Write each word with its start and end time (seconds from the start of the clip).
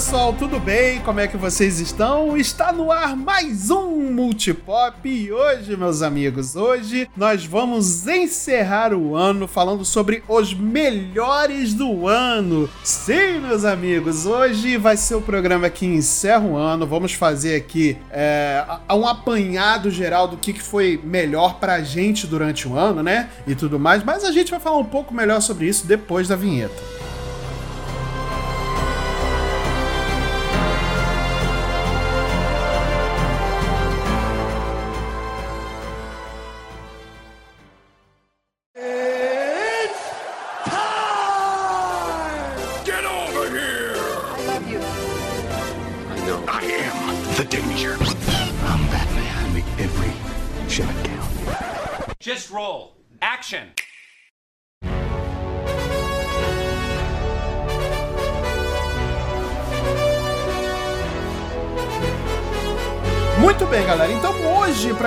Pessoal, 0.00 0.32
tudo 0.32 0.58
bem? 0.58 0.98
Como 1.00 1.20
é 1.20 1.28
que 1.28 1.36
vocês 1.36 1.78
estão? 1.78 2.34
Está 2.34 2.72
no 2.72 2.90
ar 2.90 3.14
mais 3.14 3.70
um 3.70 4.10
Multipop 4.10 5.06
e 5.06 5.30
hoje, 5.30 5.76
meus 5.76 6.00
amigos, 6.00 6.56
hoje 6.56 7.06
nós 7.14 7.44
vamos 7.44 8.06
encerrar 8.06 8.94
o 8.94 9.14
ano 9.14 9.46
falando 9.46 9.84
sobre 9.84 10.22
os 10.26 10.54
melhores 10.54 11.74
do 11.74 12.08
ano. 12.08 12.66
Sim, 12.82 13.40
meus 13.42 13.66
amigos, 13.66 14.24
hoje 14.24 14.78
vai 14.78 14.96
ser 14.96 15.16
o 15.16 15.20
programa 15.20 15.68
que 15.68 15.84
encerra 15.84 16.46
o 16.46 16.56
ano. 16.56 16.86
Vamos 16.86 17.12
fazer 17.12 17.54
aqui 17.56 17.98
é, 18.10 18.64
um 18.90 19.06
apanhado 19.06 19.90
geral 19.90 20.26
do 20.26 20.38
que 20.38 20.54
foi 20.54 20.98
melhor 21.04 21.56
pra 21.56 21.82
gente 21.82 22.26
durante 22.26 22.66
o 22.66 22.74
ano, 22.74 23.02
né? 23.02 23.28
E 23.46 23.54
tudo 23.54 23.78
mais, 23.78 24.02
mas 24.02 24.24
a 24.24 24.32
gente 24.32 24.50
vai 24.50 24.60
falar 24.60 24.78
um 24.78 24.84
pouco 24.84 25.12
melhor 25.12 25.42
sobre 25.42 25.66
isso 25.66 25.86
depois 25.86 26.26
da 26.26 26.36
vinheta. 26.36 26.99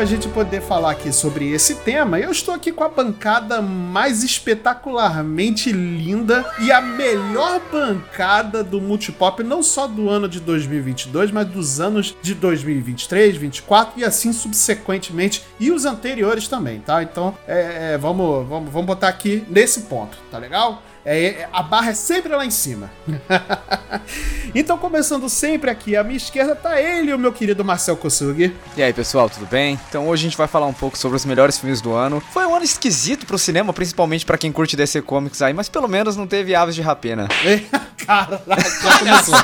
A 0.03 0.05
gente 0.05 0.27
poder 0.27 0.61
falar 0.61 0.91
aqui 0.91 1.13
sobre 1.13 1.49
esse 1.53 1.75
tema, 1.75 2.19
eu 2.19 2.29
estou 2.29 2.53
aqui 2.53 2.73
com 2.73 2.83
a 2.83 2.89
bancada 2.89 3.61
mais 3.61 4.21
espetacularmente 4.21 5.71
linda 5.71 6.45
e 6.59 6.73
a 6.73 6.81
melhor 6.81 7.61
bancada 7.71 8.65
do 8.65 8.81
Multipop, 8.81 9.41
não 9.43 9.63
só 9.63 9.87
do 9.87 10.09
ano 10.09 10.27
de 10.27 10.41
2022, 10.41 11.31
mas 11.31 11.47
dos 11.47 11.79
anos 11.79 12.17
de 12.21 12.35
2023, 12.35 13.29
2024 13.29 13.97
e 13.97 14.03
assim 14.03 14.33
subsequentemente, 14.33 15.41
e 15.57 15.71
os 15.71 15.85
anteriores 15.85 16.49
também, 16.49 16.81
tá? 16.81 17.01
Então, 17.01 17.37
é, 17.47 17.93
é, 17.93 17.97
vamos, 17.97 18.45
vamos, 18.45 18.73
vamos 18.73 18.85
botar 18.85 19.07
aqui 19.07 19.45
nesse 19.47 19.83
ponto, 19.83 20.17
tá 20.29 20.37
legal? 20.37 20.83
É, 21.05 21.25
é, 21.25 21.49
a 21.51 21.61
barra 21.61 21.91
é 21.91 21.93
sempre 21.93 22.33
lá 22.33 22.45
em 22.45 22.49
cima. 22.49 22.89
então, 24.55 24.77
começando 24.77 25.27
sempre 25.27 25.69
aqui, 25.69 25.97
à 25.97 26.03
minha 26.03 26.15
esquerda 26.15 26.55
tá 26.55 26.79
ele, 26.79 27.13
o 27.13 27.19
meu 27.19 27.33
querido 27.33 27.63
Marcel 27.63 27.97
Kosugi. 27.97 28.55
E 28.77 28.81
aí, 28.81 28.93
pessoal, 28.93 29.29
tudo 29.29 29.45
bem? 29.45 29.77
Então, 29.89 30.07
hoje 30.07 30.25
a 30.25 30.29
gente 30.29 30.37
vai 30.37 30.47
falar 30.47 30.65
um 30.65 30.73
pouco 30.73 30.97
sobre 30.97 31.17
os 31.17 31.25
melhores 31.25 31.57
filmes 31.57 31.81
do 31.81 31.91
ano. 31.91 32.23
Foi 32.31 32.45
um 32.45 32.55
ano 32.55 32.63
esquisito 32.63 33.25
pro 33.25 33.37
cinema, 33.37 33.73
principalmente 33.73 34.25
para 34.25 34.37
quem 34.37 34.51
curte 34.51 34.77
DC 34.77 35.01
Comics 35.01 35.41
aí, 35.41 35.53
mas 35.53 35.67
pelo 35.67 35.89
menos 35.89 36.15
não 36.15 36.25
teve 36.25 36.55
Aves 36.55 36.73
de 36.73 36.81
Rapina. 36.81 37.27
Cara, 38.05 38.41
já 38.47 38.99
começou. 38.99 39.35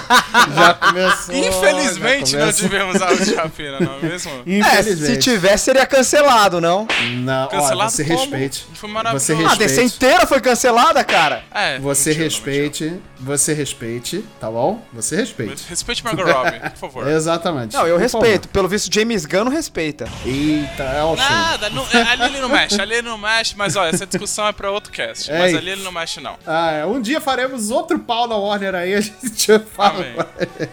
já 0.55 0.73
começou. 0.73 1.35
Infelizmente 1.35 2.31
já 2.31 2.39
começou. 2.39 2.39
não 2.39 2.53
tivemos 2.53 3.01
Aves 3.01 3.25
de 3.27 3.35
Rapina, 3.35 3.79
não 3.79 3.95
é 3.95 4.01
mesmo? 4.01 4.31
Infelizmente. 4.45 4.69
É, 4.79 4.83
se 4.83 5.17
tivesse, 5.17 5.66
seria 5.66 5.85
cancelado, 5.85 6.61
não? 6.61 6.88
Não, 7.17 7.47
cancelado 7.47 7.81
olha, 7.81 7.89
você 7.89 8.03
como? 8.03 8.19
respeite. 8.19 8.67
Foi 8.73 8.89
maravilhoso. 8.89 9.25
Você 9.25 9.34
respeite. 9.34 9.63
A 9.63 9.67
DC 9.67 9.84
inteira 9.84 10.28
foi 10.28 10.39
cancelada, 10.39 11.03
cara. 11.03 11.44
É, 11.53 11.79
você 11.79 12.09
mentira, 12.09 12.23
respeite, 12.25 12.83
mentira. 12.83 13.01
você 13.19 13.53
respeite, 13.53 14.25
tá 14.39 14.49
bom? 14.51 14.81
Você 14.93 15.15
respeite. 15.15 15.65
Respeite 15.67 16.03
Margot 16.03 16.23
Robbie, 16.23 16.59
por 16.59 16.77
favor. 16.77 17.07
Exatamente. 17.09 17.75
Não, 17.75 17.87
eu 17.87 17.95
por 17.95 18.01
respeito. 18.01 18.41
Favor. 18.43 18.53
Pelo 18.53 18.67
visto, 18.67 18.93
James 18.93 19.25
Gunn 19.25 19.45
não 19.45 19.51
respeita. 19.51 20.07
Eita, 20.25 20.83
é 20.83 21.03
o 21.03 21.15
Nada, 21.15 21.69
não, 21.69 21.85
é, 21.91 22.01
ali 22.01 22.23
ele 22.25 22.41
não 22.41 22.49
mexe, 22.49 22.81
ali 22.81 22.93
ele 22.95 23.07
não 23.07 23.17
mexe, 23.17 23.55
mas 23.57 23.75
olha, 23.75 23.89
essa 23.89 24.05
discussão 24.05 24.47
é 24.47 24.51
pra 24.51 24.71
outro 24.71 24.91
cast. 24.91 25.31
Mas 25.31 25.55
ali 25.55 25.71
ele 25.71 25.83
não 25.83 25.91
mexe, 25.91 26.21
não. 26.21 26.37
Ah, 26.45 26.71
é. 26.71 26.85
Um 26.85 27.01
dia 27.01 27.19
faremos 27.19 27.71
outro 27.71 27.99
pau 27.99 28.27
na 28.27 28.35
Warner 28.35 28.75
aí, 28.75 28.93
a 28.93 29.01
gente 29.01 29.59
fala. 29.75 30.05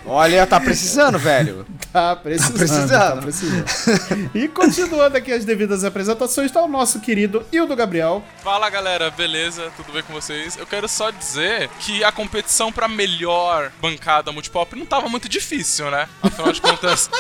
Olha, 0.05 0.47
tá 0.47 0.61
precisando, 0.61 1.19
velho. 1.19 1.67
Tá 1.93 2.15
precisando. 2.17 2.53
Tá 2.53 2.59
precisando. 2.59 3.15
Tá 3.15 3.23
precisando. 3.23 4.31
e 4.35 4.49
continuando 4.49 5.17
aqui 5.17 5.33
as 5.33 5.45
devidas 5.45 5.85
apresentações, 5.85 6.51
tá 6.51 6.63
o 6.63 6.69
nosso 6.69 7.01
querido 7.01 7.45
Hildo 7.53 7.75
Gabriel. 7.75 8.23
Fala, 8.43 8.69
galera, 8.69 9.11
beleza? 9.11 9.71
Tudo 9.77 9.93
bem 9.93 10.03
com 10.03 10.13
vocês? 10.13 10.57
Eu 10.57 10.66
quero 10.67 10.89
só 10.89 11.11
dizer 11.11 11.69
que 11.81 12.05
a 12.05 12.13
competição 12.13 12.73
pra 12.73 12.89
melhor 12.89 13.73
bancada 13.81 14.33
multipop 14.33 14.77
não 14.77 14.87
tava 14.87 15.09
muito 15.09 15.29
difícil, 15.29 15.91
né? 15.91 16.09
Afinal 16.23 16.53
de 16.53 16.61
contas, 16.61 17.11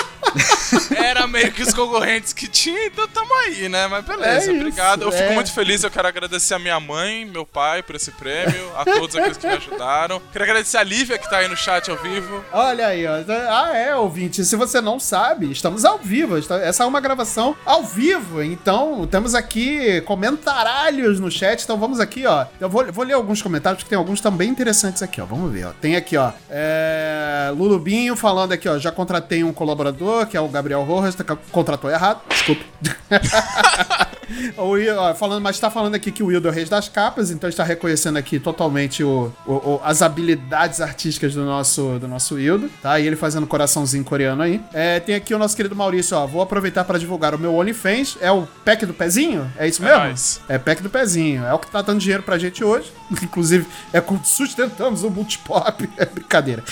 era 0.97 1.27
meio 1.27 1.53
que 1.53 1.63
os 1.63 1.73
concorrentes 1.73 2.33
que 2.33 2.49
tinha, 2.49 2.87
então 2.87 3.07
tamo 3.09 3.33
aí, 3.35 3.69
né? 3.69 3.87
Mas 3.87 4.05
beleza, 4.05 4.51
é 4.51 4.55
obrigado. 4.55 5.03
eu 5.03 5.13
fico 5.13 5.31
é. 5.31 5.35
muito 5.35 5.53
feliz, 5.53 5.83
eu 5.83 5.91
quero 5.91 6.09
agradecer 6.09 6.55
a 6.55 6.59
minha 6.59 6.79
mãe, 6.79 7.25
meu 7.25 7.47
pai 7.47 7.83
por 7.83 7.97
esse 7.97 8.11
prêmio, 8.13 8.71
a 8.77 8.85
todos 8.85 9.17
aqueles 9.17 9.37
que 9.37 9.47
me 9.47 9.55
ajudaram. 9.55 10.21
Quero 10.33 10.45
agradecer 10.45 10.77
a 10.79 10.83
Lívia 10.83 11.19
que 11.19 11.29
tá 11.29 11.39
aí 11.39 11.49
no 11.49 11.57
chat 11.57 11.91
ao 11.91 11.97
vivo. 11.97 12.45
Olha 12.53 12.87
aí, 12.89 13.07
ó. 13.07 13.13
Ah, 13.49 13.77
é, 13.77 13.95
ouvinte. 13.95 14.45
Se 14.45 14.57
você 14.57 14.81
não 14.81 14.99
sabe, 14.99 15.51
estamos 15.51 15.85
ao 15.85 15.99
vivo. 15.99 16.37
Essa 16.37 16.85
é 16.85 16.87
uma 16.87 17.01
gravação 17.01 17.57
ao 17.65 17.83
vivo. 17.83 18.43
Então, 18.43 19.07
temos 19.07 19.35
aqui 19.35 20.01
comentaralhos 20.03 21.21
no 21.21 21.31
chat. 21.31 21.63
Então, 21.63 21.79
vamos 21.79 22.01
aqui, 22.01 22.27
ó. 22.27 22.47
Eu 22.61 22.69
vou, 22.69 22.85
vou 22.93 23.05
ler 23.05 23.15
alguns 23.15 23.36
comentários, 23.43 23.83
porque 23.83 23.91
tem 23.91 23.99
alguns 23.99 24.21
também 24.21 24.49
interessantes 24.49 25.03
aqui, 25.03 25.21
ó. 25.21 25.25
Vamos 25.25 25.53
ver, 25.53 25.67
ó. 25.67 25.71
Tem 25.81 25.97
aqui, 25.97 26.17
ó. 26.17 26.33
É... 26.51 27.53
Lulubinho 27.57 28.17
falando 28.17 28.53
aqui, 28.53 28.69
ó. 28.69 28.79
Já 28.79 28.91
contratei 28.91 29.43
um 29.45 29.53
colaborador, 29.53 30.27
que 30.27 30.37
é 30.37 30.41
o 30.41 30.49
Gabriel 30.49 30.83
Rojas. 30.83 31.15
Tá, 31.15 31.37
contratou 31.51 31.91
errado. 31.91 32.21
Desculpe. 32.29 32.65
o 34.57 34.71
Will, 34.71 34.97
ó, 34.97 35.15
falando, 35.15 35.43
mas 35.43 35.57
está 35.57 35.71
falando 35.71 35.95
aqui 35.95 36.11
que 36.11 36.23
o 36.23 36.27
Wildo 36.27 36.49
é 36.49 36.51
o 36.51 36.55
rei 36.55 36.65
das 36.65 36.89
capas, 36.89 37.31
então 37.31 37.49
está 37.49 37.65
reconhecendo 37.65 38.17
aqui 38.17 38.39
totalmente 38.39 39.03
o, 39.05 39.33
o, 39.47 39.53
o, 39.53 39.81
as 39.85 40.03
habilidades 40.03 40.81
artísticas 40.81 41.35
do 41.35 41.45
nosso, 41.45 41.99
do 41.99 42.09
nosso 42.09 42.35
Wildo, 42.35 42.69
tá? 42.83 42.99
E 42.99 43.07
ele 43.07 43.17
fazendo 43.17 43.47
coraçãozinho 43.47 44.05
coreano 44.05 44.43
aí. 44.43 44.61
É, 44.73 45.01
tem 45.01 45.15
aqui 45.15 45.35
o 45.35 45.39
nosso 45.39 45.57
querido 45.57 45.77
Maurício, 45.77 46.17
ó. 46.17 46.27
Vou 46.27 46.43
aproveitar 46.43 46.85
para 46.85 46.99
divulgar 46.99 47.35
o 47.35 47.39
meu 47.39 47.55
OnlyFans. 47.55 48.17
É 48.21 48.31
o 48.31 48.47
pack 48.65 48.85
do 48.85 48.95
pezinho? 48.95 49.51
É 49.57 49.69
isso 49.69 49.83
mesmo? 49.83 50.03
É, 50.03 50.09
nice. 50.11 50.41
é 50.49 50.59
pack 50.59 50.83
do 50.83 50.91
pezinho. 50.91 51.45
É 51.45 51.53
o 51.53 51.59
que 51.59 51.71
tá 51.71 51.83
dando 51.83 52.01
dinheiro 52.01 52.23
pra 52.23 52.39
gente 52.39 52.65
hoje. 52.65 52.93
Inclusive, 53.27 53.67
é 53.93 54.03
sustentamos 54.25 55.03
o 55.03 55.11
multipop. 55.11 55.89
É 55.97 56.05
brincadeira. 56.05 56.63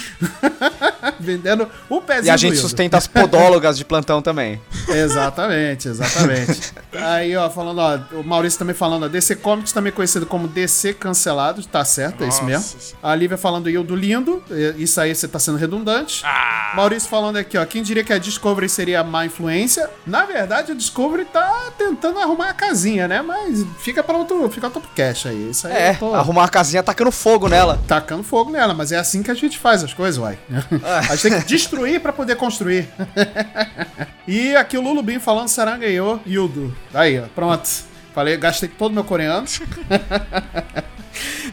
Vendendo 1.19 1.69
o 1.89 2.01
pezinho. 2.01 2.27
E 2.27 2.31
a 2.31 2.37
gente 2.37 2.57
sustenta 2.57 2.97
as 2.97 3.07
podólogas 3.07 3.77
de 3.79 3.85
plantão 3.85 4.21
também. 4.21 4.61
Exatamente, 4.89 5.89
exatamente. 5.89 6.73
Aí, 6.93 7.35
ó, 7.37 7.49
falando, 7.49 7.79
ó, 7.79 7.99
o 8.19 8.23
Maurício 8.23 8.59
também 8.59 8.75
falando, 8.75 9.05
ó, 9.05 9.09
DC 9.09 9.37
Comics 9.37 9.73
também 9.73 9.93
conhecido 9.93 10.27
como 10.27 10.47
DC 10.47 10.95
Cancelado, 10.95 11.65
tá 11.67 11.85
certo, 11.85 12.25
Nossa. 12.25 12.25
é 12.25 12.29
isso 12.29 12.45
mesmo. 12.45 12.99
A 13.03 13.15
Lívia 13.15 13.37
falando 13.37 13.65
do 13.83 13.97
Lindo, 13.97 14.43
isso 14.77 15.01
aí 15.01 15.15
você 15.15 15.27
tá 15.27 15.39
sendo 15.39 15.57
redundante. 15.57 16.23
Ah. 16.25 16.73
Maurício 16.77 17.09
falando 17.09 17.37
aqui, 17.37 17.57
ó, 17.57 17.65
quem 17.65 17.83
diria 17.83 18.05
que 18.05 18.13
a 18.13 18.19
Discovery 18.19 18.69
seria 18.69 19.03
má 19.03 19.25
influência? 19.25 19.89
Na 20.07 20.25
verdade, 20.25 20.73
a 20.73 20.75
Discovery 20.75 21.25
tá 21.25 21.73
tentando 21.79 22.19
arrumar 22.19 22.51
a 22.51 22.55
casinha, 22.55 23.09
né? 23.09 23.23
Mas 23.23 23.65
fica 23.79 24.03
para 24.03 24.17
outro, 24.17 24.49
fica 24.51 24.67
outro 24.67 24.83
cash 24.95 25.27
aí. 25.27 25.51
Isso 25.51 25.67
aí 25.67 25.73
é, 25.73 25.95
tô... 25.95 26.15
arrumar 26.15 26.44
casinha 26.49 26.83
tacando 26.83 27.11
fogo 27.11 27.49
nela. 27.49 27.81
Tacando 27.87 28.23
fogo 28.23 28.51
nela, 28.51 28.75
mas 28.75 28.93
é 28.93 28.99
assim 28.99 29.23
que 29.23 29.31
a 29.31 29.35
gente 29.35 29.59
faz 29.59 29.83
as 29.83 29.95
coisas, 29.95 30.21
uai. 30.21 30.39
Ah. 30.85 30.99
A 30.99 31.17
gente 31.17 31.23
tem 31.23 31.41
que 31.41 31.47
destruir 31.47 32.01
para 32.01 32.13
poder 32.13 32.37
construir. 32.37 32.89
e 34.27 34.55
aqui 34.57 34.77
o 34.77 34.83
Lulubim 34.83 35.19
falando 35.19 35.49
Saranganhou 35.49 36.21
Yudo. 36.27 36.77
Aí, 36.93 37.21
ó, 37.21 37.25
pronto. 37.35 37.69
Falei, 38.15 38.37
gastei 38.37 38.69
todo 38.69 38.95
meu 38.95 39.05
coreano. 39.05 39.47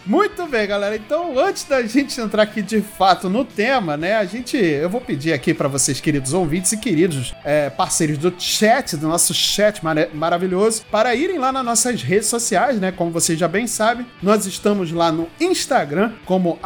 Muito 0.05 0.47
bem, 0.47 0.67
galera. 0.67 0.95
Então, 0.95 1.37
antes 1.37 1.63
da 1.63 1.81
gente 1.83 2.19
entrar 2.19 2.43
aqui 2.43 2.63
de 2.63 2.81
fato 2.81 3.29
no 3.29 3.45
tema, 3.45 3.95
né? 3.95 4.15
A 4.15 4.25
gente, 4.25 4.57
eu 4.57 4.89
vou 4.89 4.99
pedir 4.99 5.31
aqui 5.31 5.53
para 5.53 5.67
vocês, 5.67 6.01
queridos 6.01 6.33
ouvintes 6.33 6.71
e 6.71 6.77
queridos 6.77 7.35
é, 7.45 7.69
parceiros 7.69 8.17
do 8.17 8.33
chat, 8.37 8.97
do 8.97 9.07
nosso 9.07 9.33
chat 9.33 9.83
mar 9.83 9.95
maravilhoso, 10.13 10.83
para 10.89 11.13
irem 11.13 11.37
lá 11.37 11.51
nas 11.51 11.63
nossas 11.63 12.01
redes 12.01 12.27
sociais, 12.27 12.79
né? 12.79 12.91
Como 12.91 13.11
vocês 13.11 13.37
já 13.37 13.47
bem 13.47 13.67
sabem, 13.67 14.05
nós 14.23 14.47
estamos 14.47 14.91
lá 14.91 15.11
no 15.11 15.27
Instagram 15.39 16.13
como 16.25 16.57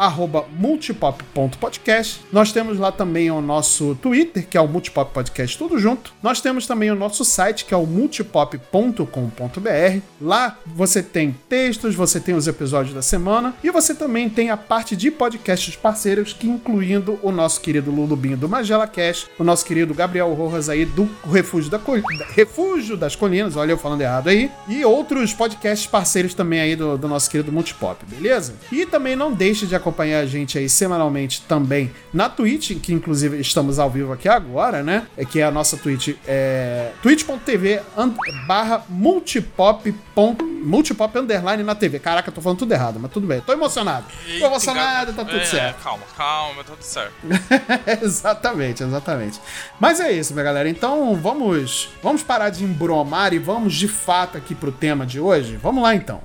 multipop.podcast. 0.58 2.22
Nós 2.32 2.52
temos 2.52 2.78
lá 2.78 2.90
também 2.90 3.30
o 3.30 3.42
nosso 3.42 3.96
Twitter, 3.96 4.46
que 4.48 4.56
é 4.56 4.60
o 4.60 4.68
Multipop 4.68 5.12
Podcast, 5.12 5.58
tudo 5.58 5.78
junto. 5.78 6.14
Nós 6.22 6.40
temos 6.40 6.66
também 6.66 6.90
o 6.90 6.94
nosso 6.94 7.22
site, 7.22 7.66
que 7.66 7.74
é 7.74 7.76
o 7.76 7.86
multipop.com.br. 7.86 10.00
Lá 10.20 10.56
você 10.64 11.02
tem 11.02 11.36
textos, 11.48 11.94
você 11.94 12.18
tem 12.18 12.34
os 12.34 12.48
episódios 12.48 12.94
da 12.94 13.02
semana 13.02 13.25
semana. 13.26 13.54
E 13.62 13.70
você 13.70 13.92
também 13.92 14.30
tem 14.30 14.50
a 14.50 14.56
parte 14.56 14.94
de 14.94 15.10
podcasts 15.10 15.74
parceiros, 15.74 16.32
que 16.32 16.46
incluindo 16.46 17.18
o 17.22 17.32
nosso 17.32 17.60
querido 17.60 17.90
Lulubinho 17.90 18.36
do 18.36 18.48
Magela 18.48 18.86
Cash, 18.86 19.26
o 19.36 19.42
nosso 19.42 19.64
querido 19.64 19.92
Gabriel 19.92 20.32
Rojas 20.32 20.68
aí 20.68 20.84
do 20.84 21.08
Refúgio, 21.28 21.68
da 21.68 21.78
Col... 21.78 22.00
Refúgio 22.34 22.96
das 22.96 23.16
Colinas, 23.16 23.56
olha 23.56 23.72
eu 23.72 23.78
falando 23.78 24.02
errado 24.02 24.28
aí, 24.28 24.48
e 24.68 24.84
outros 24.84 25.34
podcasts 25.34 25.88
parceiros 25.88 26.34
também 26.34 26.60
aí 26.60 26.76
do, 26.76 26.96
do 26.96 27.08
nosso 27.08 27.28
querido 27.28 27.50
Multipop, 27.50 28.04
beleza? 28.06 28.54
E 28.70 28.86
também 28.86 29.16
não 29.16 29.32
deixe 29.32 29.66
de 29.66 29.74
acompanhar 29.74 30.20
a 30.20 30.26
gente 30.26 30.56
aí 30.56 30.68
semanalmente 30.68 31.42
também 31.48 31.90
na 32.12 32.28
Twitch, 32.28 32.78
que 32.80 32.92
inclusive 32.92 33.40
estamos 33.40 33.80
ao 33.80 33.90
vivo 33.90 34.12
aqui 34.12 34.28
agora, 34.28 34.82
né? 34.84 35.06
É 35.16 35.24
que 35.24 35.40
é 35.40 35.44
a 35.44 35.50
nossa 35.50 35.76
Twitch, 35.76 36.14
é 36.26 36.92
twitch.tv 37.02 37.80
barra 38.46 38.84
multipop, 38.88 39.92
multipop 40.62 41.18
underline 41.18 41.62
na 41.62 41.74
TV. 41.74 41.98
Caraca, 41.98 42.28
eu 42.28 42.34
tô 42.34 42.40
falando 42.40 42.58
tudo 42.58 42.72
errado, 42.72 42.98
mas 43.00 43.15
tudo 43.16 43.26
bem. 43.26 43.40
Tô 43.40 43.54
emocionado. 43.54 44.04
Eita, 44.26 44.40
tô 44.40 44.46
emocionado, 44.46 45.12
tá 45.14 45.24
tudo 45.24 45.38
é, 45.38 45.44
certo. 45.44 45.82
Calma, 45.82 46.04
calma, 46.14 46.62
tá 46.62 46.72
tudo 46.74 46.82
certo. 46.82 47.14
exatamente, 48.04 48.82
exatamente. 48.82 49.40
Mas 49.80 50.00
é 50.00 50.12
isso, 50.12 50.34
minha 50.34 50.44
galera. 50.44 50.68
Então 50.68 51.16
vamos, 51.16 51.88
vamos 52.02 52.22
parar 52.22 52.50
de 52.50 52.62
embromar 52.62 53.32
e 53.32 53.38
vamos 53.38 53.74
de 53.74 53.88
fato 53.88 54.36
aqui 54.36 54.54
pro 54.54 54.70
tema 54.70 55.06
de 55.06 55.18
hoje. 55.18 55.56
Vamos 55.56 55.82
lá 55.82 55.94
então. 55.94 56.20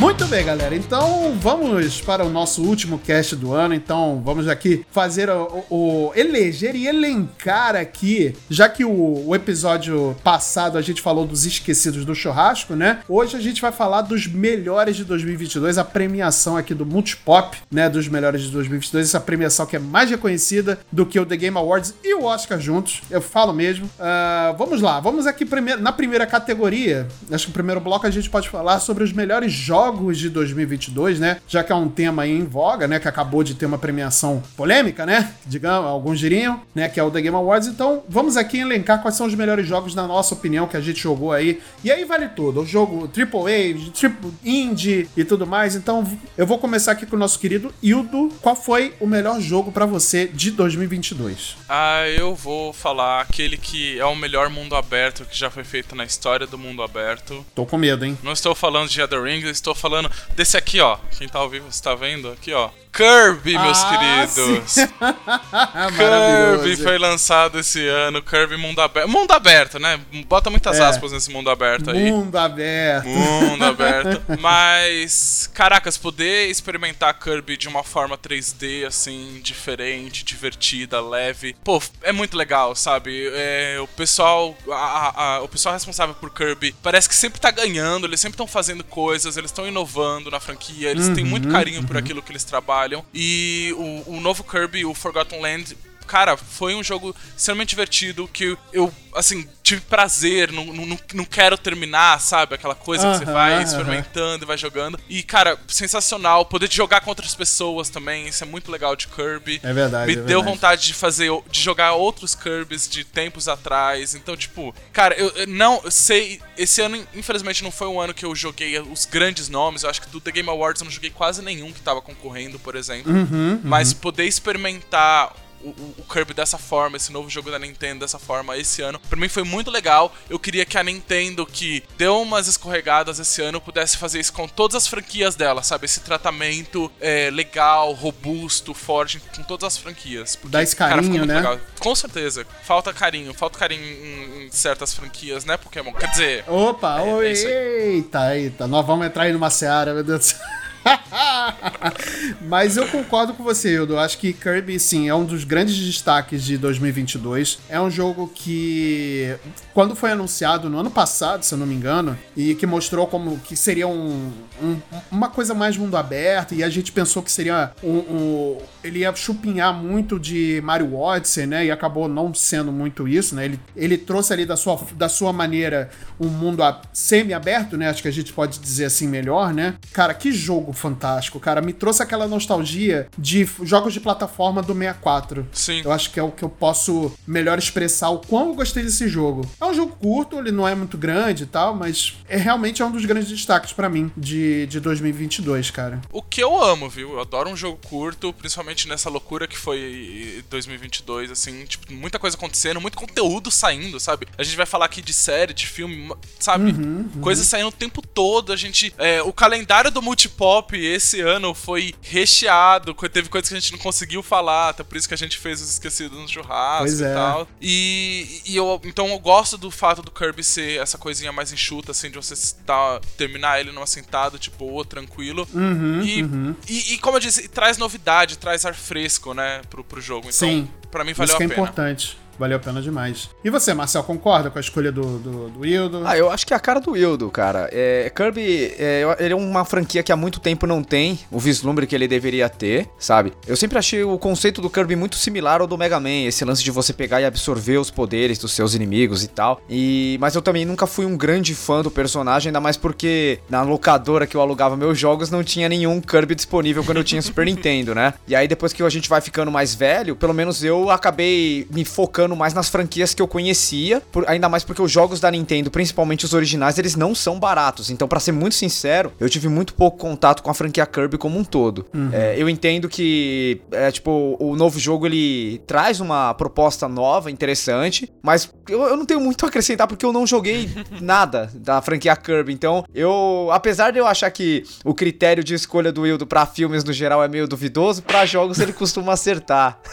Muito 0.00 0.26
bem, 0.28 0.46
galera. 0.46 0.74
Então 0.74 1.34
vamos 1.38 2.00
para 2.00 2.24
o 2.24 2.30
nosso 2.30 2.62
último 2.62 2.98
cast 2.98 3.36
do 3.36 3.52
ano. 3.52 3.74
Então 3.74 4.22
vamos 4.24 4.48
aqui 4.48 4.82
fazer 4.90 5.28
o, 5.28 5.62
o 5.68 6.12
eleger 6.16 6.74
e 6.74 6.86
elencar 6.86 7.76
aqui, 7.76 8.34
já 8.48 8.66
que 8.66 8.82
o, 8.82 9.28
o, 9.28 9.36
episódio 9.36 10.16
passado 10.24 10.78
a 10.78 10.80
gente 10.80 11.02
falou 11.02 11.26
dos 11.26 11.44
esquecidos 11.44 12.06
do 12.06 12.14
churrasco, 12.14 12.74
né? 12.74 13.00
Hoje 13.06 13.36
a 13.36 13.40
gente 13.40 13.60
vai 13.60 13.72
falar 13.72 14.00
dos 14.00 14.26
melhores 14.26 14.96
de 14.96 15.04
2022, 15.04 15.76
a 15.76 15.84
premiação 15.84 16.56
aqui 16.56 16.72
do 16.72 16.86
Multipop, 16.86 17.58
né? 17.70 17.90
Dos 17.90 18.08
melhores 18.08 18.40
de 18.40 18.50
2022, 18.52 19.08
essa 19.08 19.20
premiação 19.20 19.66
que 19.66 19.76
é 19.76 19.78
mais 19.78 20.08
reconhecida 20.08 20.80
do 20.90 21.04
que 21.04 21.20
o 21.20 21.26
The 21.26 21.36
Game 21.36 21.58
Awards 21.58 21.92
e 22.02 22.14
o 22.14 22.24
Oscar 22.24 22.58
juntos. 22.58 23.02
Eu 23.10 23.20
falo 23.20 23.52
mesmo. 23.52 23.84
Uh, 23.84 24.56
vamos 24.56 24.80
lá, 24.80 24.98
vamos 24.98 25.26
aqui 25.26 25.46
na 25.78 25.92
primeira 25.92 26.26
categoria. 26.26 27.06
Acho 27.30 27.44
que 27.44 27.50
o 27.50 27.54
primeiro 27.54 27.82
bloco 27.82 28.06
a 28.06 28.10
gente 28.10 28.30
pode 28.30 28.48
falar 28.48 28.80
sobre 28.80 29.04
os 29.04 29.12
melhores 29.12 29.52
jogos 29.52 29.89
jogos 29.90 30.18
de 30.18 30.30
2022, 30.30 31.18
né? 31.18 31.40
Já 31.48 31.64
que 31.64 31.72
é 31.72 31.74
um 31.74 31.88
tema 31.88 32.22
aí 32.22 32.30
em 32.30 32.44
voga, 32.44 32.86
né? 32.86 33.00
Que 33.00 33.08
acabou 33.08 33.42
de 33.42 33.54
ter 33.54 33.66
uma 33.66 33.78
premiação 33.78 34.42
polêmica, 34.56 35.04
né? 35.04 35.32
Digamos, 35.44 35.88
alguns 35.88 36.18
diriam, 36.18 36.60
né? 36.74 36.88
Que 36.88 37.00
é 37.00 37.02
o 37.02 37.10
The 37.10 37.20
Game 37.20 37.36
Awards. 37.36 37.68
Então, 37.68 38.04
vamos 38.08 38.36
aqui 38.36 38.58
elencar 38.58 39.02
quais 39.02 39.16
são 39.16 39.26
os 39.26 39.34
melhores 39.34 39.66
jogos, 39.66 39.94
na 39.94 40.06
nossa 40.06 40.34
opinião, 40.34 40.68
que 40.68 40.76
a 40.76 40.80
gente 40.80 41.00
jogou 41.00 41.32
aí. 41.32 41.60
E 41.82 41.90
aí 41.90 42.04
vale 42.04 42.28
tudo. 42.28 42.60
O 42.60 42.66
jogo 42.66 43.10
AAA, 43.16 43.90
triple 43.92 44.32
indie 44.44 45.08
e 45.16 45.24
tudo 45.24 45.46
mais. 45.46 45.74
Então, 45.74 46.06
eu 46.38 46.46
vou 46.46 46.58
começar 46.58 46.92
aqui 46.92 47.04
com 47.04 47.16
o 47.16 47.18
nosso 47.18 47.38
querido 47.38 47.74
Hildo. 47.82 48.30
Qual 48.40 48.54
foi 48.54 48.94
o 49.00 49.06
melhor 49.06 49.40
jogo 49.40 49.72
para 49.72 49.86
você 49.86 50.26
de 50.26 50.52
2022? 50.52 51.56
Ah, 51.68 52.06
eu 52.08 52.34
vou 52.34 52.72
falar 52.72 53.22
aquele 53.22 53.56
que 53.56 53.98
é 53.98 54.04
o 54.04 54.14
melhor 54.14 54.48
mundo 54.48 54.76
aberto 54.76 55.24
que 55.24 55.36
já 55.36 55.50
foi 55.50 55.64
feito 55.64 55.96
na 55.96 56.04
história 56.04 56.46
do 56.46 56.56
mundo 56.56 56.82
aberto. 56.82 57.44
Tô 57.54 57.66
com 57.66 57.76
medo, 57.76 58.04
hein? 58.04 58.16
Não 58.22 58.32
estou 58.32 58.54
falando 58.54 58.88
de 58.88 59.00
Other 59.02 59.22
Rings, 59.22 59.48
estou 59.48 59.74
falando 59.80 60.10
desse 60.34 60.56
aqui, 60.56 60.80
ó. 60.80 60.98
Quem 61.18 61.28
tá 61.28 61.38
ao 61.38 61.48
vivo 61.48 61.68
está 61.68 61.94
vendo 61.94 62.30
aqui, 62.30 62.52
ó. 62.52 62.70
Kirby, 62.92 63.56
meus 63.56 63.78
ah, 63.82 63.88
queridos. 63.88 64.74
Kirby 65.96 66.76
foi 66.82 66.98
lançado 66.98 67.58
esse 67.60 67.86
ano. 67.86 68.20
Kirby 68.20 68.56
mundo 68.56 68.80
aberto. 68.80 69.08
Mundo 69.08 69.30
aberto, 69.32 69.78
né? 69.78 70.00
Bota 70.26 70.50
muitas 70.50 70.78
é. 70.78 70.82
aspas 70.82 71.12
nesse 71.12 71.30
mundo 71.30 71.48
aberto 71.50 71.90
aí. 71.90 72.10
Mundo 72.10 72.36
aberto. 72.36 73.06
Mundo 73.06 73.64
aberto. 73.64 74.22
Mas, 74.40 75.48
caracas, 75.54 75.96
poder 75.96 76.50
experimentar 76.50 77.18
Kirby 77.18 77.56
de 77.56 77.68
uma 77.68 77.84
forma 77.84 78.18
3D, 78.18 78.86
assim, 78.86 79.40
diferente, 79.42 80.24
divertida, 80.24 81.00
leve. 81.00 81.54
Pô, 81.64 81.80
é 82.02 82.12
muito 82.12 82.36
legal, 82.36 82.74
sabe? 82.74 83.30
É, 83.32 83.78
o 83.80 83.86
pessoal. 83.86 84.56
A, 84.70 85.36
a, 85.36 85.42
o 85.42 85.48
pessoal 85.48 85.74
responsável 85.74 86.14
por 86.16 86.30
Kirby 86.30 86.74
parece 86.82 87.08
que 87.08 87.14
sempre 87.14 87.40
tá 87.40 87.50
ganhando, 87.50 88.06
eles 88.06 88.20
sempre 88.20 88.34
estão 88.34 88.46
fazendo 88.46 88.82
coisas, 88.82 89.36
eles 89.36 89.50
estão 89.50 89.66
inovando 89.70 90.30
na 90.30 90.38
franquia, 90.38 90.90
eles 90.90 91.08
uhum, 91.08 91.14
têm 91.14 91.24
muito 91.24 91.48
carinho 91.48 91.80
uhum. 91.80 91.86
por 91.86 91.96
aquilo 91.96 92.22
que 92.22 92.30
eles 92.30 92.44
trabalham 92.44 92.60
trabalham. 92.70 93.04
E 93.12 93.74
o, 93.76 94.16
o 94.16 94.20
novo 94.20 94.44
Kirby, 94.44 94.84
o 94.84 94.94
Forgotten 94.94 95.40
Land, 95.40 95.76
cara, 96.10 96.36
foi 96.36 96.74
um 96.74 96.82
jogo 96.82 97.14
extremamente 97.36 97.68
divertido 97.70 98.26
que 98.26 98.58
eu, 98.72 98.92
assim, 99.14 99.48
tive 99.62 99.80
prazer, 99.82 100.50
não, 100.50 100.64
não, 100.66 100.98
não 101.14 101.24
quero 101.24 101.56
terminar, 101.56 102.20
sabe? 102.20 102.56
Aquela 102.56 102.74
coisa 102.74 103.06
uh 103.06 103.12
-huh, 103.12 103.18
que 103.20 103.24
você 103.24 103.32
vai 103.32 103.62
experimentando 103.62 104.34
uh 104.34 104.38
-huh. 104.40 104.42
e 104.42 104.46
vai 104.46 104.58
jogando. 104.58 104.98
E, 105.08 105.22
cara, 105.22 105.56
sensacional. 105.68 106.44
Poder 106.44 106.70
jogar 106.72 107.00
com 107.00 107.10
outras 107.10 107.32
pessoas 107.32 107.88
também, 107.88 108.26
isso 108.26 108.42
é 108.42 108.46
muito 108.46 108.72
legal 108.72 108.96
de 108.96 109.06
Kirby. 109.06 109.60
É 109.62 109.72
verdade. 109.72 110.06
Me 110.06 110.12
é 110.14 110.16
deu 110.16 110.26
verdade. 110.26 110.50
vontade 110.50 110.86
de 110.88 110.94
fazer, 110.94 111.30
de 111.48 111.60
jogar 111.60 111.92
outros 111.92 112.34
Kirbys 112.34 112.88
de 112.88 113.04
tempos 113.04 113.46
atrás. 113.46 114.16
Então, 114.16 114.36
tipo, 114.36 114.74
cara, 114.92 115.14
eu 115.14 115.46
não 115.46 115.88
sei. 115.88 116.40
Esse 116.58 116.82
ano, 116.82 117.06
infelizmente, 117.14 117.62
não 117.62 117.70
foi 117.70 117.86
um 117.86 118.00
ano 118.00 118.12
que 118.12 118.24
eu 118.24 118.34
joguei 118.34 118.80
os 118.80 119.06
grandes 119.06 119.48
nomes. 119.48 119.84
Eu 119.84 119.90
acho 119.90 120.02
que 120.02 120.08
do 120.08 120.20
The 120.20 120.32
Game 120.32 120.48
Awards 120.48 120.80
eu 120.80 120.86
não 120.86 120.92
joguei 120.92 121.10
quase 121.10 121.40
nenhum 121.40 121.72
que 121.72 121.80
tava 121.80 122.02
concorrendo, 122.02 122.58
por 122.58 122.74
exemplo. 122.74 123.12
Uhum, 123.12 123.60
Mas 123.62 123.92
poder 123.92 124.24
experimentar 124.24 125.32
o, 125.62 125.94
o, 125.98 126.04
Kirby 126.10 126.34
dessa 126.34 126.58
forma, 126.58 126.96
esse 126.96 127.12
novo 127.12 127.28
jogo 127.28 127.50
da 127.50 127.58
Nintendo 127.58 128.00
dessa 128.00 128.18
forma 128.18 128.56
esse 128.56 128.82
ano. 128.82 128.98
Pra 129.08 129.18
mim 129.18 129.28
foi 129.28 129.44
muito 129.44 129.70
legal. 129.70 130.14
Eu 130.28 130.38
queria 130.38 130.64
que 130.64 130.78
a 130.78 130.82
Nintendo, 130.82 131.46
que 131.46 131.82
deu 131.96 132.20
umas 132.20 132.46
escorregadas 132.46 133.18
esse 133.18 133.42
ano, 133.42 133.60
pudesse 133.60 133.96
fazer 133.96 134.20
isso 134.20 134.32
com 134.32 134.48
todas 134.48 134.76
as 134.76 134.86
franquias 134.86 135.34
dela, 135.34 135.62
sabe? 135.62 135.84
Esse 135.84 136.00
tratamento 136.00 136.90
é, 137.00 137.30
legal, 137.30 137.92
robusto, 137.92 138.74
forte 138.74 139.20
com 139.34 139.42
todas 139.42 139.64
as 139.64 139.78
franquias. 139.78 140.36
Porque, 140.36 140.52
Dá 140.52 140.62
esse 140.62 140.74
carinho, 140.74 141.14
cara, 141.14 141.26
né? 141.26 141.36
Legal. 141.36 141.60
Com 141.78 141.94
certeza. 141.94 142.46
Falta 142.62 142.92
carinho. 142.92 143.32
Falta 143.34 143.58
carinho 143.58 143.84
em, 143.84 144.46
em, 144.46 144.50
certas 144.50 144.94
franquias, 144.94 145.44
né, 145.44 145.56
Pokémon? 145.56 145.92
Quer 145.92 146.10
dizer... 146.10 146.44
Opa, 146.48 147.00
é, 147.00 147.02
oi, 147.02 147.32
é 147.32 147.86
eita, 147.88 148.36
eita. 148.36 148.66
Nós 148.66 148.86
vamos 148.86 149.06
entrar 149.06 149.24
aí 149.24 149.32
numa 149.32 149.50
seara, 149.50 149.94
meu 149.94 150.04
Deus 150.04 150.18
do 150.20 150.24
céu. 150.24 150.38
Mas 152.42 152.76
eu 152.76 152.86
concordo 152.88 153.34
com 153.34 153.42
você, 153.42 153.74
Hildo. 153.74 153.98
Acho 153.98 154.18
que 154.18 154.32
Kirby, 154.32 154.78
sim, 154.78 155.08
é 155.08 155.14
um 155.14 155.24
dos 155.24 155.44
grandes 155.44 155.76
destaques 155.76 156.44
de 156.44 156.56
2022. 156.58 157.58
É 157.68 157.80
um 157.80 157.90
jogo 157.90 158.30
que, 158.34 159.34
quando 159.74 159.94
foi 159.94 160.12
anunciado 160.12 160.68
no 160.68 160.78
ano 160.78 160.90
passado, 160.90 161.42
se 161.42 161.54
eu 161.54 161.58
não 161.58 161.66
me 161.66 161.74
engano, 161.74 162.18
e 162.36 162.54
que 162.54 162.66
mostrou 162.66 163.06
como 163.06 163.38
que 163.38 163.56
seria 163.56 163.86
um, 163.86 164.32
um 164.62 164.76
uma 165.10 165.28
coisa 165.28 165.54
mais 165.54 165.76
mundo 165.76 165.96
aberto, 165.96 166.54
e 166.54 166.62
a 166.62 166.68
gente 166.68 166.92
pensou 166.92 167.22
que 167.22 167.30
seria 167.30 167.72
um, 167.82 167.98
um, 167.98 168.58
ele 168.82 169.00
ia 169.00 169.14
chupinhar 169.14 169.74
muito 169.74 170.18
de 170.18 170.60
Mario 170.64 170.96
Odyssey, 170.96 171.46
né? 171.46 171.66
E 171.66 171.70
acabou 171.70 172.08
não 172.08 172.32
sendo 172.34 172.72
muito 172.72 173.06
isso, 173.06 173.34
né? 173.34 173.44
Ele, 173.44 173.60
ele 173.76 173.98
trouxe 173.98 174.32
ali 174.32 174.46
da 174.46 174.56
sua, 174.56 174.80
da 174.94 175.08
sua 175.08 175.32
maneira 175.32 175.90
um 176.18 176.28
mundo 176.28 176.62
semi-aberto, 176.92 177.76
né? 177.76 177.88
Acho 177.88 178.02
que 178.02 178.08
a 178.08 178.12
gente 178.12 178.32
pode 178.32 178.58
dizer 178.58 178.86
assim 178.86 179.08
melhor, 179.08 179.52
né? 179.52 179.74
Cara, 179.92 180.14
que 180.14 180.32
jogo 180.32 180.72
fantástico, 180.80 181.38
cara. 181.38 181.60
Me 181.60 181.72
trouxe 181.72 182.02
aquela 182.02 182.26
nostalgia 182.26 183.08
de 183.16 183.48
jogos 183.62 183.92
de 183.92 184.00
plataforma 184.00 184.62
do 184.62 184.74
64. 184.74 185.46
Sim. 185.52 185.82
Eu 185.84 185.92
acho 185.92 186.10
que 186.10 186.18
é 186.18 186.22
o 186.22 186.32
que 186.32 186.42
eu 186.42 186.48
posso 186.48 187.12
melhor 187.26 187.58
expressar 187.58 188.10
o 188.10 188.18
quão 188.18 188.48
eu 188.48 188.54
gostei 188.54 188.82
desse 188.82 189.08
jogo. 189.08 189.48
É 189.60 189.64
um 189.66 189.74
jogo 189.74 189.94
curto, 189.96 190.38
ele 190.38 190.50
não 190.50 190.66
é 190.66 190.74
muito 190.74 190.96
grande 190.96 191.44
e 191.44 191.46
tal, 191.46 191.74
mas 191.74 192.16
é 192.28 192.36
realmente 192.36 192.82
é 192.82 192.84
um 192.84 192.90
dos 192.90 193.04
grandes 193.04 193.28
destaques 193.28 193.72
para 193.72 193.88
mim 193.88 194.10
de, 194.16 194.66
de 194.66 194.80
2022, 194.80 195.70
cara. 195.70 196.00
O 196.10 196.22
que 196.22 196.42
eu 196.42 196.60
amo, 196.60 196.88
viu? 196.88 197.12
Eu 197.12 197.20
adoro 197.20 197.50
um 197.50 197.56
jogo 197.56 197.78
curto, 197.86 198.32
principalmente 198.32 198.88
nessa 198.88 199.10
loucura 199.10 199.46
que 199.46 199.58
foi 199.58 200.42
2022, 200.48 201.30
assim, 201.30 201.64
tipo, 201.64 201.92
muita 201.92 202.18
coisa 202.18 202.36
acontecendo, 202.36 202.80
muito 202.80 202.96
conteúdo 202.96 203.50
saindo, 203.50 204.00
sabe? 204.00 204.26
A 204.38 204.42
gente 204.42 204.56
vai 204.56 204.66
falar 204.66 204.86
aqui 204.86 205.02
de 205.02 205.12
série, 205.12 205.52
de 205.52 205.66
filme, 205.66 206.12
sabe? 206.38 206.72
Uhum, 206.72 207.10
uhum. 207.14 207.20
Coisas 207.20 207.46
saindo 207.46 207.68
o 207.68 207.72
tempo 207.72 208.00
todo, 208.02 208.52
a 208.52 208.56
gente... 208.56 208.94
É, 208.98 209.22
o 209.22 209.32
calendário 209.32 209.90
do 209.90 210.00
Multipop 210.00 210.59
Pop 210.60 210.76
esse 210.76 211.20
ano 211.20 211.54
foi 211.54 211.94
recheado, 212.02 212.94
teve 213.10 213.28
coisas 213.28 213.48
que 213.48 213.56
a 213.56 213.60
gente 213.60 213.72
não 213.72 213.78
conseguiu 213.78 214.22
falar, 214.22 214.70
até 214.70 214.82
por 214.82 214.96
isso 214.96 215.08
que 215.08 215.14
a 215.14 215.16
gente 215.16 215.38
fez 215.38 215.60
os 215.62 215.70
esquecidos 215.70 216.18
no 216.18 216.28
churrasco 216.28 216.84
pois 216.84 217.00
e 217.00 217.04
é. 217.04 217.14
tal. 217.14 217.48
E, 217.60 218.42
e, 218.44 218.56
eu, 218.56 218.80
então 218.84 219.08
eu 219.08 219.18
gosto 219.18 219.56
do 219.56 219.70
fato 219.70 220.02
do 220.02 220.10
Kirby 220.10 220.44
ser 220.44 220.80
essa 220.80 220.98
coisinha 220.98 221.32
mais 221.32 221.52
enxuta, 221.52 221.92
assim, 221.92 222.10
de 222.10 222.16
você 222.16 222.34
tá, 222.66 223.00
terminar 223.16 223.60
ele 223.60 223.72
numa 223.72 223.86
sentada, 223.86 224.38
tipo, 224.38 224.64
ou 224.66 224.84
tranquilo. 224.84 225.48
Uhum, 225.54 226.02
e, 226.02 226.22
uhum. 226.22 226.56
E, 226.68 226.94
e, 226.94 226.98
como 226.98 227.16
eu 227.16 227.20
disse, 227.20 227.48
traz 227.48 227.78
novidade, 227.78 228.36
traz 228.36 228.66
ar 228.66 228.74
fresco, 228.74 229.32
né, 229.32 229.62
pro, 229.70 229.82
pro 229.82 230.00
jogo. 230.00 230.28
Então, 230.28 230.48
Sim. 230.48 230.68
pra 230.90 231.04
mim 231.04 231.14
valeu 231.14 231.34
isso 231.34 231.36
a 231.36 231.38
pena. 231.38 231.52
É 231.54 231.56
importante. 231.56 232.18
Valeu 232.40 232.56
a 232.56 232.60
pena 232.60 232.80
demais. 232.80 233.28
E 233.44 233.50
você, 233.50 233.74
Marcel, 233.74 234.02
concorda 234.02 234.50
com 234.50 234.56
a 234.56 234.60
escolha 234.60 234.90
do, 234.90 235.18
do, 235.18 235.48
do? 235.50 236.06
Ah, 236.06 236.16
eu 236.16 236.30
acho 236.30 236.46
que 236.46 236.54
é 236.54 236.56
a 236.56 236.60
cara 236.60 236.80
do 236.80 236.92
Wildo, 236.92 237.30
cara. 237.30 237.68
É, 237.70 238.10
Kirby, 238.14 238.74
é, 238.78 239.04
ele 239.20 239.34
é 239.34 239.36
uma 239.36 239.62
franquia 239.66 240.02
que 240.02 240.10
há 240.10 240.16
muito 240.16 240.40
tempo 240.40 240.66
não 240.66 240.82
tem 240.82 241.18
o 241.30 241.38
vislumbre 241.38 241.86
que 241.86 241.94
ele 241.94 242.08
deveria 242.08 242.48
ter, 242.48 242.88
sabe? 242.98 243.34
Eu 243.46 243.56
sempre 243.56 243.78
achei 243.78 244.02
o 244.02 244.18
conceito 244.18 244.62
do 244.62 244.70
Kirby 244.70 244.96
muito 244.96 245.16
similar 245.16 245.60
ao 245.60 245.66
do 245.66 245.76
Mega 245.76 246.00
Man, 246.00 246.24
esse 246.26 246.42
lance 246.42 246.64
de 246.64 246.70
você 246.70 246.94
pegar 246.94 247.20
e 247.20 247.26
absorver 247.26 247.76
os 247.76 247.90
poderes 247.90 248.38
dos 248.38 248.52
seus 248.52 248.74
inimigos 248.74 249.22
e 249.22 249.28
tal. 249.28 249.60
E 249.68 250.16
mas 250.18 250.34
eu 250.34 250.40
também 250.40 250.64
nunca 250.64 250.86
fui 250.86 251.04
um 251.04 251.18
grande 251.18 251.54
fã 251.54 251.82
do 251.82 251.90
personagem, 251.90 252.48
ainda 252.48 252.60
mais 252.60 252.78
porque 252.78 253.40
na 253.50 253.60
locadora 253.60 254.26
que 254.26 254.34
eu 254.34 254.40
alugava 254.40 254.78
meus 254.78 254.98
jogos 254.98 255.30
não 255.30 255.44
tinha 255.44 255.68
nenhum 255.68 256.00
Kirby 256.00 256.34
disponível 256.34 256.82
quando 256.82 256.96
eu 256.96 257.04
tinha 257.04 257.20
Super 257.20 257.44
Nintendo, 257.46 257.94
né? 257.94 258.14
E 258.26 258.34
aí 258.34 258.48
depois 258.48 258.72
que 258.72 258.82
a 258.82 258.88
gente 258.88 259.10
vai 259.10 259.20
ficando 259.20 259.50
mais 259.50 259.74
velho, 259.74 260.16
pelo 260.16 260.32
menos 260.32 260.64
eu 260.64 260.88
acabei 260.88 261.66
me 261.70 261.84
focando 261.84 262.29
mais 262.36 262.54
nas 262.54 262.68
franquias 262.68 263.14
que 263.14 263.22
eu 263.22 263.28
conhecia, 263.28 264.02
por, 264.12 264.28
ainda 264.28 264.48
mais 264.48 264.64
porque 264.64 264.82
os 264.82 264.90
jogos 264.90 265.20
da 265.20 265.30
Nintendo, 265.30 265.70
principalmente 265.70 266.24
os 266.24 266.34
originais, 266.34 266.78
eles 266.78 266.96
não 266.96 267.14
são 267.14 267.38
baratos. 267.38 267.90
Então, 267.90 268.08
para 268.08 268.20
ser 268.20 268.32
muito 268.32 268.54
sincero, 268.54 269.12
eu 269.18 269.28
tive 269.28 269.48
muito 269.48 269.74
pouco 269.74 269.98
contato 269.98 270.42
com 270.42 270.50
a 270.50 270.54
franquia 270.54 270.86
Kirby 270.86 271.18
como 271.18 271.38
um 271.38 271.44
todo. 271.44 271.86
Uhum. 271.94 272.10
É, 272.12 272.34
eu 272.36 272.48
entendo 272.48 272.88
que, 272.88 273.60
é, 273.70 273.90
tipo, 273.90 274.36
o 274.38 274.56
novo 274.56 274.78
jogo 274.78 275.06
ele 275.06 275.60
traz 275.66 276.00
uma 276.00 276.34
proposta 276.34 276.88
nova, 276.88 277.30
interessante, 277.30 278.10
mas 278.22 278.50
eu, 278.68 278.82
eu 278.82 278.96
não 278.96 279.04
tenho 279.04 279.20
muito 279.20 279.44
a 279.44 279.48
acrescentar 279.48 279.86
porque 279.86 280.04
eu 280.04 280.12
não 280.12 280.26
joguei 280.26 280.70
nada 281.00 281.50
da 281.54 281.80
franquia 281.82 282.16
Kirby. 282.16 282.52
Então, 282.52 282.84
eu, 282.94 283.48
apesar 283.52 283.90
de 283.90 283.98
eu 283.98 284.06
achar 284.06 284.30
que 284.30 284.64
o 284.84 284.94
critério 284.94 285.42
de 285.44 285.54
escolha 285.54 285.92
do 285.92 286.02
Wildo 286.02 286.26
para 286.26 286.46
filmes 286.46 286.84
no 286.84 286.92
geral 286.92 287.22
é 287.22 287.28
meio 287.28 287.46
duvidoso, 287.46 288.02
para 288.02 288.24
jogos 288.26 288.58
ele 288.58 288.72
costuma 288.72 289.12
acertar. 289.12 289.78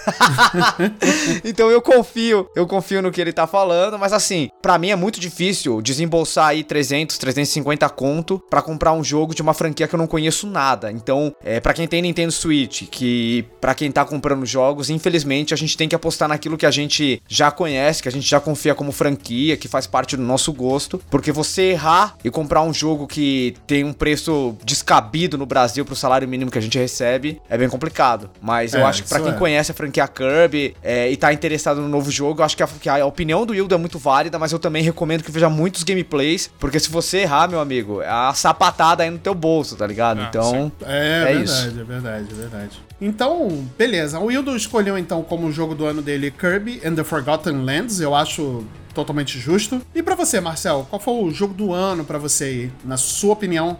então 1.43 1.69
eu 1.69 1.81
confio, 1.81 2.16
eu 2.55 2.67
confio 2.67 3.01
no 3.01 3.11
que 3.11 3.21
ele 3.21 3.33
tá 3.33 3.47
falando, 3.47 3.97
mas 3.97 4.13
assim, 4.13 4.49
para 4.61 4.77
mim 4.77 4.89
é 4.89 4.95
muito 4.95 5.19
difícil 5.19 5.81
desembolsar 5.81 6.47
aí 6.47 6.63
300, 6.63 7.17
350 7.17 7.89
conto 7.89 8.41
para 8.49 8.61
comprar 8.61 8.93
um 8.93 9.03
jogo 9.03 9.33
de 9.35 9.41
uma 9.41 9.53
franquia 9.53 9.87
que 9.87 9.95
eu 9.95 9.97
não 9.97 10.07
conheço 10.07 10.47
nada. 10.47 10.91
Então, 10.91 11.33
é, 11.43 11.59
para 11.59 11.73
quem 11.73 11.87
tem 11.87 12.01
Nintendo 12.01 12.31
Switch, 12.31 12.83
que 12.89 13.45
para 13.61 13.75
quem 13.75 13.91
tá 13.91 14.05
comprando 14.05 14.45
jogos, 14.45 14.89
infelizmente 14.89 15.53
a 15.53 15.57
gente 15.57 15.77
tem 15.77 15.87
que 15.87 15.95
apostar 15.95 16.27
naquilo 16.27 16.57
que 16.57 16.65
a 16.65 16.71
gente 16.71 17.21
já 17.27 17.51
conhece, 17.51 18.01
que 18.01 18.09
a 18.09 18.11
gente 18.11 18.27
já 18.27 18.39
confia 18.39 18.73
como 18.73 18.91
franquia, 18.91 19.57
que 19.57 19.67
faz 19.67 19.87
parte 19.87 20.15
do 20.15 20.23
nosso 20.23 20.51
gosto, 20.53 21.01
porque 21.09 21.31
você 21.31 21.71
errar 21.71 22.15
e 22.23 22.29
comprar 22.29 22.61
um 22.63 22.73
jogo 22.73 23.07
que 23.07 23.55
tem 23.65 23.83
um 23.83 23.93
preço 23.93 24.55
descabido 24.63 25.37
no 25.37 25.45
Brasil 25.45 25.85
pro 25.85 25.95
salário 25.95 26.27
mínimo 26.27 26.51
que 26.51 26.57
a 26.57 26.61
gente 26.61 26.77
recebe, 26.77 27.41
é 27.49 27.57
bem 27.57 27.69
complicado. 27.69 28.29
Mas 28.41 28.73
eu 28.73 28.81
é, 28.81 28.83
acho 28.83 29.03
que 29.03 29.09
para 29.09 29.19
quem 29.19 29.31
é. 29.31 29.35
conhece 29.35 29.71
a 29.71 29.75
franquia 29.75 30.07
Kirby 30.07 30.75
é, 30.81 31.09
e 31.09 31.17
tá 31.17 31.31
interessado 31.33 31.81
no 31.81 31.87
novo 31.87 32.06
jogo, 32.11 32.41
eu 32.41 32.45
acho 32.45 32.55
que 32.57 32.63
a, 32.63 32.67
que 32.67 32.89
a 32.89 33.05
opinião 33.05 33.45
do 33.45 33.53
Hildo 33.53 33.75
é 33.75 33.77
muito 33.77 33.99
válida, 33.99 34.37
mas 34.39 34.51
eu 34.51 34.59
também 34.59 34.83
recomendo 34.83 35.23
que 35.23 35.31
veja 35.31 35.49
muitos 35.49 35.83
gameplays, 35.83 36.49
porque 36.59 36.79
se 36.79 36.89
você 36.89 37.19
errar, 37.19 37.47
meu 37.47 37.59
amigo, 37.59 38.01
é 38.01 38.09
a 38.09 38.33
sapatada 38.33 39.03
aí 39.03 39.09
no 39.09 39.19
teu 39.19 39.33
bolso, 39.33 39.75
tá 39.75 39.85
ligado? 39.85 40.21
Ah, 40.21 40.27
então, 40.29 40.71
é, 40.85 41.21
é 41.21 41.25
verdade, 41.25 41.43
isso. 41.43 41.67
É 41.67 41.83
verdade, 41.83 42.27
é 42.31 42.35
verdade. 42.35 42.87
Então, 42.99 43.67
beleza. 43.77 44.19
O 44.19 44.25
Wildo 44.25 44.55
escolheu 44.55 44.97
então 44.97 45.21
como 45.21 45.51
jogo 45.51 45.75
do 45.75 45.85
ano 45.85 46.01
dele 46.01 46.31
Kirby 46.31 46.81
and 46.83 46.95
the 46.95 47.03
Forgotten 47.03 47.63
Lands. 47.63 47.99
Eu 47.99 48.15
acho 48.15 48.65
totalmente 48.93 49.39
justo. 49.39 49.81
E 49.93 50.01
para 50.01 50.15
você, 50.15 50.41
Marcel, 50.41 50.87
qual 50.89 50.99
foi 50.99 51.13
o 51.13 51.31
jogo 51.31 51.53
do 51.53 51.71
ano 51.73 52.03
para 52.03 52.17
você 52.17 52.43
aí, 52.45 52.71
na 52.83 52.97
sua 52.97 53.33
opinião? 53.33 53.77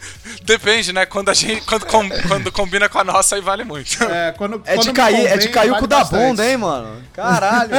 Depende, 0.43 0.93
né? 0.93 1.07
Quando 1.07 1.31
a 1.31 1.35
gente. 1.35 1.63
Quando, 1.63 1.87
com, 1.87 2.09
quando 2.29 2.53
combina 2.53 2.89
com 2.89 2.99
a 2.99 3.05
nossa, 3.05 3.37
aí 3.37 3.41
vale 3.41 3.65
muito. 3.65 4.03
É, 4.05 4.33
quando, 4.33 4.63
é, 4.65 4.77
de, 4.77 4.93
cair, 4.93 5.17
convém, 5.17 5.33
é 5.33 5.37
de 5.37 5.49
cair 5.49 5.71
vale 5.71 5.79
o 5.79 5.81
cu 5.81 5.87
da 5.87 6.05
bunda, 6.05 6.49
hein, 6.49 6.57
mano? 6.57 7.03
Caralho. 7.13 7.73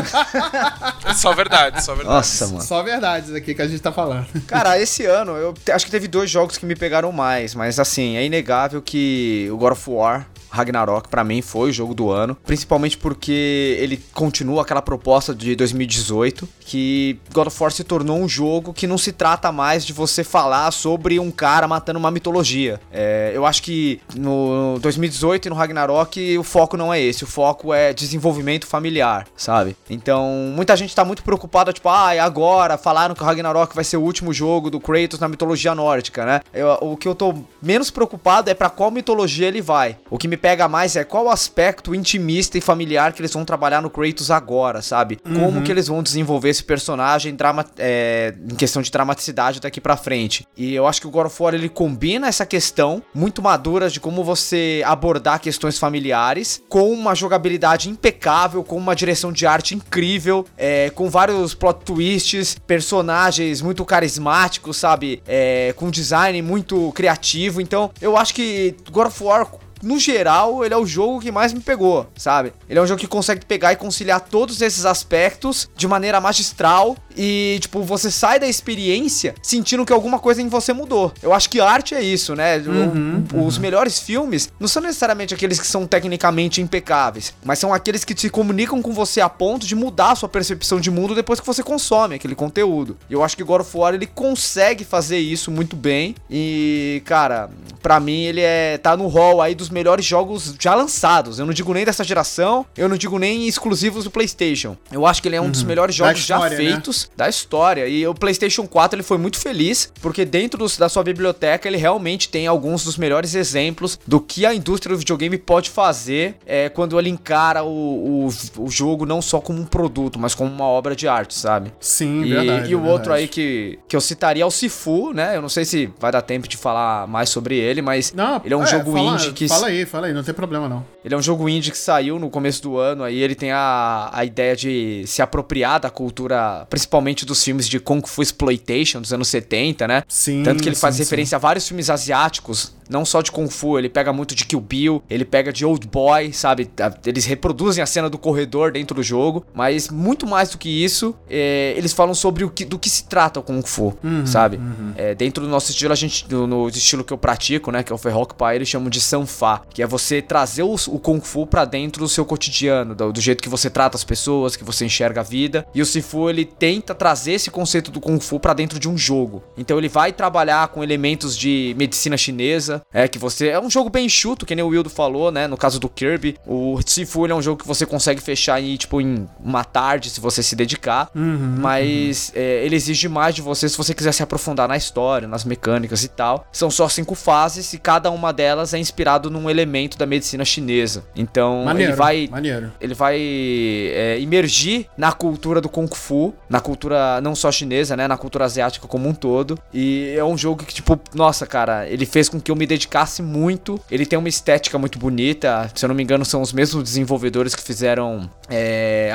só 1.15 1.33
verdade, 1.33 1.83
só 1.83 1.93
verdade. 1.95 2.15
Nossa, 2.15 2.47
mano. 2.47 2.61
Só 2.61 2.83
verdades 2.83 3.33
aqui 3.33 3.53
que 3.53 3.61
a 3.61 3.67
gente 3.67 3.81
tá 3.81 3.91
falando. 3.91 4.27
Cara, 4.47 4.79
esse 4.79 5.05
ano, 5.05 5.31
eu 5.33 5.53
acho 5.73 5.85
que 5.85 5.91
teve 5.91 6.07
dois 6.07 6.29
jogos 6.29 6.57
que 6.57 6.65
me 6.65 6.75
pegaram 6.75 7.11
mais, 7.11 7.55
mas 7.55 7.79
assim, 7.79 8.15
é 8.17 8.25
inegável 8.25 8.81
que 8.81 9.47
o 9.51 9.57
God 9.57 9.73
of 9.73 9.89
War 9.89 10.25
Ragnarok 10.53 11.09
para 11.09 11.23
mim 11.23 11.41
foi 11.41 11.71
o 11.71 11.73
jogo 11.73 11.95
do 11.95 12.11
ano, 12.11 12.37
principalmente 12.45 12.97
porque 12.97 13.77
ele 13.79 14.01
continua 14.13 14.61
aquela 14.61 14.81
proposta 14.81 15.33
de 15.33 15.55
2018 15.55 16.47
que 16.59 17.19
God 17.33 17.47
of 17.47 17.57
War 17.61 17.71
se 17.71 17.83
tornou 17.83 18.19
um 18.19 18.29
jogo 18.29 18.71
que 18.71 18.85
não 18.85 18.97
se 18.97 19.11
trata 19.11 19.51
mais 19.51 19.83
de 19.83 19.91
você 19.91 20.23
falar 20.23 20.71
sobre 20.71 21.19
um 21.19 21.31
cara 21.31 21.67
matando 21.67 21.97
uma 21.97 22.11
mitologia. 22.11 22.79
É, 22.91 23.31
eu 23.33 23.45
acho 23.45 23.63
que 23.63 23.99
no 24.15 24.77
2018 24.79 25.47
e 25.47 25.49
no 25.49 25.55
Ragnarok 25.55 26.37
o 26.37 26.43
foco 26.43 26.77
não 26.77 26.93
é 26.93 27.01
esse, 27.01 27.23
o 27.23 27.27
foco 27.27 27.73
é 27.73 27.91
desenvolvimento 27.91 28.67
familiar, 28.67 29.27
sabe? 29.35 29.75
Então 29.89 30.51
muita 30.55 30.77
gente 30.77 30.95
tá 30.95 31.03
muito 31.03 31.23
preocupada, 31.23 31.73
tipo, 31.73 31.89
ah, 31.89 32.11
agora 32.23 32.77
falaram 32.77 33.15
que 33.15 33.23
o 33.23 33.25
Ragnarok 33.25 33.73
vai 33.73 33.83
ser 33.83 33.97
o 33.97 34.01
último 34.01 34.31
jogo 34.31 34.69
do 34.69 34.79
Kratos 34.79 35.19
na 35.19 35.27
mitologia 35.27 35.73
nórdica, 35.73 36.25
né? 36.25 36.41
Eu, 36.53 36.77
o 36.81 36.95
que 36.95 37.07
eu 37.07 37.15
tô 37.15 37.33
menos 37.61 37.89
preocupado 37.89 38.49
é 38.49 38.53
para 38.53 38.69
qual 38.69 38.91
mitologia 38.91 39.47
ele 39.47 39.61
vai. 39.61 39.97
O 40.09 40.17
que 40.17 40.27
me 40.27 40.37
pega 40.43 40.67
mais 40.67 40.97
é 40.97 41.05
qual 41.05 41.27
o 41.27 41.29
aspecto 41.29 41.95
intimista 41.95 42.57
e 42.57 42.61
familiar 42.61 43.13
que 43.13 43.21
eles 43.21 43.31
vão 43.31 43.45
trabalhar 43.45 43.81
no 43.81 43.89
Kratos 43.89 44.29
agora, 44.29 44.81
sabe? 44.81 45.17
Uhum. 45.25 45.39
Como 45.39 45.61
que 45.61 45.71
eles 45.71 45.87
vão 45.87 46.03
desenvolver 46.03 46.49
esse 46.49 46.61
personagem 46.61 47.33
drama, 47.33 47.65
é, 47.77 48.33
em 48.51 48.53
questão 48.53 48.81
de 48.81 48.91
dramaticidade 48.91 49.61
daqui 49.61 49.79
para 49.79 49.95
frente. 49.95 50.45
E 50.57 50.75
eu 50.75 50.85
acho 50.85 50.99
que 50.99 51.07
o 51.07 51.09
God 51.09 51.27
of 51.27 51.41
War 51.41 51.53
ele 51.53 51.69
combina 51.69 52.27
essa 52.27 52.45
questão 52.45 53.01
muito 53.15 53.41
madura 53.41 53.89
de 53.89 54.01
como 54.01 54.21
você 54.21 54.83
abordar 54.85 55.39
questões 55.39 55.79
familiares 55.79 56.61
com 56.67 56.91
uma 56.91 57.15
jogabilidade 57.15 57.89
impecável, 57.89 58.65
com 58.65 58.75
uma 58.75 58.97
direção 58.97 59.31
de 59.31 59.45
arte 59.45 59.75
incrível, 59.75 60.45
é, 60.57 60.89
com 60.89 61.09
vários 61.09 61.53
plot 61.53 61.85
twists, 61.85 62.57
personagens 62.67 63.61
muito 63.61 63.85
carismáticos, 63.85 64.75
sabe? 64.75 65.23
É, 65.25 65.73
com 65.77 65.89
design 65.89 66.41
muito 66.41 66.91
criativo. 66.91 67.61
Então, 67.61 67.89
eu 68.01 68.17
acho 68.17 68.33
que 68.33 68.75
God 68.91 69.07
of 69.07 69.23
War 69.23 69.47
no 69.83 69.99
geral, 69.99 70.63
ele 70.63 70.73
é 70.73 70.77
o 70.77 70.85
jogo 70.85 71.19
que 71.19 71.31
mais 71.31 71.53
me 71.53 71.59
pegou, 71.59 72.07
sabe? 72.15 72.53
Ele 72.69 72.79
é 72.79 72.81
um 72.81 72.87
jogo 72.87 72.99
que 72.99 73.07
consegue 73.07 73.45
pegar 73.45 73.73
e 73.73 73.75
conciliar 73.75 74.21
todos 74.21 74.61
esses 74.61 74.85
aspectos 74.85 75.69
de 75.75 75.87
maneira 75.87 76.19
magistral 76.21 76.95
e, 77.15 77.57
tipo, 77.61 77.81
você 77.83 78.09
sai 78.09 78.39
da 78.39 78.47
experiência 78.47 79.35
sentindo 79.41 79.85
que 79.85 79.93
alguma 79.93 80.19
coisa 80.19 80.41
em 80.41 80.47
você 80.47 80.73
mudou. 80.73 81.11
Eu 81.21 81.33
acho 81.33 81.49
que 81.49 81.59
arte 81.59 81.93
é 81.93 82.01
isso, 82.01 82.35
né? 82.35 82.57
Uhum, 82.57 83.25
o, 83.33 83.37
uhum. 83.37 83.45
Os 83.45 83.57
melhores 83.57 83.99
filmes 83.99 84.51
não 84.59 84.67
são 84.67 84.81
necessariamente 84.81 85.33
aqueles 85.33 85.59
que 85.59 85.67
são 85.67 85.85
tecnicamente 85.85 86.61
impecáveis, 86.61 87.33
mas 87.43 87.59
são 87.59 87.73
aqueles 87.73 88.03
que 88.03 88.13
te 88.13 88.29
comunicam 88.29 88.81
com 88.81 88.93
você 88.93 89.21
a 89.21 89.29
ponto 89.29 89.65
de 89.65 89.75
mudar 89.75 90.11
a 90.11 90.15
sua 90.15 90.29
percepção 90.29 90.79
de 90.79 90.89
mundo 90.89 91.13
depois 91.13 91.39
que 91.39 91.45
você 91.45 91.61
consome 91.61 92.15
aquele 92.15 92.35
conteúdo. 92.35 92.97
E 93.09 93.13
eu 93.13 93.23
acho 93.23 93.35
que 93.35 93.43
God 93.43 93.61
of 93.61 93.77
War 93.77 93.93
ele 93.93 94.07
consegue 94.07 94.83
fazer 94.83 95.17
isso 95.17 95.51
muito 95.51 95.75
bem 95.75 96.15
e, 96.29 97.01
cara, 97.05 97.49
para 97.81 97.99
mim 97.99 98.23
ele 98.23 98.41
é 98.41 98.77
tá 98.77 98.95
no 98.95 99.07
hall 99.07 99.41
aí 99.41 99.53
dos 99.53 99.69
melhores 99.73 100.05
jogos 100.05 100.55
já 100.59 100.75
lançados. 100.75 101.39
Eu 101.39 101.45
não 101.45 101.53
digo 101.53 101.73
nem 101.73 101.83
dessa 101.83 102.03
geração, 102.03 102.65
eu 102.77 102.87
não 102.87 102.95
digo 102.95 103.19
nem 103.19 103.47
exclusivos 103.47 104.05
do 104.05 104.11
PlayStation. 104.11 104.77
Eu 104.91 105.05
acho 105.05 105.21
que 105.21 105.27
ele 105.27 105.35
é 105.35 105.41
um 105.41 105.45
uhum. 105.45 105.51
dos 105.51 105.63
melhores 105.63 105.95
jogos 105.95 106.19
história, 106.19 106.49
já 106.49 106.63
né? 106.63 106.69
feitos 106.71 107.05
né? 107.05 107.13
da 107.17 107.29
história. 107.29 107.87
E 107.87 108.05
o 108.07 108.13
PlayStation 108.13 108.67
4 108.67 108.95
ele 108.95 109.03
foi 109.03 109.17
muito 109.17 109.37
feliz 109.37 109.91
porque 110.01 110.23
dentro 110.23 110.57
dos, 110.57 110.77
da 110.77 110.87
sua 110.87 111.03
biblioteca 111.03 111.67
ele 111.67 111.77
realmente 111.77 112.29
tem 112.29 112.47
alguns 112.47 112.83
dos 112.83 112.97
melhores 112.97 113.35
exemplos 113.35 113.99
do 114.05 114.19
que 114.19 114.45
a 114.45 114.53
indústria 114.53 114.95
do 114.95 114.99
videogame 114.99 115.37
pode 115.37 115.69
fazer 115.69 116.35
é, 116.45 116.69
quando 116.69 116.99
ele 116.99 117.09
encara 117.09 117.63
o, 117.63 118.27
o, 118.27 118.63
o, 118.63 118.69
jogo 118.69 119.05
não 119.05 119.21
só 119.21 119.39
como 119.39 119.59
um 119.59 119.65
produto, 119.65 120.19
mas 120.19 120.35
como 120.35 120.51
uma 120.51 120.65
obra 120.65 120.95
de 120.95 121.07
arte, 121.07 121.33
sabe? 121.33 121.73
Sim, 121.79 122.23
e, 122.23 122.29
verdade. 122.29 122.71
E 122.71 122.75
o 122.75 122.79
verdade. 122.79 122.93
outro 122.93 123.13
aí 123.13 123.27
que, 123.27 123.79
que 123.87 123.95
eu 123.95 124.01
citaria 124.01 124.43
é 124.43 124.45
o 124.45 124.51
Sifu, 124.51 125.13
né? 125.13 125.35
Eu 125.35 125.41
não 125.41 125.49
sei 125.49 125.65
se 125.65 125.89
vai 125.99 126.11
dar 126.11 126.21
tempo 126.21 126.47
de 126.47 126.57
falar 126.57 127.07
mais 127.07 127.29
sobre 127.29 127.57
ele, 127.57 127.81
mas 127.81 128.13
não, 128.13 128.41
ele 128.43 128.53
é 128.53 128.57
um 128.57 128.63
é, 128.63 128.67
jogo 128.67 128.91
fala, 128.91 129.15
indie 129.15 129.31
que. 129.33 129.47
Fala 129.47 129.62
aí, 129.63 129.85
fala 129.85 130.07
aí, 130.07 130.13
não 130.13 130.23
tem 130.23 130.33
problema 130.33 130.67
não. 130.69 130.85
Ele 131.03 131.13
é 131.13 131.17
um 131.17 131.21
jogo 131.21 131.47
indie 131.49 131.71
que 131.71 131.77
saiu 131.77 132.19
no 132.19 132.29
começo 132.29 132.61
do 132.61 132.77
ano, 132.77 133.03
aí 133.03 133.19
ele 133.19 133.35
tem 133.35 133.51
a, 133.51 134.09
a 134.11 134.25
ideia 134.25 134.55
de 134.55 135.03
se 135.07 135.21
apropriar 135.21 135.79
da 135.79 135.89
cultura, 135.89 136.65
principalmente 136.69 137.25
dos 137.25 137.43
filmes 137.43 137.67
de 137.67 137.79
Kung 137.79 138.01
Fu 138.05 138.21
Exploitation 138.21 139.01
dos 139.01 139.13
anos 139.13 139.27
70, 139.27 139.87
né? 139.87 140.03
Sim. 140.07 140.43
Tanto 140.43 140.61
que 140.61 140.69
ele 140.69 140.75
sim, 140.75 140.81
faz 140.81 140.97
referência 140.97 141.31
sim. 141.31 141.35
a 141.35 141.39
vários 141.39 141.67
filmes 141.67 141.89
asiáticos 141.89 142.73
não 142.89 143.05
só 143.05 143.21
de 143.21 143.31
Kung 143.31 143.49
Fu, 143.49 143.77
ele 143.77 143.89
pega 143.89 144.11
muito 144.13 144.35
de 144.35 144.45
Kill 144.45 144.61
Bill, 144.61 145.03
ele 145.09 145.25
pega 145.25 145.51
de 145.51 145.65
Old 145.65 145.87
Boy, 145.87 146.33
sabe? 146.33 146.69
Eles 147.05 147.25
reproduzem 147.25 147.83
a 147.83 147.85
cena 147.85 148.09
do 148.09 148.17
corredor 148.17 148.71
dentro 148.71 148.95
do 148.95 149.03
jogo, 149.03 149.45
mas 149.53 149.89
muito 149.89 150.25
mais 150.25 150.49
do 150.49 150.57
que 150.57 150.69
isso, 150.69 151.15
é, 151.29 151.73
eles 151.77 151.93
falam 151.93 152.13
sobre 152.13 152.43
o 152.43 152.49
que, 152.49 152.65
do 152.65 152.79
que 152.79 152.89
se 152.89 153.05
trata 153.05 153.39
o 153.39 153.43
Kung 153.43 153.61
Fu, 153.61 153.97
uhum, 154.03 154.25
sabe? 154.25 154.57
Uhum. 154.57 154.93
É, 154.95 155.15
dentro 155.15 155.43
do 155.43 155.49
nosso 155.49 155.71
estilo, 155.71 155.93
a 155.93 155.95
gente, 155.95 156.25
no, 156.29 156.47
no, 156.47 156.69
estilo 156.69 157.03
que 157.03 157.13
eu 157.13 157.17
pratico, 157.17 157.71
né, 157.71 157.83
que 157.83 157.91
é 157.91 157.95
o 157.95 157.97
Ferrock 157.97 158.35
Pai, 158.35 158.55
eles 158.55 158.67
chamam 158.67 158.89
de 158.89 159.01
Sanfa, 159.01 159.61
que 159.73 159.81
é 159.81 159.87
você 159.87 160.21
trazer 160.21 160.63
o, 160.63 160.75
o 160.87 160.99
Kung 160.99 161.21
Fu 161.21 161.45
pra 161.45 161.65
dentro 161.65 162.03
do 162.03 162.09
seu 162.09 162.25
cotidiano, 162.25 162.95
do, 162.95 163.11
do, 163.11 163.21
jeito 163.21 163.41
que 163.41 163.49
você 163.49 163.69
trata 163.69 163.97
as 163.97 164.03
pessoas, 164.03 164.55
que 164.55 164.63
você 164.63 164.85
enxerga 164.85 165.21
a 165.21 165.23
vida. 165.23 165.65
E 165.73 165.81
o 165.81 165.85
Sifu, 165.85 166.29
ele 166.29 166.45
tenta 166.45 166.95
trazer 166.95 167.33
esse 167.33 167.51
conceito 167.51 167.91
do 167.91 167.99
Kung 167.99 168.19
Fu 168.19 168.39
pra 168.39 168.53
dentro 168.53 168.79
de 168.79 168.89
um 168.89 168.97
jogo. 168.97 169.43
Então 169.57 169.77
ele 169.77 169.89
vai 169.89 170.11
trabalhar 170.11 170.67
com 170.69 170.83
elementos 170.83 171.37
de 171.37 171.75
medicina 171.77 172.17
chinesa, 172.17 172.72
chinesa. 172.73 172.81
É 172.93 173.07
que 173.07 173.19
você. 173.19 173.49
É 173.49 173.59
um 173.59 173.69
jogo 173.69 173.89
bem 173.89 174.05
enxuto, 174.05 174.45
que 174.45 174.55
nem 174.55 174.63
o 174.63 174.69
Wildo 174.69 174.89
falou, 174.89 175.31
né? 175.31 175.47
No 175.47 175.57
caso 175.57 175.79
do 175.79 175.89
Kirby. 175.89 176.37
O 176.45 176.79
Sifu 176.85 177.25
é 177.27 177.35
um 177.35 177.41
jogo 177.41 177.61
que 177.61 177.67
você 177.67 177.85
consegue 177.85 178.21
fechar 178.21 178.55
aí, 178.55 178.77
tipo, 178.77 179.01
em 179.01 179.27
uma 179.39 179.63
tarde, 179.63 180.09
se 180.09 180.19
você 180.19 180.41
se 180.41 180.55
dedicar. 180.55 181.09
Uhum, 181.15 181.57
mas 181.59 182.31
é, 182.35 182.65
ele 182.65 182.75
exige 182.75 183.07
mais 183.07 183.35
de 183.35 183.41
você 183.41 183.67
se 183.67 183.77
você 183.77 183.93
quiser 183.93 184.11
se 184.11 184.23
aprofundar 184.23 184.67
na 184.67 184.77
história, 184.77 185.27
nas 185.27 185.43
mecânicas 185.43 186.03
e 186.03 186.07
tal. 186.07 186.47
São 186.51 186.71
só 186.71 186.87
cinco 186.87 187.15
fases 187.15 187.73
e 187.73 187.77
cada 187.77 188.09
uma 188.11 188.31
delas 188.31 188.73
é 188.73 188.79
inspirado 188.79 189.29
num 189.29 189.49
elemento 189.49 189.97
da 189.97 190.05
medicina 190.05 190.45
chinesa. 190.45 191.03
Então 191.15 191.65
Maneiro, 191.65 191.91
ele 191.91 191.97
vai. 191.97 192.27
maneiro. 192.31 192.71
Ele 192.79 192.93
vai 192.93 193.17
é, 193.19 194.17
imergir 194.19 194.87
na 194.97 195.11
cultura 195.11 195.59
do 195.59 195.69
Kung 195.69 195.87
Fu, 195.93 196.33
na 196.49 196.59
cultura 196.59 197.19
não 197.21 197.35
só 197.35 197.51
chinesa, 197.51 197.95
né? 197.95 198.07
Na 198.07 198.17
cultura 198.17 198.45
asiática 198.45 198.87
como 198.87 199.07
um 199.07 199.13
todo. 199.13 199.57
E 199.73 200.13
é 200.17 200.23
um 200.23 200.37
jogo 200.37 200.63
que, 200.63 200.73
tipo, 200.73 200.99
nossa, 201.13 201.45
cara, 201.45 201.87
ele 201.87 202.05
fez 202.05 202.29
com 202.29 202.39
que 202.39 202.51
eu 202.51 202.55
me 202.55 202.62
dedicasse 202.65 203.21
muito. 203.21 203.79
Ele 203.89 204.05
tem 204.05 204.17
uma 204.17 204.29
estética 204.29 204.77
muito 204.77 204.97
bonita. 204.99 205.69
Se 205.75 205.85
eu 205.85 205.87
não 205.87 205.95
me 205.95 206.03
engano, 206.03 206.23
são 206.25 206.41
os 206.41 206.53
mesmos 206.53 206.83
desenvolvedores 206.83 207.55
que 207.55 207.61
fizeram. 207.63 208.29
É, 208.49 209.11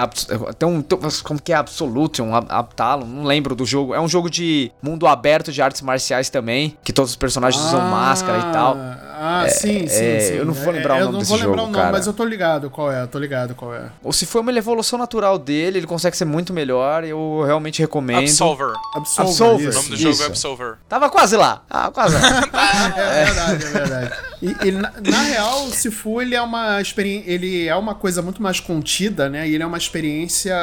um, 0.66 0.80
tem- 0.82 1.02
como 1.22 1.40
que 1.40 1.52
é 1.52 1.56
Absolution, 1.56 2.34
Ab- 2.34 2.46
Abtalon, 2.50 3.06
não 3.06 3.24
lembro 3.24 3.54
do 3.54 3.64
jogo. 3.66 3.94
É 3.94 4.00
um 4.00 4.08
jogo 4.08 4.30
de 4.30 4.70
mundo 4.82 5.06
aberto 5.06 5.52
de 5.52 5.60
artes 5.62 5.82
marciais 5.82 6.28
também, 6.30 6.76
que 6.82 6.92
todos 6.92 7.10
os 7.10 7.16
personagens 7.16 7.62
usam 7.64 7.80
máscara 7.82 8.38
e 8.38 8.52
tal. 8.52 8.76
Ah, 9.20 9.48
sim, 9.48 9.88
sim, 9.88 10.04
é, 10.04 10.20
sim. 10.20 10.34
eu 10.34 10.44
não 10.44 10.52
vou 10.54 10.72
lembrar 10.72 10.94
o 10.94 10.98
eu 10.98 11.00
nome 11.06 11.12
não 11.14 11.18
desse 11.18 11.30
vou 11.30 11.38
lembrar 11.38 11.50
jogo, 11.56 11.62
o 11.62 11.66
nome, 11.66 11.74
cara. 11.76 11.92
mas 11.92 12.06
eu 12.06 12.12
tô 12.12 12.24
ligado 12.24 12.70
qual 12.70 12.92
é, 12.92 13.02
eu 13.02 13.08
tô 13.08 13.18
ligado 13.18 13.54
qual 13.54 13.74
é. 13.74 13.86
Ou 14.04 14.12
se 14.12 14.24
for 14.26 14.40
uma 14.40 14.52
evolução 14.52 14.98
natural 14.98 15.36
dele, 15.38 15.78
ele 15.78 15.86
consegue 15.86 16.16
ser 16.16 16.24
muito 16.24 16.52
melhor. 16.52 17.02
Eu 17.02 17.42
realmente 17.44 17.80
recomendo. 17.80 18.20
Absolver. 18.20 18.72
Absolver. 18.94 19.28
Absolver. 19.28 19.68
O 19.70 19.74
nome 19.74 19.88
do 19.88 19.96
jogo 19.96 20.14
Isso. 20.14 20.22
é 20.22 20.26
Absolver. 20.26 20.74
Tava 20.88 21.10
quase 21.10 21.36
lá. 21.36 21.62
Ah, 21.68 21.90
quase 21.92 22.14
lá. 22.14 22.20
É 22.98 23.24
verdade, 23.24 23.64
é 23.64 23.68
verdade. 23.70 24.12
E, 24.42 24.68
e 24.68 24.70
na, 24.70 24.92
na 25.04 25.22
real, 25.22 25.64
o 25.64 25.70
Sifu 25.70 26.20
ele 26.20 26.34
é 26.34 26.42
uma 26.42 26.80
ele 27.26 27.66
é 27.66 27.74
uma 27.74 27.94
coisa 27.94 28.22
muito 28.22 28.42
mais 28.42 28.60
contida, 28.60 29.28
né? 29.28 29.48
E 29.48 29.54
ele 29.54 29.62
é 29.62 29.66
uma 29.66 29.78
experiência 29.78 30.56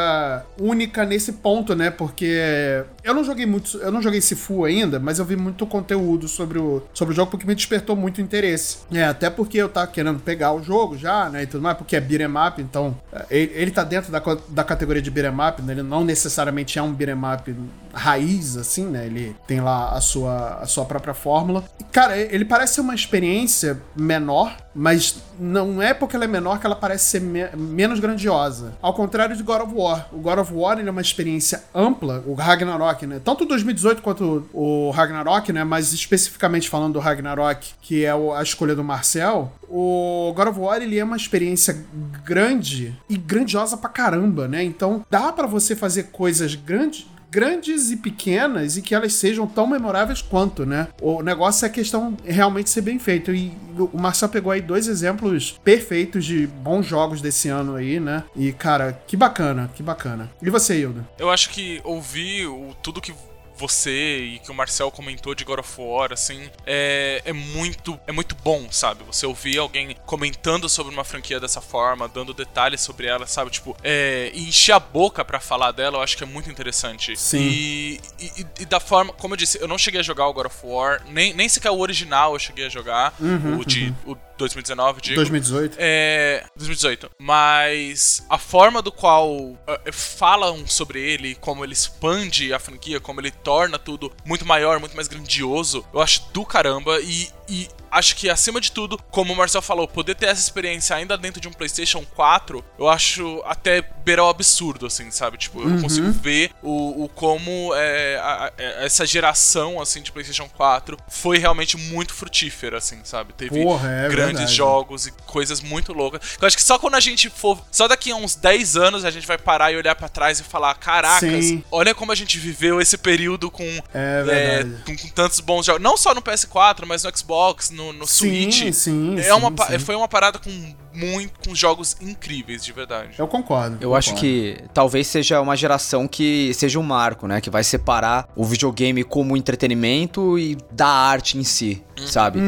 única 0.60 1.05
nesse 1.05 1.34
ponto, 1.34 1.75
né? 1.75 1.89
Porque 1.89 2.84
eu 3.03 3.13
não 3.13 3.24
joguei 3.24 3.46
muito, 3.46 3.77
eu 3.77 3.91
não 3.91 4.01
joguei 4.01 4.22
Sifu 4.22 4.65
ainda, 4.65 5.00
mas 5.00 5.20
eu 5.20 5.25
vi 5.25 5.36
muito 5.36 5.65
conteúdo 5.65 6.27
sobre 6.27 6.58
o, 6.58 6.82
sobre 6.94 7.13
o 7.13 7.15
jogo 7.15 7.32
porque 7.32 7.46
me 7.46 7.55
despertou 7.55 7.96
muito 7.96 8.22
interesse. 8.22 8.77
É, 8.91 9.05
até 9.05 9.29
porque 9.29 9.58
eu 9.58 9.70
tava 9.70 9.88
querendo 9.88 10.20
pegar 10.20 10.53
o 10.53 10.63
jogo 10.63 10.98
já, 10.98 11.29
né, 11.29 11.44
e 11.44 11.48
tudo 11.48 11.62
mais, 11.62 11.77
porque 11.77 11.96
é 11.96 12.01
beat'em 12.01 12.27
up, 12.27 12.62
então 12.62 12.98
é, 13.12 13.25
ele, 13.29 13.51
ele 13.55 13.72
tá 13.72 13.84
dentro 13.84 14.12
da, 14.12 14.22
da 14.50 14.63
categoria 14.63 15.01
de 15.01 15.12
beat'em 15.12 15.48
up, 15.48 15.62
né? 15.62 15.74
Ele 15.74 15.84
não 15.84 16.03
necessariamente 16.03 16.79
é 16.79 16.82
um 16.82 16.94
beat'em 16.94 17.15
up 17.15 17.55
raiz, 17.95 18.57
assim, 18.57 18.85
né? 18.85 19.05
Ele 19.05 19.35
tem 19.47 19.61
lá 19.61 19.89
a 19.93 20.01
sua, 20.01 20.59
a 20.61 20.65
sua 20.67 20.85
própria 20.85 21.13
fórmula. 21.13 21.63
E, 21.79 21.83
cara, 21.85 22.17
ele 22.17 22.45
parece 22.45 22.75
ser 22.75 22.81
uma 22.81 22.93
experiência 22.93 23.79
menor, 23.95 24.55
mas 24.75 25.17
não 25.39 25.81
é 25.81 25.93
porque 25.93 26.15
ela 26.15 26.25
é 26.25 26.27
menor 26.27 26.59
que 26.59 26.65
ela 26.65 26.75
parece 26.75 27.05
ser 27.05 27.21
me- 27.21 27.49
menos 27.55 27.99
grandiosa. 27.99 28.73
Ao 28.81 28.93
contrário 28.93 29.35
de 29.35 29.41
God 29.43 29.61
of 29.61 29.73
War. 29.73 30.07
O 30.11 30.17
God 30.17 30.39
of 30.39 30.53
War 30.53 30.77
ele 30.79 30.87
é 30.87 30.91
uma 30.91 31.01
experiência 31.01 31.63
ampla, 31.73 32.23
o 32.27 32.33
Ragnarok, 32.33 33.07
né? 33.07 33.21
Tanto 33.23 33.43
o 33.45 33.47
2018 33.47 34.01
quanto 34.01 34.45
o 34.53 34.91
Ragnarok, 34.91 35.51
né? 35.53 35.63
Mas 35.63 35.93
especificamente 35.93 36.69
falando 36.69 36.93
do 36.93 36.99
Ragnarok, 36.99 37.73
que 37.81 38.03
é 38.05 38.11
a 38.11 38.41
escolha 38.43 38.75
do 38.75 38.83
Marcel, 38.83 39.51
o 39.69 40.33
God 40.35 40.47
of 40.49 40.59
War 40.59 40.81
ele 40.81 40.99
é 40.99 41.03
uma 41.03 41.15
experiência 41.17 41.85
grande 42.23 42.93
e 43.09 43.17
grandiosa 43.17 43.77
pra 43.77 43.89
caramba, 43.89 44.47
né? 44.47 44.63
Então 44.63 45.05
dá 45.09 45.31
pra 45.31 45.47
você 45.47 45.75
fazer 45.75 46.03
coisas 46.11 46.55
grandes 46.55 47.07
grandes 47.36 47.92
e 47.92 47.98
pequenas 47.98 48.77
e 48.77 48.82
que 48.82 48.96
elas 48.96 49.12
sejam 49.12 49.46
tão 49.46 49.68
memoráveis 49.68 50.22
quanto, 50.22 50.65
né? 50.65 50.88
O 51.01 51.22
negócio 51.22 51.65
é 51.65 51.68
a 51.68 51.72
questão 51.72 52.15
realmente 52.24 52.70
ser 52.70 52.80
bem 52.80 52.98
feito. 52.98 53.36
E 53.36 53.51
o 53.77 54.00
Marcel 54.00 54.30
pegou 54.30 54.54
aí 54.54 54.62
dois 54.62 54.88
exemplos 54.88 55.60
perfeitos 55.62 56.24
de 56.24 56.48
bons 56.48 56.86
jogos 56.86 57.20
desse 57.20 57.50
ano 57.50 57.75
aí, 57.75 58.00
né? 58.00 58.24
E, 58.38 58.54
cara, 58.54 58.98
que 59.06 59.18
bacana, 59.18 59.70
que 59.75 59.84
bacana. 59.84 60.32
E 60.42 60.50
você, 60.50 60.80
Hilda? 60.80 61.06
Eu 61.20 61.30
acho 61.30 61.50
que 61.50 61.82
ouvir 61.84 62.48
o, 62.48 62.74
tudo 62.82 63.01
que 63.01 63.13
você 63.57 64.17
e 64.19 64.39
que 64.39 64.51
o 64.51 64.53
Marcel 64.53 64.91
comentou 64.91 65.33
de 65.33 65.43
God 65.43 65.59
of 65.59 65.74
War, 65.77 66.12
assim, 66.12 66.50
é, 66.65 67.21
é 67.25 67.33
muito 67.33 68.00
é 68.07 68.12
muito 68.12 68.35
bom, 68.35 68.67
sabe? 68.71 69.03
Você 69.05 69.25
ouvir 69.25 69.57
alguém 69.57 69.95
comentando 70.05 70.67
sobre 70.69 70.93
uma 70.93 71.03
franquia 71.03 71.39
dessa 71.39 71.62
forma, 71.62 72.07
dando 72.07 72.33
detalhes 72.33 72.81
sobre 72.81 73.07
ela, 73.07 73.25
sabe? 73.25 73.51
Tipo, 73.51 73.75
é, 73.83 74.31
e 74.33 74.50
encher 74.50 74.74
a 74.74 74.79
boca 74.79 75.24
pra 75.24 75.39
falar 75.39 75.71
dela, 75.71 75.97
eu 75.97 76.01
acho 76.01 76.17
que 76.17 76.24
é 76.24 76.27
muito 76.27 76.50
interessante. 76.50 77.15
Sim. 77.17 77.39
E, 77.39 78.01
e, 78.19 78.45
e 78.62 78.65
da 78.65 78.79
forma, 78.79 79.13
como 79.13 79.34
eu 79.34 79.38
disse, 79.38 79.60
eu 79.62 79.67
não 79.67 79.77
cheguei 79.77 79.99
a 79.99 80.03
jogar 80.03 80.27
o 80.27 80.34
God 80.34 80.47
of 80.47 80.58
War, 80.63 81.01
nem, 81.08 81.34
nem 81.34 81.47
sequer 81.49 81.71
o 81.71 81.80
original 81.80 82.34
eu 82.34 82.39
cheguei 82.39 82.65
a 82.65 82.69
jogar, 82.69 83.13
o 83.60 83.65
de 83.65 83.93
o 84.06 84.15
2019, 84.38 85.02
digo. 85.02 85.15
2018? 85.15 85.76
É. 85.80 86.43
2018. 86.56 87.10
Mas 87.19 88.24
a 88.30 88.38
forma 88.38 88.82
do 88.82 88.91
qual 88.91 89.58
eh, 89.67 89.91
falam 89.91 90.65
sobre 90.67 91.00
ele, 91.02 91.36
como 91.36 91.63
ele 91.63 91.74
expande 91.74 92.54
a 92.54 92.60
franquia, 92.60 93.00
como 93.00 93.19
ele 93.21 93.32
torna 93.32 93.78
tudo 93.80 94.12
muito 94.26 94.45
maior, 94.45 94.80
muito 94.80 94.95
mais 94.95 95.08
grandioso, 95.08 95.86
eu 95.93 96.02
acho 96.02 96.30
do 96.34 96.45
caramba. 96.45 97.00
E, 97.02 97.30
e 97.48 97.67
acho 97.91 98.15
que 98.15 98.30
acima 98.30 98.60
de 98.60 98.71
tudo, 98.71 98.98
como 99.12 99.32
o 99.32 99.36
Marcel 99.36 99.62
falou, 99.62 99.88
poder 99.88 100.15
ter 100.15 100.26
essa 100.28 100.41
experiência 100.41 100.95
ainda 100.95 101.17
dentro 101.17 101.39
de 101.39 101.48
um 101.48 101.54
PlayStation 101.54 102.04
4, 102.15 102.63
eu 102.78 102.89
acho 102.89 103.41
até 103.45 103.82
beira 104.04 104.24
o 104.24 104.28
absurdo, 104.30 104.86
assim, 104.86 105.10
sabe? 105.12 105.38
Tipo, 105.38 105.62
eu 105.62 105.82
consigo 105.82 106.12
ver 106.12 106.52
o, 106.62 107.06
o 107.06 107.10
como 107.10 107.74
é, 107.76 108.17
a- 108.17 108.45
a- 108.48 108.54
essa 108.84 109.06
geração, 109.06 109.80
assim, 109.82 110.02
de 110.02 110.12
PlayStation 110.12 110.50
4 110.50 110.98
foi 111.08 111.38
realmente 111.38 111.78
muito 111.78 112.13
frutífera, 112.13 112.78
assim, 112.80 113.00
sabe? 113.04 113.34
Teve 113.34 113.63
Porra, 113.63 113.89
é 113.89 114.10
grandes 114.25 114.39
verdade. 114.39 114.55
jogos 114.57 115.07
e 115.07 115.11
coisas 115.25 115.61
muito 115.61 115.93
loucas. 115.93 116.21
Eu 116.39 116.47
acho 116.47 116.55
que 116.57 116.63
só 116.63 116.77
quando 116.77 116.95
a 116.95 116.99
gente 116.99 117.29
for. 117.29 117.59
Só 117.71 117.88
daqui 117.88 118.11
a 118.11 118.15
uns 118.15 118.35
10 118.35 118.75
anos 118.77 119.05
a 119.05 119.11
gente 119.11 119.25
vai 119.27 119.38
parar 119.38 119.71
e 119.71 119.77
olhar 119.77 119.95
pra 119.95 120.07
trás 120.09 120.39
e 120.39 120.43
falar: 120.43 120.73
caracas, 120.75 121.45
Sim. 121.45 121.63
olha 121.71 121.93
como 121.95 122.11
a 122.11 122.15
gente 122.15 122.38
viveu 122.38 122.79
esse 122.81 122.97
período 122.97 123.49
com, 123.51 123.63
É 123.93 124.23
verdade. 124.23 124.83
com, 124.85 124.97
com 124.97 125.07
tantos 125.09 125.39
bons 125.39 125.65
jogos. 125.65 125.81
Não 125.81 125.97
só 125.97 126.13
no 126.13 126.21
PS4, 126.21 126.85
mas 126.85 127.03
no 127.03 127.17
Xbox, 127.17 127.69
no, 127.69 127.93
no 127.93 128.05
Sim, 128.07 128.51
Switch. 128.51 128.73
sim, 128.73 129.19
é 129.19 129.23
sim, 129.23 129.31
uma, 129.31 129.51
sim. 129.67 129.79
Foi 129.79 129.95
uma 129.95 130.07
parada 130.07 130.39
com 130.39 130.75
muito. 130.95 131.34
com 131.47 131.53
jogos 131.55 131.95
incríveis, 132.01 132.63
de 132.63 132.71
verdade. 132.71 133.15
Eu 133.17 133.27
concordo. 133.27 133.77
Eu 133.81 133.93
acho 133.95 134.12
concordo. 134.12 134.27
que 134.29 134.58
talvez 134.73 135.08
seja 135.08 135.39
uma 135.41 135.55
geração 135.55 136.08
que 136.08 136.53
seja 136.53 136.79
um 136.79 136.84
marco, 136.84 137.27
né? 137.27 137.39
Que 137.41 137.49
vai 137.49 137.63
separar 137.63 138.27
o 138.36 138.43
videogame 138.43 139.03
como 139.03 139.36
entretenimento 139.38 140.38
e 140.39 140.58
da 140.71 140.88
arte 140.88 141.38
em 141.38 141.43
si, 141.43 141.84
sabe? 142.08 142.39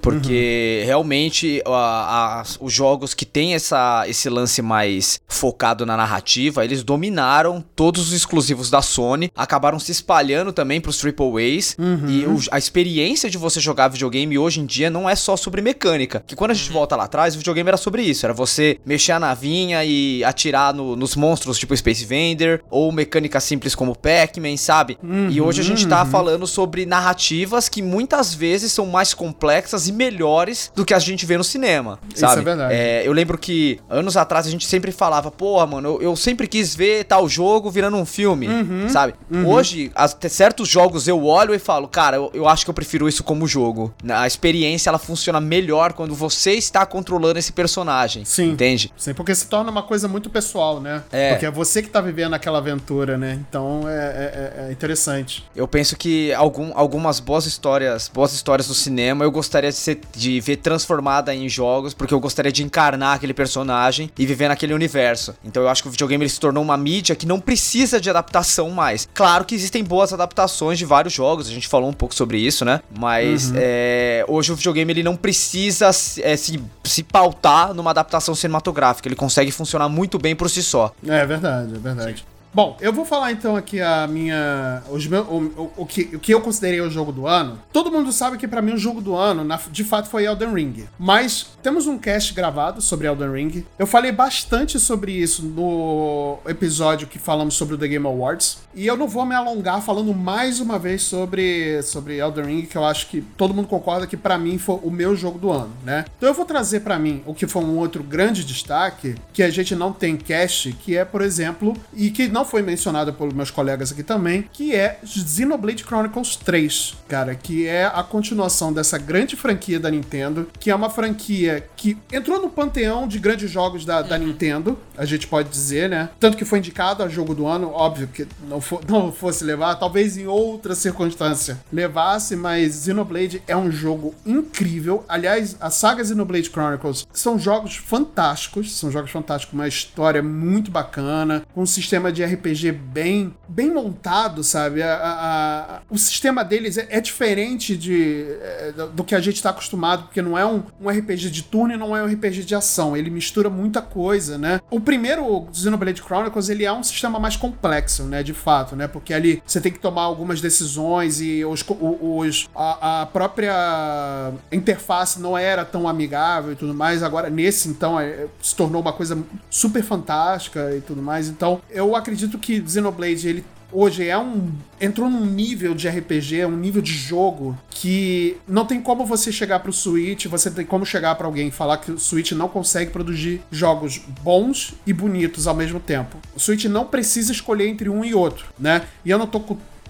Porque 0.00 0.82
realmente 0.84 1.62
a- 1.66 2.40
a- 2.40 2.44
os 2.60 2.72
jogos 2.72 3.14
que 3.14 3.24
têm 3.24 3.54
essa, 3.54 4.04
esse 4.08 4.28
lance 4.28 4.62
mais 4.62 5.20
focado 5.26 5.84
na 5.84 5.96
narrativa, 5.96 6.64
eles 6.64 6.82
dominaram 6.82 7.64
todos 7.74 8.08
os 8.08 8.12
exclusivos 8.12 8.70
da 8.70 8.82
Sony, 8.82 9.30
acabaram 9.34 9.78
se 9.78 9.92
espalhando 9.92 10.52
também 10.52 10.80
pros 10.80 10.98
Triple 10.98 11.26
A's. 11.58 11.76
E 12.08 12.24
o- 12.26 12.38
a 12.50 12.58
experiência 12.58 13.28
de 13.30 13.38
você 13.38 13.60
jogar 13.60 13.88
videogame 13.88 14.38
hoje 14.38 14.60
em 14.60 14.66
dia 14.66 14.90
não 14.90 15.08
é 15.08 15.14
só 15.16 15.36
sobre 15.36 15.60
mecânica. 15.60 16.22
Que 16.26 16.36
quando 16.36 16.50
a 16.52 16.54
gente 16.54 16.70
volta 16.70 16.96
lá 16.96 17.04
atrás, 17.04 17.34
o 17.34 17.38
videogame 17.38 17.68
era 17.68 17.76
sobre 17.76 17.95
isso. 18.02 18.26
Era 18.26 18.32
você 18.34 18.78
mexer 18.84 19.12
a 19.12 19.20
navinha 19.20 19.84
e 19.84 20.22
atirar 20.24 20.72
no- 20.74 20.96
nos 20.96 21.16
monstros 21.16 21.58
tipo 21.58 21.76
Space 21.76 22.04
Invaders, 22.04 22.60
ou 22.70 22.90
mecânica 22.92 23.40
simples 23.40 23.74
como 23.74 23.96
Pac-Man, 23.96 24.56
sabe? 24.56 24.98
e 25.30 25.40
hoje 25.40 25.60
a 25.60 25.64
gente 25.64 25.86
tá 25.86 26.04
falando 26.04 26.46
sobre 26.46 26.84
narrativas 26.86 27.68
que 27.68 27.82
muitas 27.82 28.34
vezes 28.34 28.72
são 28.72 28.86
mais 28.86 29.14
complexas 29.14 29.88
e 29.88 29.92
melhores 29.92 30.70
do 30.74 30.84
que 30.84 30.92
a 30.94 30.98
gente 30.98 31.24
vê 31.26 31.36
no 31.36 31.44
cinema, 31.44 31.98
Isso 32.10 32.20
sabe? 32.20 32.40
é 32.40 32.44
verdade. 32.44 32.74
eu 33.04 33.12
lembro 33.12 33.38
que 33.38 33.78
anos 33.88 34.16
atrás 34.16 34.46
a 34.46 34.50
gente 34.50 34.66
sempre 34.66 34.92
falava, 34.92 35.30
porra, 35.30 35.66
mano, 35.66 35.88
eu, 35.88 36.02
eu 36.02 36.16
sempre 36.16 36.46
quis 36.46 36.74
ver 36.74 37.04
tal 37.04 37.28
jogo 37.28 37.70
virando 37.70 37.96
um 37.96 38.04
filme, 38.06 38.48
sabe? 38.88 39.14
Hoje, 39.46 39.90
as- 39.94 40.16
certos 40.28 40.68
jogos 40.68 41.06
eu 41.08 41.24
olho 41.24 41.54
e 41.54 41.58
falo, 41.58 41.88
cara, 41.88 42.16
eu, 42.16 42.30
eu 42.34 42.48
acho 42.48 42.64
que 42.64 42.70
eu 42.70 42.74
prefiro 42.74 43.08
isso 43.08 43.22
como 43.24 43.46
jogo. 43.46 43.94
A 44.08 44.26
experiência 44.26 44.88
ela 44.90 44.98
funciona 44.98 45.40
melhor 45.40 45.92
quando 45.92 46.14
você 46.14 46.52
está 46.52 46.84
controlando 46.84 47.38
esse 47.38 47.52
personagem. 47.52 47.85
Sim. 48.24 48.50
Entende? 48.50 48.92
Sim, 48.96 49.14
porque 49.14 49.34
se 49.34 49.46
torna 49.46 49.70
uma 49.70 49.82
coisa 49.82 50.08
muito 50.08 50.28
pessoal, 50.30 50.80
né? 50.80 51.02
É. 51.12 51.30
Porque 51.30 51.46
é 51.46 51.50
você 51.50 51.82
que 51.82 51.88
tá 51.88 52.00
vivendo 52.00 52.34
aquela 52.34 52.58
aventura, 52.58 53.16
né? 53.16 53.38
Então 53.48 53.88
é, 53.88 53.92
é- 53.94 54.62
é- 54.64 54.68
é 54.68 54.72
interessante. 54.72 55.44
Eu 55.54 55.66
penso 55.68 55.96
que 55.96 56.32
algum, 56.34 56.72
algumas 56.74 57.20
boas 57.20 57.46
histórias, 57.46 58.10
boas 58.12 58.32
histórias 58.32 58.68
do 58.68 58.74
cinema, 58.74 59.24
eu 59.24 59.30
gostaria 59.30 59.70
de, 59.70 59.76
ser- 59.76 60.00
de 60.14 60.40
ver 60.40 60.56
transformada 60.56 61.34
em 61.34 61.48
jogos, 61.48 61.94
porque 61.94 62.12
eu 62.14 62.20
gostaria 62.20 62.52
de 62.52 62.62
encarnar 62.62 63.14
aquele 63.16 63.34
personagem 63.34 64.10
e 64.18 64.26
viver 64.26 64.48
naquele 64.48 64.74
universo. 64.74 65.34
Então 65.44 65.62
eu 65.62 65.68
acho 65.68 65.82
que 65.82 65.88
o 65.88 65.90
videogame 65.90 66.24
ele 66.24 66.30
se 66.30 66.40
tornou 66.40 66.62
uma 66.62 66.76
mídia 66.76 67.14
que 67.14 67.26
não 67.26 67.40
precisa 67.40 68.00
de 68.00 68.10
adaptação 68.10 68.70
mais. 68.70 69.08
Claro 69.14 69.44
que 69.44 69.54
existem 69.54 69.82
boas 69.84 70.12
adaptações 70.12 70.78
de 70.78 70.84
vários 70.84 71.12
jogos, 71.14 71.48
a 71.48 71.52
gente 71.52 71.68
falou 71.68 71.88
um 71.88 71.92
pouco 71.92 72.14
sobre 72.14 72.38
isso, 72.38 72.64
né? 72.64 72.80
Mas 72.98 73.52
é, 73.54 74.24
hoje 74.28 74.52
o 74.52 74.56
videogame 74.56 74.92
ele 74.92 75.02
não 75.02 75.16
precisa 75.16 75.92
se- 75.92 76.22
é, 76.22 76.36
se, 76.36 76.60
se 76.84 77.02
pautar 77.02 77.74
numa 77.76 77.90
adaptação 77.90 78.34
cinematográfica, 78.34 79.08
ele 79.08 79.16
consegue 79.16 79.50
funcionar 79.50 79.88
muito 79.88 80.18
bem 80.18 80.34
por 80.34 80.50
si 80.50 80.62
só. 80.62 80.92
É 81.06 81.24
verdade, 81.24 81.74
é 81.74 81.78
verdade. 81.78 82.26
Bom, 82.56 82.74
eu 82.80 82.90
vou 82.90 83.04
falar 83.04 83.32
então 83.32 83.54
aqui 83.54 83.82
a 83.82 84.06
minha. 84.06 84.82
Os 84.88 85.06
meu, 85.06 85.24
o, 85.24 85.44
o, 85.44 85.72
o, 85.82 85.86
que, 85.86 86.08
o 86.14 86.18
que 86.18 86.32
eu 86.32 86.40
considerei 86.40 86.80
o 86.80 86.88
jogo 86.88 87.12
do 87.12 87.26
ano. 87.26 87.60
Todo 87.70 87.92
mundo 87.92 88.10
sabe 88.10 88.38
que 88.38 88.48
para 88.48 88.62
mim 88.62 88.72
o 88.72 88.78
jogo 88.78 89.02
do 89.02 89.14
ano, 89.14 89.44
na, 89.44 89.60
de 89.70 89.84
fato, 89.84 90.08
foi 90.08 90.24
Elden 90.24 90.54
Ring. 90.54 90.88
Mas 90.98 91.48
temos 91.62 91.86
um 91.86 91.98
cast 91.98 92.32
gravado 92.32 92.80
sobre 92.80 93.08
Elden 93.08 93.30
Ring. 93.30 93.66
Eu 93.78 93.86
falei 93.86 94.10
bastante 94.10 94.80
sobre 94.80 95.12
isso 95.12 95.44
no 95.44 96.38
episódio 96.48 97.06
que 97.06 97.18
falamos 97.18 97.52
sobre 97.56 97.74
o 97.74 97.78
The 97.78 97.88
Game 97.88 98.06
Awards. 98.06 98.60
E 98.74 98.86
eu 98.86 98.96
não 98.96 99.06
vou 99.06 99.26
me 99.26 99.34
alongar 99.34 99.82
falando 99.82 100.14
mais 100.14 100.58
uma 100.58 100.78
vez 100.78 101.02
sobre, 101.02 101.82
sobre 101.82 102.16
Elden 102.16 102.46
Ring, 102.46 102.62
que 102.62 102.78
eu 102.78 102.86
acho 102.86 103.08
que 103.08 103.20
todo 103.36 103.52
mundo 103.52 103.68
concorda 103.68 104.06
que 104.06 104.16
para 104.16 104.38
mim 104.38 104.56
foi 104.56 104.80
o 104.82 104.90
meu 104.90 105.14
jogo 105.14 105.38
do 105.38 105.52
ano, 105.52 105.74
né? 105.84 106.06
Então 106.16 106.26
eu 106.26 106.34
vou 106.34 106.46
trazer 106.46 106.80
para 106.80 106.98
mim 106.98 107.22
o 107.26 107.34
que 107.34 107.46
foi 107.46 107.62
um 107.62 107.76
outro 107.76 108.02
grande 108.02 108.42
destaque, 108.44 109.14
que 109.34 109.42
a 109.42 109.50
gente 109.50 109.74
não 109.74 109.92
tem 109.92 110.16
cast, 110.16 110.72
que 110.72 110.96
é, 110.96 111.04
por 111.04 111.20
exemplo, 111.20 111.74
e 111.92 112.10
que 112.10 112.28
não 112.28 112.45
foi 112.46 112.62
mencionado 112.62 113.12
pelos 113.12 113.34
meus 113.34 113.50
colegas 113.50 113.92
aqui 113.92 114.02
também, 114.02 114.48
que 114.52 114.74
é 114.74 114.98
Xenoblade 115.04 115.84
Chronicles 115.84 116.36
3, 116.36 116.94
cara, 117.08 117.34
que 117.34 117.66
é 117.66 117.84
a 117.84 118.02
continuação 118.02 118.72
dessa 118.72 118.96
grande 118.98 119.36
franquia 119.36 119.78
da 119.78 119.90
Nintendo, 119.90 120.48
que 120.58 120.70
é 120.70 120.74
uma 120.74 120.88
franquia 120.88 121.68
que 121.76 121.98
entrou 122.12 122.40
no 122.40 122.48
panteão 122.48 123.06
de 123.06 123.18
grandes 123.18 123.50
jogos 123.50 123.84
da, 123.84 124.02
da 124.02 124.16
Nintendo, 124.16 124.78
a 124.96 125.04
gente 125.04 125.26
pode 125.26 125.48
dizer, 125.48 125.88
né? 125.88 126.08
Tanto 126.18 126.36
que 126.36 126.44
foi 126.44 126.58
indicado 126.58 127.02
a 127.02 127.08
jogo 127.08 127.34
do 127.34 127.46
ano, 127.46 127.70
óbvio 127.70 128.08
que 128.08 128.26
não, 128.48 128.60
for, 128.60 128.80
não 128.88 129.12
fosse 129.12 129.44
levar, 129.44 129.74
talvez 129.74 130.16
em 130.16 130.26
outra 130.26 130.74
circunstância 130.74 131.58
levasse, 131.72 132.36
mas 132.36 132.84
Xenoblade 132.84 133.42
é 133.46 133.56
um 133.56 133.70
jogo 133.70 134.14
incrível. 134.24 135.04
Aliás, 135.08 135.56
a 135.60 135.70
saga 135.70 136.04
Xenoblade 136.04 136.50
Chronicles 136.50 137.06
são 137.12 137.38
jogos 137.38 137.76
fantásticos, 137.76 138.76
são 138.76 138.90
jogos 138.90 139.10
fantásticos, 139.10 139.54
uma 139.54 139.68
história 139.68 140.22
muito 140.22 140.70
bacana, 140.70 141.44
com 141.54 141.62
um 141.62 141.66
sistema 141.66 142.12
de 142.12 142.24
RPG 142.24 142.35
bem, 142.72 143.34
bem 143.48 143.72
montado, 143.72 144.42
sabe? 144.42 144.82
A, 144.82 144.94
a, 144.94 145.76
a, 145.76 145.80
o 145.90 145.98
sistema 145.98 146.44
deles 146.44 146.78
é, 146.78 146.86
é 146.90 147.00
diferente 147.00 147.76
de, 147.76 148.26
é, 148.40 148.72
do 148.92 149.04
que 149.04 149.14
a 149.14 149.20
gente 149.20 149.36
está 149.36 149.50
acostumado, 149.50 150.04
porque 150.04 150.22
não 150.22 150.36
é 150.36 150.44
um, 150.44 150.62
um 150.80 150.88
RPG 150.88 151.30
de 151.30 151.42
turno 151.42 151.74
e 151.74 151.76
não 151.76 151.96
é 151.96 152.02
um 152.02 152.06
RPG 152.06 152.44
de 152.44 152.54
ação. 152.54 152.96
Ele 152.96 153.10
mistura 153.10 153.50
muita 153.50 153.82
coisa, 153.82 154.38
né? 154.38 154.60
O 154.70 154.80
primeiro 154.80 155.46
Xenoblade 155.52 156.02
Chronicles, 156.02 156.48
ele 156.48 156.64
é 156.64 156.72
um 156.72 156.82
sistema 156.82 157.18
mais 157.18 157.36
complexo, 157.36 158.04
né? 158.04 158.22
De 158.22 158.32
fato, 158.32 158.76
né? 158.76 158.86
Porque 158.86 159.12
ali 159.12 159.42
você 159.46 159.60
tem 159.60 159.72
que 159.72 159.78
tomar 159.78 160.02
algumas 160.02 160.40
decisões 160.40 161.20
e 161.20 161.44
os, 161.44 161.64
os 161.80 162.48
a, 162.54 163.02
a 163.02 163.06
própria 163.06 164.32
interface 164.50 165.20
não 165.20 165.36
era 165.36 165.64
tão 165.64 165.88
amigável 165.88 166.52
e 166.52 166.56
tudo 166.56 166.74
mais. 166.74 167.02
Agora, 167.02 167.30
nesse, 167.30 167.68
então, 167.68 167.98
é, 167.98 168.26
se 168.40 168.54
tornou 168.54 168.80
uma 168.80 168.92
coisa 168.92 169.18
super 169.50 169.82
fantástica 169.82 170.74
e 170.74 170.80
tudo 170.80 171.02
mais. 171.02 171.28
Então, 171.28 171.60
eu 171.70 171.94
acredito 171.94 172.25
que 172.28 172.62
Xenoblade, 172.66 173.28
ele 173.28 173.44
hoje 173.72 174.08
é 174.08 174.16
um 174.16 174.50
entrou 174.80 175.10
num 175.10 175.24
nível 175.24 175.74
de 175.74 175.88
RPG, 175.88 176.44
um 176.46 176.56
nível 176.56 176.80
de 176.80 176.92
jogo 176.92 177.58
que 177.70 178.36
não 178.46 178.64
tem 178.64 178.80
como 178.80 179.04
você 179.04 179.32
chegar 179.32 179.60
pro 179.60 179.72
Switch, 179.72 180.26
você 180.26 180.50
tem 180.50 180.64
como 180.64 180.86
chegar 180.86 181.14
para 181.14 181.26
alguém 181.26 181.48
e 181.48 181.50
falar 181.50 181.78
que 181.78 181.90
o 181.90 181.98
Switch 181.98 182.32
não 182.32 182.48
consegue 182.48 182.90
produzir 182.90 183.40
jogos 183.50 183.98
bons 184.22 184.74
e 184.86 184.92
bonitos 184.92 185.46
ao 185.46 185.54
mesmo 185.54 185.80
tempo. 185.80 186.18
O 186.34 186.40
Switch 186.40 186.64
não 186.64 186.84
precisa 186.84 187.32
escolher 187.32 187.68
entre 187.68 187.88
um 187.88 188.04
e 188.04 188.14
outro, 188.14 188.46
né? 188.58 188.82
E 189.04 189.10
eu 189.10 189.18
não 189.18 189.26
tô 189.26 189.40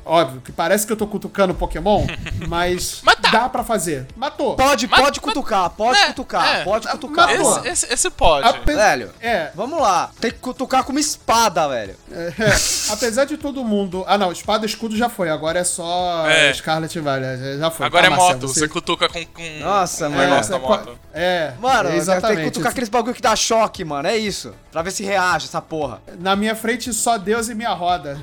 Óbvio, 0.07 0.41
que 0.41 0.53
parece 0.53 0.87
que 0.87 0.93
eu 0.93 0.97
tô 0.97 1.07
cutucando 1.07 1.53
Pokémon, 1.53 2.07
mas, 2.47 3.01
mas 3.03 3.17
tá. 3.17 3.31
dá 3.31 3.49
pra 3.49 3.65
fazer. 3.65 4.07
Matou. 4.15 4.55
Pode, 4.55 4.87
mas, 4.87 5.01
pode 5.01 5.21
cutucar, 5.21 5.69
pode 5.71 5.99
é, 5.99 6.07
cutucar, 6.07 6.57
é, 6.57 6.65
pode 6.65 6.87
cutucar. 6.87 7.31
Esse, 7.31 7.69
esse, 7.69 7.93
esse, 7.93 8.11
pode. 8.11 8.47
Ape... 8.47 8.73
Velho, 8.73 9.11
é. 9.21 9.51
vamos 9.55 9.81
lá. 9.81 10.11
Tem 10.21 10.31
que 10.31 10.39
cutucar 10.39 10.85
com 10.85 10.93
uma 10.93 11.01
espada, 11.01 11.67
velho. 11.69 11.97
É, 12.13 12.33
é. 12.39 12.57
Apesar 12.93 13.25
de 13.25 13.37
todo 13.37 13.65
mundo... 13.65 14.05
Ah, 14.07 14.17
não, 14.17 14.31
espada 14.31 14.65
e 14.65 14.69
escudo 14.69 14.97
já 14.97 15.09
foi. 15.09 15.29
Agora 15.29 15.59
é 15.59 15.65
só 15.65 16.25
é. 16.29 16.53
Scarlet 16.55 17.01
Valley. 17.01 17.59
Já 17.59 17.71
foi. 17.71 17.87
Agora 17.87 18.09
tá, 18.09 18.15
é 18.15 18.17
moto. 18.17 18.49
Você... 18.49 18.61
você... 18.61 18.69
cutuca 18.69 19.09
com... 19.09 19.25
com... 19.27 19.59
Nossa, 19.61 20.09
mano. 20.09 20.49
Da 20.49 20.59
moto. 20.59 20.99
É, 21.19 21.55
Mano, 21.59 21.89
exatamente. 21.89 22.37
tem 22.37 22.45
que 22.45 22.51
cutucar 22.51 22.73
aqueles 22.73 22.91
bagulho 22.91 23.15
que 23.15 23.23
dá 23.23 23.35
choque, 23.35 23.83
mano. 23.85 24.07
É 24.07 24.17
isso. 24.19 24.53
Pra 24.71 24.83
ver 24.83 24.91
se 24.91 25.03
reage 25.03 25.47
essa 25.47 25.63
porra. 25.63 26.03
Na 26.19 26.37
minha 26.37 26.55
frente, 26.55 26.93
só 26.93 27.17
Deus 27.17 27.49
e 27.49 27.55
minha 27.55 27.73
roda. 27.73 28.21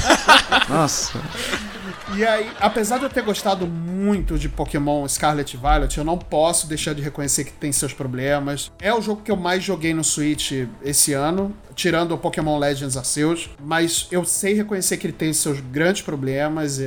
Nossa. 0.70 1.03
E 2.16 2.24
aí, 2.24 2.50
apesar 2.60 2.98
de 2.98 3.04
eu 3.04 3.10
ter 3.10 3.22
gostado 3.22 3.66
muito 3.66 4.38
de 4.38 4.48
Pokémon 4.48 5.06
Scarlet 5.08 5.56
Violet, 5.56 5.98
eu 5.98 6.04
não 6.04 6.18
posso 6.18 6.66
deixar 6.66 6.94
de 6.94 7.02
reconhecer 7.02 7.44
que 7.44 7.52
tem 7.52 7.72
seus 7.72 7.92
problemas. 7.92 8.70
É 8.80 8.92
o 8.92 9.00
jogo 9.00 9.22
que 9.22 9.30
eu 9.30 9.36
mais 9.36 9.62
joguei 9.62 9.94
no 9.94 10.04
Switch 10.04 10.52
esse 10.82 11.12
ano, 11.12 11.54
tirando 11.74 12.12
o 12.12 12.18
Pokémon 12.18 12.58
Legends 12.58 12.96
Arceus, 12.96 13.50
mas 13.58 14.06
eu 14.10 14.24
sei 14.24 14.54
reconhecer 14.54 14.96
que 14.96 15.06
ele 15.06 15.14
tem 15.14 15.32
seus 15.32 15.60
grandes 15.60 16.02
problemas 16.02 16.78
e, 16.78 16.86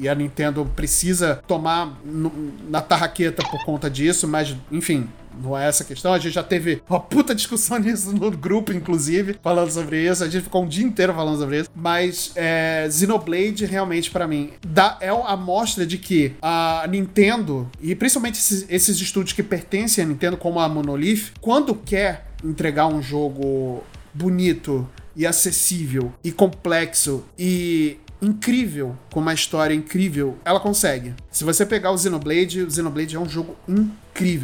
e 0.00 0.08
a 0.08 0.14
Nintendo 0.14 0.64
precisa 0.76 1.42
tomar 1.46 1.98
no, 2.04 2.32
na 2.68 2.80
tarraqueta 2.80 3.42
por 3.42 3.64
conta 3.64 3.90
disso, 3.90 4.28
mas 4.28 4.54
enfim, 4.70 5.08
não 5.42 5.56
é 5.56 5.68
essa 5.68 5.82
a 5.82 5.86
questão. 5.86 6.12
A 6.12 6.18
gente 6.18 6.32
já 6.34 6.42
teve 6.42 6.82
uma 6.88 7.00
puta 7.00 7.34
discussão 7.34 7.78
nisso 7.80 8.12
no 8.12 8.30
grupo, 8.30 8.72
inclusive, 8.72 9.36
falando 9.42 9.70
sobre 9.70 10.08
isso. 10.08 10.24
A 10.24 10.28
gente 10.28 10.44
ficou 10.44 10.64
um 10.64 10.68
dia 10.68 10.84
inteiro 10.84 11.14
falando 11.14 11.38
sobre 11.38 11.60
isso. 11.60 11.70
Mas 11.74 12.32
é, 12.34 12.88
Xenoblade, 12.90 13.64
realmente, 13.64 14.10
para 14.10 14.26
mim, 14.26 14.52
dá, 14.66 14.98
é 15.00 15.08
a 15.08 15.36
mostra 15.36 15.86
de 15.86 15.98
que 15.98 16.34
a 16.40 16.86
Nintendo, 16.88 17.70
e 17.80 17.94
principalmente 17.94 18.38
esses, 18.38 18.66
esses 18.68 19.00
estúdios 19.00 19.32
que 19.32 19.42
pertencem 19.42 20.04
à 20.04 20.06
Nintendo, 20.06 20.36
como 20.36 20.60
a 20.60 20.68
Monolith, 20.68 21.32
quando 21.40 21.74
quer 21.74 22.26
entregar 22.44 22.86
um 22.86 23.02
jogo 23.02 23.82
bonito 24.14 24.88
e 25.14 25.26
acessível 25.26 26.12
e 26.24 26.32
complexo 26.32 27.24
e 27.38 27.98
incrível, 28.22 28.96
com 29.10 29.20
uma 29.20 29.32
história 29.32 29.74
incrível, 29.74 30.36
ela 30.44 30.60
consegue. 30.60 31.14
Se 31.30 31.42
você 31.42 31.64
pegar 31.64 31.90
o 31.90 31.98
Xenoblade, 31.98 32.62
o 32.62 32.70
Xenoblade 32.70 33.16
é 33.16 33.18
um 33.18 33.28
jogo 33.28 33.56
incrível. 33.66 33.99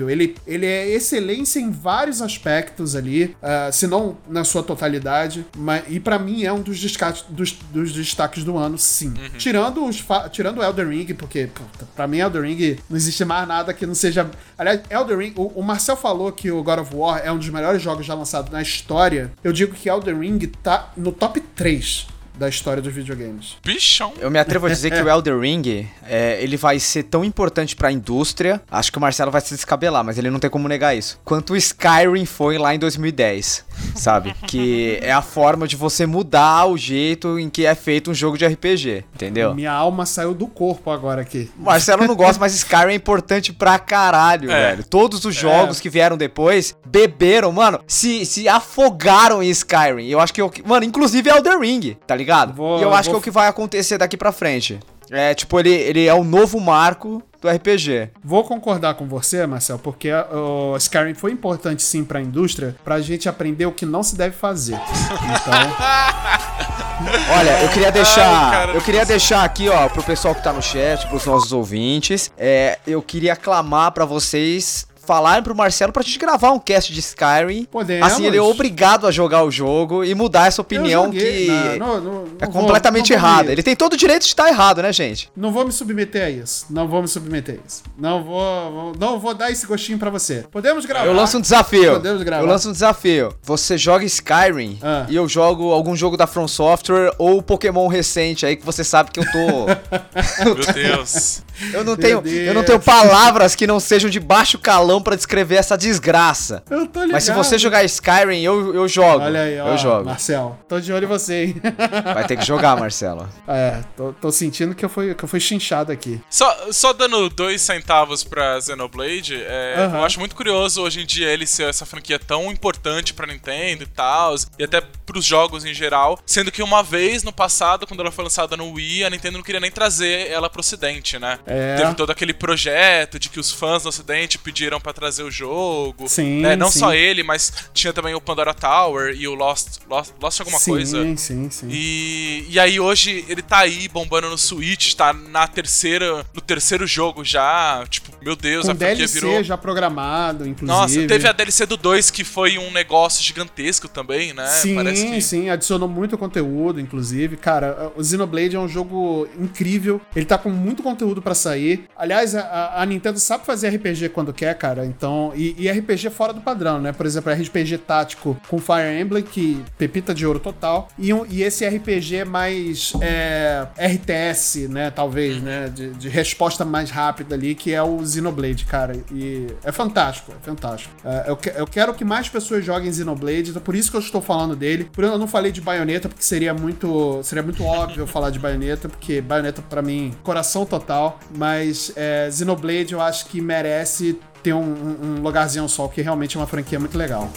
Ele, 0.09 0.37
ele 0.47 0.67
é 0.67 0.89
excelência 0.89 1.61
em 1.61 1.71
vários 1.71 2.23
aspectos 2.23 2.97
ali, 2.97 3.37
uh, 3.43 3.73
se 3.73 3.87
não 3.87 4.17
na 4.29 4.45
sua 4.45 4.63
totalidade. 4.63 5.47
Mas, 5.57 5.85
e 5.89 6.01
para 6.01 6.19
mim 6.19 6.45
é 6.45 6.53
um 6.53 6.61
dos, 6.61 6.81
destaques, 6.81 7.25
dos, 7.29 7.53
dos 7.73 7.93
destaques 7.93 8.45
do 8.45 8.57
ano, 8.57 8.79
sim. 8.79 9.09
Uhum. 9.09 9.39
Tirando 9.39 9.85
os 9.85 10.05
tirando 10.31 10.63
Elden 10.63 10.89
Ring, 10.89 11.15
porque 11.15 11.49
para 11.95 12.07
mim 12.07 12.19
Elden 12.19 12.43
Ring 12.43 12.79
não 12.89 12.97
existe 12.97 13.25
mais 13.25 13.47
nada 13.47 13.73
que 13.75 13.87
não 13.87 13.95
seja. 13.95 14.31
Aliás, 14.57 14.81
Elden 14.91 15.17
Ring, 15.19 15.33
o, 15.37 15.61
o 15.61 15.63
Marcel 15.63 15.97
falou 15.97 16.33
que 16.33 16.51
o 16.51 16.63
God 16.63 16.81
of 16.81 16.95
War 16.95 17.21
é 17.25 17.31
um 17.31 17.39
dos 17.39 17.49
melhores 17.49 17.83
jogos 17.83 18.07
já 18.07 18.15
lançados 18.15 18.51
na 18.51 18.63
história. 18.63 19.33
Eu 19.43 19.53
digo 19.53 19.75
que 19.75 19.89
Elden 19.89 20.21
Ring 20.21 20.39
tá 20.63 20.93
no 20.97 21.13
top 21.13 21.41
3 21.41 22.16
da 22.37 22.49
história 22.49 22.83
dos 22.83 22.93
videogames. 22.93 23.57
Bichão! 23.65 24.13
Eu 24.19 24.31
me 24.31 24.39
atrevo 24.39 24.67
a 24.67 24.69
dizer 24.69 24.91
que 24.91 25.01
o 25.01 25.09
Elder 25.09 25.39
Ring, 25.39 25.87
é, 26.05 26.39
ele 26.43 26.57
vai 26.57 26.79
ser 26.79 27.05
tão 27.05 27.25
importante 27.25 27.75
para 27.75 27.89
a 27.89 27.93
indústria, 27.93 28.61
acho 28.71 28.93
que 28.93 28.99
o 28.99 29.01
Marcelo 29.01 29.31
vai 29.31 29.41
se 29.41 29.55
descabelar, 29.55 30.05
mas 30.05 30.19
ele 30.19 30.31
não 30.31 30.39
tem 30.39 30.51
como 30.51 30.69
negar 30.69 30.97
isso, 30.97 31.21
quanto 31.25 31.55
o 31.55 31.57
Skyrim 31.57 32.27
foi 32.27 32.59
lá 32.59 32.75
em 32.75 32.79
2010, 32.79 33.65
sabe? 33.95 34.35
que 34.47 34.99
é 35.03 35.13
a 35.13 35.23
forma 35.23 35.67
de 35.67 35.77
você 35.77 36.07
mudar 36.07 36.67
o 36.67 36.77
jeito 36.77 37.39
em 37.39 37.49
que 37.49 37.65
é 37.65 37.75
feito 37.75 38.11
um 38.11 38.15
jogo 38.15 38.37
de 38.37 38.47
RPG, 38.47 39.05
entendeu? 39.15 39.55
Minha 39.55 39.73
alma 39.73 40.07
saiu 40.07 40.35
do 40.35 40.47
corpo 40.47 40.91
agora 40.91 41.23
aqui. 41.23 41.51
Marcelo 41.57 42.07
não 42.07 42.15
gosta, 42.15 42.39
mas 42.39 42.55
Skyrim 42.55 42.93
é 42.93 42.95
importante 42.95 43.53
pra 43.53 43.79
caralho, 43.79 44.51
é. 44.51 44.71
velho. 44.71 44.85
Todos 44.85 45.25
os 45.25 45.35
jogos 45.35 45.79
é. 45.79 45.83
que 45.83 45.91
vieram 45.91 46.17
depois 46.17 46.77
beberam, 46.87 47.51
mano, 47.53 47.81
se, 47.87 48.25
se 48.25 48.49
afogaram 48.49 49.43
em 49.43 49.49
Skyrim. 49.51 50.07
Eu 50.07 50.21
acho 50.21 50.33
que, 50.33 50.41
eu, 50.41 50.53
mano, 50.65 50.85
inclusive 50.85 51.29
Elder 51.29 51.59
Ring, 51.59 51.97
tá 52.07 52.15
ligado? 52.15 52.26
Ligado? 52.27 52.53
Vou, 52.53 52.81
e 52.81 52.83
eu 52.83 52.93
acho 52.93 53.11
vou... 53.11 53.15
que 53.15 53.17
é 53.17 53.21
o 53.21 53.23
que 53.23 53.31
vai 53.31 53.47
acontecer 53.47 53.97
daqui 53.97 54.17
pra 54.17 54.33
frente. 54.33 54.81
É, 55.09 55.33
tipo, 55.35 55.59
ele, 55.61 55.73
ele 55.73 56.05
é 56.05 56.13
o 56.13 56.25
novo 56.25 56.61
marco 56.61 57.23
do 57.41 57.49
RPG. 57.49 58.11
Vou 58.25 58.43
concordar 58.43 58.95
com 58.95 59.07
você, 59.07 59.47
Marcel, 59.47 59.79
porque 59.79 60.11
o 60.13 60.77
Skyrim 60.77 61.15
foi 61.15 61.31
importante 61.31 61.81
sim 61.85 62.03
para 62.03 62.19
a 62.19 62.23
indústria, 62.23 62.75
pra 62.85 63.01
gente 63.01 63.29
aprender 63.29 63.67
o 63.67 63.73
que 63.73 63.87
não 63.87 64.03
se 64.03 64.17
deve 64.17 64.35
fazer. 64.35 64.75
Então, 64.75 65.55
Olha, 67.39 67.63
eu 67.63 67.69
queria 67.69 67.93
deixar, 67.93 68.69
Ai, 68.69 68.77
eu 68.77 68.81
queria 68.81 69.05
deixar 69.05 69.45
aqui, 69.45 69.69
ó, 69.69 69.89
pro 69.89 70.03
pessoal 70.03 70.35
que 70.35 70.43
tá 70.43 70.53
no 70.53 70.63
chat, 70.63 71.07
pros 71.07 71.27
nossos 71.27 71.53
ouvintes, 71.53 72.33
é, 72.39 72.79
eu 72.87 73.03
queria 73.03 73.37
clamar 73.37 73.93
para 73.93 74.05
vocês 74.05 74.89
falarem 75.07 75.43
pro 75.43 75.55
Marcelo 75.55 75.93
pra 75.93 76.03
gente 76.03 76.19
gravar 76.19 76.51
um 76.51 76.59
cast 76.59 76.93
de 76.93 77.01
Skyrim. 77.01 77.65
Podemos. 77.65 78.07
Assim, 78.07 78.27
ele 78.27 78.37
é 78.37 78.43
obrigado 78.43 79.07
a 79.07 79.11
jogar 79.11 79.45
o 79.45 79.51
jogo 79.51 80.05
e 80.05 80.15
mudar 80.15 80.49
essa 80.49 80.61
opinião 80.61 81.11
que 81.11 81.47
não, 81.79 82.01
não, 82.01 82.01
não, 82.01 82.25
é 82.41 82.47
completamente 82.47 83.13
errada. 83.13 83.53
Ele 83.53 83.63
tem 83.63 83.77
todo 83.77 83.95
o 83.95 83.97
direito 83.97 84.23
de 84.23 84.29
estar 84.29 84.49
errado, 84.49 84.83
né, 84.83 84.93
gente? 84.93 85.31
Não 85.37 85.53
vou 85.53 85.65
me 85.65 85.73
submeter 85.73 86.25
a 86.25 86.31
isso. 86.31 86.67
Não 86.71 86.89
vou 86.89 87.03
me 87.03 87.09
submeter 87.09 87.57
a 87.63 87.67
isso. 87.67 87.83
Não 87.97 88.25
vou, 88.25 88.93
não 88.99 89.19
vou 89.19 89.35
dar 89.35 89.51
esse 89.51 89.67
gostinho 89.67 89.99
pra 89.99 90.11
você. 90.11 90.45
Podemos 90.51 90.85
gravar. 90.85 91.07
Eu 91.07 91.13
lanço 91.13 91.39
um 91.39 91.41
desafio. 91.41 91.93
Podemos 91.95 92.23
gravar. 92.23 92.43
Eu 92.43 92.49
lanço 92.49 92.69
um 92.69 92.73
desafio. 92.73 93.33
Você 93.43 93.79
joga 93.79 94.05
Skyrim 94.05 94.79
ah. 94.83 95.07
e 95.09 95.15
eu 95.15 95.29
jogo 95.29 95.73
algum 95.73 95.95
jogo 95.95 96.17
da 96.17 96.27
From 96.27 96.49
Software 96.49 97.13
ou 97.19 97.43
Pokémon 97.43 97.87
recente 97.87 98.45
aí 98.45 98.57
que 98.57 98.65
você 98.65 98.83
sabe 98.83 99.11
que 99.11 99.21
eu 99.21 99.25
tô... 99.31 99.67
Meu 100.45 100.57
Deus. 100.75 101.43
Eu 101.73 101.85
não 101.85 101.97
tenho, 101.97 102.23
eu 102.27 102.55
não 102.55 102.65
tenho 102.65 102.81
palavras 102.81 103.55
que 103.55 103.67
não 103.67 103.81
sejam 103.81 104.11
de 104.11 104.21
baixo 104.21 104.59
calão 104.59 105.03
para 105.03 105.17
descrever 105.17 105.57
essa 105.57 105.77
desgraça. 105.77 106.63
Eu 106.71 106.87
tô 106.87 107.01
ligado. 107.01 107.13
Mas 107.13 107.25
se 107.25 107.33
você 107.33 107.59
jogar 107.59 107.85
Skyrim, 107.85 108.43
eu, 108.43 108.75
eu 108.75 108.89
jogo. 108.89 109.25
Olha 109.25 109.43
aí, 109.43 109.61
ó. 109.61 109.69
Eu 109.69 109.79
jogo. 109.79 110.05
Marcel, 110.05 110.59
tô 110.69 110.81
de 110.81 110.93
olho 110.93 111.05
em 111.05 111.09
você, 111.09 111.45
hein? 111.45 111.57
Vai 112.15 112.27
ter 112.27 112.37
que 112.37 112.45
jogar, 112.45 112.77
Marcelo. 112.77 113.29
É, 113.47 113.81
tô, 113.97 114.13
tô 114.13 114.31
sentindo 114.31 114.75
que 114.75 114.85
eu 114.85 114.89
fui, 114.89 115.15
que 115.15 115.25
eu 115.25 115.29
fui 115.29 115.41
chinchado 115.41 115.93
aqui. 115.93 116.21
Só, 116.31 116.73
só 116.73 116.93
dando 116.93 117.29
dois 117.29 117.63
centavos 117.63 118.23
pra 118.25 118.61
Xenoblade, 118.61 119.43
é, 119.43 119.75
Aham. 119.79 119.99
eu 119.99 120.05
acho 120.05 120.19
muito 120.19 120.35
curioso 120.35 120.83
hoje 120.83 121.03
em 121.03 121.07
dia 121.07 121.29
ele 121.29 121.47
ser 121.47 121.69
essa 121.69 121.87
franquia 121.87 122.19
tão 122.19 122.51
importante 122.51 123.15
pra 123.15 123.27
Nintendo 123.27 123.83
e 123.83 123.87
tal, 123.87 124.35
e 124.59 124.65
até 124.65 124.81
pros 125.05 125.25
jogos 125.25 125.65
em 125.65 125.73
geral, 125.73 126.19
sendo 126.27 126.51
que 126.51 126.63
uma 126.63 126.83
vez 126.83 127.23
no 127.23 127.33
passado, 127.33 127.87
quando 127.87 128.01
ela 128.01 128.11
foi 128.11 128.25
lançada 128.25 128.57
no 128.57 128.73
Wii, 128.73 129.05
a 129.05 129.11
Nintendo 129.11 129.39
não 129.39 129.45
queria 129.45 129.61
nem 129.61 129.71
trazer 129.71 130.29
ela 130.31 130.51
pro 130.51 130.61
ocidente, 130.61 131.19
né? 131.19 131.39
É. 131.47 131.77
Teve 131.77 131.95
todo 131.95 132.11
aquele 132.11 132.35
projeto 132.35 133.19
de 133.19 133.29
que 133.29 133.39
os 133.39 133.53
fãs 133.53 133.85
no 133.85 133.91
ocidente 133.91 134.39
pediram 134.39 134.81
pra 134.81 134.93
trazer 134.93 135.23
o 135.23 135.31
jogo. 135.31 136.09
Sim, 136.09 136.41
né? 136.41 136.57
Não 136.57 136.71
sim. 136.71 136.81
só 136.81 136.95
ele, 136.95 137.23
mas 137.23 137.53
tinha 137.73 137.93
também 137.93 138.15
o 138.15 138.21
Pandora 138.21 138.53
Tower 138.53 139.15
e 139.17 139.29
o 139.29 139.35
Lost, 139.35 139.79
Lost, 139.89 140.13
Lost 140.21 140.41
alguma 140.41 140.59
sim, 140.59 140.71
coisa. 140.73 141.17
Sim, 141.17 141.49
sim, 141.51 141.69
E, 141.71 142.47
e 142.49 142.59
aí 142.59 142.81
hoje 142.81 143.25
ele 143.29 143.43
tá 143.43 143.59
aí 143.59 143.89
bombando 143.89 144.29
no 144.29 144.37
Switch, 144.37 144.95
tá 144.95 145.13
na 145.13 145.47
terceira, 145.47 146.27
no 146.35 146.41
terceiro 146.41 146.87
jogo 146.87 147.25
já, 147.25 147.85
tipo, 147.89 148.11
meu 148.21 148.35
Deus, 148.35 148.65
Com 148.65 148.73
a 148.73 148.75
DLC 148.75 149.21
virou 149.21 149.43
já 149.43 149.57
programado, 149.57 150.47
inclusive. 150.47 150.67
Nossa, 150.67 151.07
teve 151.07 151.29
a 151.29 151.33
DLC 151.33 151.65
do 151.67 151.77
2 151.77 152.11
que 152.11 152.25
foi 152.25 152.59
um 152.59 152.73
negócio 152.73 153.23
gigantesco 153.23 153.89
também, 153.89 154.33
né? 154.33 154.47
Sim, 154.49 154.75
Parece 154.75 155.07
que 155.07 155.21
sim, 155.21 155.49
adicionou 155.49 155.89
muito 155.89 156.19
conteúdo, 156.19 156.81
inclusive. 156.81 157.37
Cara, 157.37 157.93
o 157.95 158.03
Xenoblade 158.03 158.57
é 158.57 158.59
um 158.59 158.69
jogo 158.69 159.29
incrível. 159.39 160.01
Ele 160.15 160.27
tá 160.27 160.37
com 160.37 160.51
muito 160.51 160.83
conteúdo 160.83 161.23
pra 161.23 161.36
sair. 161.37 161.85
Aliás, 161.97 162.35
a, 162.35 162.83
a 162.83 162.87
Nintendo 162.87 163.19
sabe 163.19 163.45
fazer 163.47 163.69
RPG 163.69 164.09
quando 164.11 164.33
quer, 164.33 164.55
cara. 164.57 164.85
Então, 164.85 165.33
e, 165.37 165.55
e 165.59 165.71
RPG 165.71 166.11
fora 166.11 166.33
do 166.33 166.41
padrão, 166.41 166.81
né? 166.81 166.93
Por 166.93 167.07
exemplo, 167.07 167.33
RPG 167.33 167.79
tático 167.79 168.37
com 168.49 168.59
Fire 168.59 169.01
Emblem, 169.01 169.23
que 169.23 169.63
pepita 169.79 170.15
de 170.15 170.27
ouro 170.27 170.39
total. 170.41 170.89
E, 170.99 171.13
um- 171.13 171.27
e 171.29 171.43
esse 171.43 171.67
RPG 171.67 172.25
mais 172.25 172.93
é, 173.01 173.67
RTS, 173.79 174.69
né? 174.69 174.91
Talvez, 174.91 175.43
né? 175.43 175.69
De, 175.69 175.91
de 175.91 176.09
resposta 176.09 176.65
mais 176.65 176.91
rápida 176.91 177.35
ali, 177.35 177.55
que 177.55 177.73
é 177.73 177.83
o 177.83 178.05
Xenoblade, 178.07 178.65
cara. 178.65 178.97
E 179.13 179.47
é 179.65 179.73
fantástico, 179.73 180.33
é 180.33 180.45
fantástico. 180.45 180.95
É, 181.05 181.25
eu, 181.29 181.39
eu 181.57 181.67
quero 181.67 181.95
que 181.95 182.05
mais 182.05 182.29
pessoas 182.29 182.65
joguem 182.65 182.93
Xenoblade, 182.93 183.51
então 183.51 183.63
por 183.63 183.75
isso 183.75 183.91
que 183.91 183.97
eu 183.97 184.01
estou 184.01 184.21
falando 184.23 184.55
dele. 184.57 184.85
Por 184.93 185.05
eu 185.05 185.19
não 185.19 185.29
falei 185.29 185.53
de 185.53 185.61
Bayonetta, 185.61 186.09
porque 186.09 186.23
seria 186.25 186.53
muito, 186.55 187.21
seria 187.23 187.43
muito 187.43 187.63
óbvio 187.65 188.07
falar 188.07 188.31
de 188.31 188.39
Bayonetta, 188.39 188.89
porque 188.89 189.21
Bayonetta 189.21 189.63
pra 189.63 189.83
mim, 189.83 190.15
coração 190.23 190.65
total. 190.67 191.19
Mas 191.35 191.93
é, 191.97 192.29
Xenoblade 192.31 192.93
eu 192.93 193.01
acho 193.01 193.27
que 193.27 193.41
merece 193.41 194.19
ter 194.43 194.53
um, 194.53 194.61
um- 194.61 195.23
lugarzinho 195.23 195.69
só, 195.69 195.87
porque 195.87 196.03
realmente 196.03 196.37
é 196.37 196.41
uma 196.41 196.47
franquia 196.47 196.79
muito 196.79 196.97
legal. 196.97 197.29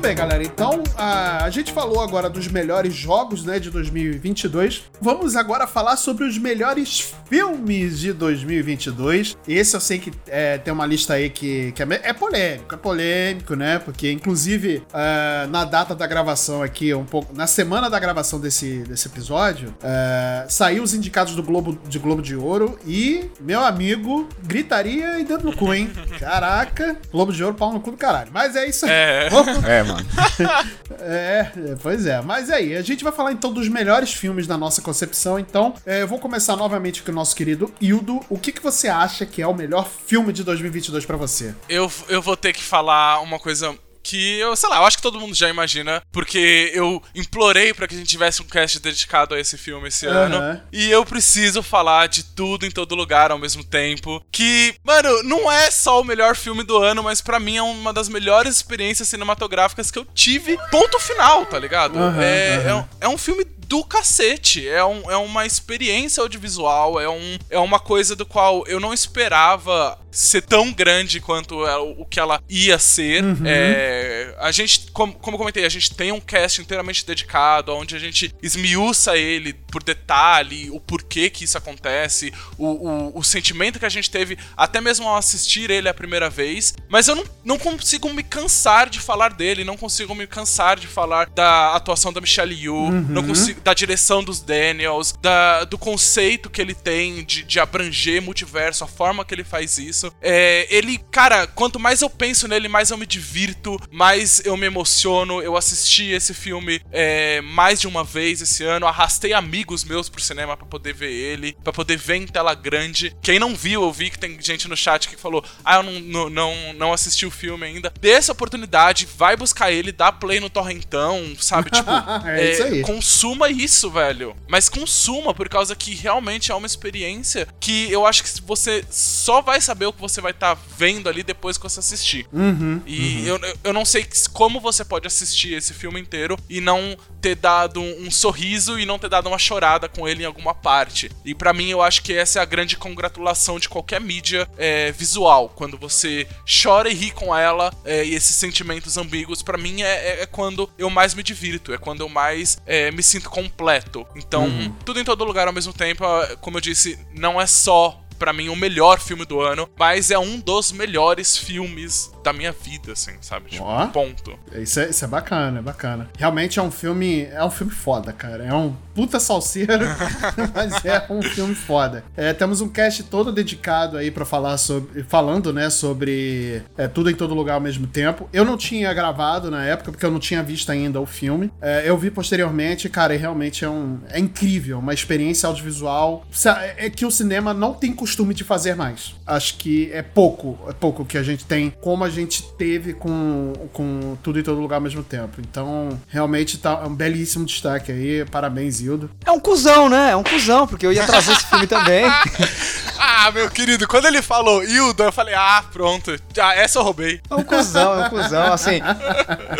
Bem, 0.00 0.14
galera. 0.14 0.42
Então, 0.42 0.82
a, 0.96 1.44
a 1.44 1.50
gente 1.50 1.72
falou 1.72 2.00
agora 2.00 2.28
dos 2.30 2.48
melhores 2.48 2.94
jogos, 2.94 3.44
né, 3.44 3.58
de 3.58 3.70
2022. 3.70 4.84
Vamos 5.00 5.36
agora 5.36 5.66
falar 5.66 5.96
sobre 5.96 6.24
os 6.24 6.38
melhores 6.38 7.12
filmes 7.28 7.98
de 8.00 8.12
2022. 8.12 9.36
Esse 9.46 9.76
eu 9.76 9.80
sei 9.80 9.98
que 9.98 10.10
é, 10.26 10.58
tem 10.58 10.72
uma 10.72 10.86
lista 10.86 11.14
aí 11.14 11.28
que, 11.28 11.72
que 11.72 11.82
é, 11.82 11.86
me- 11.86 12.00
é 12.02 12.12
polêmico, 12.12 12.74
é 12.74 12.78
polêmico, 12.78 13.54
né? 13.54 13.78
Porque, 13.78 14.10
inclusive, 14.10 14.82
é, 14.92 15.46
na 15.48 15.64
data 15.64 15.94
da 15.94 16.06
gravação 16.06 16.62
aqui, 16.62 16.92
um 16.94 17.04
pouco, 17.04 17.34
na 17.34 17.46
semana 17.46 17.88
da 17.90 17.98
gravação 17.98 18.40
desse, 18.40 18.78
desse 18.84 19.06
episódio, 19.08 19.74
é, 19.82 20.46
saiu 20.48 20.82
os 20.82 20.94
indicados 20.94 21.34
do 21.34 21.42
Globo 21.42 21.78
de 21.88 21.98
Globo 21.98 22.22
de 22.22 22.34
Ouro 22.36 22.78
e, 22.86 23.30
meu 23.40 23.60
amigo, 23.64 24.28
gritaria 24.42 25.18
e 25.20 25.24
dedo 25.24 25.44
no 25.44 25.56
cu, 25.56 25.74
hein? 25.74 25.90
Caraca, 26.18 26.96
Globo 27.12 27.32
de 27.32 27.42
Ouro, 27.44 27.54
pau 27.56 27.72
no 27.72 27.80
cu 27.80 27.90
do 27.90 27.96
caralho. 27.96 28.30
Mas 28.32 28.56
é 28.56 28.66
isso 28.68 28.86
aí. 28.86 28.90
É. 28.92 29.28
Vamos- 29.30 29.64
É, 29.64 29.82
mano. 29.92 30.06
é, 31.00 31.50
é, 31.56 31.76
pois 31.82 32.06
é. 32.06 32.20
Mas 32.20 32.50
aí, 32.50 32.76
a 32.76 32.82
gente 32.82 33.04
vai 33.04 33.12
falar 33.12 33.32
então 33.32 33.52
dos 33.52 33.68
melhores 33.68 34.12
filmes 34.12 34.46
da 34.46 34.56
nossa 34.56 34.82
concepção. 34.82 35.38
Então, 35.38 35.74
é, 35.86 36.02
eu 36.02 36.08
vou 36.08 36.18
começar 36.18 36.56
novamente 36.56 37.02
com 37.02 37.10
o 37.10 37.14
nosso 37.14 37.34
querido 37.34 37.72
Hildo. 37.80 38.20
O 38.28 38.38
que, 38.38 38.52
que 38.52 38.62
você 38.62 38.88
acha 38.88 39.24
que 39.26 39.42
é 39.42 39.46
o 39.46 39.54
melhor 39.54 39.88
filme 40.06 40.32
de 40.32 40.44
2022 40.44 41.04
pra 41.04 41.16
você? 41.16 41.54
eu, 41.68 41.90
eu 42.08 42.20
vou 42.20 42.36
ter 42.36 42.52
que 42.52 42.62
falar 42.62 43.20
uma 43.20 43.38
coisa 43.38 43.74
que 44.02 44.38
eu, 44.38 44.54
sei 44.56 44.68
lá, 44.68 44.76
eu 44.78 44.84
acho 44.84 44.96
que 44.96 45.02
todo 45.02 45.20
mundo 45.20 45.34
já 45.34 45.48
imagina, 45.48 46.02
porque 46.12 46.70
eu 46.74 47.02
implorei 47.14 47.72
pra 47.74 47.86
que 47.86 47.94
a 47.94 47.98
gente 47.98 48.08
tivesse 48.08 48.42
um 48.42 48.46
cast 48.46 48.78
dedicado 48.80 49.34
a 49.34 49.40
esse 49.40 49.56
filme 49.58 49.88
esse 49.88 50.06
Aham. 50.06 50.16
ano. 50.34 50.62
E 50.72 50.90
eu 50.90 51.04
preciso 51.04 51.62
falar 51.62 52.08
de 52.08 52.22
tudo 52.24 52.64
em 52.66 52.70
todo 52.70 52.94
lugar 52.94 53.30
ao 53.30 53.38
mesmo 53.38 53.62
tempo. 53.64 54.24
Que, 54.32 54.74
mano, 54.84 55.22
não 55.22 55.50
é 55.50 55.70
só 55.70 56.00
o 56.00 56.04
melhor 56.04 56.34
filme 56.36 56.62
do 56.62 56.76
ano, 56.78 57.02
mas 57.02 57.20
pra 57.20 57.38
mim 57.40 57.56
é 57.56 57.62
uma 57.62 57.92
das 57.92 58.08
melhores 58.08 58.56
experiências 58.56 59.08
cinematográficas 59.08 59.90
que 59.90 59.98
eu 59.98 60.04
tive. 60.14 60.58
Ponto 60.70 60.98
final, 60.98 61.46
tá 61.46 61.58
ligado? 61.58 61.98
Aham, 61.98 62.22
é, 62.22 62.56
aham. 62.56 62.68
é 62.68 62.74
um- 62.74 62.88
é 63.00 63.08
um 63.14 63.18
filme 63.18 63.44
do 63.44 63.84
cacete. 63.84 64.68
É, 64.68 64.84
um, 64.84 65.08
é 65.10 65.16
uma 65.16 65.46
experiência 65.46 66.20
audiovisual, 66.22 67.00
é, 67.00 67.08
um, 67.08 67.38
é 67.48 67.58
uma 67.58 67.78
coisa 67.78 68.16
do 68.16 68.26
qual 68.26 68.66
eu 68.66 68.80
não 68.80 68.92
esperava 68.92 69.98
ser 70.10 70.42
tão 70.42 70.72
grande 70.72 71.20
quanto 71.20 71.66
é 71.66 71.76
o 71.76 72.04
que 72.04 72.18
ela 72.18 72.42
ia 72.48 72.78
ser. 72.78 73.24
É, 73.44 74.34
a 74.38 74.50
gente, 74.50 74.90
como, 74.92 75.12
como 75.14 75.34
eu 75.34 75.38
comentei, 75.38 75.64
a 75.64 75.68
gente 75.68 75.94
tem 75.94 76.12
um 76.12 76.20
cast 76.20 76.60
inteiramente 76.60 77.06
dedicado, 77.06 77.74
onde 77.74 77.94
a 77.94 77.98
gente 77.98 78.34
esmiuça 78.42 79.16
ele 79.16 79.52
por 79.52 79.82
detalhe, 79.82 80.70
o 80.70 80.80
porquê 80.80 81.30
que 81.30 81.44
isso 81.44 81.56
acontece, 81.56 82.32
o, 82.58 82.66
o, 82.66 83.18
o 83.18 83.24
sentimento 83.24 83.78
que 83.78 83.86
a 83.86 83.90
gente 83.90 84.10
teve, 84.10 84.38
até 84.56 84.80
mesmo 84.80 85.08
ao 85.08 85.16
assistir 85.16 85.70
ele 85.70 85.88
a 85.88 85.94
primeira 85.94 86.28
vez. 86.28 86.74
Mas 86.88 87.08
eu 87.08 87.14
não, 87.14 87.24
não 87.44 87.58
consigo 87.58 88.12
me 88.12 88.22
cansar 88.22 88.88
de 88.88 89.00
falar 89.00 89.32
dele, 89.32 89.64
não 89.64 89.76
consigo 89.76 90.14
me 90.14 90.26
cansar 90.26 90.78
de 90.78 90.86
falar 90.86 91.28
da 91.30 91.74
atuação 91.74 92.12
da 92.12 92.20
Michelle 92.20 92.54
Yeoh, 92.54 92.90
não 92.90 93.26
consigo, 93.26 93.60
da 93.60 93.74
direção 93.74 94.22
dos 94.22 94.40
Daniels, 94.40 95.14
da, 95.20 95.64
do 95.64 95.78
conceito 95.78 96.50
que 96.50 96.60
ele 96.60 96.74
tem 96.74 97.24
de, 97.24 97.42
de 97.42 97.60
abranger 97.60 98.22
multiverso, 98.22 98.84
a 98.84 98.88
forma 98.88 99.24
que 99.24 99.34
ele 99.34 99.44
faz 99.44 99.78
isso. 99.78 99.99
É, 100.20 100.66
ele, 100.70 100.98
cara, 101.10 101.46
quanto 101.46 101.78
mais 101.78 102.02
eu 102.02 102.10
penso 102.10 102.46
nele, 102.48 102.68
mais 102.68 102.90
eu 102.90 102.96
me 102.96 103.06
divirto, 103.06 103.80
mais 103.90 104.40
eu 104.44 104.56
me 104.56 104.66
emociono. 104.66 105.40
Eu 105.42 105.56
assisti 105.56 106.10
esse 106.10 106.32
filme 106.34 106.80
é, 106.92 107.40
mais 107.40 107.80
de 107.80 107.86
uma 107.86 108.04
vez 108.04 108.40
esse 108.40 108.64
ano, 108.64 108.86
arrastei 108.86 109.32
amigos 109.32 109.84
meus 109.84 110.08
pro 110.08 110.20
cinema 110.22 110.56
pra 110.56 110.66
poder 110.66 110.92
ver 110.94 111.12
ele, 111.12 111.56
pra 111.62 111.72
poder 111.72 111.96
ver 111.96 112.16
em 112.16 112.26
tela 112.26 112.54
grande. 112.54 113.14
Quem 113.22 113.38
não 113.38 113.54
viu, 113.54 113.82
eu 113.82 113.92
vi 113.92 114.10
que 114.10 114.18
tem 114.18 114.36
gente 114.40 114.68
no 114.68 114.76
chat 114.76 115.08
que 115.08 115.16
falou: 115.16 115.44
Ah, 115.64 115.76
eu 115.76 115.82
não, 115.82 116.00
não, 116.00 116.30
não, 116.30 116.72
não 116.74 116.92
assisti 116.92 117.26
o 117.26 117.30
filme 117.30 117.66
ainda. 117.66 117.92
Dê 118.00 118.10
essa 118.10 118.32
oportunidade, 118.32 119.06
vai 119.16 119.36
buscar 119.36 119.70
ele, 119.72 119.92
dá 119.92 120.10
play 120.12 120.40
no 120.40 120.50
Torrentão, 120.50 121.34
sabe? 121.38 121.70
Tipo, 121.80 121.90
É 122.26 122.52
isso 122.52 122.62
aí. 122.64 122.82
consuma 122.82 123.48
isso, 123.48 123.90
velho. 123.90 124.36
Mas 124.48 124.68
consuma, 124.68 125.32
por 125.32 125.48
causa 125.48 125.74
que 125.76 125.94
realmente 125.94 126.50
é 126.50 126.54
uma 126.54 126.66
experiência 126.66 127.46
que 127.58 127.90
eu 127.90 128.06
acho 128.06 128.22
que 128.22 128.30
você 128.42 128.84
só 128.90 129.40
vai 129.40 129.60
saber 129.60 129.86
o 129.90 129.92
que 129.92 130.00
você 130.00 130.20
vai 130.20 130.32
estar 130.32 130.54
vendo 130.76 131.08
ali 131.08 131.22
depois 131.22 131.56
que 131.56 131.62
você 131.62 131.80
assistir. 131.80 132.26
Uhum. 132.32 132.80
E 132.86 133.26
Eu, 133.26 133.38
eu 133.64 133.72
não 133.72 133.84
sei 133.84 134.06
como 134.32 134.60
você 134.60 134.84
pode 134.84 135.06
assistir 135.06 135.54
esse 135.54 135.72
filme 135.74 136.00
inteiro 136.00 136.36
e 136.48 136.60
não 136.60 136.96
ter 137.20 137.34
dado 137.34 137.80
um 137.82 138.10
sorriso 138.10 138.78
e 138.78 138.86
não 138.86 138.98
ter 138.98 139.08
dado 139.10 139.26
uma 139.28 139.38
chorada 139.38 139.88
com 139.88 140.08
ele 140.08 140.22
em 140.22 140.26
alguma 140.26 140.54
parte. 140.54 141.10
E 141.24 141.34
pra 141.34 141.52
mim 141.52 141.68
eu 141.68 141.82
acho 141.82 142.02
que 142.02 142.12
essa 142.14 142.38
é 142.38 142.42
a 142.42 142.46
grande 142.46 142.76
congratulação 142.76 143.58
de 143.58 143.68
qualquer 143.68 144.00
mídia 144.00 144.48
é, 144.56 144.90
visual. 144.92 145.50
Quando 145.54 145.76
você 145.78 146.26
chora 146.62 146.88
e 146.88 146.94
ri 146.94 147.10
com 147.10 147.36
ela 147.36 147.72
é, 147.84 148.04
e 148.04 148.14
esses 148.14 148.36
sentimentos 148.36 148.96
ambíguos, 148.96 149.42
pra 149.42 149.58
mim 149.58 149.82
é, 149.82 149.86
é- 149.86 150.22
é 150.22 150.26
quando 150.26 150.70
eu 150.78 150.88
mais 150.88 151.14
me 151.14 151.22
divirto, 151.22 151.72
é 151.72 151.78
quando 151.78 152.00
eu 152.00 152.08
mais 152.08 152.58
é, 152.66 152.90
me 152.90 153.02
sinto 153.02 153.28
completo. 153.28 154.06
Então, 154.16 154.48
tudo 154.84 154.98
em 155.00 155.04
todo 155.04 155.24
lugar 155.24 155.46
ao 155.46 155.52
mesmo 155.52 155.72
tempo, 155.72 156.04
como 156.40 156.56
eu 156.56 156.60
disse, 156.60 156.98
não 157.14 157.40
é 157.40 157.46
só 157.46 158.00
pra 158.20 158.34
mim 158.34 158.50
o 158.50 158.54
melhor 158.54 159.00
filme 159.00 159.24
do 159.24 159.40
ano, 159.40 159.66
mas 159.78 160.10
é 160.10 160.18
um 160.18 160.38
dos 160.38 160.72
melhores 160.72 161.36
filmes 161.38 162.12
da 162.22 162.34
minha 162.34 162.52
vida, 162.52 162.92
assim, 162.92 163.12
sabe? 163.22 163.48
Tipo, 163.50 163.64
Ó. 163.64 163.86
ponto. 163.86 164.38
Isso 164.52 164.78
é, 164.78 164.90
isso 164.90 165.02
é 165.02 165.08
bacana, 165.08 165.60
é 165.60 165.62
bacana. 165.62 166.10
Realmente 166.18 166.58
é 166.58 166.62
um 166.62 166.70
filme. 166.70 167.22
É 167.32 167.42
um 167.42 167.50
filme 167.50 167.72
foda, 167.72 168.12
cara. 168.12 168.44
É 168.44 168.52
um 168.52 168.76
puta 168.94 169.18
salseiro, 169.18 169.86
mas 170.54 170.84
é 170.84 171.06
um 171.08 171.22
filme 171.22 171.54
foda. 171.54 172.04
É, 172.14 172.34
temos 172.34 172.60
um 172.60 172.68
cast 172.68 173.04
todo 173.04 173.32
dedicado 173.32 173.96
aí 173.96 174.10
pra 174.10 174.26
falar 174.26 174.58
sobre. 174.58 175.02
Falando, 175.04 175.50
né, 175.50 175.70
sobre 175.70 176.62
é, 176.76 176.86
tudo 176.86 177.10
em 177.10 177.14
todo 177.14 177.32
lugar 177.34 177.54
ao 177.54 177.60
mesmo 177.60 177.86
tempo. 177.86 178.28
Eu 178.34 178.44
não 178.44 178.58
tinha 178.58 178.92
gravado 178.92 179.50
na 179.50 179.64
época, 179.64 179.90
porque 179.92 180.04
eu 180.04 180.10
não 180.10 180.20
tinha 180.20 180.42
visto 180.42 180.70
ainda 180.70 181.00
o 181.00 181.06
filme. 181.06 181.50
É, 181.60 181.84
eu 181.88 181.96
vi 181.96 182.10
posteriormente, 182.10 182.86
cara, 182.90 183.14
e 183.14 183.16
realmente 183.18 183.64
é 183.64 183.68
um. 183.70 183.98
É 184.10 184.18
incrível, 184.18 184.78
uma 184.78 184.92
experiência 184.92 185.46
audiovisual. 185.46 186.26
Sa- 186.30 186.60
É 186.76 186.90
que 186.90 187.06
o 187.06 187.10
cinema 187.10 187.54
não 187.54 187.72
tem 187.72 187.94
costume 187.94 188.09
costume 188.10 188.34
de 188.34 188.42
fazer 188.42 188.74
mais. 188.74 189.14
Acho 189.24 189.56
que 189.56 189.88
é 189.92 190.02
pouco, 190.02 190.58
é 190.68 190.72
pouco 190.72 191.04
que 191.04 191.16
a 191.16 191.22
gente 191.22 191.44
tem, 191.44 191.72
como 191.80 192.02
a 192.02 192.10
gente 192.10 192.42
teve 192.58 192.92
com, 192.92 193.52
com 193.72 194.16
tudo 194.20 194.40
em 194.40 194.42
todo 194.42 194.60
lugar 194.60 194.76
ao 194.76 194.82
mesmo 194.82 195.04
tempo. 195.04 195.40
Então, 195.40 195.96
realmente 196.08 196.58
tá 196.58 196.84
um 196.86 196.94
belíssimo 196.94 197.44
destaque 197.46 197.92
aí. 197.92 198.24
Parabéns, 198.24 198.80
Hildo. 198.80 199.08
É 199.24 199.30
um 199.30 199.38
cuzão, 199.38 199.88
né? 199.88 200.10
É 200.10 200.16
um 200.16 200.24
cuzão, 200.24 200.66
porque 200.66 200.84
eu 200.84 200.92
ia 200.92 201.06
trazer 201.06 201.32
esse 201.32 201.46
filme 201.46 201.68
também. 201.68 202.04
Ah, 203.02 203.30
meu 203.32 203.48
querido, 203.50 203.88
quando 203.88 204.04
ele 204.04 204.20
falou 204.20 204.62
Hilda, 204.62 205.04
eu 205.04 205.12
falei, 205.12 205.34
ah, 205.34 205.64
pronto. 205.72 206.14
Ah, 206.38 206.54
essa 206.54 206.78
eu 206.78 206.82
roubei. 206.82 207.18
É 207.30 207.34
um 207.34 207.42
cuzão, 207.42 207.98
é 207.98 208.06
um 208.06 208.10
cuzão. 208.10 208.52
Assim, 208.52 208.80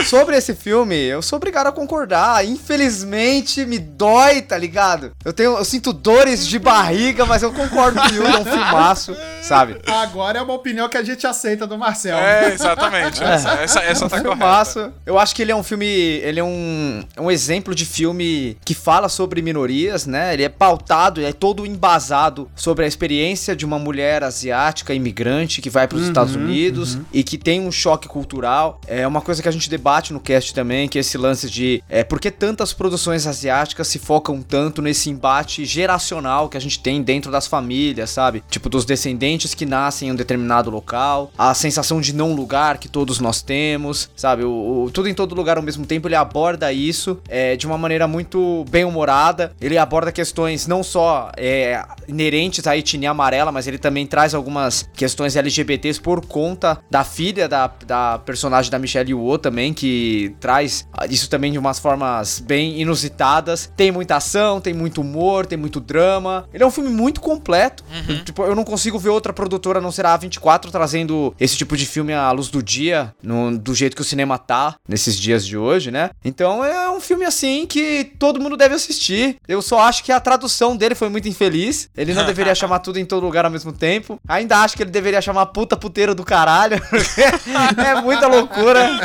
sobre 0.07 0.37
esse 0.37 0.55
filme, 0.55 0.94
eu 0.94 1.22
sou 1.22 1.38
obrigado 1.38 1.68
a 1.68 1.72
concordar. 1.72 2.44
Infelizmente, 2.44 3.64
me 3.64 3.79
dói, 3.79 4.42
tá 4.42 4.59
ligado? 4.59 5.12
Eu 5.24 5.33
tenho, 5.33 5.57
eu 5.57 5.64
sinto 5.64 5.90
dores 5.90 6.46
de 6.46 6.59
barriga, 6.59 7.24
mas 7.24 7.42
eu 7.42 7.50
concordo 7.50 8.00
que 8.03 8.14
Hilda 8.14 8.29
é 8.29 8.40
um 8.40 8.44
filmaço, 8.44 9.16
sabe? 9.40 9.81
Agora 9.87 10.38
é 10.38 10.42
uma 10.42 10.55
opinião 10.55 10.88
que 10.88 10.98
a 10.98 11.03
gente 11.03 11.26
aceita 11.26 11.66
do 11.66 11.79
Marcel. 11.79 12.18
É, 12.18 12.53
exatamente. 12.53 13.24
Essa, 13.24 13.50
essa, 13.53 13.81
essa 13.81 14.09
tá 14.09 14.16
um 14.16 14.22
correta. 14.22 14.37
filmaço. 14.37 14.92
Eu 15.07 15.18
acho 15.18 15.35
que 15.35 15.40
ele 15.40 15.53
é 15.53 15.57
um 15.57 15.62
filme. 15.62 15.87
Ele 15.87 16.40
é 16.40 16.44
um, 16.44 17.03
um 17.18 17.31
exemplo 17.31 17.74
de 17.74 17.87
filme 17.87 18.59
que 18.66 18.74
fala 18.74 19.09
sobre 19.09 19.40
minorias, 19.40 20.07
né? 20.07 20.35
Ele 20.35 20.44
é 20.44 20.48
pautado, 20.50 21.24
é 21.24 21.33
todo 21.33 21.64
embasado 21.64 22.50
sobre 22.55 22.85
a 22.85 22.88
experiência 22.88 23.30
de 23.57 23.64
uma 23.64 23.79
mulher 23.79 24.23
asiática 24.25 24.93
imigrante 24.95 25.61
que 25.62 25.71
vai 25.71 25.87
para 25.87 25.97
os 25.99 26.07
Estados 26.07 26.35
Unidos 26.35 26.99
e 27.12 27.23
que 27.23 27.38
tem 27.38 27.61
um 27.61 27.71
choque 27.73 28.09
cultural. 28.09 28.81
É 28.87 29.07
uma 29.07 29.21
coisa 29.21 29.43
que 29.43 29.49
a 29.49 29.53
gente 29.53 29.69
debate 29.71 30.12
no 30.12 30.21
cast 30.21 30.53
também, 30.55 30.88
que 30.88 30.99
é 30.99 31.01
esse 31.01 31.16
lance 31.16 31.49
de 31.49 31.83
é, 31.88 32.03
por 32.05 32.21
que 32.21 32.31
tantas 32.31 32.73
produções 32.73 33.27
asiáticas 33.27 33.87
se 33.88 33.99
focam 33.99 34.43
tanto 34.43 34.83
nesse 34.83 35.09
embate 35.11 35.64
geracional 35.64 36.49
que 36.49 36.57
a 36.57 36.61
gente 36.61 36.79
tem 36.81 37.03
dentro 37.03 37.31
das 37.31 37.47
famílias, 37.47 38.11
sabe? 38.11 38.43
Tipo, 38.51 38.69
dos 38.69 38.85
descendentes 38.85 39.55
que 39.55 39.64
nascem 39.66 40.09
em 40.09 40.12
um 40.12 40.14
determinado 40.14 40.71
local, 40.71 41.31
a 41.38 41.55
sensação 41.55 42.01
de 42.01 42.12
não 42.14 42.33
lugar 42.35 42.79
que 42.79 42.88
todos 42.88 43.21
nós 43.21 43.43
temos, 43.43 44.11
sabe? 44.16 44.45
O, 44.45 44.85
o- 44.87 44.90
tudo 44.90 45.09
em 45.09 45.14
todo 45.14 45.35
lugar 45.35 45.57
ao 45.57 45.62
mesmo 45.62 45.87
tempo, 45.87 46.09
ele 46.09 46.14
aborda 46.16 46.73
isso 46.73 47.19
é, 47.29 47.57
de 47.57 47.66
uma 47.66 47.79
maneira 47.79 48.07
muito 48.09 48.64
bem 48.71 48.85
humorada. 48.85 49.53
Ele 49.61 49.77
aborda 49.79 50.11
questões 50.12 50.66
não 50.66 50.83
só 50.83 51.31
é, 51.37 51.83
inerentes 52.09 52.66
à 52.66 52.77
etnia 52.77 53.12
amarela, 53.20 53.52
mas 53.52 53.66
ele 53.66 53.78
também 53.78 54.06
traz 54.06 54.35
algumas 54.35 54.88
questões 54.94 55.37
LGBTs 55.37 56.00
por 56.00 56.24
conta 56.24 56.78
da 56.90 57.04
filha 57.04 57.46
da, 57.48 57.70
da 57.87 58.18
personagem 58.18 58.70
da 58.70 58.78
Michelle 58.78 59.11
Yeoh 59.11 59.38
também, 59.38 59.74
que 59.74 60.35
traz 60.40 60.87
isso 61.11 61.28
também 61.28 61.52
de 61.52 61.59
umas 61.59 61.78
formas 61.78 62.40
bem 62.40 62.80
inusitadas. 62.80 63.70
Tem 63.76 63.92
muita 63.92 64.16
ação, 64.16 64.61
tem 64.61 64.72
muito 64.72 65.00
humor, 65.00 65.46
tem 65.46 65.59
muito 65.59 65.80
drama. 65.80 66.48
Ele 66.52 66.62
é 66.64 66.66
um 66.66 66.70
filme 66.70 66.90
muito 66.90 67.20
completo. 67.20 67.85
Eu, 68.09 68.24
tipo, 68.24 68.42
eu 68.44 68.54
não 68.54 68.64
consigo 68.64 68.98
ver 68.98 69.11
outra 69.11 69.33
produtora 69.33 69.78
a 69.78 69.83
não 69.83 69.92
ser 69.92 70.06
a 70.06 70.18
A24 70.18 70.70
trazendo 70.70 71.35
esse 71.38 71.56
tipo 71.56 71.76
de 71.76 71.85
filme 71.87 72.12
à 72.12 72.30
luz 72.33 72.48
do 72.48 72.62
dia, 72.62 73.14
no- 73.22 73.56
do 73.59 73.74
jeito 73.74 73.94
que 73.94 74.02
o 74.02 74.04
cinema 74.04 74.38
tá 74.38 74.76
nesses 74.88 75.18
dias 75.18 75.46
de 75.46 75.56
hoje, 75.59 75.90
né? 75.90 76.11
Então 76.24 76.64
é 76.64 76.90
um 76.90 77.00
filme 77.00 77.24
assim 77.24 77.66
que 77.66 78.12
todo 78.18 78.40
mundo 78.40 78.56
deve 78.56 78.74
assistir. 78.74 79.37
Eu 79.46 79.61
só 79.61 79.80
acho 79.80 80.02
que 80.04 80.12
a 80.12 80.20
tradução 80.20 80.76
dele 80.76 80.94
foi 80.94 81.09
muito 81.09 81.28
infeliz. 81.28 81.88
Ele 81.96 82.14
não 82.14 82.24
deveria 82.26 82.54
chamar 82.54 82.78
tudo 82.80 82.98
em 82.98 83.04
todo 83.11 83.23
lugar 83.25 83.44
ao 83.44 83.51
mesmo 83.51 83.73
tempo. 83.73 84.18
Ainda 84.27 84.59
acho 84.59 84.77
que 84.77 84.83
ele 84.83 84.90
deveria 84.90 85.20
chamar 85.20 85.46
puta 85.46 85.77
puteiro 85.77 86.14
do 86.14 86.25
caralho. 86.25 86.81
é 87.85 88.01
muita 88.01 88.27
loucura. 88.27 88.88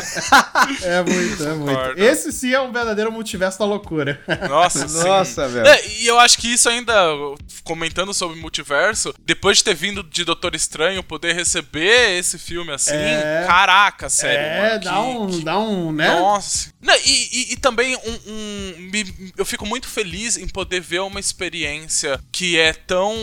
É 0.81 1.01
muito, 1.03 1.43
é 1.43 1.53
muito. 1.53 1.99
Esse 1.99 2.31
sim 2.31 2.51
é 2.53 2.59
um 2.59 2.71
verdadeiro 2.71 3.11
multiverso 3.11 3.59
da 3.59 3.65
loucura. 3.65 4.19
Nossa, 4.49 4.87
sim. 4.87 5.03
Nossa, 5.07 5.47
velho. 5.47 5.67
É, 5.67 5.87
e 5.99 6.07
eu 6.07 6.17
acho 6.19 6.37
que 6.37 6.47
isso 6.51 6.67
ainda, 6.69 6.93
comentando 7.63 8.13
sobre 8.13 8.39
multiverso, 8.39 9.13
depois 9.23 9.57
de 9.57 9.63
ter 9.65 9.75
vindo 9.75 10.01
de 10.03 10.23
Doutor 10.23 10.55
Estranho, 10.55 11.03
poder 11.03 11.33
receber 11.35 12.17
esse 12.17 12.37
filme 12.39 12.71
assim, 12.71 12.93
É. 12.95 13.43
caraca, 13.47 14.09
sério. 14.09 14.39
é, 14.39 14.69
mano, 14.69 14.83
dá 14.83 14.91
que- 14.91 14.97
um, 14.99 15.27
que- 15.27 15.43
dá 15.45 15.59
um, 15.59 15.91
né? 15.91 16.19
Nossa. 16.19 16.69
Não, 16.81 16.95
e, 17.05 17.29
e- 17.49 17.53
e 17.53 17.57
também 17.57 17.95
um, 17.95 18.19
um- 18.27 18.73
me- 18.91 19.33
eu 19.37 19.45
fico 19.45 19.65
muito 19.65 19.87
feliz 19.87 20.37
em 20.37 20.47
poder 20.47 20.79
ver 20.81 20.99
uma 21.01 21.19
experiência 21.19 22.19
que 22.31 22.57
é 22.59 22.73
tão 22.73 23.13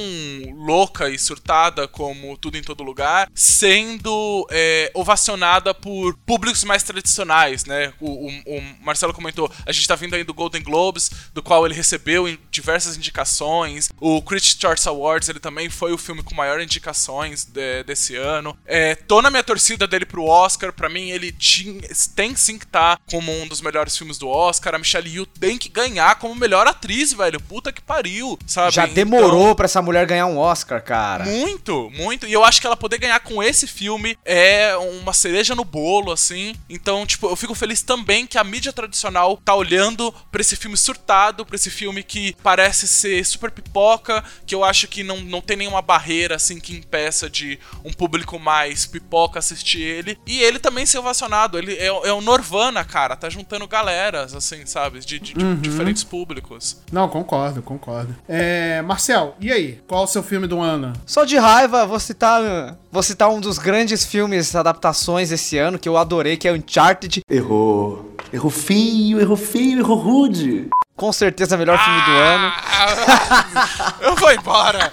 louca 0.54 0.71
e 1.10 1.18
surtada 1.18 1.86
como 1.86 2.36
tudo 2.38 2.56
em 2.56 2.62
todo 2.62 2.82
lugar, 2.82 3.28
sendo 3.34 4.46
é, 4.50 4.90
ovacionada 4.94 5.72
por 5.74 6.16
públicos 6.26 6.64
mais 6.64 6.82
tradicionais, 6.82 7.64
né? 7.64 7.92
O, 8.00 8.26
o- 8.28 8.58
o 8.58 8.62
Marcelo 8.84 9.12
comentou, 9.14 9.50
a 9.66 9.72
gente 9.72 9.86
tá 9.86 9.94
vindo 9.94 10.14
aí 10.14 10.24
do 10.24 10.34
Golden 10.34 10.62
Globes, 10.62 11.10
do 11.34 11.42
qual 11.42 11.64
ele 11.66 11.74
recebeu 11.74 12.28
em 12.28 12.38
diversas 12.50 12.96
indicações. 12.96 13.88
O 14.00 14.20
Critics' 14.22 14.58
Choice 14.60 14.88
Awards, 14.88 15.28
ele 15.28 15.40
também 15.40 15.68
foi 15.68 15.92
o 15.92 15.98
filme 15.98 16.22
com 16.22 16.34
maior 16.34 16.60
indicações 16.60 17.44
de- 17.44 17.82
desse 17.84 18.16
ano. 18.16 18.56
É, 18.66 18.94
tô 18.94 19.20
na 19.22 19.30
minha 19.30 19.42
torcida 19.42 19.86
dele 19.86 20.06
pro 20.06 20.24
Oscar, 20.24 20.72
pra 20.72 20.88
mim 20.88 21.10
ele 21.10 21.30
tinha, 21.32 21.80
tem 22.16 22.34
sim 22.34 22.58
que 22.58 22.66
tá 22.66 22.98
como 23.10 23.30
um 23.32 23.46
dos 23.46 23.60
melhores 23.60 23.96
filmes 23.96 24.18
do 24.18 24.28
Oscar. 24.28 24.74
A 24.74 24.78
Michelle 24.78 25.08
Yeoh 25.08 25.26
tem 25.26 25.58
que 25.58 25.68
ganhar 25.68 26.18
como 26.18 26.34
melhor 26.34 26.66
atriz, 26.66 27.12
velho. 27.12 27.40
Puta 27.40 27.72
que 27.72 27.80
pariu, 27.82 28.38
sabe? 28.46 28.72
Já 28.74 28.84
Então- 28.84 28.94
demorou 28.94 29.54
pra 29.54 29.66
essa 29.66 29.82
mulher 29.82 30.06
ganhar 30.06 30.26
um 30.26 30.38
Oscar, 30.38 30.51
cara. 30.62 31.24
muito, 31.24 31.90
muito. 31.96 32.26
E 32.26 32.32
eu 32.32 32.44
acho 32.44 32.60
que 32.60 32.66
ela 32.66 32.76
poder 32.76 32.98
ganhar 32.98 33.18
com 33.20 33.42
esse 33.42 33.66
filme 33.66 34.16
é 34.24 34.76
uma 34.76 35.12
cereja 35.12 35.54
no 35.54 35.64
bolo, 35.64 36.12
assim. 36.12 36.54
Então, 36.68 37.06
tipo, 37.06 37.26
eu 37.28 37.36
fico 37.36 37.54
feliz 37.54 37.82
também 37.82 38.26
que 38.26 38.38
a 38.38 38.44
mídia 38.44 38.72
tradicional 38.72 39.38
tá 39.44 39.54
olhando 39.54 40.12
pra 40.30 40.40
esse 40.40 40.56
filme 40.56 40.76
surtado, 40.76 41.44
pra 41.46 41.56
esse 41.56 41.70
filme 41.70 42.02
que 42.02 42.34
parece 42.42 42.86
ser 42.86 43.24
super 43.24 43.50
pipoca, 43.50 44.22
que 44.46 44.54
eu 44.54 44.62
acho 44.64 44.86
que 44.88 45.02
não, 45.02 45.20
não 45.20 45.40
tem 45.40 45.56
nenhuma 45.56 45.80
barreira, 45.82 46.36
assim, 46.36 46.60
que 46.60 46.74
impeça 46.76 47.28
de 47.30 47.58
um 47.84 47.92
público 47.92 48.38
mais 48.38 48.86
pipoca 48.86 49.38
assistir 49.38 49.80
ele. 49.80 50.18
E 50.26 50.40
ele 50.42 50.58
também 50.58 50.84
ser 50.86 50.98
ovacionado. 50.98 51.58
Ele 51.58 51.74
é, 51.74 51.86
é 51.86 52.12
o 52.12 52.20
Norvana, 52.20 52.84
cara. 52.84 53.16
Tá 53.16 53.28
juntando 53.30 53.66
galeras, 53.66 54.34
assim, 54.34 54.64
sabe? 54.66 55.00
De, 55.00 55.18
de- 55.18 55.34
de 55.34 55.54
diferentes 55.56 56.04
públicos. 56.04 56.80
Não, 56.90 57.08
concordo, 57.08 57.62
concordo. 57.62 58.14
É, 58.28 58.82
Marcel, 58.82 59.36
e 59.40 59.50
aí? 59.52 59.80
Qual 59.86 60.04
o 60.04 60.06
seu 60.06 60.22
filme 60.22 60.41
do 60.46 60.60
ano? 60.60 60.92
Só 61.06 61.24
de 61.24 61.36
raiva, 61.36 61.86
vou 61.86 62.00
citar, 62.00 62.76
vou 62.90 63.02
citar 63.02 63.30
um 63.30 63.40
dos 63.40 63.58
grandes 63.58 64.04
filmes 64.04 64.54
adaptações 64.54 65.30
esse 65.30 65.58
ano 65.58 65.78
que 65.78 65.88
eu 65.88 65.96
adorei, 65.96 66.36
que 66.36 66.48
é 66.48 66.52
Uncharted. 66.52 67.22
Errou. 67.28 68.14
Errou 68.32 68.50
feio, 68.50 69.20
errou 69.20 69.36
feio, 69.36 69.80
errou 69.80 69.96
rude. 69.96 70.68
Com 70.96 71.12
certeza, 71.12 71.56
melhor 71.56 71.78
filme 71.78 72.00
do 72.02 72.10
ano. 72.10 72.52
Ah, 72.54 73.94
eu 74.02 74.14
vou 74.16 74.32
embora. 74.32 74.92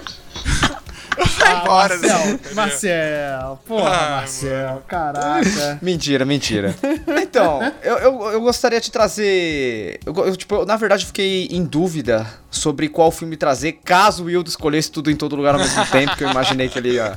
Eu 1.20 1.26
vou 1.26 1.62
embora 1.62 1.98
Marcel, 1.98 2.18
porcaria. 2.18 2.54
Marcel, 2.54 3.60
porra, 3.66 3.90
Ai, 3.90 4.10
Marcel, 4.10 4.82
caraca. 4.88 5.78
Mentira, 5.82 6.24
mentira. 6.24 6.74
Então, 7.22 7.60
eu, 7.82 7.98
eu, 7.98 8.22
eu 8.32 8.40
gostaria 8.40 8.80
de 8.80 8.90
trazer. 8.90 10.00
Eu, 10.04 10.14
eu, 10.26 10.36
tipo, 10.36 10.54
eu, 10.54 10.66
na 10.66 10.76
verdade, 10.76 11.04
fiquei 11.06 11.46
em 11.50 11.64
dúvida 11.64 12.26
sobre 12.50 12.88
qual 12.88 13.10
filme 13.10 13.36
trazer, 13.36 13.78
caso 13.84 14.24
o 14.24 14.26
Wildo 14.26 14.48
escolhesse 14.48 14.90
tudo 14.90 15.10
em 15.10 15.16
todo 15.16 15.36
lugar 15.36 15.54
ao 15.54 15.60
mesmo 15.60 15.84
tempo, 15.92 16.16
que 16.16 16.24
eu 16.24 16.30
imaginei 16.30 16.68
que 16.68 16.78
ele 16.78 16.94
ia, 16.94 17.14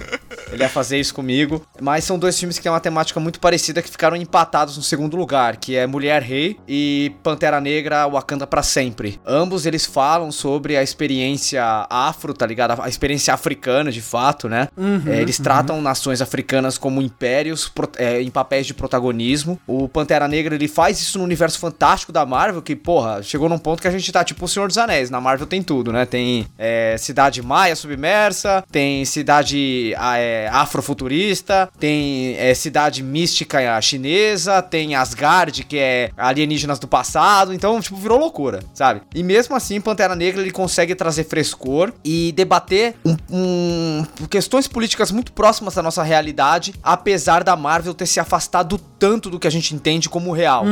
ele 0.51 0.63
ia 0.63 0.69
fazer 0.69 0.99
isso 0.99 1.13
comigo. 1.13 1.65
Mas 1.81 2.03
são 2.03 2.17
dois 2.19 2.37
filmes 2.37 2.57
que 2.57 2.63
têm 2.63 2.71
uma 2.71 2.79
temática 2.79 3.19
muito 3.19 3.39
parecida 3.39 3.81
que 3.81 3.89
ficaram 3.89 4.15
empatados 4.15 4.77
no 4.77 4.83
segundo 4.83 5.17
lugar, 5.17 5.57
que 5.57 5.75
é 5.75 5.85
Mulher 5.87 6.21
Rei 6.21 6.57
e 6.67 7.11
Pantera 7.23 7.59
Negra 7.59 8.07
Wakanda 8.07 8.45
pra 8.47 8.63
Sempre. 8.63 9.19
Ambos 9.25 9.65
eles 9.65 9.85
falam 9.85 10.31
sobre 10.31 10.77
a 10.77 10.83
experiência 10.83 11.63
afro, 11.89 12.33
tá 12.33 12.45
ligado? 12.45 12.81
A 12.81 12.87
experiência 12.89 13.33
africana, 13.33 13.91
de 13.91 14.01
fato, 14.01 14.47
né? 14.49 14.67
É, 15.07 15.21
eles 15.21 15.37
tratam 15.37 15.81
nações 15.81 16.21
africanas 16.21 16.77
como 16.77 17.01
impérios 17.01 17.67
pro- 17.69 17.89
é, 17.97 18.21
em 18.21 18.29
papéis 18.29 18.65
de 18.67 18.73
protagonismo. 18.73 19.59
O 19.67 19.87
Pantera 19.87 20.27
Negra, 20.27 20.55
ele 20.55 20.67
faz 20.67 20.99
isso 21.01 21.17
no 21.17 21.23
universo 21.23 21.59
fantástico 21.59 22.11
da 22.11 22.25
Marvel, 22.25 22.61
que, 22.61 22.75
porra, 22.75 23.21
chegou 23.23 23.49
num 23.49 23.57
ponto 23.57 23.81
que 23.81 23.87
a 23.87 23.91
gente 23.91 24.11
tá 24.11 24.23
tipo 24.23 24.45
o 24.45 24.47
Senhor 24.47 24.67
dos 24.67 24.77
Anéis. 24.77 25.09
Na 25.09 25.19
Marvel 25.21 25.47
tem 25.47 25.61
tudo, 25.61 25.91
né? 25.91 26.05
Tem 26.05 26.47
é, 26.57 26.95
cidade 26.97 27.41
maia 27.41 27.75
submersa, 27.75 28.63
tem 28.71 29.03
cidade 29.05 29.93
ah, 29.97 30.17
é, 30.33 30.49
afrofuturista, 30.49 31.69
tem 31.79 32.35
é, 32.37 32.53
cidade 32.53 33.01
mística 33.03 33.59
chinesa, 33.81 34.61
tem 34.61 34.95
Asgard, 34.95 35.63
que 35.63 35.77
é 35.77 36.11
alienígenas 36.17 36.79
do 36.79 36.87
passado. 36.87 37.53
Então, 37.53 37.79
tipo, 37.81 37.95
virou 37.97 38.17
loucura, 38.19 38.59
sabe? 38.73 39.01
E 39.13 39.23
mesmo 39.23 39.55
assim, 39.55 39.79
Pantera 39.79 40.15
Negra, 40.15 40.41
ele 40.41 40.51
consegue 40.51 40.95
trazer 40.95 41.23
frescor 41.25 41.93
e 42.03 42.31
debater 42.33 42.95
um- 43.05 43.17
um- 43.29 44.05
questões 44.29 44.67
políticas 44.67 45.11
muito 45.11 45.31
próximas 45.33 45.75
da 45.75 45.81
nossa 45.81 46.03
realidade, 46.03 46.73
apesar 46.83 47.43
da 47.43 47.55
Marvel 47.55 47.93
ter 47.93 48.05
se 48.05 48.19
afastado 48.19 48.77
tanto 48.99 49.29
do 49.29 49.39
que 49.39 49.47
a 49.47 49.51
gente 49.51 49.75
entende 49.75 50.09
como 50.09 50.31
real. 50.31 50.65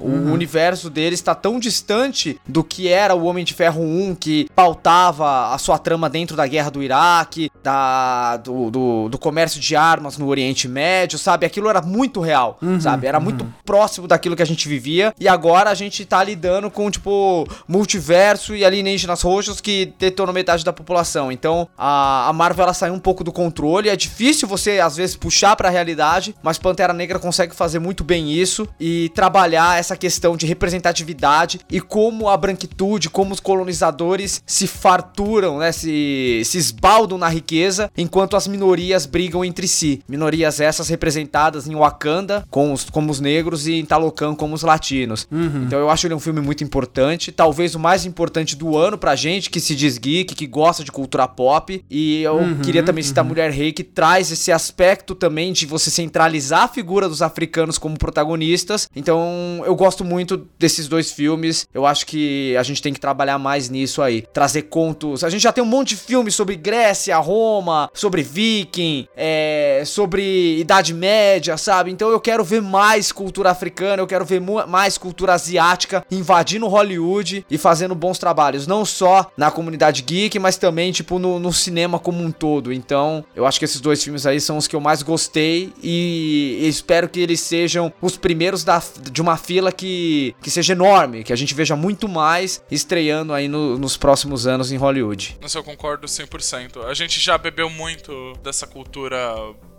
o 0.00 0.32
universo 0.32 0.90
deles 0.90 1.18
está 1.20 1.34
tão 1.34 1.58
distante 1.58 2.38
do 2.46 2.62
que 2.62 2.88
era 2.88 3.14
o 3.14 3.24
Homem 3.24 3.44
de 3.44 3.54
Ferro 3.54 3.82
1, 3.82 4.14
que 4.14 4.48
pautava 4.54 5.52
a 5.54 5.58
sua 5.58 5.78
trama 5.78 6.08
dentro 6.08 6.36
da 6.36 6.46
guerra 6.46 6.70
do 6.70 6.82
Iraque, 6.82 7.50
da, 7.62 8.36
do, 8.36 8.70
do, 8.70 9.07
do 9.08 9.18
do 9.18 9.20
comércio 9.20 9.60
de 9.60 9.74
armas 9.74 10.16
no 10.16 10.28
Oriente 10.28 10.68
Médio, 10.68 11.18
sabe? 11.18 11.44
Aquilo 11.44 11.68
era 11.68 11.82
muito 11.82 12.20
real, 12.20 12.58
sabe? 12.80 13.06
Era 13.06 13.18
muito 13.18 13.44
próximo 13.64 14.06
daquilo 14.06 14.36
que 14.36 14.42
a 14.42 14.46
gente 14.46 14.68
vivia. 14.68 15.12
E 15.18 15.26
agora 15.28 15.70
a 15.70 15.74
gente 15.74 16.04
tá 16.04 16.22
lidando 16.22 16.70
com, 16.70 16.88
tipo, 16.90 17.46
multiverso 17.66 18.54
e 18.54 18.64
alienígenas 18.64 19.20
roxos 19.22 19.60
que 19.60 19.92
detonam 19.98 20.32
metade 20.32 20.64
da 20.64 20.72
população. 20.72 21.32
Então, 21.32 21.68
a, 21.76 22.28
a 22.28 22.32
Marvel, 22.32 22.62
ela 22.62 22.74
saiu 22.74 22.94
um 22.94 22.98
pouco 23.00 23.24
do 23.24 23.32
controle. 23.32 23.88
É 23.88 23.96
difícil 23.96 24.46
você, 24.46 24.78
às 24.78 24.96
vezes, 24.96 25.16
puxar 25.16 25.56
pra 25.56 25.68
realidade, 25.68 26.34
mas 26.42 26.58
Pantera 26.58 26.92
Negra 26.92 27.18
consegue 27.18 27.54
fazer 27.54 27.80
muito 27.80 28.04
bem 28.04 28.32
isso 28.32 28.68
e 28.78 29.10
trabalhar 29.14 29.78
essa 29.78 29.96
questão 29.96 30.36
de 30.36 30.46
representatividade 30.46 31.60
e 31.70 31.80
como 31.80 32.28
a 32.28 32.36
branquitude, 32.36 33.10
como 33.10 33.34
os 33.34 33.40
colonizadores 33.40 34.42
se 34.46 34.66
farturam, 34.66 35.58
né? 35.58 35.72
Se, 35.72 36.42
se 36.44 36.58
esbaldam 36.58 37.18
na 37.18 37.28
riqueza, 37.28 37.90
enquanto 37.96 38.36
as 38.36 38.46
minorias 38.46 38.97
brigam 39.06 39.44
entre 39.44 39.66
si. 39.68 40.00
Minorias 40.08 40.60
essas 40.60 40.88
representadas 40.88 41.66
em 41.66 41.74
Wakanda, 41.74 42.46
com 42.50 42.72
os, 42.72 42.88
como 42.90 43.10
os 43.10 43.20
negros, 43.20 43.66
e 43.66 43.74
em 43.74 43.84
Talocan, 43.84 44.34
como 44.34 44.54
os 44.54 44.62
latinos. 44.62 45.26
Então 45.66 45.78
eu 45.78 45.90
acho 45.90 46.06
ele 46.06 46.14
um 46.14 46.20
filme 46.20 46.40
muito 46.40 46.64
importante, 46.64 47.32
talvez 47.32 47.74
o 47.74 47.78
mais 47.78 48.04
importante 48.04 48.56
do 48.56 48.76
ano 48.76 48.98
pra 48.98 49.16
gente, 49.16 49.50
que 49.50 49.60
se 49.60 49.74
diz 49.74 49.98
geek, 49.98 50.34
que 50.34 50.46
gosta 50.46 50.84
de 50.84 50.92
cultura 50.92 51.26
pop. 51.26 51.84
E 51.90 52.22
eu 52.22 52.38
queria 52.62 52.82
também 52.82 53.02
citar 53.02 53.24
Mulher 53.24 53.50
Rei, 53.50 53.72
que 53.72 53.84
traz 53.84 54.30
esse 54.30 54.50
aspecto 54.50 55.14
também 55.14 55.52
de 55.52 55.66
você 55.66 55.90
centralizar 55.90 56.62
a 56.64 56.68
figura 56.68 57.08
dos 57.08 57.22
africanos 57.22 57.78
como 57.78 57.98
protagonistas. 57.98 58.88
Então 58.94 59.62
eu 59.64 59.74
gosto 59.74 60.04
muito 60.04 60.46
desses 60.58 60.88
dois 60.88 61.12
filmes. 61.12 61.66
Eu 61.72 61.86
acho 61.86 62.06
que 62.06 62.56
a 62.56 62.62
gente 62.62 62.82
tem 62.82 62.92
que 62.92 63.00
trabalhar 63.00 63.38
mais 63.38 63.68
nisso 63.68 64.02
aí. 64.02 64.22
Trazer 64.32 64.62
contos. 64.62 65.24
A 65.24 65.30
gente 65.30 65.42
já 65.42 65.52
tem 65.52 65.62
um 65.62 65.66
monte 65.66 65.90
de 65.90 65.96
filmes 65.96 66.34
sobre 66.34 66.56
Grécia, 66.56 67.16
Roma, 67.18 67.90
sobre 67.94 68.22
Viking, 68.22 68.87
é, 69.16 69.82
sobre 69.86 70.58
Idade 70.58 70.92
Média, 70.94 71.56
sabe? 71.56 71.90
Então 71.90 72.10
eu 72.10 72.20
quero 72.20 72.44
ver 72.44 72.60
mais 72.62 73.12
cultura 73.12 73.50
africana, 73.50 74.02
eu 74.02 74.06
quero 74.06 74.24
ver 74.24 74.40
mais 74.40 74.96
cultura 74.98 75.32
asiática 75.34 76.04
invadindo 76.10 76.66
Hollywood 76.68 77.44
e 77.50 77.58
fazendo 77.58 77.94
bons 77.94 78.18
trabalhos. 78.18 78.66
Não 78.66 78.84
só 78.84 79.30
na 79.36 79.50
comunidade 79.50 80.02
geek, 80.02 80.38
mas 80.38 80.56
também, 80.56 80.92
tipo, 80.92 81.18
no, 81.18 81.38
no 81.38 81.52
cinema 81.52 81.98
como 81.98 82.22
um 82.22 82.30
todo. 82.30 82.72
Então, 82.72 83.24
eu 83.34 83.46
acho 83.46 83.58
que 83.58 83.64
esses 83.64 83.80
dois 83.80 84.02
filmes 84.02 84.26
aí 84.26 84.40
são 84.40 84.56
os 84.56 84.66
que 84.66 84.76
eu 84.76 84.80
mais 84.80 85.02
gostei 85.02 85.72
e 85.82 86.58
espero 86.68 87.08
que 87.08 87.20
eles 87.20 87.40
sejam 87.40 87.92
os 88.00 88.16
primeiros 88.16 88.64
da, 88.64 88.82
de 89.10 89.20
uma 89.20 89.36
fila 89.36 89.72
que, 89.72 90.34
que 90.42 90.50
seja 90.50 90.72
enorme, 90.72 91.24
que 91.24 91.32
a 91.32 91.36
gente 91.36 91.54
veja 91.54 91.74
muito 91.76 92.08
mais 92.08 92.62
estreando 92.70 93.32
aí 93.32 93.48
no- 93.48 93.78
nos 93.78 93.96
próximos 93.96 94.46
anos 94.46 94.70
em 94.72 94.76
Hollywood. 94.76 95.36
Nossa, 95.40 95.58
eu 95.58 95.64
concordo 95.64 96.06
100%. 96.06 96.84
A 96.88 96.94
gente 96.94 97.20
já 97.20 97.36
bebeu 97.36 97.68
muito 97.70 98.32
dessa 98.42 98.66
cultura 98.66 98.77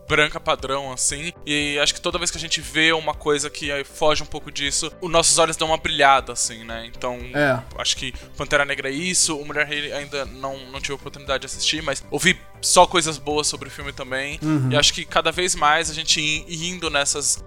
branca 0.07 0.39
padrão, 0.39 0.91
assim, 0.91 1.31
e 1.45 1.77
acho 1.77 1.93
que 1.93 2.01
toda 2.01 2.17
vez 2.17 2.31
que 2.31 2.37
a 2.37 2.39
gente 2.39 2.59
vê 2.59 2.91
uma 2.91 3.13
coisa 3.13 3.47
que 3.47 3.69
foge 3.83 4.23
um 4.23 4.25
pouco 4.25 4.51
disso, 4.51 4.91
os 4.99 5.11
nossos 5.11 5.37
olhos 5.37 5.55
dão 5.55 5.67
uma 5.67 5.77
brilhada, 5.77 6.33
assim, 6.33 6.63
né? 6.63 6.83
Então, 6.87 7.19
É. 7.31 7.61
acho 7.77 7.95
que 7.95 8.11
Pantera 8.35 8.65
Negra 8.65 8.89
é 8.89 8.91
isso, 8.91 9.37
o 9.37 9.45
Mulher 9.45 9.67
Rei 9.67 9.93
ainda 9.93 10.25
não, 10.25 10.57
não 10.71 10.81
tive 10.81 10.93
a 10.93 10.95
oportunidade 10.95 11.41
de 11.41 11.45
assistir, 11.45 11.83
mas 11.83 12.03
ouvi 12.09 12.39
só 12.62 12.86
coisas 12.86 13.18
boas 13.18 13.47
sobre 13.47 13.68
o 13.68 13.72
filme 13.72 13.91
também, 13.91 14.39
e 14.70 14.76
acho 14.76 14.93
que 14.93 15.05
cada 15.05 15.32
vez 15.32 15.55
mais 15.55 15.89
a 15.89 15.93
gente 15.93 16.20
indo 16.47 16.89
nessas 16.89 17.43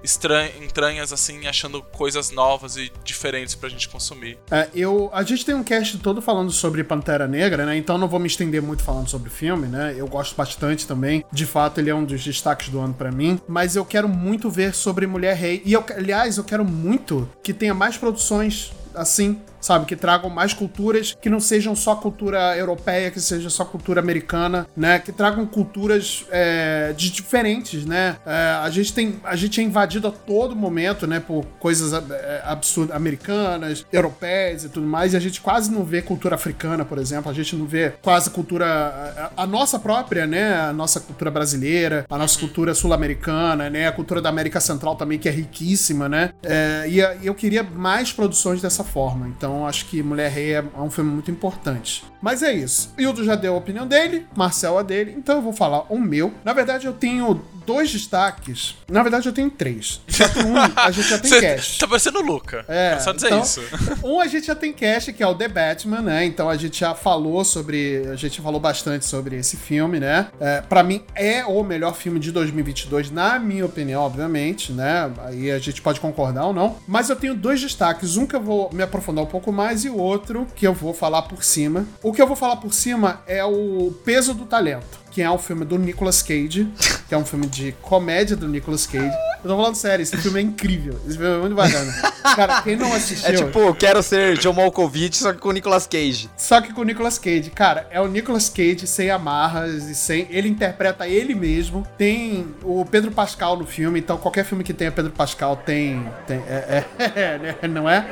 entranhas, 0.61 1.13
assim, 1.13 1.47
achando 1.47 1.83
coisas 1.83 2.31
novas 2.31 2.77
e 2.77 2.93
diferentes 3.05 3.55
pra 3.55 3.69
gente 3.69 3.89
consumir. 3.89 4.39
É, 4.51 4.69
eu, 4.75 5.11
a 5.13 5.23
gente 5.23 5.45
tem 5.45 5.55
um 5.55 5.65
cast 5.65 5.99
todo 5.99 6.21
falando 6.23 6.51
sobre 6.51 6.83
Pantera 6.85 7.27
Negra, 7.27 7.67
né? 7.67 7.77
Então 7.77 7.99
não 7.99 8.09
vou 8.09 8.21
me 8.21 8.27
estender 8.27 8.63
muito 8.63 8.83
falando 8.83 9.09
sobre 9.09 9.29
o 9.29 9.33
filme, 9.33 9.67
né? 9.67 9.95
Eu 9.97 10.07
gosto 10.07 10.35
bastante 10.37 10.87
também. 10.87 11.25
De 11.33 11.47
fato, 11.47 11.79
ele 11.79 11.91
é 11.91 11.95
um 11.95 12.05
dos 12.05 12.23
destaques 12.23 12.69
do 12.69 12.81
ano 12.81 12.95
pra 12.95 13.11
mim. 13.11 13.41
Mas 13.49 13.77
eu 13.77 13.85
quero 13.85 14.09
muito 14.09 14.51
ver 14.51 14.75
sobre 14.75 15.07
Mulher 15.07 15.37
Rei. 15.37 15.63
E, 15.65 15.73
eu, 15.73 15.85
aliás, 15.97 16.39
eu 16.39 16.45
quero 16.45 16.65
muito 16.65 17.29
que 17.43 17.53
tenha 17.53 17.75
mais 17.75 17.97
produções 17.97 18.73
assim, 18.95 19.41
sabe? 19.63 19.87
Que 19.87 19.97
tragam 19.97 20.29
mais 20.29 20.53
culturas, 20.53 21.17
que 21.23 21.31
não 21.31 21.41
sejam 21.41 21.75
só 21.75 21.95
cultura 21.95 22.55
europeia, 22.59 23.11
que 23.11 23.21
seja 23.21 23.49
só 23.49 23.65
cultura 23.65 24.01
americana, 24.01 24.67
né? 24.77 24.99
Que 24.99 25.11
tragam 25.13 25.47
culturas 25.47 26.27
é, 26.31 26.93
de 26.95 27.11
diferentes, 27.11 27.87
né? 27.87 28.17
É, 28.27 28.59
a 28.63 28.69
gente 28.69 28.93
tem, 28.93 29.21
a 29.25 29.37
gente 29.37 29.61
é 29.61 29.65
invadido 29.65 30.09
a 30.09 30.11
todo 30.11 30.55
momento, 30.55 31.07
né? 31.07 31.21
Por 31.21 31.47
coisas 31.59 31.93
é, 32.11 32.43
absurdas, 32.45 32.95
americanas, 32.95 33.87
europeias 33.93 34.65
e 34.65 34.69
tudo 34.69 34.87
mais, 34.87 35.15
e 35.15 35.17
a 35.17 35.21
gente 35.21 35.41
quase 35.41 35.71
não 35.71 35.85
vê 35.85 36.03
cultura 36.03 36.35
africana, 36.35 36.85
por 36.85 36.99
exemplo. 36.99 37.31
A 37.31 37.35
gente 37.35 37.55
não 37.57 37.65
vê 37.67 37.93
quase 38.03 38.29
cultura, 38.31 39.31
a, 39.37 39.43
a 39.45 39.47
nossa 39.47 39.79
própria, 39.79 40.27
né? 40.27 40.55
A 40.55 40.73
nossa 40.73 40.99
cultura 41.01 41.31
brasileira, 41.31 42.05
a 42.11 42.19
nossa 42.19 42.39
cultura 42.39 42.75
sul-americana, 42.75 43.71
né? 43.71 43.87
A 43.87 43.93
cultura 43.93 44.21
da 44.21 44.29
América 44.29 44.61
Central 44.61 44.97
também, 44.97 45.19
que 45.19 45.29
é 45.29 45.33
riquíssima, 45.33 46.09
né? 46.09 46.31
É, 46.43 46.85
e 46.89 47.01
a- 47.03 47.15
e 47.23 47.27
eu 47.27 47.35
queria 47.35 47.63
mais 47.63 48.13
produções 48.13 48.61
dessa 48.61 48.83
forma. 48.83 49.29
Então 49.29 49.52
acho 49.67 49.87
que 49.87 50.03
Mulher 50.03 50.31
Rei 50.31 50.55
é, 50.55 50.65
é 50.77 50.81
um 50.81 50.91
filme 50.91 51.11
muito 51.11 51.31
importante. 51.31 52.05
Mas 52.21 52.43
é 52.43 52.53
isso. 52.53 52.93
Hildo 52.97 53.25
já 53.25 53.35
deu 53.35 53.55
a 53.55 53.59
opinião 53.59 53.87
dele, 53.87 54.27
Marcel 54.37 54.79
a 54.79 54.83
dele, 54.83 55.13
então 55.17 55.37
eu 55.37 55.43
vou 55.43 55.53
falar 55.53 55.85
o 55.93 55.99
meu. 55.99 56.33
Na 56.45 56.53
verdade, 56.53 56.87
eu 56.87 56.93
tenho 56.93 57.43
dois 57.67 57.91
destaques. 57.91 58.77
Na 58.89 59.03
verdade, 59.03 59.27
eu 59.29 59.33
tenho 59.33 59.51
três. 59.51 60.01
Só 60.09 60.29
que 60.29 60.39
um 60.41 60.55
a 60.57 60.91
gente 60.91 61.09
já 61.09 61.19
tem 61.21 61.31
Você 61.31 61.41
cast. 61.41 61.79
tá 61.81 61.89
parecendo 61.89 62.21
Luca. 62.21 62.65
É, 62.69 62.93
É, 62.95 63.01
só 63.01 63.13
dizer 63.13 63.27
então, 63.27 63.43
isso. 63.43 63.61
Um 64.05 64.21
a 64.21 64.27
gente 64.27 64.47
já 64.47 64.55
tem 64.55 64.73
cast, 64.73 65.13
que 65.13 65.23
é 65.23 65.27
o 65.27 65.35
The 65.35 65.49
Batman, 65.49 66.01
né? 66.01 66.25
Então 66.25 66.49
a 66.49 66.57
gente 66.57 66.79
já 66.79 66.95
falou 66.95 67.45
sobre. 67.45 68.07
A 68.11 68.17
gente 68.17 68.41
falou 68.41 68.61
bastante 68.61 69.05
sobre 69.05 69.37
esse 69.37 69.57
filme, 69.57 69.99
né? 69.99 70.29
É, 70.41 70.61
para 70.61 70.83
mim 70.83 71.03
é 71.15 71.45
o 71.45 71.63
melhor 71.63 71.95
filme 71.95 72.19
de 72.21 72.31
2022, 72.31 73.11
na 73.11 73.39
minha 73.39 73.67
opinião, 73.67 74.03
obviamente, 74.03 74.73
né? 74.73 75.11
Aí 75.25 75.51
a 75.51 75.59
gente 75.59 75.81
pode 75.83 75.99
concordar 76.01 76.47
ou 76.47 76.53
não. 76.55 76.77
Mas 76.87 77.11
eu 77.11 77.17
tenho 77.17 77.35
dois 77.35 77.61
destaques. 77.61 78.17
Um 78.17 78.27
que 78.27 78.37
eu 78.37 78.41
vou 78.41 78.71
me 78.73 78.83
aprofundar 78.83 79.25
um 79.25 79.27
pouco 79.27 79.42
mais 79.51 79.85
e 79.85 79.89
o 79.89 79.97
outro 79.97 80.47
que 80.55 80.67
eu 80.67 80.75
vou 80.75 80.93
falar 80.93 81.23
por 81.23 81.43
cima. 81.43 81.87
O 82.03 82.13
que 82.13 82.21
eu 82.21 82.27
vou 82.27 82.37
falar 82.37 82.57
por 82.57 82.75
cima 82.75 83.23
é 83.27 83.43
o 83.43 83.93
Peso 84.05 84.35
do 84.35 84.45
Talento. 84.45 85.01
Que 85.11 85.23
é 85.23 85.31
um 85.31 85.39
filme 85.39 85.65
do 85.65 85.79
Nicolas 85.79 86.23
Cage, 86.23 86.69
que 87.09 87.15
é 87.15 87.19
um 87.19 87.25
filme 87.25 87.47
de 87.47 87.73
comédia 87.83 88.37
do 88.37 88.47
Nicolas 88.47 88.87
Cage. 88.87 89.32
Eu 89.45 89.51
tô 89.51 89.57
falando 89.57 89.75
sério, 89.75 90.03
esse 90.03 90.17
filme 90.17 90.39
é 90.39 90.43
incrível. 90.43 91.01
Esse 91.07 91.19
filme 91.19 91.37
é 91.37 91.41
muito 91.41 91.57
bacana. 91.57 91.93
Cara, 92.37 92.63
quem 92.63 92.77
não 92.77 92.93
assistiu. 92.93 93.23
É 93.33 93.35
tipo, 93.35 93.75
quero 93.75 94.03
ser 94.03 94.37
John 94.39 94.53
Malkovich, 94.53 95.17
só 95.17 95.33
que 95.33 95.39
com 95.39 95.49
o 95.49 95.53
Nicolas 95.53 95.87
Cage. 95.87 96.29
Só 96.37 96.61
que 96.61 96.73
com 96.73 96.81
o 96.81 96.85
Nicolas 96.85 97.19
Cage. 97.19 97.51
Cara, 97.51 97.87
é 97.91 98.01
o 98.01 98.09
Nicolas 98.09 98.49
Cage 98.49 98.87
sem 98.87 99.11
amarras 99.11 99.85
e 99.85 99.95
sem. 99.95 100.27
Ele 100.29 100.49
interpreta 100.49 101.07
ele 101.07 101.35
mesmo. 101.35 101.87
Tem 101.97 102.47
o 102.63 102.85
Pedro 102.85 103.11
Pascal 103.11 103.57
no 103.57 103.65
filme, 103.65 104.01
então 104.01 104.19
qualquer 104.19 104.45
filme 104.45 104.65
que 104.65 104.75
tenha 104.75 104.91
Pedro 104.91 105.13
Pascal 105.13 105.57
tem. 105.57 106.05
tem 106.27 106.39
é, 106.49 106.85
é, 106.99 107.05
é, 107.17 107.39
né? 107.39 107.69
não 107.69 107.89
é? 107.89 108.11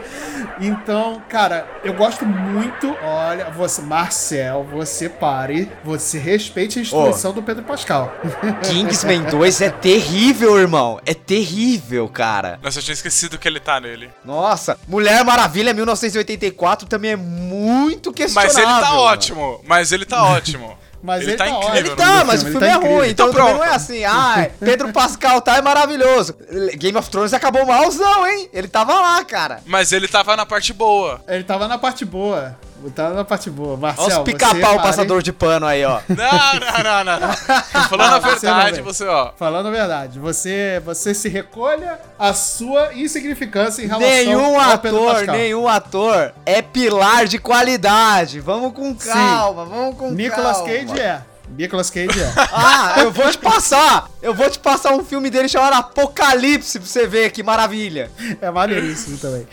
Então, 0.60 1.20
cara, 1.28 1.66
eu 1.84 1.92
gosto 1.94 2.24
muito. 2.24 2.96
Olha, 3.02 3.50
você, 3.50 3.82
Marcel, 3.82 4.66
você 4.70 5.08
pare. 5.08 5.70
Você 5.84 6.18
respeite 6.18 6.78
a 6.78 6.82
instituição 6.82 7.32
do 7.32 7.42
Pedro 7.42 7.64
Pascal. 7.64 8.14
Kingsman 8.62 9.24
2 9.24 9.60
é 9.60 9.70
terrível, 9.70 10.58
irmão. 10.58 11.00
É 11.04 11.14
terrível, 11.26 12.08
cara. 12.08 12.58
Nossa, 12.62 12.78
eu 12.78 12.82
tinha 12.82 12.94
esquecido 12.94 13.38
que 13.38 13.46
ele 13.48 13.60
tá 13.60 13.80
nele. 13.80 14.10
Nossa, 14.24 14.78
Mulher 14.88 15.24
Maravilha 15.24 15.72
1984 15.74 16.88
também 16.88 17.12
é 17.12 17.16
muito 17.16 18.10
Mas 18.10 18.14
questionável. 18.16 18.58
ele 18.62 18.80
tá 18.80 18.88
mano. 18.90 19.00
ótimo. 19.02 19.60
Mas 19.66 19.92
ele 19.92 20.04
tá 20.04 20.22
ótimo. 20.24 20.78
Mas 21.02 21.22
ele 21.22 21.34
tá 21.34 21.48
incrível. 21.48 21.68
ótimo. 21.70 21.78
Ele 21.78 21.96
tá, 21.96 22.24
mas 22.24 22.42
o 22.42 22.44
filme, 22.44 22.58
ele 22.58 22.66
é 22.66 22.68
tá 22.68 22.76
incrível. 22.76 22.98
ruim, 22.98 23.08
então 23.08 23.28
Então 23.30 23.40
também 23.40 23.54
não 23.54 23.64
é 23.64 23.70
assim, 23.74 24.04
ah, 24.04 24.50
Pedro 24.60 24.92
Pascal 24.92 25.40
tá 25.40 25.56
é 25.56 25.62
maravilhoso. 25.62 26.36
Game 26.76 26.98
of 26.98 27.08
Thrones 27.08 27.32
acabou 27.32 27.64
malzão, 27.64 28.26
hein? 28.26 28.50
Ele 28.52 28.68
tava 28.68 28.92
lá, 29.00 29.24
cara. 29.24 29.62
Mas 29.64 29.92
ele 29.92 30.06
tava 30.06 30.36
na 30.36 30.44
parte 30.44 30.74
boa. 30.74 31.24
Ele 31.26 31.42
tava 31.42 31.66
na 31.66 31.78
parte 31.78 32.04
boa. 32.04 32.54
Tava 32.94 33.14
na 33.14 33.24
parte 33.24 33.50
boa. 33.50 33.76
Marcel, 33.76 34.04
Olha 34.04 34.18
os 34.18 34.24
pica-pau 34.24 34.76
pare. 34.76 34.78
passador 34.82 35.22
de 35.22 35.32
pano 35.32 35.66
aí, 35.66 35.84
ó. 35.84 36.00
Não, 36.08 36.16
não, 36.60 36.82
não, 36.82 37.04
não. 37.04 37.20
não. 37.20 37.32
Falando 37.88 38.14
a 38.14 38.18
verdade, 38.18 38.80
você, 38.80 39.04
ó. 39.06 39.32
Falando 39.36 39.68
a 39.68 39.70
verdade, 39.70 40.18
você, 40.18 40.80
você 40.84 41.14
se 41.14 41.28
recolha 41.28 41.98
a 42.18 42.32
sua 42.32 42.94
insignificância 42.94 43.82
em 43.82 43.86
relação 43.86 44.08
Nenhum 44.08 44.60
ao 44.60 44.78
Pedro 44.78 44.98
ator, 44.98 45.14
Pascal. 45.16 45.34
nenhum 45.36 45.68
ator 45.68 46.32
é 46.46 46.62
pilar 46.62 47.26
de 47.26 47.38
qualidade. 47.38 48.40
Vamos 48.40 48.72
com 48.72 48.94
calma, 48.94 49.64
vamos 49.64 49.96
com 49.96 50.10
Nicolas 50.10 50.58
calma. 50.58 50.72
Cage 50.72 51.00
é. 51.00 51.22
Nicolas 51.56 51.90
Cage 51.90 52.20
é. 52.20 52.32
Ah, 52.52 52.94
eu 52.98 53.10
vou 53.10 53.28
te 53.28 53.38
passar. 53.38 54.08
Eu 54.22 54.32
vou 54.32 54.48
te 54.48 54.58
passar 54.58 54.92
um 54.92 55.04
filme 55.04 55.30
dele 55.30 55.48
chamado 55.48 55.74
Apocalipse 55.74 56.78
pra 56.78 56.86
você 56.88 57.06
ver 57.08 57.32
que 57.32 57.42
maravilha. 57.42 58.08
É 58.40 58.50
maneiríssimo 58.50 59.18
também. 59.18 59.46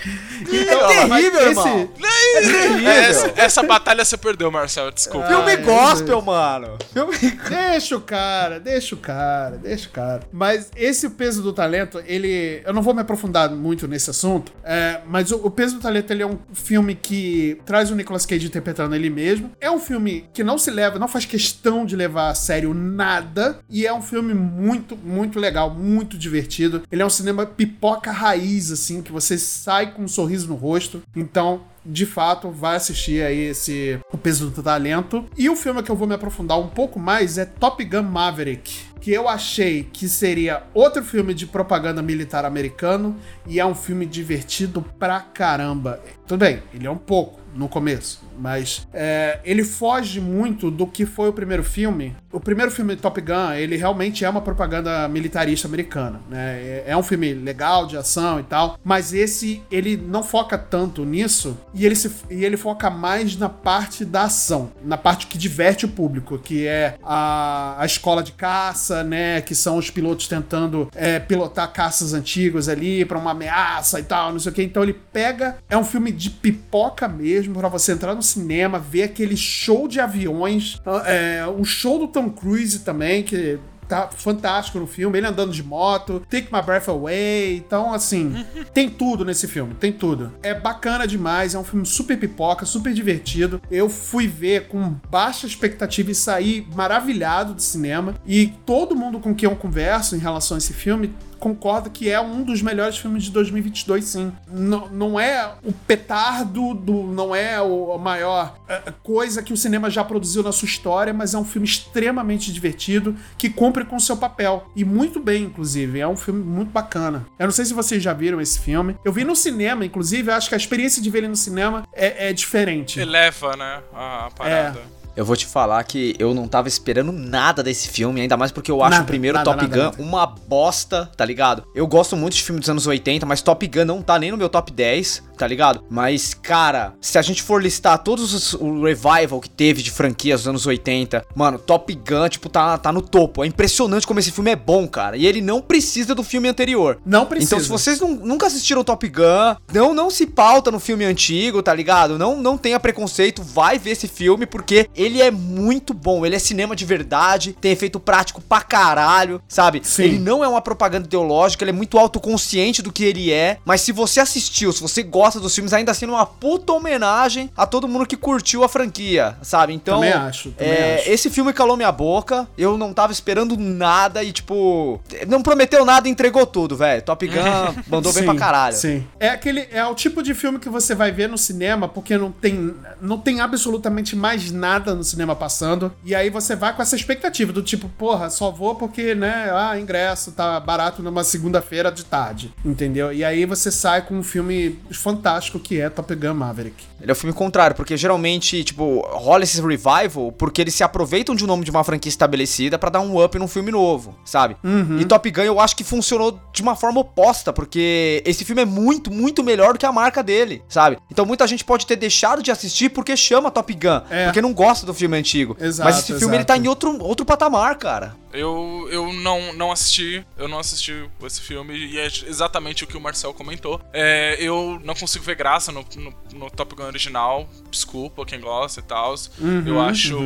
é 0.47 1.05
mas 1.07 1.21
terrível, 1.21 1.49
irmão. 1.49 1.89
É 2.37 2.41
terrível. 2.41 2.91
Essa, 2.91 3.33
essa 3.35 3.63
batalha 3.63 4.03
você 4.03 4.17
perdeu, 4.17 4.51
Marcel. 4.51 4.91
Desculpa. 4.91 5.27
Filme 5.27 5.51
Ai, 5.51 5.57
gospel, 5.57 6.21
mano. 6.21 6.77
Filme... 6.93 7.15
Deixa 7.49 7.95
o 7.95 8.01
cara, 8.01 8.59
deixa 8.59 8.95
o 8.95 8.97
cara, 8.97 9.57
deixa 9.57 9.87
o 9.87 9.91
cara. 9.91 10.21
Mas 10.31 10.71
esse 10.75 11.09
peso 11.11 11.41
do 11.41 11.53
talento, 11.53 12.01
ele. 12.05 12.61
Eu 12.65 12.73
não 12.73 12.81
vou 12.81 12.93
me 12.93 13.01
aprofundar 13.01 13.49
muito 13.51 13.87
nesse 13.87 14.09
assunto, 14.09 14.51
é, 14.63 15.01
mas 15.05 15.31
o, 15.31 15.37
o 15.37 15.51
peso 15.51 15.75
do 15.75 15.81
talento 15.81 16.11
ele 16.11 16.23
é 16.23 16.27
um 16.27 16.39
filme 16.53 16.95
que 16.95 17.59
traz 17.65 17.91
o 17.91 17.95
Nicolas 17.95 18.25
Cage 18.25 18.47
interpretando 18.47 18.95
ele 18.95 19.09
mesmo. 19.09 19.51
É 19.59 19.69
um 19.69 19.79
filme 19.79 20.25
que 20.33 20.43
não 20.43 20.57
se 20.57 20.71
leva, 20.71 20.99
não 20.99 21.07
faz 21.07 21.25
questão 21.25 21.85
de 21.85 21.95
levar 21.95 22.29
a 22.29 22.35
sério 22.35 22.73
nada. 22.73 23.59
E 23.69 23.85
é 23.85 23.93
um 23.93 24.01
filme 24.01 24.33
muito, 24.33 24.95
muito 24.95 25.39
legal, 25.39 25.69
muito 25.69 26.17
divertido. 26.17 26.83
Ele 26.91 27.01
é 27.01 27.05
um 27.05 27.09
cinema 27.09 27.45
pipoca 27.45 28.11
raiz, 28.11 28.71
assim, 28.71 29.01
que 29.01 29.11
você 29.11 29.37
sai 29.37 29.93
com 29.93 30.03
um 30.03 30.07
sorriso 30.07 30.47
no 30.47 30.55
rosto. 30.55 31.01
Então, 31.15 31.61
de 31.87 32.05
fato, 32.05 32.51
vai 32.51 32.75
assistir 32.75 33.23
aí 33.23 33.39
esse 33.39 33.99
O 34.11 34.17
Peso 34.17 34.49
do 34.49 34.61
Talento. 34.61 35.25
E 35.37 35.49
o 35.49 35.55
filme 35.55 35.81
que 35.81 35.89
eu 35.89 35.95
vou 35.95 36.07
me 36.07 36.13
aprofundar 36.13 36.59
um 36.59 36.67
pouco 36.67 36.99
mais 36.99 37.37
é 37.37 37.45
Top 37.45 37.83
Gun 37.83 38.03
Maverick, 38.03 38.81
que 38.99 39.11
eu 39.11 39.27
achei 39.27 39.87
que 39.91 40.07
seria 40.07 40.63
outro 40.73 41.03
filme 41.03 41.33
de 41.33 41.45
propaganda 41.45 42.01
militar 42.01 42.45
americano 42.45 43.15
e 43.45 43.59
é 43.59 43.65
um 43.65 43.75
filme 43.75 44.05
divertido 44.05 44.81
pra 44.97 45.19
caramba. 45.19 46.01
Tudo 46.25 46.39
bem, 46.39 46.61
ele 46.73 46.85
é 46.85 46.91
um 46.91 46.97
pouco 46.97 47.47
no 47.57 47.67
começo, 47.67 48.21
mas 48.37 48.87
é, 48.93 49.39
ele 49.43 49.63
foge 49.63 50.21
muito 50.21 50.69
do 50.69 50.85
que 50.85 51.05
foi 51.05 51.29
o 51.29 51.33
primeiro 51.33 51.63
filme. 51.63 52.15
O 52.31 52.39
primeiro 52.39 52.71
filme 52.71 52.95
Top 52.95 53.19
Gun, 53.19 53.53
ele 53.53 53.75
realmente 53.75 54.23
é 54.23 54.29
uma 54.29 54.41
propaganda 54.41 55.07
militarista 55.07 55.67
americana, 55.67 56.21
né? 56.29 56.59
É, 56.61 56.83
é 56.87 56.97
um 56.97 57.01
filme 57.01 57.33
legal 57.33 57.87
de 57.87 57.97
ação 57.97 58.39
e 58.39 58.43
tal, 58.43 58.77
mas 58.83 59.11
esse 59.11 59.63
ele 59.71 59.97
não 59.97 60.21
foca 60.21 60.57
tanto 60.57 61.03
nisso 61.03 61.57
e 61.73 61.85
ele, 61.85 61.95
se, 61.95 62.11
e 62.29 62.45
ele 62.45 62.57
foca 62.57 62.89
mais 62.89 63.35
na 63.35 63.49
parte 63.49 64.05
da 64.05 64.23
ação, 64.23 64.71
na 64.83 64.97
parte 64.97 65.25
que 65.25 65.37
diverte 65.37 65.85
o 65.85 65.89
público, 65.89 66.37
que 66.37 66.67
é 66.67 66.97
a, 67.03 67.75
a 67.79 67.85
escola 67.85 68.21
de 68.21 68.33
caça, 68.33 68.86
né? 69.03 69.41
Que 69.41 69.55
são 69.55 69.77
os 69.77 69.89
pilotos 69.89 70.27
tentando 70.27 70.89
é, 70.95 71.19
pilotar 71.19 71.71
caças 71.71 72.13
antigos 72.13 72.69
ali 72.69 73.05
para 73.05 73.17
uma 73.17 73.31
ameaça 73.31 73.99
e 73.99 74.03
tal, 74.03 74.31
não 74.31 74.39
sei 74.39 74.51
o 74.51 74.55
que. 74.55 74.63
Então 74.63 74.83
ele 74.83 74.93
pega, 74.93 75.57
é 75.69 75.77
um 75.77 75.83
filme 75.83 76.11
de 76.11 76.29
pipoca 76.29 77.07
mesmo 77.07 77.55
para 77.55 77.67
você 77.67 77.91
entrar 77.91 78.15
no 78.15 78.23
cinema, 78.23 78.79
ver 78.79 79.03
aquele 79.03 79.37
show 79.37 79.87
de 79.87 79.99
aviões, 79.99 80.81
é, 81.05 81.45
o 81.45 81.63
show 81.63 81.99
do 81.99 82.07
Tom 82.07 82.29
Cruise 82.29 82.79
também, 82.79 83.23
que 83.23 83.59
tá 83.87 84.09
fantástico 84.09 84.79
no 84.79 84.87
filme, 84.87 85.17
ele 85.17 85.27
andando 85.27 85.51
de 85.51 85.63
moto, 85.63 86.21
Take 86.29 86.53
My 86.53 86.61
Breath 86.61 86.89
Away, 86.89 87.57
então 87.57 87.93
assim, 87.93 88.45
tem 88.73 88.89
tudo 88.89 89.23
nesse 89.23 89.47
filme, 89.47 89.73
tem 89.73 89.91
tudo. 89.91 90.33
É 90.43 90.53
bacana 90.53 91.07
demais, 91.07 91.55
é 91.55 91.59
um 91.59 91.63
filme 91.63 91.85
super 91.85 92.17
pipoca, 92.17 92.65
super 92.65 92.93
divertido. 92.93 93.61
Eu 93.71 93.89
fui 93.89 94.27
ver 94.27 94.67
com 94.67 94.95
baixa 95.09 95.47
expectativa 95.47 96.11
e 96.11 96.15
saí 96.15 96.67
maravilhado 96.75 97.53
do 97.53 97.61
cinema, 97.61 98.15
e 98.25 98.47
todo 98.65 98.95
mundo 98.95 99.19
com 99.19 99.33
quem 99.33 99.49
eu 99.49 99.55
converso 99.55 100.15
em 100.15 100.19
relação 100.19 100.55
a 100.55 100.57
esse 100.57 100.73
filme 100.73 101.13
concordo 101.39 101.89
que 101.89 102.09
é 102.09 102.19
um 102.19 102.43
dos 102.43 102.61
melhores 102.61 102.97
filmes 102.97 103.23
de 103.23 103.31
2022, 103.31 104.03
sim. 104.05 104.31
N 104.51 104.77
não 104.91 105.19
é 105.19 105.53
o 105.63 105.71
petardo, 105.71 106.73
do, 106.73 107.03
não 107.03 107.35
é 107.35 107.61
o, 107.61 107.93
a 107.93 107.97
maior 107.97 108.55
uh, 108.63 108.91
coisa 109.03 109.41
que 109.41 109.53
o 109.53 109.57
cinema 109.57 109.89
já 109.89 110.03
produziu 110.03 110.43
na 110.43 110.51
sua 110.51 110.65
história, 110.65 111.13
mas 111.13 111.33
é 111.33 111.37
um 111.37 111.45
filme 111.45 111.67
extremamente 111.67 112.51
divertido 112.51 113.15
que 113.37 113.49
cumpre 113.49 113.85
com 113.85 113.99
seu 113.99 114.17
papel. 114.17 114.69
E 114.75 114.83
muito 114.83 115.19
bem, 115.19 115.43
inclusive. 115.43 115.99
É 115.99 116.07
um 116.07 116.17
filme 116.17 116.43
muito 116.43 116.71
bacana. 116.71 117.25
Eu 117.39 117.45
não 117.45 117.51
sei 117.51 117.65
se 117.65 117.73
vocês 117.73 118.01
já 118.01 118.13
viram 118.13 118.41
esse 118.41 118.59
filme. 118.59 118.95
Eu 119.03 119.11
vi 119.11 119.23
no 119.23 119.35
cinema, 119.35 119.85
inclusive, 119.85 120.29
eu 120.29 120.35
acho 120.35 120.49
que 120.49 120.55
a 120.55 120.57
experiência 120.57 121.01
de 121.01 121.09
ver 121.09 121.19
ele 121.19 121.27
no 121.27 121.35
cinema 121.35 121.83
é, 121.93 122.29
é 122.29 122.33
diferente. 122.33 122.99
Eleva, 122.99 123.55
né? 123.55 123.81
A 123.93 124.29
parada. 124.35 124.79
É. 124.79 124.96
Eu 125.17 125.25
vou 125.25 125.35
te 125.35 125.47
falar 125.47 125.83
que 125.83 126.15
eu 126.19 126.31
não 126.33 126.47
tava 126.47 126.67
esperando 126.67 127.11
nada 127.11 127.63
desse 127.63 127.87
filme, 127.87 128.21
ainda 128.21 128.37
mais 128.37 128.51
porque 128.51 128.69
eu 128.69 128.83
acho 128.83 128.91
Nada, 128.91 129.03
o 129.03 129.07
primeiro 129.07 129.35
nada, 129.37 129.49
Top 129.51 129.67
nada, 129.67 129.89
Gun 129.97 130.03
uma 130.03 130.27
bosta, 130.27 131.09
tá 131.17 131.25
ligado? 131.25 131.63
Eu 131.73 131.87
gosto 131.87 132.15
muito 132.15 132.35
de 132.35 132.43
filme 132.43 132.59
dos 132.59 132.69
anos 132.69 132.85
80, 132.85 133.25
mas 133.25 133.41
Top 133.41 133.65
Gun 133.67 133.83
não 133.85 134.01
tá 134.03 134.19
nem 134.19 134.29
no 134.29 134.37
meu 134.37 134.47
top 134.47 134.71
10, 134.71 135.23
tá 135.37 135.47
ligado? 135.47 135.83
Mas, 135.89 136.35
cara, 136.35 136.93
se 137.01 137.17
a 137.17 137.21
gente 137.23 137.41
for 137.41 137.61
listar 137.61 137.97
todos 138.03 138.31
os 138.33 138.53
o 138.53 138.83
revival 138.83 139.41
que 139.41 139.49
teve 139.49 139.81
de 139.81 139.89
franquias 139.89 140.41
dos 140.41 140.47
anos 140.49 140.65
80, 140.67 141.25
mano, 141.35 141.57
Top 141.57 141.91
Gun, 141.93 142.29
tipo, 142.29 142.47
tá, 142.47 142.77
tá 142.77 142.91
no 142.91 143.01
topo. 143.01 143.43
É 143.43 143.47
impressionante 143.47 144.05
como 144.05 144.19
esse 144.19 144.31
filme 144.31 144.51
é 144.51 144.55
bom, 144.55 144.87
cara. 144.87 145.17
E 145.17 145.25
ele 145.25 145.41
não 145.41 145.61
precisa 145.61 146.13
do 146.13 146.23
filme 146.23 146.47
anterior. 146.47 146.99
Não 147.03 147.25
precisa. 147.25 147.55
Então, 147.55 147.63
se 147.63 147.69
vocês 147.69 147.99
não- 147.99 148.13
nunca 148.15 148.45
assistiram 148.45 148.83
Top 148.83 149.07
Gun, 149.07 149.55
não, 149.73 149.95
não 149.95 150.11
se 150.11 150.27
pauta 150.27 150.69
no 150.69 150.79
filme 150.79 151.05
antigo, 151.05 151.63
tá 151.63 151.73
ligado? 151.73 152.19
Não, 152.19 152.39
não 152.39 152.55
tenha 152.55 152.79
preconceito, 152.79 153.41
vai 153.41 153.79
ver 153.79 153.91
esse 153.91 154.07
filme, 154.07 154.45
porque 154.45 154.87
ele 154.95 155.06
é 155.21 155.31
muito 155.31 155.93
bom. 155.93 156.25
Ele 156.25 156.35
é 156.35 156.39
cinema 156.39 156.75
de 156.75 156.85
verdade, 156.85 157.55
tem 157.59 157.71
efeito 157.71 157.99
prático 157.99 158.41
pra 158.41 158.61
caralho, 158.61 159.41
sabe? 159.47 159.81
Sim. 159.83 160.03
Ele 160.03 160.19
não 160.19 160.43
é 160.43 160.47
uma 160.47 160.61
propaganda 160.61 161.05
ideológica, 161.05 161.63
ele 161.63 161.71
é 161.71 161.73
muito 161.73 161.97
autoconsciente 161.97 162.81
do 162.81 162.91
que 162.91 163.03
ele 163.03 163.31
é. 163.31 163.57
Mas 163.65 163.81
se 163.81 163.91
você 163.91 164.19
assistiu, 164.19 164.71
se 164.71 164.81
você 164.81 165.03
gosta 165.03 165.39
dos 165.39 165.53
filmes, 165.53 165.73
ainda 165.73 165.93
sendo 165.93 166.13
uma 166.13 166.25
puta 166.25 166.73
homenagem 166.73 167.49
a 167.55 167.65
todo 167.65 167.87
mundo 167.87 168.05
que 168.05 168.17
curtiu 168.17 168.63
a 168.63 168.69
franquia, 168.69 169.37
sabe? 169.41 169.73
Então. 169.73 169.95
Também 169.95 170.13
acho, 170.13 170.51
também 170.51 170.73
é, 170.73 170.95
acho. 170.99 171.09
Esse 171.09 171.29
filme 171.29 171.53
calou 171.53 171.77
minha 171.77 171.91
boca, 171.91 172.47
eu 172.57 172.77
não 172.77 172.93
tava 172.93 173.11
esperando 173.11 173.57
nada 173.57 174.23
e, 174.23 174.31
tipo, 174.31 174.99
não 175.27 175.41
prometeu 175.41 175.85
nada 175.85 176.07
e 176.07 176.11
entregou 176.11 176.45
tudo, 176.45 176.75
velho. 176.75 177.01
Top 177.01 177.25
Gun 177.25 177.81
mandou 177.87 178.13
bem 178.13 178.23
Sim, 178.23 178.29
pra 178.29 178.35
caralho. 178.35 178.75
Sim. 178.75 179.05
É 179.19 179.29
aquele 179.29 179.67
é 179.71 179.85
o 179.85 179.95
tipo 179.95 180.21
de 180.21 180.33
filme 180.33 180.59
que 180.59 180.69
você 180.69 180.93
vai 180.95 181.11
ver 181.11 181.29
no 181.29 181.37
cinema 181.37 181.87
porque 181.87 182.17
não 182.17 182.31
tem 182.31 182.73
não 183.01 183.17
tem 183.17 183.39
absolutamente 183.39 184.15
mais 184.15 184.51
nada 184.51 184.93
no 184.97 185.03
cinema 185.03 185.35
passando 185.35 185.91
e 186.03 186.13
aí 186.15 186.29
você 186.29 186.55
vai 186.55 186.75
com 186.75 186.81
essa 186.81 186.95
expectativa 186.95 187.53
do 187.53 187.61
tipo, 187.61 187.87
porra, 187.89 188.29
só 188.29 188.51
vou 188.51 188.75
porque, 188.75 189.15
né, 189.15 189.49
ah, 189.53 189.79
ingresso 189.79 190.31
tá 190.31 190.59
barato 190.59 191.01
numa 191.01 191.23
segunda-feira 191.23 191.91
de 191.91 192.05
tarde, 192.05 192.53
entendeu? 192.65 193.13
E 193.13 193.23
aí 193.23 193.45
você 193.45 193.71
sai 193.71 194.01
com 194.01 194.15
um 194.15 194.23
filme 194.23 194.79
fantástico 194.91 195.59
que 195.59 195.79
é 195.79 195.89
Top 195.89 196.13
Gun 196.13 196.33
Maverick. 196.33 196.83
Ele 197.01 197.11
é 197.11 197.13
o 197.13 197.15
filme 197.15 197.33
contrário, 197.33 197.75
porque 197.75 197.95
geralmente, 197.95 198.63
tipo, 198.63 199.01
rola 199.11 199.43
esse 199.43 199.61
revival 199.61 200.31
porque 200.31 200.61
eles 200.61 200.73
se 200.73 200.83
aproveitam 200.83 201.35
de 201.35 201.43
um 201.43 201.47
nome 201.47 201.63
de 201.63 201.71
uma 201.71 201.83
franquia 201.83 202.09
estabelecida 202.09 202.77
pra 202.79 202.89
dar 202.89 202.99
um 203.01 203.23
up 203.23 203.37
num 203.37 203.47
filme 203.47 203.71
novo, 203.71 204.15
sabe? 204.25 204.57
Uhum. 204.63 204.99
E 204.99 205.05
Top 205.05 205.29
Gun 205.29 205.41
eu 205.41 205.59
acho 205.59 205.75
que 205.75 205.83
funcionou 205.83 206.39
de 206.51 206.61
uma 206.61 206.75
forma 206.75 206.99
oposta, 207.01 207.53
porque 207.53 208.21
esse 208.25 208.43
filme 208.43 208.61
é 208.63 208.65
muito, 208.65 209.11
muito 209.11 209.43
melhor 209.43 209.73
do 209.73 209.79
que 209.79 209.85
a 209.85 209.91
marca 209.91 210.23
dele, 210.23 210.63
sabe? 210.67 210.97
Então 211.11 211.25
muita 211.25 211.45
gente 211.45 211.63
pode 211.63 211.85
ter 211.85 211.95
deixado 211.95 212.41
de 212.41 212.49
assistir 212.51 212.89
porque 212.89 213.15
chama 213.15 213.51
Top 213.51 213.71
Gun, 213.73 214.01
É. 214.09 214.25
porque 214.25 214.41
não 214.41 214.53
gosta 214.53 214.85
do 214.85 214.93
filme 214.93 215.17
antigo. 215.17 215.55
Exato, 215.59 215.89
Mas 215.89 215.99
esse 215.99 216.17
filme 216.17 216.35
ele 216.35 216.45
tá 216.45 216.53
exato. 216.55 216.65
em 216.65 216.69
outro, 216.69 217.03
outro 217.03 217.25
patamar, 217.25 217.77
cara. 217.77 218.15
Eu, 218.37 218.87
eu 218.91 219.11
não, 219.13 219.53
não 219.53 219.71
assisti, 219.71 220.25
eu 220.37 220.47
não 220.47 220.59
assisti 220.59 220.93
esse 221.23 221.41
filme 221.41 221.75
e 221.75 221.97
é 221.99 222.05
exatamente 222.05 222.83
o 222.83 222.87
que 222.87 222.95
o 222.97 223.01
Marcel 223.01 223.33
comentou. 223.33 223.81
É, 223.93 224.35
eu 224.39 224.79
não 224.83 224.93
consigo 224.95 225.23
ver 225.25 225.35
graça 225.35 225.71
no, 225.71 225.85
no, 225.95 226.13
no 226.33 226.51
Top 226.51 226.73
Gun 226.75 226.83
original, 226.85 227.49
desculpa 227.69 228.25
quem 228.25 228.39
gosta 228.39 228.79
e 228.79 228.83
tal. 228.83 229.15
Uhum, 229.39 229.63
eu 229.65 229.81
acho 229.81 230.17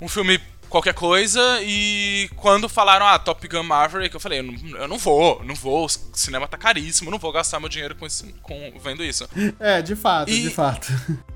um 0.00 0.08
filme 0.08 0.40
qualquer 0.68 0.94
coisa 0.94 1.40
e 1.62 2.30
quando 2.36 2.66
falaram, 2.68 3.06
ah, 3.06 3.18
Top 3.18 3.46
Gun 3.46 3.62
Maverick, 3.62 4.14
eu 4.14 4.20
falei, 4.20 4.38
eu 4.38 4.42
não, 4.44 4.78
eu 4.78 4.88
não 4.88 4.98
vou, 4.98 5.42
não 5.44 5.54
vou, 5.54 5.84
o 5.84 5.88
cinema 6.14 6.48
tá 6.48 6.56
caríssimo, 6.56 7.10
não 7.10 7.18
vou 7.18 7.30
gastar 7.30 7.60
meu 7.60 7.68
dinheiro 7.68 7.94
com, 7.94 8.06
esse, 8.06 8.32
com 8.42 8.72
vendo 8.82 9.04
isso. 9.04 9.28
É, 9.60 9.82
de 9.82 9.94
fato, 9.94 10.30
E- 10.30 10.42
de 10.42 10.50
fato. 10.50 10.88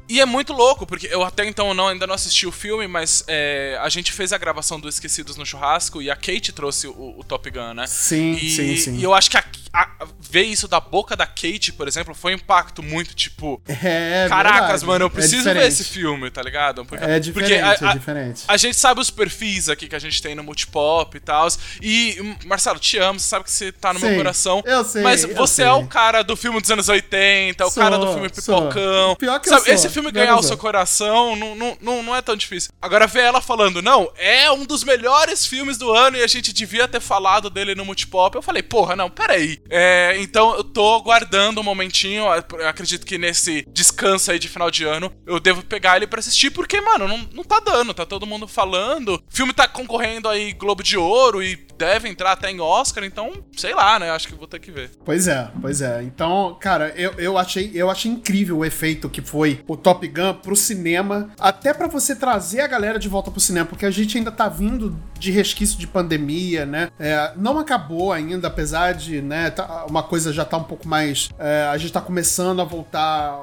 E 0.08 0.20
é 0.20 0.24
muito 0.24 0.52
louco, 0.52 0.86
porque 0.86 1.08
eu 1.10 1.24
até 1.24 1.44
então 1.44 1.74
não, 1.74 1.88
ainda 1.88 2.06
não 2.06 2.14
assisti 2.14 2.46
o 2.46 2.52
filme, 2.52 2.86
mas 2.86 3.24
é, 3.26 3.76
a 3.82 3.88
gente 3.88 4.12
fez 4.12 4.32
a 4.32 4.38
gravação 4.38 4.78
do 4.78 4.88
Esquecidos 4.88 5.36
no 5.36 5.44
Churrasco 5.44 6.00
e 6.00 6.08
a 6.10 6.14
Kate 6.14 6.52
trouxe 6.52 6.86
o, 6.86 7.14
o 7.18 7.24
Top 7.24 7.50
Gun, 7.50 7.74
né? 7.74 7.86
Sim, 7.88 8.32
e, 8.34 8.50
sim, 8.50 8.76
sim. 8.76 8.96
E 8.98 9.02
eu 9.02 9.12
acho 9.12 9.28
que 9.30 9.36
a- 9.36 9.44
a- 9.82 10.06
ver 10.20 10.42
isso 10.42 10.66
da 10.68 10.80
boca 10.80 11.14
da 11.16 11.26
Kate, 11.26 11.72
por 11.72 11.86
exemplo, 11.88 12.14
foi 12.14 12.32
um 12.32 12.36
impacto 12.36 12.82
muito 12.82 13.14
tipo. 13.14 13.60
É, 13.68 14.26
Caracas, 14.28 14.60
verdade. 14.82 14.86
mano, 14.86 15.04
eu 15.04 15.06
É 15.06 15.10
preciso 15.10 15.44
ver 15.44 15.50
diferente. 15.54 15.68
esse 15.72 15.84
filme, 15.84 16.30
tá 16.30 16.42
ligado? 16.42 16.84
Porque, 16.84 17.04
É 17.04 17.18
diferente, 17.18 17.32
porque 17.32 17.54
a, 17.84 17.88
é 17.88 17.90
a- 17.90 17.94
diferente. 17.94 18.42
a 18.48 18.56
gente 18.56 18.76
sabe 18.76 19.00
os 19.00 19.10
perfis 19.10 19.68
aqui 19.68 19.88
que 19.88 19.94
a 19.96 19.98
gente 19.98 20.20
tem 20.22 20.34
no 20.34 20.42
Multipop 20.42 21.16
e 21.16 21.20
tal. 21.20 21.46
E, 21.82 22.18
hum, 22.20 22.36
Marcelo, 22.46 22.78
te 22.78 22.98
amo, 22.98 23.18
você 23.20 23.28
sabe 23.28 23.44
que 23.44 23.50
você 23.52 23.70
tá 23.72 23.92
no 23.92 24.00
Sei, 24.00 24.08
meu 24.10 24.18
coração. 24.18 24.62
eu 24.66 24.84
sei, 24.84 25.02
Mas 25.02 25.22
eu 25.24 25.34
você 25.34 25.54
sei. 25.56 25.64
é 25.66 25.72
o 25.72 25.86
cara 25.86 26.22
do 26.22 26.36
filme 26.36 26.60
dos 26.60 26.70
anos 26.70 26.88
80, 26.88 27.62
é 27.62 27.66
o 27.66 27.70
Sou, 27.70 27.82
cara 27.82 27.98
do 27.98 28.12
filme 28.12 28.28
sou. 28.34 28.62
Pipocão. 28.68 29.16
Pior 29.16 29.38
que 29.40 29.48
eu 29.48 29.52
sabe, 29.52 29.64
sou, 29.66 29.74
esse 29.74 29.88
filme 29.90 30.10
pior 30.10 30.22
ganhar 30.22 30.34
o 30.36 30.38
eu 30.38 30.42
seu 30.42 30.48
sou. 30.50 30.58
coração 30.58 31.36
não, 31.36 31.54
não, 31.54 31.78
não, 31.80 32.02
não 32.02 32.16
é 32.16 32.22
tão 32.22 32.36
difícil. 32.36 32.70
Agora 32.80 33.06
ver 33.06 33.20
ela 33.20 33.40
falando, 33.40 33.80
não, 33.82 34.10
é 34.16 34.50
um 34.50 34.64
dos 34.64 34.82
melhores 34.84 35.46
filmes 35.46 35.76
do 35.78 35.92
ano 35.92 36.16
e 36.16 36.22
a 36.22 36.26
gente 36.26 36.52
devia 36.52 36.86
ter 36.88 37.00
falado 37.00 37.48
dele 37.50 37.74
no 37.74 37.84
Multipop. 37.84 38.34
Eu 38.34 38.42
falei, 38.42 38.62
porra, 38.62 38.96
não, 38.96 39.10
peraí. 39.10 39.60
É, 39.70 40.16
então 40.18 40.54
eu 40.56 40.64
tô 40.64 41.00
guardando 41.02 41.60
um 41.60 41.64
momentinho. 41.64 42.26
acredito 42.66 43.06
que 43.06 43.18
nesse 43.18 43.64
descanso 43.72 44.30
aí 44.30 44.38
de 44.38 44.48
final 44.48 44.70
de 44.70 44.84
ano 44.84 45.12
eu 45.26 45.40
devo 45.40 45.62
pegar 45.62 45.96
ele 45.96 46.06
pra 46.06 46.20
assistir, 46.20 46.50
porque, 46.50 46.80
mano, 46.80 47.08
não, 47.08 47.18
não 47.32 47.44
tá 47.44 47.60
dando, 47.60 47.94
tá 47.94 48.06
todo 48.06 48.26
mundo 48.26 48.46
falando. 48.48 49.14
O 49.14 49.22
filme 49.28 49.52
tá 49.52 49.66
concorrendo 49.68 50.28
aí 50.28 50.52
Globo 50.52 50.82
de 50.82 50.96
Ouro 50.96 51.42
e 51.42 51.66
deve 51.76 52.08
entrar 52.08 52.32
até 52.32 52.50
em 52.50 52.60
Oscar, 52.60 53.04
então, 53.04 53.32
sei 53.56 53.74
lá, 53.74 53.98
né? 53.98 54.10
Acho 54.10 54.28
que 54.28 54.34
vou 54.34 54.46
ter 54.46 54.58
que 54.58 54.70
ver. 54.70 54.90
Pois 55.04 55.28
é, 55.28 55.50
pois 55.60 55.82
é. 55.82 56.02
Então, 56.02 56.56
cara, 56.60 56.92
eu, 56.96 57.12
eu, 57.18 57.38
achei, 57.38 57.70
eu 57.74 57.90
achei 57.90 58.10
incrível 58.10 58.58
o 58.58 58.64
efeito 58.64 59.08
que 59.08 59.20
foi 59.20 59.62
o 59.66 59.76
Top 59.76 60.06
Gun 60.06 60.34
pro 60.34 60.56
cinema, 60.56 61.30
até 61.38 61.74
pra 61.74 61.86
você 61.86 62.16
trazer 62.16 62.60
a 62.60 62.66
galera 62.66 62.98
de 62.98 63.08
volta 63.08 63.30
pro 63.30 63.40
cinema, 63.40 63.66
porque 63.66 63.86
a 63.86 63.90
gente 63.90 64.16
ainda 64.16 64.32
tá 64.32 64.48
vindo 64.48 64.96
de 65.18 65.30
resquício 65.30 65.78
de 65.78 65.86
pandemia, 65.86 66.66
né? 66.66 66.90
É, 66.98 67.32
não 67.36 67.58
acabou 67.58 68.12
ainda, 68.12 68.48
apesar 68.48 68.92
de, 68.92 69.20
né, 69.20 69.50
tá 69.56 69.86
uma 69.86 70.02
coisa 70.02 70.32
já 70.32 70.44
tá 70.44 70.56
um 70.56 70.64
pouco 70.64 70.86
mais. 70.86 71.30
é, 71.38 71.68
a 71.70 71.76
gente 71.78 71.92
tá 71.92 72.00
começando 72.00 72.60
a 72.60 72.64
voltar. 72.64 73.38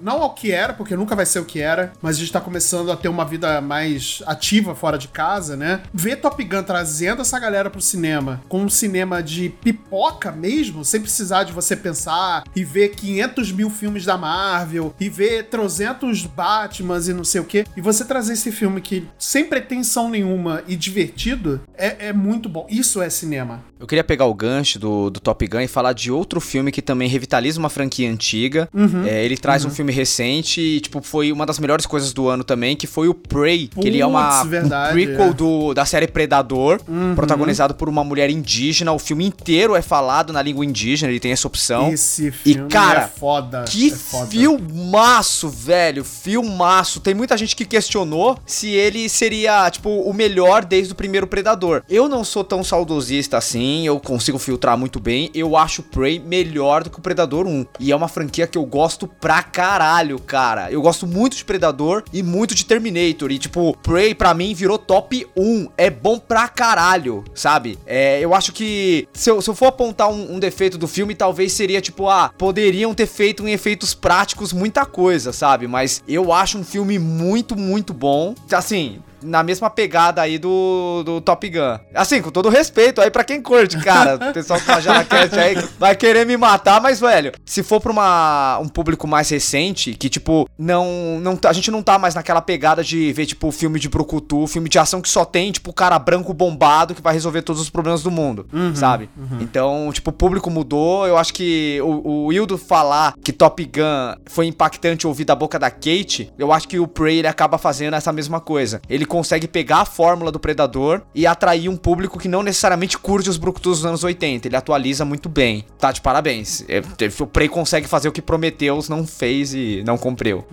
Não 0.00 0.22
ao 0.22 0.34
que 0.34 0.50
era, 0.50 0.72
porque 0.72 0.96
nunca 0.96 1.14
vai 1.14 1.26
ser 1.26 1.40
o 1.40 1.44
que 1.44 1.60
era, 1.60 1.92
mas 2.00 2.16
a 2.16 2.20
gente 2.20 2.32
tá 2.32 2.40
começando 2.40 2.90
a 2.90 2.96
ter 2.96 3.08
uma 3.08 3.24
vida 3.24 3.60
mais 3.60 4.22
ativa 4.26 4.74
fora 4.74 4.96
de 4.96 5.08
casa, 5.08 5.56
né? 5.56 5.82
Ver 5.92 6.16
Top 6.16 6.42
Gun 6.42 6.62
trazendo 6.62 7.20
essa 7.20 7.38
galera 7.38 7.68
pro 7.68 7.82
cinema, 7.82 8.40
com 8.48 8.62
um 8.62 8.68
cinema 8.68 9.22
de 9.22 9.50
pipoca 9.50 10.32
mesmo, 10.32 10.84
sem 10.84 11.00
precisar 11.00 11.44
de 11.44 11.52
você 11.52 11.76
pensar 11.76 12.44
e 12.56 12.64
ver 12.64 12.90
500 12.90 13.52
mil 13.52 13.68
filmes 13.68 14.06
da 14.06 14.16
Marvel, 14.16 14.94
e 14.98 15.10
ver 15.10 15.48
300 15.48 16.24
Batmans 16.24 17.08
e 17.08 17.12
não 17.12 17.24
sei 17.24 17.40
o 17.40 17.44
quê, 17.44 17.66
e 17.76 17.80
você 17.80 18.04
trazer 18.04 18.32
esse 18.32 18.50
filme 18.50 18.80
que 18.80 19.06
sem 19.18 19.44
pretensão 19.44 20.08
nenhuma 20.08 20.62
e 20.66 20.76
divertido, 20.76 21.60
é, 21.76 22.08
é 22.08 22.12
muito 22.12 22.48
bom. 22.48 22.66
Isso 22.70 23.02
é 23.02 23.10
cinema. 23.10 23.62
Eu 23.78 23.86
queria 23.86 24.04
pegar 24.04 24.26
o 24.26 24.34
gancho 24.34 24.78
do, 24.78 25.10
do 25.10 25.20
Top 25.20 25.46
Gun 25.50 25.60
e 25.60 25.68
falar 25.68 25.92
de 25.92 26.10
outro 26.10 26.40
filme 26.40 26.70
que 26.70 26.80
também 26.80 27.08
revitaliza 27.08 27.58
uma 27.58 27.68
franquia 27.68 28.10
antiga. 28.10 28.68
Uhum. 28.72 29.04
É, 29.04 29.24
ele 29.24 29.36
traz 29.36 29.64
um 29.64 29.70
filme 29.70 29.92
recente 29.92 30.60
e, 30.60 30.80
tipo, 30.80 31.02
foi 31.02 31.32
uma 31.32 31.44
das 31.44 31.58
melhores 31.58 31.86
coisas 31.86 32.12
do 32.12 32.28
ano 32.28 32.44
também, 32.44 32.76
que 32.76 32.86
foi 32.86 33.08
o 33.08 33.14
Prey, 33.14 33.68
que 33.68 33.86
ele 33.86 34.00
é 34.00 34.06
uma, 34.06 34.44
verdade, 34.44 34.90
um 34.90 34.92
prequel 34.92 35.26
é. 35.30 35.32
do, 35.32 35.74
da 35.74 35.84
série 35.84 36.06
Predador, 36.06 36.80
Uhum. 36.88 37.14
protagonizado 37.14 37.74
por 37.74 37.88
uma 37.88 38.04
mulher 38.04 38.30
indígena. 38.30 38.92
O 38.92 38.98
filme 38.98 39.24
inteiro 39.26 39.74
é 39.74 39.82
falado 39.82 40.32
na 40.32 40.40
língua 40.42 40.64
indígena, 40.64 41.10
ele 41.10 41.20
tem 41.20 41.32
essa 41.32 41.46
opção. 41.46 41.92
Esse 41.92 42.30
filme 42.30 42.68
cara, 42.68 43.02
é 43.02 43.18
foda. 43.18 43.64
Que 43.64 43.88
é 43.90 43.96
foda. 43.96 44.26
filmaço, 44.26 45.48
velho. 45.48 46.04
Filmaço. 46.04 47.00
Tem 47.00 47.14
muita 47.14 47.36
gente 47.36 47.54
que 47.56 47.64
questionou 47.64 48.38
se 48.46 48.68
ele 48.68 49.08
seria, 49.08 49.70
tipo, 49.70 49.88
o 49.88 50.12
melhor 50.12 50.64
desde 50.64 50.92
o 50.92 50.96
primeiro 50.96 51.26
Predador. 51.26 51.82
Eu 51.88 52.08
não 52.08 52.24
sou 52.24 52.44
tão 52.44 52.62
saudosista 52.62 53.36
assim, 53.36 53.86
eu 53.86 53.98
consigo 54.00 54.38
filtrar 54.38 54.76
muito 54.76 55.00
bem. 55.00 55.30
Eu 55.40 55.56
acho 55.56 55.82
Prey 55.82 56.18
melhor 56.18 56.84
do 56.84 56.90
que 56.90 56.98
o 56.98 57.02
Predador 57.02 57.46
1. 57.46 57.66
E 57.80 57.90
é 57.90 57.96
uma 57.96 58.08
franquia 58.08 58.46
que 58.46 58.58
eu 58.58 58.64
gosto 58.66 59.08
pra 59.08 59.42
caralho, 59.42 60.18
cara. 60.18 60.70
Eu 60.70 60.82
gosto 60.82 61.06
muito 61.06 61.34
de 61.34 61.44
Predador 61.46 62.04
e 62.12 62.22
muito 62.22 62.54
de 62.54 62.64
Terminator. 62.64 63.30
E, 63.30 63.38
tipo, 63.38 63.74
Prey 63.78 64.14
pra 64.14 64.34
mim 64.34 64.52
virou 64.52 64.76
top 64.76 65.26
1. 65.34 65.68
É 65.78 65.88
bom 65.88 66.18
pra 66.18 66.46
caralho, 66.46 67.24
sabe? 67.34 67.78
É, 67.86 68.20
eu 68.20 68.34
acho 68.34 68.52
que 68.52 69.08
se 69.14 69.30
eu, 69.30 69.40
se 69.40 69.48
eu 69.48 69.54
for 69.54 69.66
apontar 69.66 70.10
um, 70.10 70.34
um 70.34 70.38
defeito 70.38 70.76
do 70.76 70.86
filme, 70.86 71.14
talvez 71.14 71.54
seria 71.54 71.80
tipo, 71.80 72.08
ah, 72.08 72.30
poderiam 72.36 72.94
ter 72.94 73.06
feito 73.06 73.48
em 73.48 73.52
efeitos 73.52 73.94
práticos 73.94 74.52
muita 74.52 74.84
coisa, 74.84 75.32
sabe? 75.32 75.66
Mas 75.66 76.02
eu 76.06 76.32
acho 76.32 76.58
um 76.58 76.64
filme 76.64 76.98
muito, 76.98 77.56
muito 77.56 77.94
bom. 77.94 78.34
Assim. 78.52 79.00
Na 79.22 79.42
mesma 79.42 79.68
pegada 79.70 80.22
aí 80.22 80.38
do, 80.38 81.02
do 81.04 81.20
Top 81.20 81.48
Gun. 81.48 81.78
Assim, 81.94 82.20
com 82.22 82.30
todo 82.30 82.48
respeito 82.48 83.00
aí 83.00 83.10
pra 83.10 83.24
quem 83.24 83.40
curte, 83.42 83.78
cara. 83.78 84.16
O 84.30 84.32
pessoal 84.32 84.58
que 84.60 84.66
tá 84.66 84.80
já 84.80 84.94
na 84.94 85.04
cast 85.04 85.38
aí 85.38 85.56
vai 85.78 85.94
querer 85.96 86.26
me 86.26 86.36
matar, 86.36 86.80
mas, 86.80 87.00
velho, 87.00 87.32
se 87.44 87.62
for 87.62 87.80
pra 87.80 87.92
uma, 87.92 88.58
um 88.60 88.68
público 88.68 89.06
mais 89.06 89.28
recente, 89.30 89.94
que, 89.94 90.08
tipo, 90.08 90.48
não, 90.58 91.18
não. 91.20 91.36
tá- 91.36 91.50
A 91.50 91.52
gente 91.52 91.70
não 91.70 91.82
tá 91.82 91.98
mais 91.98 92.14
naquela 92.14 92.40
pegada 92.40 92.82
de 92.84 93.12
ver, 93.12 93.26
tipo, 93.26 93.50
filme 93.50 93.78
de 93.78 93.88
Brucutu, 93.88 94.46
filme 94.46 94.68
de 94.68 94.78
ação 94.78 95.00
que 95.00 95.08
só 95.08 95.24
tem, 95.24 95.52
tipo, 95.52 95.70
o 95.70 95.74
cara 95.74 95.98
branco 95.98 96.32
bombado 96.32 96.94
que 96.94 97.02
vai 97.02 97.12
resolver 97.12 97.42
todos 97.42 97.60
os 97.60 97.70
problemas 97.70 98.02
do 98.02 98.10
mundo, 98.10 98.46
sabe? 98.74 99.08
Então, 99.40 99.90
tipo, 99.92 100.10
o 100.10 100.12
público 100.12 100.50
mudou. 100.50 101.06
Eu 101.06 101.16
acho 101.16 101.32
que 101.34 101.80
o, 101.82 102.08
o 102.08 102.26
Wildo 102.26 102.56
falar 102.58 103.14
que 103.22 103.32
Top 103.32 103.62
Gun 103.64 104.20
foi 104.26 104.46
impactante 104.46 105.06
ouvir 105.06 105.24
da 105.24 105.34
boca 105.34 105.58
da 105.58 105.70
Kate, 105.70 106.32
eu 106.38 106.52
acho 106.52 106.68
que 106.68 106.78
o 106.78 106.86
Prey 106.86 107.18
ele 107.18 107.28
acaba 107.28 107.58
fazendo 107.58 107.94
essa 107.94 108.12
mesma 108.12 108.40
coisa. 108.40 108.80
Ele 108.88 109.04
consegue 109.10 109.46
pegar 109.48 109.80
a 109.80 109.84
fórmula 109.84 110.30
do 110.32 110.38
Predador 110.40 111.02
e 111.14 111.26
atrair 111.26 111.68
um 111.68 111.76
público 111.76 112.18
que 112.18 112.28
não 112.28 112.42
necessariamente 112.42 112.96
curte 112.96 113.28
os 113.28 113.36
Brucutus 113.36 113.78
dos 113.78 113.86
anos 113.86 114.04
80. 114.04 114.48
Ele 114.48 114.56
atualiza 114.56 115.04
muito 115.04 115.28
bem. 115.28 115.64
Tá 115.78 115.90
de 115.92 116.00
parabéns. 116.00 116.64
É, 116.68 116.80
O 117.20 117.26
Prey 117.26 117.48
consegue 117.48 117.86
fazer 117.88 118.08
o 118.08 118.12
que 118.12 118.22
Prometheus 118.22 118.88
não 118.88 119.06
fez 119.06 119.52
e 119.52 119.82
não 119.84 119.98
cumpriu. 119.98 120.44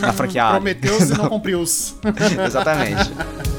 na 0.00 0.12
franquia 0.12 0.44
Alien. 0.44 0.60
Prometeu 0.62 1.00
se 1.00 1.16
não 1.18 1.28
cumpriu. 1.30 1.62
Exatamente. 1.62 3.10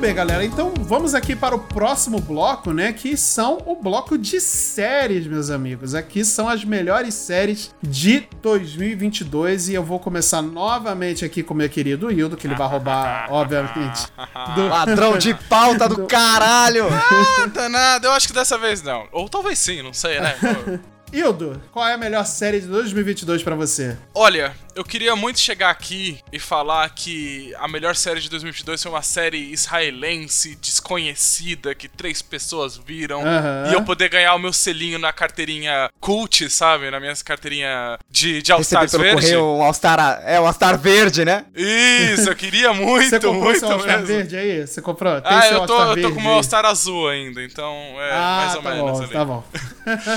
bem, 0.00 0.14
galera. 0.14 0.44
Então 0.44 0.72
vamos 0.80 1.14
aqui 1.14 1.36
para 1.36 1.54
o 1.54 1.58
próximo 1.58 2.20
bloco, 2.20 2.72
né? 2.72 2.92
Que 2.92 3.16
são 3.16 3.58
o 3.66 3.76
bloco 3.76 4.16
de 4.16 4.40
séries, 4.40 5.26
meus 5.26 5.50
amigos. 5.50 5.94
Aqui 5.94 6.24
são 6.24 6.48
as 6.48 6.64
melhores 6.64 7.14
séries 7.14 7.70
de 7.82 8.26
2022 8.42 9.68
e 9.68 9.74
eu 9.74 9.82
vou 9.84 9.98
começar 10.00 10.40
novamente 10.42 11.24
aqui 11.24 11.42
com 11.42 11.52
o 11.54 11.56
meu 11.56 11.68
querido 11.68 12.10
Hildo, 12.10 12.36
que 12.36 12.46
ele 12.46 12.54
vai 12.54 12.66
roubar, 12.68 13.26
obviamente. 13.32 14.06
do- 14.54 14.68
Ladrão 14.68 15.18
de 15.18 15.34
pauta 15.34 15.88
do 15.88 16.06
caralho! 16.06 16.86
Ah, 16.90 17.46
danado. 17.52 18.06
Eu 18.06 18.12
acho 18.12 18.26
que 18.28 18.34
dessa 18.34 18.56
vez 18.56 18.82
não. 18.82 19.06
Ou 19.12 19.28
talvez 19.28 19.58
sim, 19.58 19.82
não 19.82 19.92
sei, 19.92 20.18
né? 20.20 20.34
Pô. 21.10 21.16
Hildo, 21.16 21.60
qual 21.72 21.86
é 21.86 21.94
a 21.94 21.98
melhor 21.98 22.24
série 22.24 22.60
de 22.60 22.66
2022 22.66 23.42
pra 23.42 23.54
você? 23.54 23.96
Olha, 24.14 24.52
eu 24.74 24.84
queria 24.84 25.14
muito 25.16 25.40
chegar 25.40 25.70
aqui 25.70 26.18
e 26.32 26.38
falar 26.38 26.88
que 26.90 27.52
a 27.58 27.66
melhor 27.66 27.96
série 27.96 28.20
de 28.20 28.30
2022 28.30 28.82
foi 28.82 28.92
uma 28.92 29.02
série 29.02 29.38
israelense 29.52 30.54
desconhecida 30.56 31.74
que 31.74 31.88
três 31.88 32.22
pessoas 32.22 32.76
viram 32.76 33.22
Aham. 33.26 33.68
e 33.70 33.74
eu 33.74 33.82
poder 33.82 34.08
ganhar 34.08 34.34
o 34.34 34.38
meu 34.38 34.52
selinho 34.52 34.98
na 34.98 35.12
carteirinha 35.12 35.90
cult, 36.00 36.48
sabe? 36.48 36.90
Na 36.90 37.00
minha 37.00 37.14
carteirinha 37.24 37.98
de, 38.08 38.40
de 38.40 38.52
All 38.52 38.58
Recebi 38.58 38.84
Stars 38.86 38.90
pelo 38.92 39.02
verde. 39.02 39.20
correio 39.20 39.44
um 39.44 39.62
All-Star. 39.62 40.22
É, 40.24 40.40
um 40.40 40.46
All-Star 40.46 40.78
verde, 40.78 41.24
né? 41.24 41.44
Isso, 41.54 42.28
eu 42.30 42.36
queria 42.36 42.72
muito, 42.74 43.08
Você 43.10 43.16
comprou 43.20 43.42
muito 43.44 43.58
seu 43.58 43.70
All-Star 43.70 43.98
mesmo. 43.98 44.06
verde 44.06 44.36
aí? 44.36 44.66
Você 44.66 44.80
comprou? 44.80 45.20
Tem 45.20 45.32
Ah, 45.32 45.42
seu 45.42 45.58
eu 45.58 45.66
tô, 45.66 45.82
eu 45.82 46.02
tô 46.02 46.12
com 46.12 46.20
o 46.20 46.22
meu? 46.22 46.32
All-Star 46.34 46.64
azul 46.64 47.08
ainda, 47.08 47.42
então 47.42 47.72
é 48.00 48.10
Ah, 48.12 48.36
mais 48.42 48.54
ou 48.54 48.62
tá 48.62 48.70
menos 48.70 48.90
bom, 48.98 49.02
ali. 49.04 49.12
tá 49.12 49.24
bom. 49.24 49.44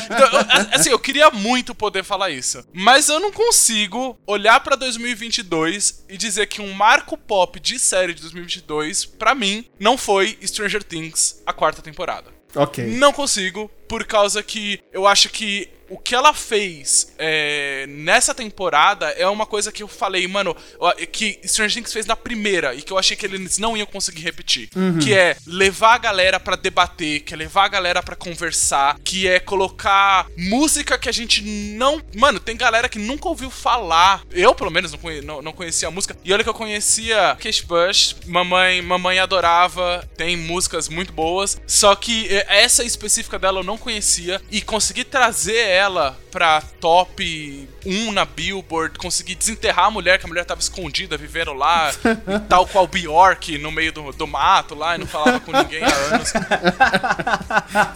Então, 0.06 0.40
eu- 0.40 0.83
assim, 0.84 0.92
eu 0.92 1.00
queria 1.00 1.30
muito 1.32 1.74
poder 1.74 2.04
falar 2.04 2.30
isso. 2.30 2.64
Mas 2.74 3.08
eu 3.10 3.20
não 3.20 3.32
consigo 3.32 4.18
olhar 4.28 4.60
pra 4.60 4.76
2022 4.76 6.06
e 6.10 6.18
dizer 6.18 6.48
que 6.48 6.62
um 6.62 6.74
marco 6.74 7.18
pop 7.18 7.60
de 7.60 7.80
série 7.80 8.14
de 8.14 8.22
2022, 8.22 9.06
pra 9.06 9.34
mim, 9.34 9.66
não 9.80 9.98
foi 9.98 10.38
Stranger 10.44 10.84
Things, 10.84 11.42
a 11.46 11.54
quarta 11.54 11.82
temporada. 11.82 12.32
Ok. 12.56 12.86
Não 12.86 13.12
consigo, 13.12 13.72
por 13.94 14.06
causa 14.06 14.42
que 14.42 14.80
eu 14.92 15.06
acho 15.06 15.30
que 15.30 15.70
o 15.90 15.98
que 16.00 16.16
ela 16.16 16.34
fez 16.34 17.14
é, 17.20 17.86
nessa 17.88 18.34
temporada 18.34 19.10
é 19.10 19.28
uma 19.28 19.46
coisa 19.46 19.72
que 19.72 19.84
eu 19.84 19.88
falei, 19.88 20.28
mano, 20.28 20.56
que 21.12 21.40
Stranger 21.46 21.76
Things 21.76 21.94
fez 21.94 22.08
na 22.08 22.16
primeira 22.16 22.74
e 22.74 22.82
que 22.82 22.92
eu 22.92 22.98
achei 22.98 23.16
que 23.16 23.24
eles 23.28 23.60
não 23.60 23.78
iam 23.78 23.86
conseguir 23.86 24.22
repetir. 24.24 24.70
Que 25.04 25.14
é 25.14 25.36
levar 25.46 25.94
a 25.94 25.98
galera 26.00 26.40
pra 26.40 26.56
debater, 26.56 27.20
que 27.20 27.34
é 27.36 27.38
levar 27.38 27.66
a 27.66 27.68
galera 27.68 28.02
pra 28.02 28.16
conversar, 28.16 28.98
que 29.04 29.28
é 29.28 29.40
colocar 29.40 30.26
música 30.36 30.98
que 30.98 31.10
a 31.10 31.12
gente 31.12 31.44
não. 31.44 32.02
Mano, 32.16 32.40
tem 32.40 32.58
galera 32.58 32.90
que 32.90 32.98
nunca 32.98 33.28
ouviu 33.30 33.52
falar. 33.52 34.24
Eu, 34.32 34.56
pelo 34.56 34.72
menos, 34.72 34.92
não, 34.94 34.98
conhe- 35.00 35.22
não- 35.22 35.44
não 35.44 35.54
conhecia 35.54 35.90
a 35.90 35.92
música. 35.92 36.18
E 36.24 36.34
olha 36.34 36.44
que 36.44 36.50
eu 36.50 36.54
conhecia 36.56 37.38
Kate 37.40 37.66
Bush, 37.68 38.16
mamãe, 38.26 38.82
mamãe 38.82 39.20
adorava, 39.20 40.04
tem 40.18 40.36
músicas 40.36 40.90
muito 40.90 41.14
boas. 41.14 41.62
Só 41.68 41.94
que 41.96 42.30
essa 42.48 42.84
específica 42.84 43.38
dela 43.38 43.60
eu 43.60 43.64
não 43.64 43.78
conhecia. 43.84 44.42
E 44.50 44.62
conseguir 44.62 45.06
trazer 45.06 45.58
ela 45.58 46.18
pra 46.32 46.62
top 46.62 47.68
1 47.86 48.12
na 48.12 48.26
Billboard, 48.26 48.98
conseguir 48.98 49.36
desenterrar 49.36 49.86
a 49.86 49.92
mulher, 49.92 50.20
que 50.20 50.26
a 50.26 50.28
mulher 50.28 50.46
tava 50.46 50.62
escondida, 50.62 51.18
vivendo 51.18 51.54
lá, 51.54 51.92
e 51.92 52.40
tal 52.48 52.68
qual 52.68 52.88
Bjork 52.88 53.58
no 53.58 53.72
meio 53.72 53.92
do, 53.92 54.12
do 54.12 54.28
mato 54.28 54.76
lá, 54.76 54.96
e 54.96 55.00
não 55.00 55.08
falava 55.08 55.40
com 55.40 55.52
ninguém 55.52 55.84
há 55.84 56.16
anos. 56.16 56.34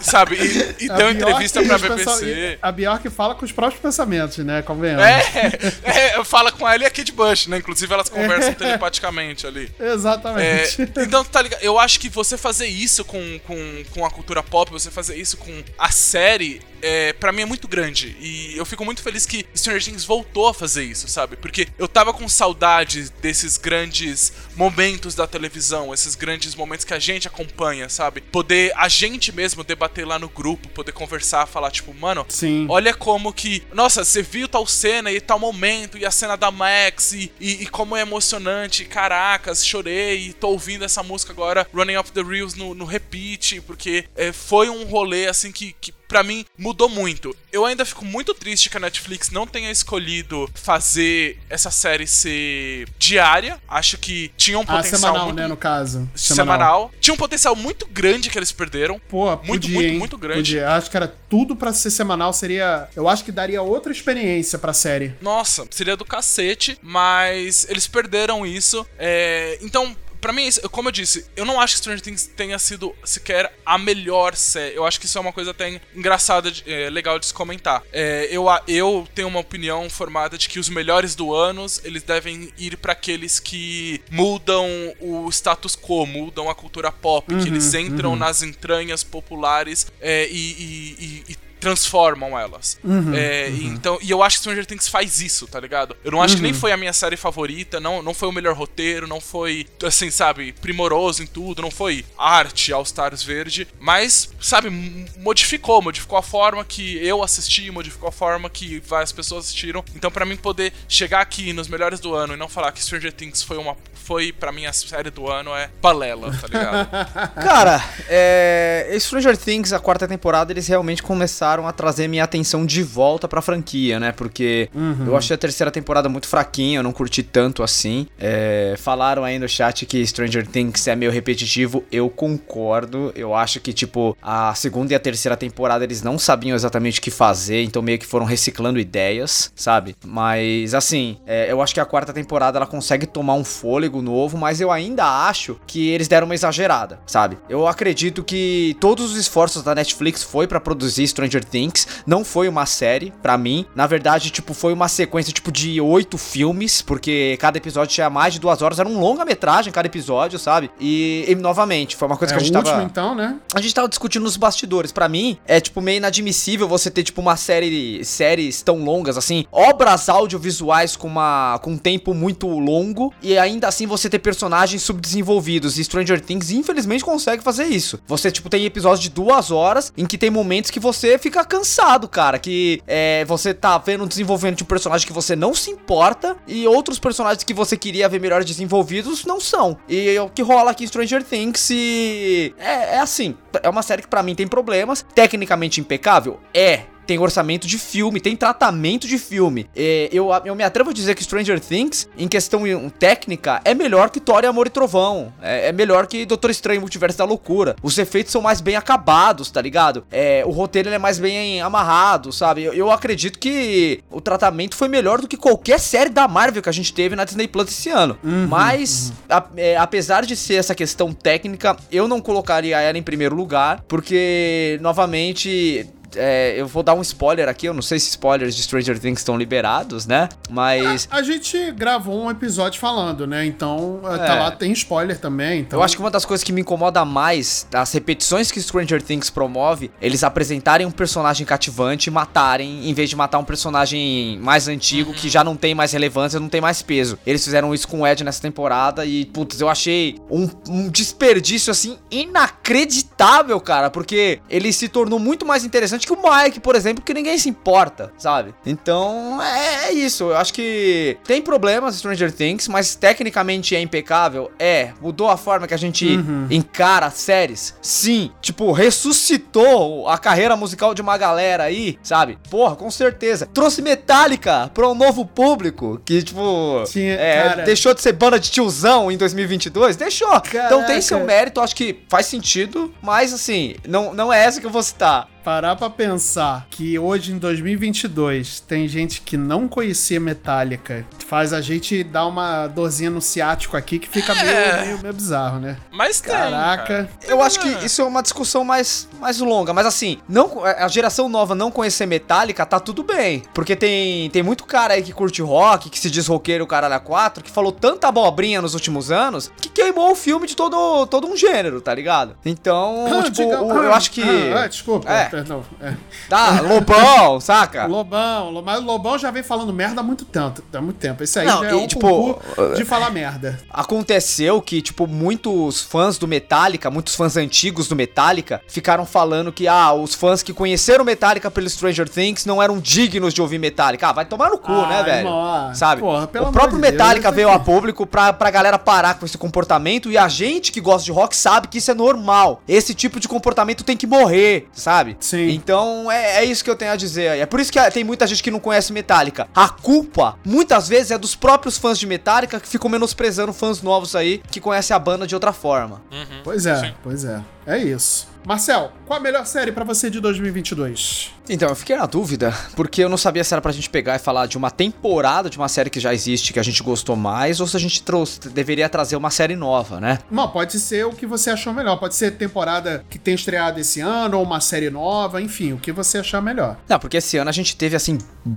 Sabe? 0.00 0.36
E, 0.36 0.84
e 0.84 0.88
deu 0.88 1.14
Bjork 1.14 1.20
entrevista 1.20 1.62
pra 1.62 1.78
BBC. 1.78 2.58
A 2.60 2.72
Bjork 2.72 3.10
fala 3.10 3.34
com 3.34 3.44
os 3.44 3.52
próprios 3.52 3.80
pensamentos, 3.80 4.38
né? 4.38 4.62
Convenhamos. 4.62 5.04
É, 5.04 6.18
é, 6.18 6.24
fala 6.24 6.52
com 6.52 6.68
ela 6.68 6.82
e 6.82 6.86
a 6.86 6.90
Kate 6.90 7.12
Bush, 7.12 7.46
né? 7.46 7.58
Inclusive 7.58 7.92
elas 7.92 8.08
conversam 8.08 8.54
telepaticamente 8.54 9.46
ali. 9.46 9.70
É, 9.78 9.92
Exatamente. 9.92 10.82
então, 10.96 11.24
tá 11.24 11.42
ligado? 11.42 11.62
Eu 11.62 11.78
acho 11.78 12.00
que 12.00 12.08
você 12.08 12.36
fazer 12.36 12.66
isso 12.66 13.04
com, 13.04 13.38
com, 13.40 13.84
com 13.90 14.04
a 14.04 14.10
cultura 14.10 14.42
pop, 14.42 14.70
você 14.70 14.90
fazer 14.90 15.16
isso 15.16 15.36
com 15.36 15.62
a 15.78 15.90
série, 15.90 16.60
é, 16.82 17.12
para 17.12 17.32
mim 17.32 17.42
é 17.42 17.46
muito 17.46 17.68
grande. 17.68 18.16
E 18.20 18.56
eu 18.56 18.64
fico 18.64 18.84
muito 18.84 19.02
feliz 19.02 19.26
que 19.26 19.46
Stranger 19.54 19.84
Things 19.84 20.04
voltou 20.04 20.48
a 20.48 20.54
fazer 20.54 20.84
isso, 20.84 21.08
sabe? 21.08 21.36
Porque 21.36 21.68
eu 21.78 21.88
tava 21.88 22.12
com 22.12 22.28
saudade 22.28 23.10
desses 23.20 23.56
grandes 23.56 24.32
momentos 24.56 25.14
da 25.14 25.26
televisão, 25.26 25.92
esses 25.92 26.14
grandes 26.14 26.54
momentos 26.54 26.84
que 26.84 26.94
a 26.94 26.98
gente 26.98 27.26
acompanha, 27.26 27.88
sabe? 27.88 28.20
Poder 28.20 28.72
a 28.76 28.88
gente 28.88 29.32
mesmo 29.32 29.64
debater 29.64 30.06
lá 30.06 30.18
no 30.18 30.28
grupo, 30.28 30.68
poder 30.68 30.92
conversar, 30.92 31.46
falar, 31.46 31.70
tipo, 31.70 31.92
mano, 31.94 32.26
Sim. 32.28 32.66
Olha 32.68 32.94
como 32.94 33.32
que. 33.32 33.62
Nossa, 33.72 34.04
você 34.04 34.22
viu 34.22 34.48
tal 34.48 34.66
cena 34.66 35.10
e 35.10 35.20
tal 35.20 35.38
momento, 35.38 35.98
e 35.98 36.04
a 36.04 36.10
cena 36.10 36.36
da 36.36 36.50
Max, 36.50 37.12
e, 37.12 37.32
e, 37.40 37.62
e 37.62 37.66
como 37.66 37.96
é 37.96 38.02
emocionante. 38.02 38.84
Caracas, 38.84 39.64
chorei, 39.64 40.28
e 40.28 40.32
tô 40.32 40.48
ouvindo 40.48 40.84
essa 40.84 41.02
música 41.02 41.32
agora, 41.32 41.66
Running 41.74 41.96
Up 41.96 42.12
the 42.12 42.22
Reels 42.22 42.54
no, 42.54 42.74
no 42.74 42.84
repeat, 42.84 43.60
porque 43.62 44.04
é, 44.16 44.32
foi 44.32 44.68
um 44.68 44.84
rolê 44.84 45.26
assim 45.26 45.50
que. 45.52 45.74
que 45.80 45.97
pra 46.08 46.22
mim 46.22 46.44
mudou 46.56 46.88
muito. 46.88 47.36
Eu 47.52 47.64
ainda 47.64 47.84
fico 47.84 48.04
muito 48.04 48.34
triste 48.34 48.68
que 48.70 48.76
a 48.76 48.80
Netflix 48.80 49.30
não 49.30 49.46
tenha 49.46 49.70
escolhido 49.70 50.48
fazer 50.54 51.38
essa 51.48 51.70
série 51.70 52.06
ser 52.06 52.88
diária. 52.98 53.60
Acho 53.68 53.98
que 53.98 54.30
tinha 54.36 54.58
um 54.58 54.62
Ah, 54.62 54.66
potencial 54.76 55.00
semanal, 55.00 55.24
muito 55.26 55.36
né, 55.36 55.46
no 55.46 55.56
caso. 55.56 56.08
semanal. 56.14 56.90
Tinha 57.00 57.14
um 57.14 57.16
potencial 57.16 57.54
muito 57.54 57.86
grande 57.86 58.30
que 58.30 58.38
eles 58.38 58.52
perderam. 58.52 59.00
Pô, 59.08 59.28
Muito, 59.38 59.46
podia, 59.62 59.74
muito, 59.74 59.90
hein? 59.92 59.98
muito 59.98 60.18
grande. 60.18 60.38
Podia. 60.40 60.70
Acho 60.72 60.90
que 60.90 60.96
era 60.96 61.08
tudo 61.28 61.54
pra 61.54 61.72
ser 61.72 61.90
semanal, 61.90 62.32
seria... 62.32 62.88
Eu 62.96 63.08
acho 63.08 63.24
que 63.24 63.32
daria 63.32 63.60
outra 63.62 63.92
experiência 63.92 64.58
pra 64.58 64.72
série. 64.72 65.14
Nossa, 65.20 65.66
seria 65.70 65.96
do 65.96 66.04
cacete, 66.04 66.78
mas 66.82 67.66
eles 67.68 67.86
perderam 67.86 68.46
isso. 68.46 68.86
É, 68.98 69.58
então, 69.60 69.94
pra 70.20 70.32
mim, 70.32 70.48
como 70.70 70.88
eu 70.88 70.92
disse, 70.92 71.26
eu 71.36 71.44
não 71.44 71.60
acho 71.60 71.74
que 71.74 71.80
Stranger 71.80 72.00
Things 72.02 72.24
tenha 72.36 72.58
sido 72.58 72.94
sequer 73.04 73.52
a 73.64 73.78
melhor 73.78 74.34
série. 74.34 74.74
Eu 74.76 74.84
acho 74.86 74.98
que 75.00 75.06
isso 75.06 75.16
é 75.18 75.20
uma 75.20 75.32
coisa 75.32 75.50
até 75.52 75.80
engraçada, 75.94 76.50
de- 76.50 76.62
é, 76.70 76.90
legal 76.90 77.18
de 77.18 77.26
se 77.26 77.34
comentar. 77.34 77.82
É, 77.92 78.28
eu, 78.30 78.46
eu 78.66 79.06
tenho 79.14 79.28
uma 79.28 79.40
opinião 79.40 79.88
formada 79.88 80.36
de 80.36 80.48
que 80.48 80.58
os 80.58 80.68
melhores 80.68 81.14
do 81.14 81.34
ano, 81.34 81.64
eles 81.84 82.02
devem 82.02 82.52
ir 82.58 82.76
pra 82.76 82.92
aqueles 82.92 83.38
que 83.38 84.00
mudam 84.10 84.66
o 85.00 85.28
status 85.30 85.76
quo, 85.76 86.06
mudam 86.06 86.48
a 86.50 86.54
cultura 86.54 86.90
pop, 86.92 87.26
que 87.42 87.48
eles 87.48 87.72
entram 87.74 88.16
nas 88.16 88.42
entranhas 88.42 89.02
populares 89.04 89.86
é, 90.00 90.26
e- 90.28 90.32
e- 90.32 90.96
e- 91.28 91.32
e 91.32 91.47
transformam 91.60 92.38
elas. 92.38 92.78
É, 93.14 93.50
e 93.50 93.66
Então, 93.66 93.98
e 94.02 94.10
eu 94.10 94.22
acho 94.22 94.36
que 94.36 94.40
Stranger 94.40 94.66
Things 94.66 94.88
faz 94.88 95.20
isso, 95.20 95.46
tá 95.46 95.60
ligado? 95.60 95.96
Eu 96.04 96.10
não 96.10 96.22
acho 96.22 96.36
que 96.36 96.42
nem 96.42 96.52
foi 96.52 96.72
a 96.72 96.76
minha 96.76 96.92
série 96.92 97.16
favorita, 97.16 97.78
não, 97.78 98.02
não 98.02 98.14
foi 98.14 98.28
o 98.28 98.32
melhor 98.32 98.54
roteiro, 98.54 99.06
não 99.06 99.20
foi, 99.20 99.66
assim, 99.84 100.10
sabe, 100.10 100.52
primoroso 100.52 101.22
em 101.22 101.26
tudo, 101.26 101.62
não 101.62 101.70
foi 101.70 102.04
arte 102.16 102.72
All 102.72 102.82
Stars 102.82 103.22
verde, 103.22 103.68
mas, 103.78 104.30
sabe, 104.40 104.70
modificou, 105.18 105.80
modificou 105.82 106.18
a 106.18 106.22
forma 106.22 106.64
que 106.64 106.98
eu 107.04 107.22
assisti, 107.22 107.70
modificou 107.70 108.08
a 108.08 108.12
forma 108.12 108.50
que 108.50 108.80
várias 108.80 109.12
pessoas 109.12 109.44
assistiram. 109.44 109.84
Então, 109.94 110.10
pra 110.10 110.24
mim 110.24 110.36
poder 110.36 110.72
chegar 110.88 111.20
aqui 111.20 111.52
nos 111.52 111.68
melhores 111.68 112.00
do 112.00 112.14
ano 112.14 112.34
e 112.34 112.36
não 112.36 112.48
falar 112.48 112.72
que 112.72 112.82
Stranger 112.82 113.12
Things 113.12 113.42
foi 113.42 113.56
uma 113.56 113.76
foi 114.08 114.32
pra 114.32 114.50
mim 114.50 114.64
a 114.64 114.72
série 114.72 115.10
do 115.10 115.30
ano 115.30 115.54
é 115.54 115.68
balela, 115.82 116.32
tá 116.40 116.46
ligado? 116.46 116.88
Cara, 117.36 117.84
é... 118.08 118.96
Stranger 118.98 119.36
Things, 119.36 119.70
a 119.70 119.78
quarta 119.78 120.08
temporada, 120.08 120.50
eles 120.50 120.66
realmente 120.66 121.02
começaram 121.02 121.47
a 121.66 121.72
trazer 121.72 122.08
minha 122.08 122.24
atenção 122.24 122.66
de 122.66 122.82
volta 122.82 123.26
pra 123.28 123.40
franquia, 123.40 123.98
né? 123.98 124.12
Porque 124.12 124.68
eu 125.06 125.16
achei 125.16 125.34
a 125.34 125.38
terceira 125.38 125.70
temporada 125.70 126.08
muito 126.08 126.26
fraquinha, 126.28 126.78
eu 126.78 126.82
não 126.82 126.92
curti 126.92 127.22
tanto 127.22 127.62
assim. 127.62 128.06
É, 128.18 128.74
Falaram 128.78 129.24
aí 129.24 129.38
no 129.38 129.48
chat 129.48 129.84
que 129.86 130.06
Stranger 130.06 130.46
Things 130.46 130.86
é 130.86 130.96
meio 130.96 131.10
repetitivo, 131.10 131.84
eu 131.90 132.08
concordo. 132.08 133.12
Eu 133.14 133.34
acho 133.34 133.60
que, 133.60 133.72
tipo, 133.72 134.16
a 134.22 134.54
segunda 134.54 134.92
e 134.92 134.96
a 134.96 135.00
terceira 135.00 135.36
temporada 135.36 135.84
eles 135.84 136.02
não 136.02 136.18
sabiam 136.18 136.54
exatamente 136.54 136.98
o 136.98 137.02
que 137.02 137.10
fazer, 137.10 137.62
então 137.62 137.82
meio 137.82 137.98
que 137.98 138.06
foram 138.06 138.26
reciclando 138.26 138.78
ideias, 138.78 139.52
sabe? 139.54 139.94
Mas, 140.04 140.74
assim, 140.74 141.18
é, 141.26 141.50
eu 141.50 141.60
acho 141.62 141.74
que 141.74 141.80
a 141.80 141.84
quarta 141.84 142.12
temporada 142.12 142.58
ela 142.58 142.66
consegue 142.66 143.06
tomar 143.06 143.34
um 143.34 143.44
fôlego 143.44 144.00
novo, 144.02 144.36
mas 144.36 144.60
eu 144.60 144.70
ainda 144.70 145.04
acho 145.28 145.58
que 145.66 145.88
eles 145.88 146.08
deram 146.08 146.26
uma 146.26 146.34
exagerada, 146.34 147.00
sabe? 147.06 147.38
Eu 147.48 147.66
acredito 147.66 148.22
que 148.22 148.76
todos 148.80 149.12
os 149.12 149.16
esforços 149.16 149.62
da 149.62 149.74
Netflix 149.74 150.22
foi 150.22 150.46
pra 150.46 150.60
produzir 150.60 151.06
Stranger 151.06 151.37
Things, 151.44 151.86
não 152.06 152.24
foi 152.24 152.48
uma 152.48 152.66
série, 152.66 153.12
pra 153.22 153.36
mim. 153.38 153.66
Na 153.74 153.86
verdade, 153.86 154.30
tipo, 154.30 154.54
foi 154.54 154.72
uma 154.72 154.88
sequência, 154.88 155.32
tipo, 155.32 155.50
de 155.50 155.80
oito 155.80 156.18
filmes, 156.18 156.82
porque 156.82 157.36
cada 157.40 157.58
episódio 157.58 157.94
tinha 157.94 158.10
mais 158.10 158.34
de 158.34 158.40
duas 158.40 158.62
horas, 158.62 158.78
era 158.78 158.88
um 158.88 159.00
longa-metragem 159.00 159.72
cada 159.72 159.86
episódio, 159.86 160.38
sabe? 160.38 160.70
E, 160.80 161.24
e, 161.28 161.34
novamente, 161.34 161.96
foi 161.96 162.06
uma 162.08 162.16
coisa 162.16 162.34
É 162.34 162.36
que 162.36 162.42
a 162.42 162.46
gente 162.46 162.56
último, 162.56 162.72
tava... 162.72 162.84
então, 162.84 163.14
né? 163.14 163.36
A 163.54 163.60
gente 163.60 163.74
tava 163.74 163.88
discutindo 163.88 164.22
nos 164.22 164.36
bastidores. 164.36 164.92
Pra 164.92 165.08
mim, 165.08 165.38
é 165.46 165.60
tipo 165.60 165.80
meio 165.80 165.98
inadmissível 165.98 166.68
você 166.68 166.90
ter 166.90 167.02
tipo 167.02 167.20
uma 167.20 167.36
série 167.36 168.04
séries 168.04 168.62
tão 168.62 168.82
longas 168.84 169.16
assim, 169.18 169.44
obras 169.52 170.08
audiovisuais 170.08 170.96
com 170.96 171.06
uma 171.06 171.58
com 171.62 171.72
um 171.72 171.78
tempo 171.78 172.14
muito 172.14 172.46
longo 172.48 173.12
e 173.22 173.36
ainda 173.36 173.68
assim 173.68 173.86
você 173.86 174.08
ter 174.08 174.18
personagens 174.18 174.82
subdesenvolvidos. 174.82 175.78
E 175.78 175.84
Stranger 175.84 176.20
Things 176.20 176.50
infelizmente 176.50 177.04
consegue 177.04 177.42
fazer 177.42 177.64
isso. 177.64 178.00
Você 178.06 178.30
tipo 178.30 178.48
tem 178.48 178.64
episódios 178.64 179.00
de 179.00 179.10
duas 179.10 179.50
horas 179.50 179.92
em 179.96 180.06
que 180.06 180.16
tem 180.18 180.30
momentos 180.30 180.70
que 180.70 180.80
você 180.80 181.18
fica 181.18 181.27
cansado, 181.30 182.08
cara, 182.08 182.38
que 182.38 182.82
é, 182.86 183.24
você 183.24 183.52
tá 183.54 183.76
vendo 183.78 184.04
o 184.04 184.08
desenvolvimento 184.08 184.58
de 184.58 184.64
um 184.64 184.66
personagem 184.66 185.06
que 185.06 185.12
você 185.12 185.34
não 185.34 185.54
se 185.54 185.70
importa 185.70 186.36
e 186.46 186.66
outros 186.66 186.98
personagens 186.98 187.44
que 187.44 187.54
você 187.54 187.76
queria 187.76 188.08
ver 188.08 188.20
melhor 188.20 188.44
desenvolvidos 188.44 189.24
não 189.24 189.40
são. 189.40 189.76
E 189.88 190.10
é 190.10 190.22
o 190.22 190.28
que 190.28 190.42
rola 190.42 190.70
aqui 190.70 190.84
em 190.84 190.86
Stranger 190.86 191.22
Things 191.22 191.68
e 191.70 192.54
é, 192.58 192.96
é 192.96 193.00
assim, 193.00 193.36
é 193.62 193.68
uma 193.68 193.82
série 193.82 194.02
que 194.02 194.08
pra 194.08 194.22
mim 194.22 194.34
tem 194.34 194.46
problemas, 194.46 195.04
tecnicamente 195.14 195.80
impecável, 195.80 196.38
é. 196.52 196.82
Tem 197.08 197.18
orçamento 197.18 197.66
de 197.66 197.78
filme, 197.78 198.20
tem 198.20 198.36
tratamento 198.36 199.08
de 199.08 199.16
filme. 199.16 199.66
É, 199.74 200.10
eu, 200.12 200.28
eu 200.44 200.54
me 200.54 200.62
atrevo 200.62 200.90
a 200.90 200.92
dizer 200.92 201.14
que 201.14 201.24
Stranger 201.24 201.58
Things, 201.58 202.06
em 202.18 202.28
questão 202.28 202.60
técnica, 202.98 203.62
é 203.64 203.72
melhor 203.72 204.10
que 204.10 204.20
Thor 204.20 204.44
e 204.44 204.46
Amor 204.46 204.66
e 204.66 204.70
Trovão. 204.70 205.32
É, 205.40 205.68
é 205.68 205.72
melhor 205.72 206.06
que 206.06 206.26
Doutor 206.26 206.50
Estranho 206.50 206.82
Multiverso 206.82 207.16
da 207.16 207.24
Loucura. 207.24 207.74
Os 207.82 207.96
efeitos 207.96 208.30
são 208.30 208.42
mais 208.42 208.60
bem 208.60 208.76
acabados, 208.76 209.50
tá 209.50 209.62
ligado? 209.62 210.04
É, 210.12 210.42
o 210.44 210.50
roteiro 210.50 210.90
é 210.90 210.98
mais 210.98 211.18
bem 211.18 211.62
amarrado, 211.62 212.30
sabe? 212.30 212.62
Eu, 212.64 212.74
eu 212.74 212.90
acredito 212.90 213.38
que 213.38 214.02
o 214.10 214.20
tratamento 214.20 214.76
foi 214.76 214.88
melhor 214.88 215.18
do 215.22 215.26
que 215.26 215.38
qualquer 215.38 215.80
série 215.80 216.10
da 216.10 216.28
Marvel 216.28 216.62
que 216.62 216.68
a 216.68 216.72
gente 216.72 216.92
teve 216.92 217.16
na 217.16 217.24
Disney 217.24 217.48
Plus 217.48 217.68
esse 217.70 217.88
ano. 217.88 218.18
Mas, 218.22 219.14
a- 219.30 219.46
é, 219.56 219.78
apesar 219.78 220.26
de 220.26 220.36
ser 220.36 220.56
essa 220.56 220.74
questão 220.74 221.14
técnica, 221.14 221.74
eu 221.90 222.06
não 222.06 222.20
colocaria 222.20 222.78
ela 222.78 222.98
em 222.98 223.02
primeiro 223.02 223.34
lugar, 223.34 223.82
porque, 223.88 224.78
novamente. 224.82 225.88
É, 226.16 226.54
eu 226.56 226.66
vou 226.66 226.82
dar 226.82 226.94
um 226.94 227.02
spoiler 227.02 227.48
aqui, 227.48 227.66
eu 227.66 227.74
não 227.74 227.82
sei 227.82 227.98
se 227.98 228.08
spoilers 228.10 228.54
de 228.54 228.62
Stranger 228.62 228.98
Things 228.98 229.20
estão 229.20 229.36
liberados, 229.36 230.06
né? 230.06 230.28
Mas. 230.50 231.08
A 231.10 231.22
gente 231.22 231.72
gravou 231.72 232.24
um 232.24 232.30
episódio 232.30 232.80
falando, 232.80 233.26
né? 233.26 233.44
Então, 233.44 234.00
tá 234.02 234.34
É. 234.36 234.38
lá, 234.40 234.50
tem 234.50 234.72
spoiler 234.72 235.18
também. 235.18 235.60
Então... 235.60 235.78
Eu 235.78 235.82
acho 235.82 235.96
que 235.96 236.02
uma 236.02 236.10
das 236.10 236.24
coisas 236.24 236.42
que 236.44 236.52
me 236.52 236.60
incomoda 236.60 237.04
mais 237.04 237.66
das 237.70 237.92
repetições 237.92 238.50
que 238.50 238.60
Stranger 238.60 239.02
Things 239.02 239.30
promove, 239.30 239.90
eles 240.00 240.22
apresentarem 240.24 240.86
um 240.86 240.90
personagem 240.90 241.46
cativante 241.46 242.08
e 242.08 242.10
matarem, 242.10 242.88
em 242.88 242.94
vez 242.94 243.10
de 243.10 243.16
matar 243.16 243.38
um 243.38 243.44
personagem 243.44 244.38
mais 244.40 244.68
antigo 244.68 245.12
que 245.12 245.28
já 245.28 245.42
não 245.44 245.56
tem 245.56 245.74
mais 245.74 245.92
relevância, 245.92 246.40
não 246.40 246.48
tem 246.48 246.60
mais 246.60 246.82
peso. 246.82 247.18
Eles 247.26 247.44
fizeram 247.44 247.74
isso 247.74 247.86
com 247.88 248.00
o 248.00 248.06
Ed 248.06 248.22
nessa 248.24 248.40
temporada 248.40 249.04
e, 249.04 249.24
putz, 249.26 249.60
eu 249.60 249.68
achei 249.68 250.18
um, 250.30 250.48
um 250.68 250.88
desperdício 250.88 251.70
assim 251.70 251.96
inacreditável, 252.10 253.60
cara, 253.60 253.90
porque 253.90 254.40
ele 254.48 254.72
se 254.72 254.88
tornou 254.88 255.18
muito 255.18 255.44
mais 255.46 255.64
interessante 255.64 255.97
que 256.06 256.12
o 256.12 256.18
Mike, 256.22 256.60
por 256.60 256.74
exemplo, 256.76 257.02
que 257.04 257.12
ninguém 257.14 257.36
se 257.38 257.48
importa, 257.48 258.12
sabe? 258.18 258.54
Então, 258.64 259.40
é, 259.42 259.86
é 259.88 259.92
isso. 259.92 260.24
Eu 260.24 260.36
acho 260.36 260.52
que 260.52 261.16
tem 261.24 261.40
problemas 261.42 261.96
Stranger 261.96 262.32
Things, 262.32 262.68
mas 262.68 262.94
tecnicamente 262.94 263.74
é 263.74 263.80
impecável. 263.80 264.50
É, 264.58 264.92
mudou 265.00 265.28
a 265.28 265.36
forma 265.36 265.66
que 265.66 265.74
a 265.74 265.78
gente 265.78 266.06
encara 266.50 267.10
séries. 267.10 267.74
Sim, 267.82 268.30
tipo, 268.40 268.72
ressuscitou 268.72 270.08
a 270.08 270.18
carreira 270.18 270.56
musical 270.56 270.94
de 270.94 271.02
uma 271.02 271.16
galera 271.18 271.64
aí, 271.64 271.98
sabe? 272.02 272.38
Porra, 272.50 272.76
com 272.76 272.90
certeza. 272.90 273.46
Trouxe 273.46 273.82
Metallica 273.82 274.70
pra 274.72 274.88
um 274.88 274.94
novo 274.94 275.24
público 275.24 276.00
que, 276.04 276.22
tipo, 276.22 276.84
Tinha- 276.86 277.14
é, 277.14 277.62
deixou 277.64 277.94
de 277.94 278.00
ser 278.02 278.12
banda 278.12 278.38
de 278.38 278.50
tiozão 278.50 279.10
em 279.10 279.16
2022. 279.16 279.96
Deixou. 279.96 280.28
Então 280.46 280.84
tem 280.84 281.00
seu 281.00 281.18
Caraca. 281.18 281.34
mérito, 281.36 281.60
acho 281.60 281.74
que 281.76 282.00
faz 282.08 282.26
sentido, 282.26 282.92
mas 283.02 283.32
assim, 283.32 283.76
não, 283.86 284.14
não 284.14 284.32
é 284.32 284.44
essa 284.44 284.60
que 284.60 284.66
eu 284.66 284.70
vou 284.70 284.82
citar. 284.82 285.28
Parar 285.48 285.76
pra 285.76 285.88
pensar 285.88 286.66
que 286.68 286.98
hoje, 286.98 287.32
em 287.32 287.38
2022, 287.38 288.60
tem 288.60 288.86
gente 288.86 289.22
que 289.22 289.34
não 289.34 289.66
conhecia 289.66 290.20
Metallica. 290.20 291.06
Faz 291.26 291.54
a 291.54 291.62
gente 291.62 292.04
dar 292.04 292.26
uma 292.26 292.66
dorzinha 292.66 293.08
no 293.08 293.22
ciático 293.22 293.74
aqui 293.74 293.98
que 293.98 294.06
fica 294.10 294.34
meio, 294.34 294.84
meio, 294.84 294.98
meio 295.00 295.14
bizarro, 295.14 295.58
né? 295.58 295.78
Mas 295.90 296.20
tem, 296.20 296.32
Caraca. 296.34 296.84
cara. 296.84 297.08
Eu 297.26 297.40
acho 297.40 297.60
que 297.60 297.68
isso 297.86 298.02
é 298.02 298.04
uma 298.04 298.22
discussão 298.22 298.62
mais, 298.62 299.08
mais 299.18 299.38
longa, 299.40 299.72
mas 299.72 299.86
assim, 299.86 300.18
não, 300.28 300.62
a 300.62 300.86
geração 300.88 301.30
nova 301.30 301.54
não 301.54 301.70
conhecer 301.70 302.04
Metallica 302.04 302.66
tá 302.66 302.78
tudo 302.78 303.02
bem. 303.02 303.42
Porque 303.54 303.74
tem, 303.74 304.28
tem 304.28 304.42
muito 304.42 304.64
cara 304.64 304.92
aí 304.94 305.02
que 305.02 305.14
curte 305.14 305.40
rock, 305.40 305.88
que 305.88 305.98
se 305.98 306.10
diz 306.10 306.26
roqueiro 306.26 306.66
caralho 306.66 306.92
a 306.94 307.00
4, 307.00 307.42
que 307.42 307.50
falou 307.50 307.72
tanta 307.72 308.06
abobrinha 308.08 308.60
nos 308.60 308.74
últimos 308.74 309.10
anos, 309.10 309.50
que 309.58 309.70
queimou 309.70 310.12
o 310.12 310.14
filme 310.14 310.46
de 310.46 310.54
todo, 310.54 311.06
todo 311.06 311.26
um 311.26 311.34
gênero, 311.38 311.80
tá 311.80 311.94
ligado? 311.94 312.36
Então, 312.44 313.06
Ah, 313.06 313.22
tipo, 313.22 313.30
diga- 313.30 313.62
o- 313.62 313.72
eu 313.82 313.92
ah, 313.94 313.96
acho 313.96 314.10
que. 314.10 314.22
ah, 314.22 314.64
ah, 314.64 314.66
desculpa, 314.66 315.10
É. 315.10 315.37
perdão. 315.38 315.62
É. 315.80 315.94
Tá, 316.28 316.60
Lobão, 316.66 317.40
saca? 317.40 317.86
Lobão, 317.86 318.50
Lo- 318.50 318.62
mas 318.62 318.80
o 318.80 318.84
Lobão 318.84 319.18
já 319.18 319.30
vem 319.30 319.42
falando 319.42 319.72
merda 319.72 320.00
há 320.00 320.04
muito 320.04 320.24
tempo. 320.24 320.62
Há 320.72 320.80
muito 320.80 320.96
tempo. 320.98 321.22
Esse 321.22 321.38
aí 321.40 321.46
Não, 321.46 321.62
já 321.62 321.70
é 321.70 321.72
e, 321.72 321.74
um 321.76 321.86
tipo, 321.86 322.38
de 322.76 322.84
falar 322.84 323.10
merda. 323.10 323.58
Aconteceu 323.70 324.60
que, 324.60 324.82
tipo, 324.82 325.06
muitos 325.06 325.82
fãs 325.82 326.18
do 326.18 326.26
Metallica, 326.28 326.90
muitos 326.90 327.14
fãs 327.14 327.36
antigos 327.36 327.88
do 327.88 327.96
Metallica, 327.96 328.60
ficaram 328.68 329.04
falando 329.06 329.52
que, 329.52 329.66
ah, 329.68 329.92
os 329.92 330.14
fãs 330.14 330.42
que 330.42 330.52
conheceram 330.52 331.04
Metallica 331.04 331.50
pelo 331.50 331.68
Stranger 331.68 332.08
Things 332.08 332.44
não 332.44 332.62
eram 332.62 332.78
dignos 332.78 333.32
de 333.32 333.40
ouvir 333.40 333.58
Metallica. 333.58 334.08
Ah, 334.08 334.12
vai 334.12 334.24
tomar 334.24 334.50
no 334.50 334.58
cu, 334.58 334.72
Ah, 334.72 334.86
né, 334.88 335.02
velho? 335.02 335.18
irmão, 335.28 335.74
Sabe? 335.74 336.00
porra, 336.00 336.24
o 336.24 336.28
próprio 336.52 336.78
Deus, 336.78 336.92
Metallica 336.92 337.28
isso 337.28 337.34
veio 337.36 337.48
aqui- 337.48 337.56
a 337.56 337.60
público 337.60 338.06
pra, 338.06 338.32
pra 338.32 338.50
galera 338.50 338.78
parar 338.78 339.14
com 339.18 339.26
esse 339.26 339.38
comportamento 339.38 340.10
e 340.10 340.18
a 340.18 340.28
gente 340.28 340.70
que 340.72 340.80
gosta 340.80 341.04
de 341.04 341.12
rock 341.12 341.36
sabe 341.36 341.68
que 341.68 341.78
isso 341.78 341.90
é 341.90 341.94
normal. 341.94 342.62
Esse 342.68 342.94
tipo 342.94 343.18
de 343.20 343.28
comportamento 343.28 343.84
tem 343.84 343.96
que 343.96 344.06
morrer, 344.06 344.68
sabe? 344.72 345.16
Sim. 345.28 345.50
Então 345.50 346.10
é, 346.10 346.38
é 346.38 346.44
isso 346.44 346.64
que 346.64 346.70
eu 346.70 346.76
tenho 346.76 346.92
a 346.92 346.96
dizer. 346.96 347.28
aí. 347.28 347.40
É 347.40 347.46
por 347.46 347.60
isso 347.60 347.70
que 347.70 347.90
tem 347.90 348.02
muita 348.02 348.26
gente 348.26 348.42
que 348.42 348.50
não 348.50 348.58
conhece 348.58 348.92
Metallica. 348.92 349.46
A 349.54 349.68
culpa, 349.68 350.38
muitas 350.44 350.88
vezes, 350.88 351.10
é 351.10 351.18
dos 351.18 351.34
próprios 351.34 351.76
fãs 351.76 351.98
de 351.98 352.06
Metallica 352.06 352.58
que 352.58 352.68
ficam 352.68 352.88
menosprezando 352.88 353.52
fãs 353.52 353.82
novos 353.82 354.16
aí 354.16 354.40
que 354.50 354.60
conhecem 354.60 354.96
a 354.96 354.98
banda 354.98 355.26
de 355.26 355.34
outra 355.34 355.52
forma. 355.52 356.00
Uhum. 356.10 356.40
Pois 356.42 356.64
é, 356.64 356.76
Sim. 356.80 356.94
pois 357.02 357.24
é. 357.24 357.40
É 357.66 357.76
isso. 357.76 358.26
Marcel, 358.48 358.92
qual 359.06 359.18
a 359.18 359.22
melhor 359.22 359.44
série 359.44 359.70
pra 359.70 359.84
você 359.84 360.08
de 360.08 360.20
2022? 360.20 361.32
Então, 361.50 361.68
eu 361.68 361.76
fiquei 361.76 361.96
na 361.96 362.06
dúvida, 362.06 362.54
porque 362.74 363.02
eu 363.04 363.08
não 363.08 363.16
sabia 363.18 363.44
se 363.44 363.52
era 363.52 363.60
pra 363.60 363.72
gente 363.72 363.88
pegar 363.90 364.16
e 364.16 364.18
falar 364.18 364.46
de 364.46 364.56
uma 364.56 364.70
temporada 364.70 365.50
de 365.50 365.58
uma 365.58 365.68
série 365.68 365.88
que 365.90 366.00
já 366.00 366.12
existe, 366.14 366.52
que 366.52 366.58
a 366.58 366.62
gente 366.62 366.82
gostou 366.82 367.14
mais, 367.16 367.60
ou 367.60 367.66
se 367.66 367.76
a 367.76 367.80
gente 367.80 368.02
trouxe, 368.02 368.48
deveria 368.48 368.88
trazer 368.88 369.16
uma 369.16 369.30
série 369.30 369.54
nova, 369.56 370.00
né? 370.00 370.18
Não, 370.30 370.48
pode 370.48 370.78
ser 370.80 371.04
o 371.06 371.12
que 371.12 371.26
você 371.26 371.50
achou 371.50 371.72
melhor. 371.74 371.98
Pode 371.98 372.14
ser 372.14 372.32
temporada 372.38 373.04
que 373.10 373.18
tem 373.18 373.34
estreado 373.34 373.80
esse 373.80 374.00
ano, 374.00 374.38
ou 374.38 374.42
uma 374.44 374.60
série 374.60 374.88
nova, 374.90 375.40
enfim, 375.42 375.72
o 375.74 375.78
que 375.78 375.92
você 375.92 376.18
achar 376.18 376.40
melhor. 376.42 376.76
Não, 376.88 376.98
porque 376.98 377.18
esse 377.18 377.36
ano 377.38 377.48
a 377.50 377.52
gente 377.52 377.76
teve, 377.76 377.96
assim, 377.96 378.16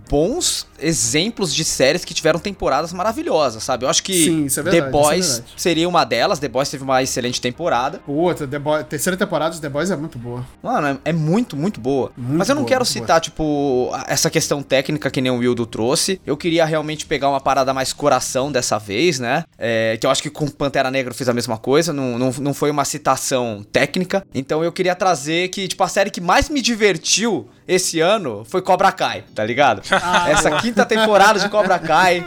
bons 0.10 0.68
exemplos 0.80 1.54
de 1.54 1.64
séries 1.66 2.04
que 2.06 2.14
tiveram 2.14 2.40
temporadas 2.40 2.92
maravilhosas, 2.94 3.64
sabe? 3.64 3.86
Eu 3.86 3.90
acho 3.90 4.04
que 4.04 4.14
Sim, 4.26 4.46
é 4.48 4.50
The 4.50 4.62
verdade, 4.64 4.78
isso 4.78 4.86
é 4.88 4.92
Boys 4.92 5.28
verdade. 5.38 5.54
seria 5.58 5.88
uma 5.90 6.04
delas. 6.06 6.40
The 6.40 6.48
Boys 6.50 6.70
teve 6.70 6.84
uma 6.84 7.02
excelente 7.04 7.40
temporada. 7.40 8.00
Puta, 8.00 8.46
The 8.48 8.60
Boy- 8.60 8.84
terceira 8.84 9.16
temporada 9.16 9.56
de 9.56 9.62
The 9.62 9.70
Boys 9.70 9.81
é 9.90 9.96
muito 9.96 10.20
boa. 10.20 10.46
Mano, 10.62 11.00
é, 11.06 11.10
é 11.10 11.14
muito, 11.14 11.56
muito 11.56 11.80
boa. 11.80 12.12
Muito 12.16 12.38
Mas 12.38 12.50
eu 12.50 12.56
não 12.56 12.62
boa, 12.64 12.70
quero 12.70 12.86
citar, 12.86 13.20
tipo, 13.22 13.90
a- 13.94 14.06
essa 14.10 14.30
questão 14.30 14.62
técnica 14.62 15.10
que 15.10 15.22
nem 15.22 15.32
o 15.32 15.38
Wildo 15.38 15.66
trouxe. 15.66 16.20
Eu 16.26 16.36
queria 16.38 16.66
realmente 16.66 17.06
pegar 17.06 17.30
uma 17.30 17.40
parada 17.42 17.74
mais 17.74 17.94
coração 17.94 18.52
dessa 18.52 18.78
vez, 18.78 19.20
né? 19.20 19.44
É, 19.58 19.98
que 20.00 20.06
eu 20.06 20.12
acho 20.12 20.22
que 20.22 20.30
com 20.30 20.48
Pantera 20.48 20.92
Negra 20.92 21.12
eu 21.12 21.16
fiz 21.16 21.28
a 21.30 21.34
mesma 21.34 21.58
coisa. 21.58 21.94
Não, 21.94 22.20
não, 22.20 22.32
não 22.32 22.54
foi 22.54 22.70
uma 22.70 22.86
citação 22.86 23.66
técnica. 23.72 24.24
Então 24.36 24.64
eu 24.64 24.72
queria 24.72 24.94
trazer 24.96 25.48
que, 25.50 25.68
tipo, 25.68 25.84
a 25.84 25.88
série 25.88 26.10
que 26.12 26.22
mais 26.22 26.50
me 26.50 26.62
divertiu 26.62 27.48
esse 27.74 28.00
ano 28.02 28.44
foi 28.46 28.62
Cobra 28.62 28.92
Kai, 28.92 29.24
tá 29.34 29.44
ligado? 29.46 29.82
Ah, 30.04 30.30
Essa 30.30 30.52
quinta 30.58 30.86
temporada 30.86 31.40
de 31.40 31.48
Cobra 31.48 31.78
Kai 31.80 32.26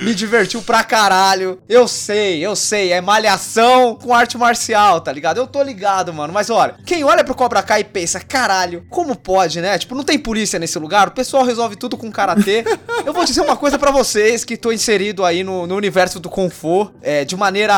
me 0.00 0.14
divertiu 0.14 0.62
pra 0.62 0.82
caralho. 0.84 1.58
Eu 1.68 1.86
sei, 1.88 2.44
eu 2.44 2.54
sei, 2.56 2.92
é 2.92 3.00
malhação 3.00 3.94
com 3.96 4.14
arte 4.14 4.38
marcial, 4.38 5.00
tá 5.00 5.12
ligado? 5.12 5.36
Eu 5.38 5.46
tô 5.46 5.62
ligado, 5.62 6.12
mano. 6.14 6.32
Mas 6.32 6.48
olha, 6.48 6.76
quem 6.86 7.04
olha 7.04 7.22
pro 7.24 7.34
Cobra 7.34 7.62
Kai 7.62 7.80
e 7.80 7.84
pensa, 7.84 8.20
caralho, 8.20 8.86
como 8.88 9.14
pode, 9.16 9.60
né? 9.60 9.76
Tipo, 9.78 9.94
não 9.94 10.04
tem 10.04 10.18
polícia 10.18 10.58
nesse 10.58 10.78
lugar, 10.78 11.08
o 11.08 11.10
pessoal 11.10 11.44
resolve 11.44 11.76
tudo 11.76 11.96
com 11.96 12.10
karatê. 12.10 12.64
Eu 13.04 13.12
vou 13.12 13.24
dizer 13.24 13.40
uma 13.42 13.56
coisa 13.56 13.78
pra 13.78 13.90
vocês 13.90 14.44
que 14.44 14.56
tô 14.56 14.72
inserido 14.72 15.24
aí 15.24 15.42
no, 15.44 15.66
no 15.66 15.74
universo 15.76 16.18
do 16.20 16.30
Kung 16.30 16.48
Fu, 16.50 16.90
é, 17.02 17.24
de 17.24 17.36
maneira. 17.36 17.74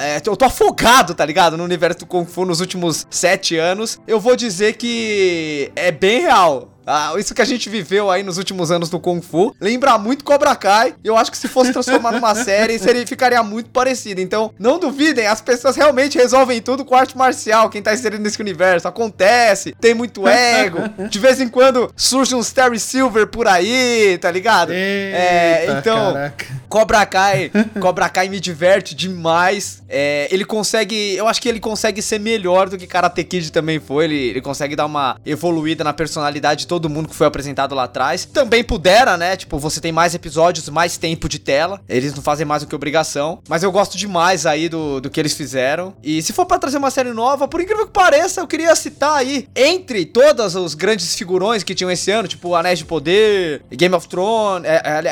é, 0.00 0.22
eu 0.24 0.36
tô 0.36 0.44
afogado, 0.44 1.14
tá 1.14 1.24
ligado? 1.24 1.56
No 1.56 1.64
universo 1.64 2.00
do 2.00 2.06
Kung 2.06 2.24
Fu 2.24 2.44
nos 2.44 2.60
últimos 2.60 3.06
sete 3.10 3.56
anos. 3.58 3.98
Eu 4.06 4.18
vou 4.20 4.36
dizer 4.36 4.74
que 4.74 5.70
é 5.76 5.90
bem 5.90 6.22
real. 6.22 6.45
Tchau! 6.46 6.75
Ah, 6.86 7.12
isso 7.18 7.34
que 7.34 7.42
a 7.42 7.44
gente 7.44 7.68
viveu 7.68 8.10
aí 8.10 8.22
nos 8.22 8.38
últimos 8.38 8.70
anos 8.70 8.88
do 8.88 9.00
Kung 9.00 9.20
Fu 9.20 9.54
lembra 9.60 9.98
muito 9.98 10.24
Cobra 10.24 10.54
Kai. 10.54 10.94
Eu 11.02 11.16
acho 11.16 11.30
que 11.30 11.38
se 11.38 11.48
fosse 11.48 11.72
transformar 11.72 12.12
numa 12.12 12.34
série, 12.36 12.78
seria, 12.78 13.06
ficaria 13.06 13.42
muito 13.42 13.70
parecido. 13.70 14.20
Então, 14.20 14.52
não 14.58 14.78
duvidem, 14.78 15.26
as 15.26 15.40
pessoas 15.40 15.74
realmente 15.74 16.16
resolvem 16.16 16.60
tudo 16.62 16.84
com 16.84 16.94
arte 16.94 17.16
marcial. 17.16 17.68
Quem 17.68 17.82
tá 17.82 17.92
inserido 17.92 18.22
nesse 18.22 18.40
universo 18.40 18.86
acontece, 18.86 19.74
tem 19.80 19.94
muito 19.94 20.26
ego. 20.28 20.78
De 21.10 21.18
vez 21.18 21.40
em 21.40 21.48
quando 21.48 21.92
surge 21.96 22.34
uns 22.34 22.52
Terry 22.52 22.78
Silver 22.78 23.26
por 23.26 23.48
aí, 23.48 24.18
tá 24.18 24.30
ligado? 24.30 24.72
é, 24.72 25.62
Eita, 25.62 25.78
então, 25.78 26.12
caraca. 26.12 26.46
Cobra 26.68 27.06
Kai, 27.06 27.50
Cobra 27.80 28.08
Kai 28.08 28.28
me 28.28 28.38
diverte 28.38 28.94
demais. 28.94 29.82
É, 29.88 30.28
ele 30.30 30.44
consegue, 30.44 31.14
eu 31.16 31.26
acho 31.26 31.40
que 31.40 31.48
ele 31.48 31.60
consegue 31.60 32.02
ser 32.02 32.20
melhor 32.20 32.68
do 32.68 32.76
que 32.76 32.86
Karate 32.86 33.24
Kid 33.24 33.50
também 33.50 33.80
foi. 33.80 34.04
Ele, 34.04 34.28
ele 34.30 34.40
consegue 34.40 34.76
dar 34.76 34.86
uma 34.86 35.16
evoluída 35.24 35.82
na 35.82 35.92
personalidade 35.92 36.60
de 36.60 36.66
todo 36.76 36.90
mundo 36.90 37.08
que 37.08 37.14
foi 37.14 37.26
apresentado 37.26 37.74
lá 37.74 37.84
atrás. 37.84 38.26
Também 38.26 38.62
pudera, 38.62 39.16
né? 39.16 39.34
Tipo, 39.34 39.58
você 39.58 39.80
tem 39.80 39.92
mais 39.92 40.14
episódios, 40.14 40.68
mais 40.68 40.98
tempo 40.98 41.26
de 41.26 41.38
tela. 41.38 41.80
Eles 41.88 42.14
não 42.14 42.22
fazem 42.22 42.44
mais 42.44 42.62
do 42.62 42.68
que 42.68 42.74
obrigação. 42.74 43.40
Mas 43.48 43.62
eu 43.62 43.72
gosto 43.72 43.96
demais 43.96 44.44
aí 44.44 44.68
do, 44.68 45.00
do 45.00 45.08
que 45.08 45.18
eles 45.18 45.32
fizeram. 45.32 45.94
E 46.02 46.20
se 46.20 46.34
for 46.34 46.44
pra 46.44 46.58
trazer 46.58 46.76
uma 46.76 46.90
série 46.90 47.12
nova, 47.14 47.48
por 47.48 47.62
incrível 47.62 47.86
que 47.86 47.92
pareça, 47.92 48.42
eu 48.42 48.46
queria 48.46 48.76
citar 48.76 49.14
aí, 49.16 49.48
entre 49.56 50.04
todos 50.04 50.54
os 50.54 50.74
grandes 50.74 51.14
figurões 51.14 51.62
que 51.62 51.74
tinham 51.74 51.90
esse 51.90 52.10
ano, 52.10 52.28
tipo 52.28 52.54
Anéis 52.54 52.78
de 52.80 52.84
Poder, 52.84 53.62
Game 53.70 53.94
of 53.94 54.06
Thrones, 54.06 54.68
é, 54.68 54.82
é, 54.84 55.02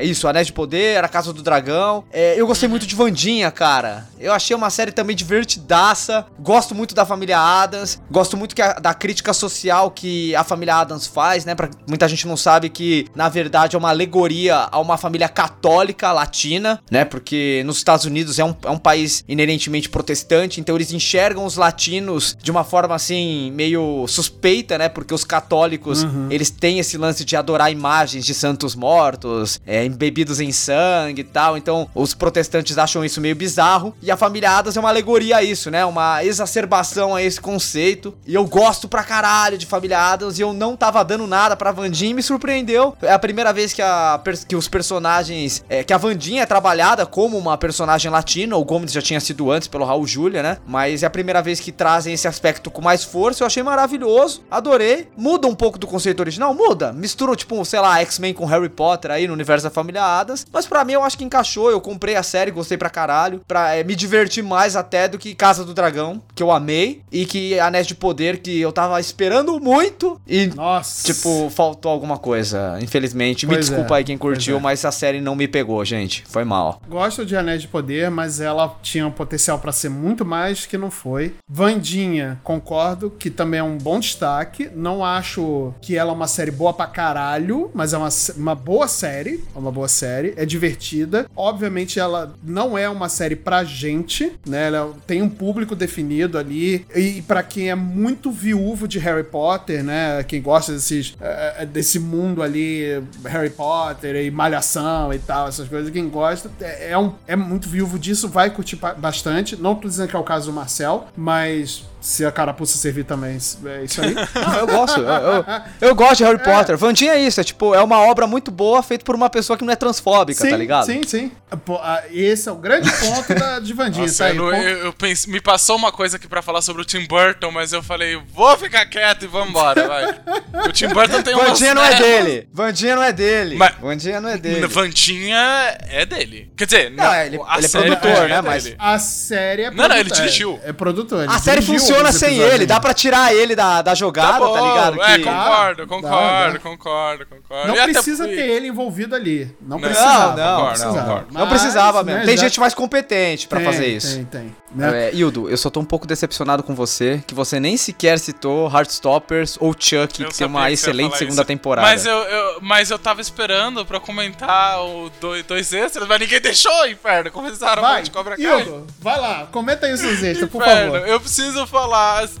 é, 0.00 0.04
isso, 0.04 0.28
Anéis 0.28 0.46
de 0.46 0.52
Poder, 0.52 1.02
A 1.02 1.08
Casa 1.08 1.32
do 1.32 1.42
Dragão. 1.42 2.04
É, 2.12 2.40
eu 2.40 2.46
gostei 2.46 2.68
muito 2.68 2.86
de 2.86 2.94
Vandinha, 2.94 3.50
cara. 3.50 4.06
Eu 4.20 4.32
achei 4.32 4.54
uma 4.54 4.70
série 4.70 4.92
também 4.92 5.16
divertidaça. 5.16 6.26
Gosto 6.38 6.74
muito 6.74 6.94
da 6.94 7.04
família 7.04 7.38
Adams. 7.38 8.00
Gosto 8.10 8.36
muito 8.36 8.54
a- 8.62 8.74
da 8.74 8.94
crítica 8.94 9.32
social 9.32 9.90
que 9.90 10.34
a 10.36 10.44
família 10.44 10.76
Adams 10.76 10.99
faz, 11.06 11.44
né? 11.44 11.54
Pra, 11.54 11.70
muita 11.88 12.08
gente 12.08 12.26
não 12.26 12.36
sabe 12.36 12.68
que, 12.68 13.06
na 13.14 13.28
verdade, 13.28 13.76
é 13.76 13.78
uma 13.78 13.90
alegoria 13.90 14.68
a 14.70 14.78
uma 14.78 14.96
família 14.96 15.28
católica 15.28 16.12
latina, 16.12 16.80
né? 16.90 17.04
Porque 17.04 17.62
nos 17.64 17.76
Estados 17.78 18.04
Unidos 18.04 18.38
é 18.38 18.44
um, 18.44 18.54
é 18.64 18.70
um 18.70 18.78
país 18.78 19.24
inerentemente 19.28 19.88
protestante, 19.88 20.60
então 20.60 20.74
eles 20.74 20.92
enxergam 20.92 21.44
os 21.44 21.56
latinos 21.56 22.36
de 22.42 22.50
uma 22.50 22.64
forma 22.64 22.94
assim, 22.94 23.50
meio 23.52 24.06
suspeita, 24.08 24.78
né? 24.78 24.88
Porque 24.88 25.14
os 25.14 25.24
católicos, 25.24 26.06
eles 26.30 26.50
têm 26.50 26.78
esse 26.78 26.96
lance 26.96 27.24
de 27.24 27.36
adorar 27.36 27.70
imagens 27.70 28.24
de 28.24 28.34
santos 28.34 28.74
mortos, 28.74 29.60
é, 29.66 29.84
embebidos 29.84 30.40
em 30.40 30.52
sangue 30.52 31.20
e 31.20 31.24
tal. 31.24 31.56
Então, 31.56 31.88
os 31.94 32.14
protestantes 32.14 32.76
acham 32.78 33.04
isso 33.04 33.20
meio 33.20 33.36
bizarro. 33.36 33.94
E 34.02 34.10
a 34.10 34.16
família 34.16 34.50
Adams 34.50 34.76
é 34.76 34.80
uma 34.80 34.88
alegoria 34.88 35.36
a 35.36 35.42
isso, 35.42 35.70
né? 35.70 35.84
Uma 35.84 36.24
exacerbação 36.24 37.14
a 37.14 37.22
esse 37.22 37.40
conceito. 37.40 38.14
E 38.26 38.34
eu 38.34 38.44
gosto 38.46 38.88
pra 38.88 39.04
caralho 39.04 39.58
de 39.58 39.66
família 39.66 39.98
Adams 39.98 40.38
e 40.38 40.42
eu 40.42 40.52
não 40.52 40.76
tava 40.76 40.89
dando 40.90 41.26
nada 41.26 41.56
pra 41.56 41.72
Vandinha 41.72 42.10
e 42.10 42.14
me 42.14 42.22
surpreendeu. 42.22 42.96
É 43.02 43.12
a 43.12 43.18
primeira 43.18 43.52
vez 43.52 43.72
que, 43.72 43.82
a, 43.82 44.20
que 44.48 44.56
os 44.56 44.68
personagens. 44.68 45.64
é, 45.68 45.82
que 45.84 45.92
a 45.92 45.98
Vandinha 45.98 46.42
é 46.42 46.46
trabalhada 46.46 47.06
como 47.06 47.38
uma 47.38 47.56
personagem 47.56 48.10
latina. 48.10 48.56
O 48.56 48.64
Gomes 48.64 48.92
já 48.92 49.00
tinha 49.02 49.20
sido 49.20 49.50
antes 49.50 49.68
pelo 49.68 49.84
Raul 49.84 50.06
Julia, 50.06 50.42
né? 50.42 50.58
Mas 50.66 51.02
é 51.02 51.06
a 51.06 51.10
primeira 51.10 51.40
vez 51.42 51.60
que 51.60 51.72
trazem 51.72 52.12
esse 52.14 52.28
aspecto 52.28 52.70
com 52.70 52.82
mais 52.82 53.04
força. 53.04 53.42
Eu 53.42 53.46
achei 53.46 53.62
maravilhoso. 53.62 54.42
Adorei. 54.50 55.08
Muda 55.16 55.46
um 55.46 55.54
pouco 55.54 55.78
do 55.78 55.86
conceito 55.86 56.20
original? 56.20 56.54
Muda. 56.54 56.92
Mistura, 56.92 57.34
tipo, 57.36 57.64
sei 57.64 57.80
lá, 57.80 58.00
X-Men 58.00 58.34
com 58.34 58.44
Harry 58.46 58.68
Potter 58.68 59.10
aí 59.10 59.26
no 59.26 59.32
universo 59.32 59.64
da 59.64 59.70
família 59.70 60.02
Adams. 60.02 60.46
Mas 60.52 60.66
pra 60.66 60.84
mim 60.84 60.94
eu 60.94 61.02
acho 61.02 61.16
que 61.16 61.24
encaixou. 61.24 61.70
Eu 61.70 61.80
comprei 61.80 62.16
a 62.16 62.22
série, 62.22 62.50
gostei 62.50 62.76
pra 62.76 62.90
caralho. 62.90 63.40
Pra 63.46 63.74
é, 63.74 63.84
me 63.84 63.94
divertir 63.94 64.42
mais 64.42 64.76
até 64.76 65.08
do 65.08 65.18
que 65.18 65.34
Casa 65.34 65.64
do 65.64 65.74
Dragão, 65.74 66.22
que 66.34 66.42
eu 66.42 66.50
amei. 66.50 67.02
E 67.10 67.24
que 67.26 67.58
Anéis 67.60 67.86
de 67.86 67.94
Poder, 67.94 68.38
que 68.38 68.60
eu 68.60 68.72
tava 68.72 69.00
esperando 69.00 69.58
muito. 69.60 70.20
E 70.26 70.46
Nossa. 70.48 70.79
Tipo, 70.82 71.50
faltou 71.50 71.90
alguma 71.90 72.18
coisa, 72.18 72.78
infelizmente. 72.80 73.46
Me 73.46 73.54
Pois 73.54 73.66
desculpa 73.66 73.94
é, 73.94 73.98
aí 73.98 74.04
quem 74.04 74.18
curtiu, 74.18 74.56
é. 74.56 74.60
mas 74.60 74.84
a 74.84 74.92
série 74.92 75.20
não 75.20 75.34
me 75.34 75.48
pegou, 75.48 75.84
gente. 75.84 76.24
Foi 76.28 76.44
mal. 76.44 76.80
Gosto 76.88 77.24
de 77.24 77.36
Anéis 77.36 77.62
de 77.62 77.68
Poder, 77.68 78.10
mas 78.10 78.40
ela 78.40 78.76
tinha 78.82 79.06
um 79.06 79.10
potencial 79.10 79.58
pra 79.58 79.72
ser 79.72 79.88
muito 79.88 80.24
mais 80.24 80.66
que 80.66 80.78
não 80.78 80.90
foi. 80.90 81.34
Vandinha, 81.48 82.40
concordo 82.42 83.10
que 83.10 83.30
também 83.30 83.60
é 83.60 83.62
um 83.62 83.78
bom 83.78 84.00
destaque. 84.00 84.70
Não 84.74 85.04
acho 85.04 85.74
que 85.80 85.96
ela 85.96 86.10
é 86.10 86.14
uma 86.14 86.28
série 86.28 86.50
boa 86.50 86.72
pra 86.72 86.86
caralho, 86.86 87.70
mas 87.74 87.92
é 87.92 87.98
uma, 87.98 88.08
uma 88.36 88.54
boa 88.54 88.88
série. 88.88 89.44
É 89.54 89.58
uma 89.58 89.72
boa 89.72 89.88
série. 89.88 90.34
É 90.36 90.44
divertida. 90.44 91.26
Obviamente, 91.34 91.98
ela 91.98 92.34
não 92.42 92.76
é 92.76 92.88
uma 92.88 93.08
série 93.08 93.36
pra 93.36 93.64
gente, 93.64 94.32
né? 94.46 94.68
Ela 94.68 94.92
tem 95.06 95.22
um 95.22 95.28
público 95.28 95.74
definido 95.74 96.38
ali. 96.38 96.86
E 96.94 97.22
pra 97.22 97.42
quem 97.42 97.70
é 97.70 97.74
muito 97.74 98.30
viúvo 98.30 98.86
de 98.86 98.98
Harry 98.98 99.24
Potter, 99.24 99.82
né? 99.82 100.22
Quem 100.24 100.40
gosta 100.40 100.69
desses, 100.72 101.16
eh, 101.20 101.66
desse 101.66 101.98
mundo 101.98 102.42
ali, 102.42 103.02
Harry 103.24 103.50
Potter 103.50 104.16
e 104.16 104.30
Malhação 104.30 105.12
e 105.12 105.18
tal, 105.18 105.48
essas 105.48 105.68
coisas, 105.68 105.90
quem 105.90 106.08
gosta 106.08 106.50
é, 106.60 106.92
é 106.92 106.98
um, 106.98 107.12
é 107.26 107.36
muito 107.36 107.68
viúvo 107.68 107.98
disso, 107.98 108.28
vai 108.28 108.50
curtir 108.50 108.78
bastante. 108.98 109.56
Não 109.56 109.74
tô 109.74 109.88
dizendo 109.88 110.08
que 110.08 110.16
é 110.16 110.18
o 110.18 110.24
caso 110.24 110.50
do 110.50 110.52
Marcel, 110.52 111.08
mas 111.16 111.84
se 112.00 112.24
a 112.24 112.32
carapuça 112.32 112.78
servir 112.78 113.04
também, 113.04 113.32
é 113.34 113.36
isso 113.84 114.00
aí. 114.02 114.14
Não, 114.34 114.54
eu 114.58 114.66
gosto. 114.66 115.00
Eu, 115.00 115.06
eu- 115.08 115.44
eu 115.88 115.94
gosto 115.94 116.16
de 116.18 116.24
Harry 116.24 116.38
Potter. 116.42 116.76
Vandinha 116.76 117.12
é 117.12 117.20
isso, 117.20 117.40
é 117.40 117.44
tipo, 117.44 117.74
é 117.74 117.82
uma 117.82 117.98
obra 118.00 118.26
muito 118.26 118.50
boa 118.50 118.82
feita 118.82 119.04
por 119.04 119.14
uma 119.14 119.28
pessoa 119.28 119.56
que 119.56 119.64
não 119.64 119.72
é 119.72 119.76
transfóbica, 119.76 120.48
tá 120.48 120.56
ligado? 120.56 120.86
Sim, 120.86 121.02
sim. 121.06 121.32
Pô, 121.64 121.78
esse 122.10 122.48
é 122.48 122.52
o 122.52 122.56
grande 122.56 122.90
ponto 122.92 123.34
da, 123.34 123.58
de 123.58 123.72
Vandinha, 123.72 124.06
Nossa, 124.06 124.24
tá 124.24 124.30
aí. 124.30 124.36
eu, 124.36 124.52
eu- 124.52 124.78
eu 124.86 124.92
pense- 124.92 125.28
me 125.28 125.40
passou 125.40 125.76
uma 125.76 125.90
coisa 125.92 126.16
aqui 126.16 126.28
pra 126.28 126.40
falar 126.42 126.62
sobre 126.62 126.82
o 126.82 126.84
Tim 126.84 127.06
Burton, 127.06 127.50
mas 127.50 127.72
eu 127.72 127.82
falei, 127.82 128.20
vou 128.32 128.56
ficar 128.56 128.86
quieto 128.86 129.24
e 129.24 129.28
vambora, 129.28 129.86
vai. 129.88 130.20
O 130.68 130.72
Tim 130.72 130.88
Burton 130.88 131.22
tem 131.22 131.34
uma. 131.34 131.44
Vandinha 131.46 131.74
não 131.74 131.84
é 131.84 131.94
dele. 131.96 132.48
Vandinha 132.52 132.96
não 132.96 133.02
é 133.02 133.12
dele. 133.12 133.56
Mas- 133.56 133.74
Vandinha 133.80 134.20
não 134.20 134.28
é 134.28 134.38
dele. 134.38 134.66
Vandinha 134.68 135.76
é 135.88 136.06
dele. 136.06 136.52
Quer 136.56 136.64
dizer, 136.66 136.90
Não, 136.90 137.04
não, 137.04 137.14
ele- 137.14 137.40
a 137.46 137.56
ele 137.58 137.66
é 137.66 137.68
produtor, 137.68 138.00
Vandinha 138.14 138.28
né, 138.28 138.34
é 138.36 138.42
mas-. 138.42 138.74
A 138.78 138.98
série 138.98 139.62
é 139.62 139.70
Não, 139.70 139.76
não, 139.88 139.96
ele 139.96 140.04
produtor, 140.04 140.16
dirigiu. 140.24 140.60
É, 140.64 140.70
é 140.70 140.72
produtor. 140.72 141.24
ele 141.24 141.32
A 141.32 141.38
série 141.38 141.60
dirigiu, 141.60 141.89
funciona 141.90 142.12
sem 142.12 142.38
ele, 142.38 142.66
dá 142.66 142.78
pra 142.80 142.94
tirar 142.94 143.34
ele 143.34 143.54
da, 143.54 143.82
da 143.82 143.94
jogada, 143.94 144.32
tá, 144.32 144.38
bom, 144.38 144.68
ligado? 144.68 145.02
É, 145.02 145.18
Que- 145.18 145.24
concordo, 145.24 145.76
Dá, 145.82 145.86
concordo, 145.86 146.52
dá. 146.52 146.58
concordo, 146.60 147.26
concordo. 147.26 147.68
Não 147.68 147.76
E 147.76 147.82
precisa 147.92 148.26
ter 148.26 148.48
ele 148.48 148.68
envolvido 148.68 149.14
ali. 149.14 149.44
Não, 149.60 149.76
Não, 149.76 149.80
precisava. 149.80 150.36
não, 150.36 150.60
não, 150.60 150.66
precisava. 150.68 150.98
concordo. 151.00 151.26
Não 151.32 151.40
Mas, 151.40 151.48
precisava 151.50 152.02
mesmo. 152.02 152.20
né, 152.20 152.26
Tem 152.26 152.36
já- 152.36 152.42
gente 152.44 152.60
mais 152.60 152.74
competente 152.74 153.48
pra 153.48 153.58
tem, 153.60 153.66
fazer 153.72 153.86
isso. 153.86 154.16
Tem, 154.16 154.24
tem. 154.24 154.56
Né? 154.72 155.08
É, 155.08 155.14
Hildo, 155.14 155.50
eu 155.50 155.56
só 155.56 155.68
tô 155.68 155.80
um 155.80 155.84
pouco 155.84 156.06
decepcionado 156.06 156.62
com 156.62 156.74
você, 156.76 157.20
que 157.26 157.34
você 157.34 157.58
nem 157.58 157.76
sequer 157.76 158.18
citou 158.20 158.70
Heartstoppers 158.72 159.56
ou 159.60 159.72
Chuck, 159.72 160.22
Eu 160.22 160.28
que 160.28 160.34
tem 160.38 160.46
uma 160.46 160.70
excelente 160.70 161.16
segunda 161.18 161.42
isso. 161.42 161.44
temporada. 161.44 161.86
Mas 161.88 162.06
eu, 162.06 162.12
eu- 162.16 162.58
mas 162.62 162.90
eu 162.90 162.98
tava 162.98 163.20
esperando 163.20 163.84
pra 163.84 163.98
comentar 163.98 164.80
o 164.84 165.10
dois, 165.20 165.44
dois 165.44 165.72
extras, 165.72 166.06
mas 166.06 166.20
ninguém 166.20 166.40
deixou, 166.40 166.86
inferno. 166.86 167.30
Começaram 167.32 167.84
a 167.84 167.88
Vai, 167.94 168.02
de 168.02 168.10
Cobra 168.12 168.36
Kai. 168.36 168.60
Igor, 168.62 168.82
vai 169.00 169.18
lá. 169.20 169.48
Comenta 169.50 169.86
aí 169.86 169.92
os 169.92 170.00
seus 170.00 170.22
extras, 170.22 170.48
por 170.48 170.62
favor. 170.62 170.98
eu 171.08 171.18
preciso 171.20 171.66
falar 171.66 171.79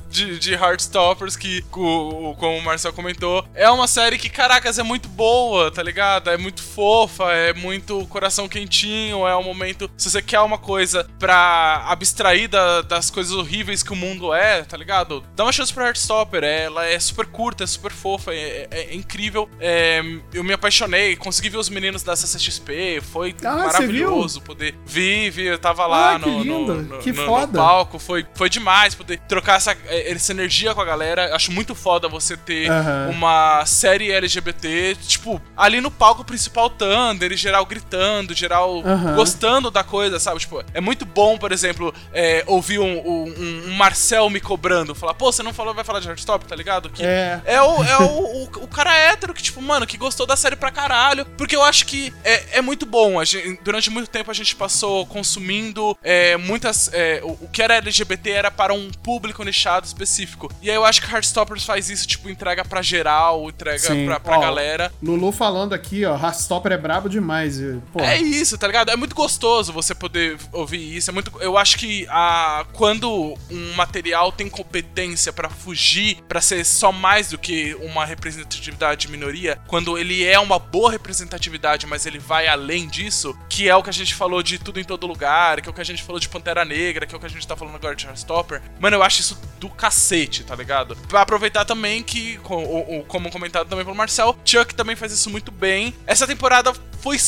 de, 0.08 0.38
de 0.38 0.54
Heartstoppers, 0.54 1.36
que, 1.36 1.62
como 1.70 2.58
o 2.58 2.62
Marcel 2.62 2.92
comentou, 2.92 3.44
é 3.54 3.68
uma 3.70 3.86
série 3.86 4.18
que, 4.18 4.28
caracas, 4.28 4.78
é 4.78 4.82
muito 4.82 5.08
boa, 5.08 5.70
tá 5.70 5.82
ligado? 5.82 6.30
É 6.30 6.36
muito 6.36 6.62
fofa, 6.62 7.32
é 7.32 7.52
muito 7.54 8.06
coração 8.06 8.48
quentinho, 8.48 9.26
é 9.26 9.36
um 9.36 9.42
momento. 9.42 9.90
Se 9.96 10.10
você 10.10 10.20
quer 10.22 10.40
uma 10.40 10.58
coisa 10.58 11.08
pra 11.18 11.84
abstrair 11.88 12.48
da- 12.48 12.82
das 12.82 13.10
coisas 13.10 13.32
horríveis 13.32 13.82
que 13.82 13.92
o 13.92 13.96
mundo 13.96 14.32
é, 14.34 14.62
tá 14.62 14.76
ligado? 14.76 15.24
Dá 15.34 15.44
uma 15.44 15.52
chance 15.52 15.72
pra 15.72 15.86
Heartstopper, 15.86 16.44
ela 16.44 16.86
é 16.86 16.98
super 16.98 17.26
curta, 17.26 17.64
é 17.64 17.66
super 17.66 17.92
fofa, 17.92 18.32
é, 18.32 18.68
é- 18.70 18.80
é 18.90 18.94
incrível. 18.94 19.48
É, 19.60 20.02
eu 20.32 20.42
me 20.44 20.52
apaixonei, 20.52 21.16
consegui 21.16 21.48
ver 21.48 21.58
os 21.58 21.68
meninos 21.68 22.02
da 22.02 22.14
CCXP, 22.16 23.00
foi 23.00 23.34
Ah, 23.44 23.54
maravilhoso 23.66 24.40
poder. 24.42 24.74
Vi, 24.84 25.30
vi, 25.30 25.44
eu 25.46 25.58
tava 25.58 25.86
lá 25.86 26.14
Ah, 26.16 26.20
que 26.20 26.26
no, 26.28 26.44
no- 26.44 26.82
no- 26.82 26.98
que 26.98 27.12
no- 27.12 27.22
no 27.22 27.48
palco, 27.58 27.98
foi, 27.98 28.26
foi 28.34 28.48
demais 28.50 28.94
poder 28.94 29.18
trocar 29.30 29.56
essa, 29.58 29.76
eh, 29.86 30.10
essa 30.12 30.32
energia 30.32 30.74
com 30.74 30.80
a 30.80 30.84
galera. 30.84 31.34
Acho 31.34 31.52
muito 31.52 31.72
foda 31.74 32.08
você 32.08 32.36
ter 32.36 32.68
Aham. 32.70 33.10
uma 33.10 33.64
série 33.64 34.10
LGBT, 34.10 34.96
tipo, 35.06 35.40
ali 35.56 35.80
no 35.80 35.88
palco 35.90 36.24
principal 36.24 36.68
Thunder, 36.68 37.34
geral 37.36 37.64
gritando, 37.64 38.34
geral 38.34 38.82
Aham. 38.84 39.14
gostando 39.14 39.70
da 39.70 39.84
coisa, 39.84 40.18
sabe? 40.18 40.40
Tipo, 40.40 40.62
é 40.74 40.80
muito 40.80 41.04
bom, 41.06 41.38
por 41.38 41.52
exemplo, 41.52 41.94
eh, 42.12 42.42
ouvir 42.46 42.80
um, 42.80 42.98
um- 43.08 43.64
um 43.68 43.72
Marcel 43.74 44.28
me 44.28 44.40
cobrando, 44.40 44.94
falar, 44.96 45.14
pô, 45.14 45.30
você 45.32 45.44
não 45.44 45.54
falou, 45.54 45.72
vai 45.72 45.84
falar 45.84 46.00
de 46.00 46.08
Heartstop, 46.08 46.44
tá 46.46 46.56
ligado? 46.56 46.90
Que 46.90 47.04
É. 47.04 47.40
é 47.46 47.62
o, 47.62 47.84
é 47.84 47.98
o, 47.98 48.02
o, 48.04 48.42
o 48.64 48.66
cara 48.68 48.92
hétero 48.96 49.32
que, 49.32 49.42
tipo, 49.42 49.62
mano, 49.62 49.86
que 49.86 49.96
gostou 49.96 50.26
da 50.26 50.34
série 50.36 50.56
pra 50.56 50.72
caralho. 50.72 51.24
Porque 51.38 51.54
eu 51.54 51.62
acho 51.62 51.86
que 51.86 52.12
é, 52.24 52.58
é 52.58 52.60
muito 52.60 52.84
bom. 52.84 53.20
A 53.20 53.24
gente- 53.24 53.60
durante 53.62 53.88
muito 53.90 54.10
tempo 54.10 54.28
a 54.28 54.34
gente 54.34 54.56
passou 54.56 55.06
consumindo 55.06 55.96
é, 56.02 56.36
muitas. 56.36 56.90
é, 56.92 57.20
o, 57.22 57.30
o 57.42 57.48
que 57.52 57.62
era 57.62 57.76
LGBT 57.76 58.30
era 58.30 58.50
para 58.50 58.74
um 58.74 58.90
público 58.90 59.19
nichado 59.44 59.86
específico. 59.86 60.50
E 60.62 60.70
aí 60.70 60.76
eu 60.76 60.84
acho 60.84 61.02
que 61.02 61.12
Heartstoppers 61.12 61.64
faz 61.64 61.90
isso, 61.90 62.06
tipo, 62.06 62.28
entrega 62.28 62.64
pra 62.64 62.82
geral, 62.82 63.48
entrega 63.48 63.78
Sim. 63.78 64.06
pra, 64.06 64.20
pra 64.20 64.38
Ó, 64.38 64.40
galera. 64.40 64.92
Lulu 65.02 65.32
falando 65.32 65.72
aqui, 65.72 66.04
ó, 66.04 66.16
Heartstopper 66.16 66.72
é 66.72 66.78
brabo 66.78 67.08
demais. 67.08 67.58
Pô, 67.92 68.00
É 68.00 68.16
isso, 68.18 68.56
tá 68.56 68.66
ligado? 68.66 68.90
É 68.90 68.96
muito 68.96 69.14
gostoso 69.14 69.72
você 69.72 69.94
poder 69.94 70.38
ouvir 70.52 70.96
isso. 70.96 71.10
É 71.10 71.12
muito, 71.12 71.32
eu 71.40 71.56
acho 71.56 71.78
que 71.78 72.06
a, 72.08 72.64
quando 72.72 73.34
um 73.50 73.72
material 73.74 74.32
tem 74.32 74.48
competência 74.48 75.32
pra 75.32 75.48
fugir, 75.48 76.18
pra 76.28 76.40
ser 76.40 76.64
só 76.64 76.92
mais 76.92 77.30
do 77.30 77.38
que 77.38 77.74
uma 77.82 78.04
representatividade 78.04 79.02
de 79.02 79.10
minoria, 79.10 79.58
quando 79.66 79.98
ele 79.98 80.24
é 80.24 80.38
uma 80.38 80.58
boa 80.58 80.90
representatividade, 80.90 81.86
mas 81.86 82.06
ele 82.06 82.18
vai 82.18 82.46
além 82.46 82.88
disso, 82.88 83.36
que 83.48 83.68
é 83.68 83.76
o 83.76 83.82
que 83.82 83.90
a 83.90 83.92
gente 83.92 84.14
falou 84.14 84.42
de 84.42 84.58
tudo 84.58 84.78
em 84.80 84.84
todo 84.84 85.06
lugar, 85.06 85.60
que 85.60 85.68
é 85.68 85.70
o 85.70 85.74
que 85.74 85.80
a 85.80 85.84
gente 85.84 86.02
falou 86.02 86.20
de 86.20 86.28
Pantera 86.28 86.64
Negra, 86.64 87.06
que 87.06 87.14
é 87.14 87.18
o 87.18 87.20
que 87.20 87.26
a 87.26 87.30
gente 87.30 87.46
tá 87.46 87.56
falando 87.56 87.74
agora 87.74 87.94
de 87.94 88.06
Heartstopper. 88.06 88.62
Mano, 88.78 88.96
eu 88.96 89.02
acho 89.02 89.09
isso 89.18 89.36
do 89.58 89.68
cacete, 89.68 90.44
tá 90.44 90.54
ligado? 90.54 90.94
Pra 91.08 91.22
aproveitar 91.22 91.64
também 91.64 92.02
que, 92.02 92.38
como 92.38 93.30
comentado 93.30 93.68
também 93.68 93.84
pelo 93.84 93.96
Marcel, 93.96 94.38
Chuck 94.44 94.74
também 94.74 94.94
faz 94.94 95.10
isso 95.10 95.28
muito 95.28 95.50
bem. 95.50 95.92
Essa 96.06 96.26
temporada 96.26 96.72
foi 97.00 97.18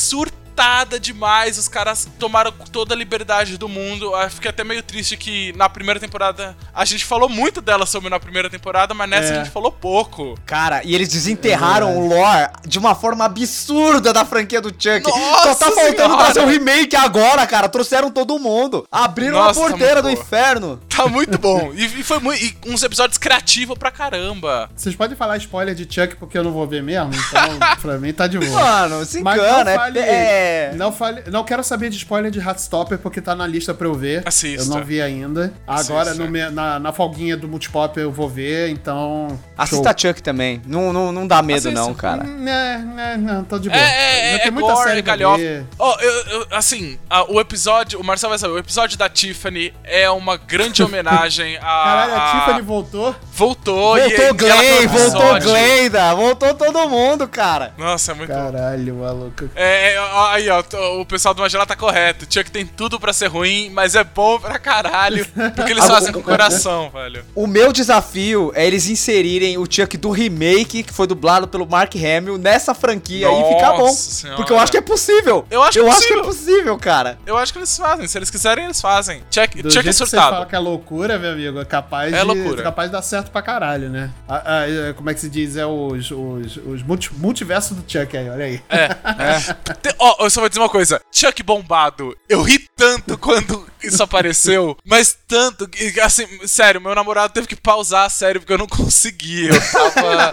surtada 0.62 1.00
demais, 1.00 1.58
os 1.58 1.66
caras 1.66 2.08
tomaram 2.20 2.52
toda 2.70 2.94
a 2.94 2.96
liberdade 2.96 3.58
do 3.58 3.68
mundo. 3.68 4.14
Eu 4.14 4.30
fiquei 4.30 4.48
até 4.50 4.62
meio 4.62 4.82
triste 4.82 5.16
que 5.16 5.52
na 5.56 5.68
primeira 5.68 5.98
temporada 5.98 6.56
a 6.72 6.84
gente 6.84 7.04
falou 7.04 7.28
muito 7.28 7.60
dela 7.60 7.84
sobre 7.84 8.08
na 8.08 8.20
primeira 8.20 8.48
temporada, 8.48 8.94
mas 8.94 9.10
nessa 9.10 9.32
É. 9.32 9.40
a 9.40 9.44
gente 9.44 9.52
falou 9.52 9.72
pouco. 9.72 10.38
Cara, 10.46 10.80
e 10.84 10.94
eles 10.94 11.08
desenterraram 11.08 11.88
É 11.90 11.96
o 11.96 12.06
lore 12.08 12.48
de 12.66 12.78
uma 12.78 12.94
forma 12.94 13.24
absurda 13.24 14.12
da 14.12 14.24
franquia 14.24 14.60
do 14.60 14.68
Chuck. 14.70 15.02
Nossa 15.02 15.54
Só 15.54 15.54
tá 15.54 15.70
faltando 15.72 15.96
Senhora! 15.96 16.24
fazer 16.26 16.40
um 16.40 16.46
remake 16.48 16.94
agora, 16.94 17.44
cara. 17.46 17.68
Trouxeram 17.68 18.10
todo 18.10 18.38
mundo. 18.38 18.86
Abriram 18.90 19.38
Nossa, 19.38 19.60
a 19.64 19.68
porteira 19.68 20.00
do 20.00 20.08
muito 20.08 20.18
boa. 20.18 20.26
inferno. 20.26 20.80
Tá 20.96 21.06
muito 21.08 21.38
bom. 21.38 21.72
E, 21.74 21.84
e 22.00 22.02
foi 22.04 22.20
muito, 22.20 22.40
e 22.42 22.54
uns 22.66 22.82
episódios 22.84 23.18
criativos 23.18 23.76
pra 23.76 23.90
caramba. 23.90 24.70
Vocês 24.76 24.94
podem 24.94 25.16
falar 25.16 25.36
spoiler 25.38 25.74
de 25.74 25.82
Chuck 25.92 26.16
porque 26.16 26.38
eu 26.38 26.44
não 26.44 26.52
vou 26.52 26.66
ver 26.68 26.82
mesmo, 26.82 27.12
então 27.14 27.58
pra 27.82 27.98
mim 27.98 28.12
tá 28.12 28.26
de 28.28 28.38
boa. 28.38 28.60
Mano, 28.60 29.04
se 29.04 29.20
Mas 29.22 29.38
engana. 29.40 29.74
fale, 29.74 29.98
é, 29.98 30.51
é... 30.52 30.74
não 30.74 30.92
fale, 30.92 31.22
não 31.30 31.44
quero 31.44 31.62
saber 31.64 31.90
de 31.90 31.96
spoiler 31.96 32.30
de 32.30 32.38
Heartstopper 32.38 32.98
porque 32.98 33.20
tá 33.20 33.34
na 33.34 33.46
lista 33.46 33.72
pra 33.74 33.86
eu 33.86 33.94
ver. 33.94 34.22
Assista. 34.26 34.62
Eu 34.62 34.66
não 34.76 34.84
vi 34.84 35.00
ainda. 35.00 35.52
Agora 35.66 36.10
Assista. 36.10 36.24
no 36.26 36.50
na, 36.50 36.78
na 36.78 36.92
folguinha 36.92 37.36
do 37.36 37.48
Multipop 37.48 37.98
eu 37.98 38.10
vou 38.12 38.28
ver, 38.28 38.68
então. 38.70 39.38
Assista 39.56 39.94
Chuck 39.96 40.22
também. 40.22 40.60
Não, 40.66 40.92
não, 40.92 41.12
não 41.12 41.26
dá 41.26 41.42
medo, 41.42 41.68
Assista. 41.68 41.80
não, 41.80 41.94
cara. 41.94 42.24
show. 42.24 42.34
Né, 42.34 42.78
né, 42.94 43.16
não, 43.16 43.44
tô 43.44 43.58
de 43.58 43.68
boa. 43.68 43.80
É, 43.80 43.84
é, 43.84 44.34
é, 44.34 44.38
tem 44.38 44.48
é 44.48 44.50
muita 44.50 44.72
gore, 44.72 44.88
série 44.88 44.98
é 44.98 45.02
galhofa. 45.02 45.66
Ó, 45.78 45.96
eu, 46.00 46.12
eu- 46.40 46.46
assim, 46.50 46.98
a- 47.08 47.24
o 47.30 47.40
episódio, 47.40 48.00
o 48.00 48.04
Marcel 48.04 48.28
vai 48.30 48.38
saber, 48.38 48.54
o 48.54 48.58
episódio 48.58 48.96
da 48.98 49.08
Tiffany 49.08 49.72
é 49.84 50.08
uma 50.10 50.36
grande 50.36 50.82
homenagem 50.84 51.56
a... 51.56 51.60
Caralho, 51.60 52.14
a 52.14 52.16
a- 52.16 52.40
Tiffany 52.40 52.62
voltou. 52.62 53.14
voltou. 53.32 53.96
e- 53.98 54.02
Voltou 54.02 54.08
e 54.08 54.16
tem 54.16 54.26
um 54.32 54.88
voltou 54.88 55.02
episódio. 55.10 55.48
Glenda, 55.50 56.14
voltou 56.14 56.54
todo 56.54 56.88
mundo, 56.88 57.28
cara. 57.28 57.72
Nossa, 57.78 58.12
é 58.12 58.14
muito 58.14 58.30
Caralho, 58.30 58.94
maluco. 58.96 59.48
É, 59.54 59.94
é, 59.94 60.00
ó, 60.00 60.38
aí, 60.42 60.50
ó, 60.50 61.00
o 61.00 61.06
pessoal 61.06 61.34
do 61.34 61.40
Magela 61.42 61.66
tá 61.66 61.76
correto. 61.76 62.26
Chuck 62.28 62.50
tem 62.50 62.66
tudo 62.66 62.98
pra 62.98 63.12
ser 63.12 63.26
ruim, 63.28 63.70
mas 63.70 63.94
é 63.94 64.04
bom 64.04 64.38
pra 64.38 64.58
caralho, 64.58 65.26
porque 65.54 65.72
eles 65.72 65.84
fazem 65.86 66.12
com 66.12 66.20
o 66.20 66.22
coração, 66.22 66.90
velho. 66.90 67.24
O 67.34 67.46
meu 67.46 67.72
desafio 67.72 68.52
é 68.54 68.66
eles 68.66 68.88
inserirem 68.88 69.58
o 69.58 69.66
Chuck 69.68 69.96
do 69.96 70.10
remake, 70.10 70.82
que 70.82 70.92
foi 70.92 71.06
dublado 71.06 71.46
pelo 71.48 71.66
Mark 71.66 71.94
Hamill, 71.96 72.38
nessa 72.38 72.74
franquia 72.74 73.28
e 73.30 73.54
ficar 73.54 73.72
bom. 73.72 73.86
Nossa 73.86 74.10
Senhora. 74.10 74.36
Porque 74.36 74.52
eu 74.52 74.58
acho 74.58 74.72
que 74.72 74.78
é 74.78 74.82
possível. 74.82 75.46
Eu 75.50 75.62
acho 75.62 75.78
eu 75.78 75.84
possível. 75.86 75.98
acho 75.98 76.06
que 76.08 76.14
é 76.20 76.22
possível, 76.22 76.78
cara. 76.78 77.18
Eu 77.26 77.36
acho 77.36 77.52
que 77.52 77.58
eles 77.58 77.76
fazem, 77.76 78.06
se 78.06 78.18
eles 78.18 78.30
quiserem, 78.30 78.64
eles 78.64 78.80
fazem. 78.80 79.22
Chuck, 79.30 79.62
Do 79.62 79.70
Chuck 79.70 79.78
é 79.80 79.82
jeito 79.82 79.86
que 79.86 79.92
vocês 79.92 80.10
surtado. 80.10 80.30
falam 80.32 80.48
que 80.48 80.54
é 80.54 80.58
loucura, 80.58 81.18
meu 81.18 81.32
amigo, 81.32 81.60
é 81.60 81.64
capaz, 81.64 82.12
É 82.12 82.18
de, 82.18 82.24
loucura. 82.24 82.62
capaz 82.62 82.88
de 82.88 82.92
dar 82.96 83.02
certo 83.02 83.30
pra 83.30 83.42
caralho, 83.42 83.88
né? 83.88 84.10
Ah, 84.28 84.42
ah, 84.44 84.68
é, 84.68 84.92
como 84.92 85.10
é 85.10 85.14
que 85.14 85.20
se 85.20 85.28
diz? 85.28 85.56
É 85.56 85.66
os, 85.66 86.10
os, 86.10 86.56
os 86.56 86.82
multi, 86.82 87.12
multiverso 87.14 87.74
do 87.74 87.82
Chuck 87.90 88.16
aí, 88.16 88.28
olha 88.28 88.44
aí. 88.44 88.60
É, 88.68 88.84
é. 89.88 89.94
Ó, 89.98 90.21
eu 90.24 90.30
só 90.30 90.40
vou 90.40 90.48
dizer 90.48 90.60
uma 90.60 90.68
coisa. 90.68 91.00
Chuck 91.10 91.42
bombado. 91.42 92.16
Eu 92.28 92.42
ri 92.42 92.58
tanto 92.76 93.16
quando 93.18 93.66
isso 93.88 94.02
apareceu, 94.02 94.76
mas 94.84 95.16
tanto 95.26 95.68
que, 95.68 95.98
assim, 96.00 96.26
sério, 96.46 96.80
meu 96.80 96.94
namorado 96.94 97.32
teve 97.32 97.46
que 97.46 97.56
pausar 97.56 98.06
a 98.06 98.10
série 98.10 98.38
porque 98.38 98.52
eu 98.52 98.58
não 98.58 98.66
consegui. 98.66 99.48
Eu 99.48 99.60
tava. 99.72 100.32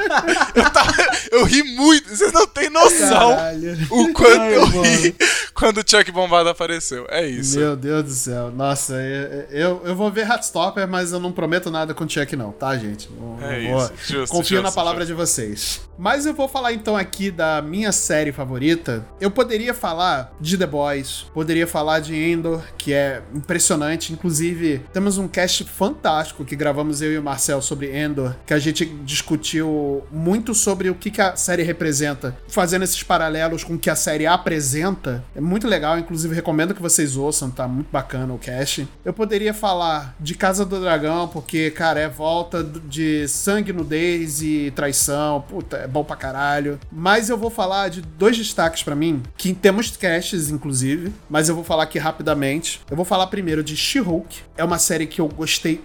Eu 0.56 0.70
tava. 0.72 0.94
Eu 1.32 1.44
ri 1.46 1.64
muito. 1.64 2.10
Vocês 2.10 2.32
não 2.34 2.46
têm 2.48 2.70
noção 2.70 3.36
Caralho. 3.36 3.78
o 3.90 4.14
quanto 4.14 4.40
Ai, 4.42 4.56
eu 4.56 4.68
mano. 4.68 4.82
ri 4.84 5.16
quando 5.54 5.78
o 5.80 5.84
Chuck 5.90 6.12
bombado 6.12 6.50
apareceu. 6.50 7.06
É 7.10 7.26
isso. 7.28 7.60
Meu 7.60 7.76
Deus 7.76 8.04
do 8.04 8.12
céu. 8.12 8.52
Nossa, 8.52 8.94
eu, 8.94 9.48
eu, 9.52 9.82
eu 9.86 9.96
vou 9.96 10.12
ver 10.12 10.28
Heartstopper, 10.28 10.88
mas 10.88 11.12
eu 11.12 11.20
não 11.20 11.32
prometo 11.32 11.70
nada 11.72 11.94
com 11.94 12.04
o 12.04 12.10
Chuck, 12.10 12.36
não, 12.36 12.52
tá, 12.52 12.78
gente? 12.78 13.10
Não- 13.12 13.38
É 13.42 13.70
não 13.70 13.78
isso. 13.80 13.94
Justo, 14.08 14.36
Confio 14.36 14.58
justo, 14.58 14.64
na 14.64 14.72
palavra 14.72 15.02
justo. 15.02 15.08
de 15.08 15.14
vocês. 15.14 15.82
Mas 15.98 16.26
eu 16.26 16.34
vou 16.34 16.48
falar 16.48 16.74
então 16.74 16.96
aqui 16.96 17.30
da 17.32 17.62
minha 17.62 17.92
série 17.92 18.32
favorita. 18.32 19.06
Eu 19.20 19.30
poderia 19.32 19.74
falar 19.74 20.34
de 20.40 20.58
The 20.58 20.66
Boys, 20.68 21.26
poderia 21.34 21.68
falar 21.68 22.00
de 22.00 22.16
Endor, 22.16 22.62
que 22.78 22.94
é 22.94 23.22
impressionante. 23.40 24.14
Inclusive, 24.14 24.82
temos 24.94 25.18
um 25.18 25.28
cast 25.28 25.64
fantástico 25.64 26.46
que 26.46 26.56
gravamos 26.56 27.02
eu 27.02 27.12
e 27.14 27.18
o 27.18 27.24
Marcel 27.24 27.62
sobre 27.62 27.98
Endor, 27.98 28.36
que 28.46 28.54
a 28.54 28.60
gente 28.60 28.86
discutiu 29.04 30.04
muito 30.12 30.54
sobre 30.54 30.90
o 30.90 30.96
que, 30.96 31.10
que 31.10 31.22
a 31.22 31.36
série 31.36 31.64
representa, 31.64 32.38
fazendo 32.48 32.84
esses 32.84 33.02
paralelos 33.04 33.64
com 33.64 33.76
o 33.76 33.80
que 33.80 33.90
a 33.90 33.96
série 33.96 34.28
apresenta. 34.28 35.24
É 35.36 35.42
muito 35.42 35.68
legal, 35.68 35.98
inclusive 35.98 36.36
recomendo 36.36 36.76
que 36.76 36.82
vocês 36.82 37.16
ouçam, 37.16 37.50
tá 37.50 37.68
muito 37.68 37.90
bacana 37.92 38.34
o 38.34 38.38
cast. 38.38 38.88
Eu 39.04 39.14
poderia 39.14 39.54
falar 39.54 40.16
de 40.20 40.36
Casa 40.36 40.66
do 40.66 40.80
Dragão, 40.80 41.28
porque, 41.28 41.72
cara, 41.72 42.00
é 42.00 42.08
volta 42.08 42.64
de 42.64 43.28
sangue, 43.28 43.74
nudez 43.74 44.42
e 44.42 44.72
traição. 44.76 45.42
Puta, 45.42 45.78
é 45.78 45.88
bom 45.88 46.04
pra 46.04 46.16
caralho. 46.16 46.80
Mas 46.92 47.30
eu 47.30 47.38
vou 47.38 47.50
falar 47.50 47.90
de 47.90 48.02
dois 48.02 48.38
destaques 48.38 48.84
pra 48.84 48.96
mim, 48.96 49.24
que 49.38 49.54
temos 49.54 49.96
casts, 49.96 50.50
inclusive, 50.50 51.14
mas 51.30 51.50
eu 51.50 51.56
vou 51.56 51.64
falar 51.64 51.84
aqui 51.84 52.00
rapidamente. 52.00 52.82
Eu 52.90 52.96
vou 52.96 53.06
falar 53.06 53.28
primeiro 53.30 53.64
de 53.64 53.78
She-Hulk. 53.78 54.42
É 54.58 54.64
uma 54.64 54.78
série 54.80 55.08
que 55.08 55.22
eu 55.22 55.28
gostei 55.28 55.82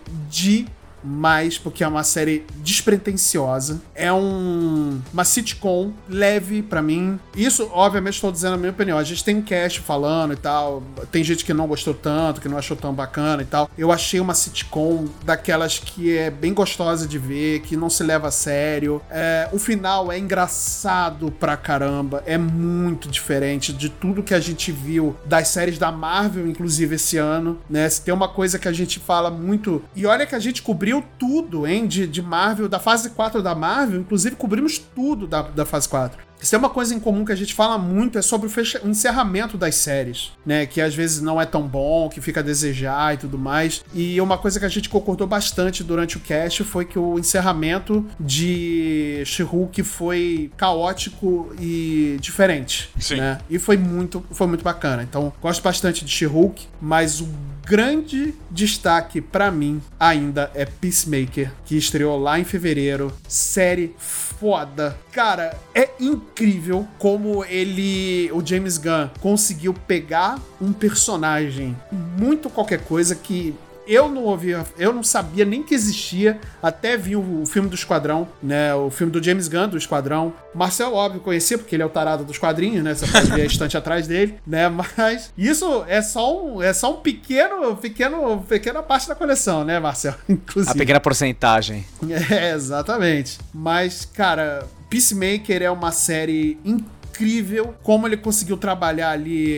mais 1.04 1.58
porque 1.58 1.84
é 1.84 1.88
uma 1.88 2.02
série 2.02 2.46
despretensiosa. 2.56 3.80
É 3.94 4.12
um, 4.12 5.00
uma 5.12 5.24
sitcom 5.24 5.92
leve 6.08 6.62
para 6.62 6.80
mim. 6.82 7.18
Isso, 7.36 7.68
obviamente, 7.72 8.14
estou 8.14 8.32
dizendo 8.32 8.54
a 8.54 8.56
minha 8.56 8.70
opinião. 8.70 8.98
A 8.98 9.04
gente 9.04 9.22
tem 9.22 9.36
um 9.36 9.42
cast 9.42 9.80
falando 9.80 10.32
e 10.32 10.36
tal. 10.36 10.82
Tem 11.10 11.22
gente 11.22 11.44
que 11.44 11.52
não 11.52 11.66
gostou 11.66 11.94
tanto, 11.94 12.40
que 12.40 12.48
não 12.48 12.58
achou 12.58 12.76
tão 12.76 12.92
bacana 12.92 13.42
e 13.42 13.46
tal. 13.46 13.70
Eu 13.76 13.92
achei 13.92 14.20
uma 14.20 14.34
sitcom 14.34 15.06
daquelas 15.24 15.78
que 15.78 16.16
é 16.16 16.30
bem 16.30 16.54
gostosa 16.54 17.06
de 17.06 17.18
ver, 17.18 17.60
que 17.60 17.76
não 17.76 17.90
se 17.90 18.02
leva 18.02 18.28
a 18.28 18.30
sério. 18.30 19.00
É, 19.10 19.48
o 19.52 19.58
final 19.58 20.10
é 20.10 20.18
engraçado 20.18 21.30
pra 21.30 21.56
caramba. 21.56 22.22
É 22.26 22.38
muito 22.38 23.08
diferente 23.08 23.72
de 23.72 23.88
tudo 23.88 24.22
que 24.22 24.34
a 24.34 24.40
gente 24.40 24.72
viu 24.72 25.16
das 25.24 25.48
séries 25.48 25.78
da 25.78 25.92
Marvel, 25.92 26.46
inclusive 26.48 26.94
esse 26.96 27.16
ano, 27.16 27.58
né? 27.68 27.88
Se 27.88 28.02
tem 28.02 28.14
uma 28.14 28.28
coisa 28.28 28.58
que 28.58 28.68
a 28.68 28.72
gente 28.72 28.98
fala 28.98 29.30
muito. 29.30 29.82
E 29.94 30.06
olha 30.06 30.26
que 30.26 30.34
a 30.34 30.38
gente 30.38 30.62
cobriu 30.62 30.93
tudo, 31.02 31.66
hein, 31.66 31.86
de, 31.86 32.06
de 32.06 32.22
Marvel, 32.22 32.68
da 32.68 32.78
fase 32.78 33.10
4 33.10 33.42
da 33.42 33.54
Marvel, 33.54 34.00
inclusive 34.00 34.36
cobrimos 34.36 34.78
tudo 34.78 35.26
da, 35.26 35.42
da 35.42 35.64
fase 35.64 35.88
4. 35.88 36.24
Se 36.44 36.54
é 36.54 36.58
uma 36.58 36.68
coisa 36.68 36.94
em 36.94 37.00
comum 37.00 37.24
que 37.24 37.32
a 37.32 37.36
gente 37.36 37.54
fala 37.54 37.78
muito 37.78 38.18
é 38.18 38.22
sobre 38.22 38.46
o, 38.46 38.50
fecha... 38.50 38.80
o, 38.84 38.88
encerramento 38.88 39.56
das 39.56 39.76
séries, 39.76 40.32
né? 40.44 40.66
Que 40.66 40.80
às 40.80 40.94
vezes 40.94 41.22
não 41.22 41.40
é 41.40 41.46
tão 41.46 41.66
bom, 41.66 42.08
que 42.08 42.20
fica 42.20 42.40
a 42.40 42.42
desejar 42.42 43.14
e 43.14 43.16
tudo 43.16 43.38
mais. 43.38 43.82
E 43.94 44.20
uma 44.20 44.36
coisa 44.36 44.60
que 44.60 44.66
a 44.66 44.68
gente 44.68 44.88
concordou 44.90 45.26
bastante 45.26 45.82
durante 45.82 46.18
o 46.18 46.20
cast 46.20 46.62
foi 46.64 46.84
que 46.84 46.98
o 46.98 47.18
encerramento 47.18 48.06
de 48.20 49.22
She-Hulk 49.24 49.82
foi 49.82 50.50
caótico 50.56 51.54
e 51.58 52.18
diferente, 52.20 52.90
Sim. 52.98 53.16
né? 53.16 53.38
E 53.48 53.58
foi 53.58 53.78
muito, 53.78 54.22
foi 54.30 54.46
muito 54.46 54.62
bacana. 54.62 55.02
Então, 55.02 55.32
gosto 55.40 55.62
bastante 55.62 56.04
de 56.04 56.10
She-Hulk, 56.10 56.66
mas 56.80 57.22
o 57.22 57.28
grande 57.64 58.34
destaque 58.50 59.20
para 59.20 59.50
mim 59.50 59.80
ainda 59.98 60.50
é 60.54 60.64
Peacemaker, 60.64 61.50
que 61.64 61.76
estreou 61.76 62.18
lá 62.18 62.38
em 62.38 62.44
fevereiro. 62.44 63.12
Série 63.26 63.94
foda. 63.98 64.96
Cara, 65.10 65.56
é 65.74 65.90
incrível 65.98 66.86
como 66.98 67.44
ele, 67.44 68.30
o 68.32 68.44
James 68.44 68.76
Gunn, 68.76 69.08
conseguiu 69.20 69.72
pegar 69.72 70.38
um 70.60 70.72
personagem 70.72 71.76
muito 72.18 72.50
qualquer 72.50 72.80
coisa 72.84 73.14
que 73.14 73.54
eu 73.86 74.08
não 74.08 74.24
ouvia, 74.24 74.64
eu 74.78 74.92
não 74.92 75.02
sabia 75.02 75.44
nem 75.44 75.62
que 75.62 75.74
existia, 75.74 76.40
até 76.62 76.96
vi 76.96 77.16
o, 77.16 77.42
o, 77.42 77.46
filme 77.46 77.68
do 77.68 77.74
Esquadrão, 77.74 78.28
né? 78.42 78.74
O 78.74 78.90
filme 78.90 79.12
do 79.12 79.22
James 79.22 79.48
Gunn 79.48 79.68
do 79.68 79.76
Esquadrão. 79.76 80.32
Marcel, 80.54 80.94
óbvio, 80.94 81.20
conhecia, 81.20 81.58
porque 81.58 81.74
ele 81.74 81.82
é 81.82 81.86
o 81.86 81.90
tarado 81.90 82.24
dos 82.24 82.38
quadrinhos, 82.38 82.82
né? 82.82 82.94
Você 82.94 83.06
pode 83.06 83.30
ver 83.30 83.42
a 83.42 83.46
estante 83.46 83.76
atrás 83.78 84.06
dele, 84.06 84.38
né? 84.46 84.68
Mas 84.68 85.32
isso 85.36 85.84
é 85.86 86.00
só 86.02 86.44
um, 86.44 86.62
é 86.62 86.72
só 86.72 86.92
um 86.92 87.00
pequeno, 87.00 87.76
pequeno, 87.76 88.44
pequena 88.48 88.82
parte 88.82 89.08
da 89.08 89.14
coleção, 89.14 89.64
né, 89.64 89.78
Marcel? 89.78 90.14
Inclusive. 90.28 90.72
A 90.72 90.74
pequena 90.74 91.00
porcentagem. 91.00 91.84
É, 92.30 92.52
exatamente. 92.52 93.38
Mas, 93.52 94.04
cara, 94.04 94.66
Peacemaker 94.88 95.62
é 95.62 95.70
uma 95.70 95.90
série 95.90 96.58
incrível 96.64 96.93
incrível 97.14 97.74
como 97.82 98.06
ele 98.06 98.16
conseguiu 98.16 98.56
trabalhar 98.56 99.10
ali 99.10 99.54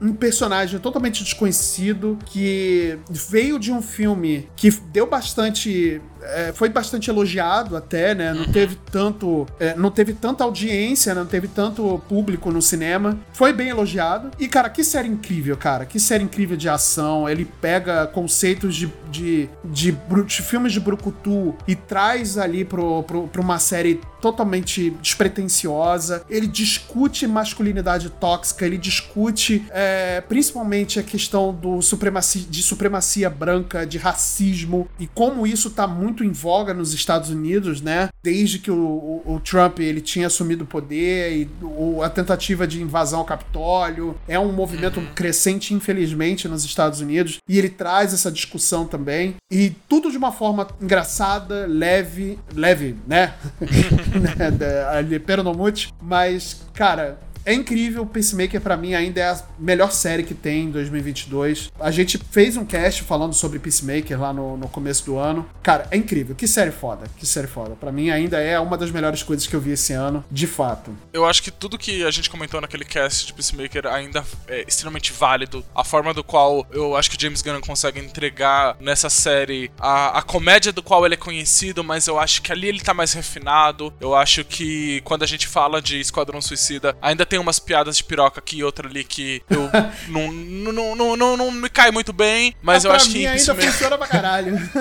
um 0.00 0.12
personagem 0.12 0.78
totalmente 0.78 1.24
desconhecido 1.24 2.16
que 2.26 2.98
veio 3.10 3.58
de 3.58 3.72
um 3.72 3.82
filme 3.82 4.48
que 4.54 4.70
deu 4.70 5.06
bastante 5.06 6.00
é, 6.28 6.52
foi 6.52 6.68
bastante 6.68 7.10
elogiado 7.10 7.76
até, 7.76 8.14
né? 8.14 8.32
Não 8.32 8.44
teve 8.44 8.76
tanto. 8.90 9.46
É, 9.58 9.74
não 9.74 9.90
teve 9.90 10.12
tanta 10.12 10.44
audiência, 10.44 11.14
não 11.14 11.26
teve 11.26 11.48
tanto 11.48 12.00
público 12.08 12.50
no 12.50 12.60
cinema. 12.62 13.18
Foi 13.32 13.52
bem 13.52 13.68
elogiado. 13.68 14.30
E, 14.38 14.48
cara, 14.48 14.68
que 14.68 14.82
série 14.84 15.08
incrível, 15.08 15.56
cara. 15.56 15.84
Que 15.84 15.98
série 15.98 16.24
incrível 16.24 16.56
de 16.56 16.68
ação. 16.68 17.28
Ele 17.28 17.44
pega 17.60 18.06
conceitos 18.06 18.74
de, 18.74 18.92
de, 19.10 19.48
de, 19.64 19.92
de 19.92 20.42
filmes 20.42 20.72
de 20.72 20.80
Brucutu 20.80 21.54
e 21.66 21.74
traz 21.74 22.38
ali 22.38 22.64
pro, 22.64 23.02
pro, 23.02 23.28
pra 23.28 23.40
uma 23.40 23.58
série 23.58 24.00
totalmente 24.20 24.90
despretensiosa. 25.02 26.24
Ele 26.28 26.46
discute 26.46 27.26
masculinidade 27.26 28.10
tóxica, 28.10 28.66
ele 28.66 28.78
discute 28.78 29.64
é, 29.70 30.20
principalmente 30.20 30.98
a 30.98 31.02
questão 31.02 31.54
do 31.54 31.80
supremacia, 31.80 32.42
de 32.48 32.62
supremacia 32.62 33.30
branca, 33.30 33.86
de 33.86 33.98
racismo 33.98 34.88
e 34.98 35.06
como 35.06 35.46
isso 35.46 35.70
tá 35.70 35.86
muito 35.86 36.15
muito 36.16 36.24
em 36.24 36.32
voga 36.32 36.72
nos 36.72 36.94
Estados 36.94 37.28
Unidos, 37.28 37.82
né? 37.82 38.08
Desde 38.22 38.58
que 38.58 38.70
o, 38.70 38.76
o, 38.76 39.34
o 39.34 39.40
Trump 39.40 39.80
ele 39.80 40.00
tinha 40.00 40.28
assumido 40.28 40.64
o 40.64 40.66
poder 40.66 41.32
e 41.32 41.50
o, 41.62 42.02
a 42.02 42.08
tentativa 42.08 42.66
de 42.66 42.80
invasão 42.80 43.18
ao 43.18 43.24
Capitólio 43.24 44.16
é 44.26 44.38
um 44.38 44.52
movimento 44.52 44.98
uhum. 44.98 45.06
crescente, 45.14 45.74
infelizmente, 45.74 46.48
nos 46.48 46.64
Estados 46.64 47.00
Unidos 47.00 47.38
e 47.48 47.58
ele 47.58 47.68
traz 47.68 48.14
essa 48.14 48.32
discussão 48.32 48.86
também 48.86 49.34
e 49.50 49.70
tudo 49.88 50.10
de 50.10 50.16
uma 50.16 50.32
forma 50.32 50.66
engraçada, 50.80 51.66
leve, 51.66 52.38
leve, 52.54 52.96
né? 53.06 53.34
né? 54.20 55.18
Peronomute, 55.18 55.92
mas 56.00 56.62
cara, 56.72 57.18
é 57.46 57.54
incrível, 57.54 58.04
Peacemaker 58.04 58.60
para 58.60 58.76
mim 58.76 58.94
ainda 58.94 59.20
é 59.20 59.30
a 59.30 59.40
melhor 59.56 59.92
série 59.92 60.24
que 60.24 60.34
tem 60.34 60.64
em 60.64 60.70
2022. 60.70 61.70
A 61.78 61.90
gente 61.92 62.18
fez 62.18 62.56
um 62.56 62.64
cast 62.64 63.04
falando 63.04 63.34
sobre 63.34 63.60
Peacemaker 63.60 64.20
lá 64.20 64.32
no, 64.32 64.56
no 64.56 64.68
começo 64.68 65.06
do 65.06 65.16
ano. 65.16 65.48
Cara, 65.62 65.86
é 65.92 65.96
incrível. 65.96 66.34
Que 66.34 66.48
série 66.48 66.72
foda, 66.72 67.06
que 67.16 67.24
série 67.24 67.46
foda. 67.46 67.76
Para 67.76 67.92
mim 67.92 68.10
ainda 68.10 68.40
é 68.40 68.58
uma 68.58 68.76
das 68.76 68.90
melhores 68.90 69.22
coisas 69.22 69.46
que 69.46 69.54
eu 69.54 69.60
vi 69.60 69.70
esse 69.70 69.92
ano, 69.92 70.24
de 70.30 70.46
fato. 70.46 70.90
Eu 71.12 71.24
acho 71.24 71.40
que 71.40 71.52
tudo 71.52 71.78
que 71.78 72.04
a 72.04 72.10
gente 72.10 72.28
comentou 72.28 72.60
naquele 72.60 72.84
cast 72.84 73.26
de 73.26 73.32
Peacemaker 73.32 73.86
ainda 73.86 74.24
é 74.48 74.64
extremamente 74.66 75.12
válido. 75.12 75.64
A 75.72 75.84
forma 75.84 76.12
do 76.12 76.24
qual 76.24 76.66
eu 76.72 76.96
acho 76.96 77.08
que 77.08 77.20
James 77.20 77.42
Gunn 77.42 77.60
consegue 77.60 78.00
entregar 78.00 78.76
nessa 78.80 79.08
série 79.08 79.70
a, 79.78 80.18
a 80.18 80.22
comédia 80.22 80.72
do 80.72 80.82
qual 80.82 81.06
ele 81.06 81.14
é 81.14 81.18
conhecido, 81.18 81.84
mas 81.84 82.08
eu 82.08 82.18
acho 82.18 82.42
que 82.42 82.50
ali 82.50 82.66
ele 82.66 82.80
tá 82.80 82.92
mais 82.92 83.12
refinado. 83.12 83.94
Eu 84.00 84.16
acho 84.16 84.44
que 84.44 85.00
quando 85.02 85.22
a 85.22 85.26
gente 85.26 85.46
fala 85.46 85.80
de 85.80 86.00
Esquadrão 86.00 86.42
Suicida, 86.42 86.96
ainda 87.00 87.24
tem 87.24 87.35
tem 87.36 87.40
umas 87.40 87.58
piadas 87.58 87.98
de 87.98 88.04
piroca 88.04 88.40
aqui 88.40 88.58
e 88.58 88.64
outra 88.64 88.88
ali 88.88 89.04
que 89.04 89.42
eu 89.50 89.68
não, 90.08 90.32
não, 90.32 90.96
não, 90.96 91.16
não, 91.16 91.36
não, 91.36 91.50
me 91.50 91.68
cai 91.68 91.90
muito 91.90 92.12
bem, 92.12 92.54
mas 92.62 92.84
ah, 92.84 92.88
eu 92.88 92.92
acho 92.92 93.10
que. 93.10 93.26
ainda 93.26 93.54
mesmo... 93.54 93.72
funciona 93.72 93.98
pra 93.98 94.06
caralho. 94.06 94.56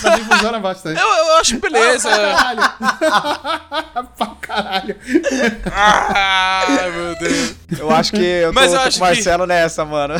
pra 0.00 0.16
mim 0.16 0.24
funciona 0.24 0.58
bastante. 0.58 0.98
Eu, 0.98 1.06
eu 1.06 1.36
acho 1.36 1.58
beleza. 1.58 2.08
Ah, 2.10 4.04
pra 4.16 4.26
caralho. 4.40 4.96
pra 5.28 5.50
caralho. 5.50 6.66
Ai, 6.70 6.90
meu 6.90 7.18
Deus. 7.18 7.54
Eu 7.78 7.90
acho 7.90 8.12
que 8.12 8.22
eu 8.22 8.48
tô, 8.48 8.54
mas 8.54 8.72
eu 8.72 8.80
tô 8.82 8.90
com 8.90 8.96
o 8.96 9.00
Marcelo 9.00 9.42
que... 9.42 9.48
nessa, 9.48 9.84
mano. 9.84 10.14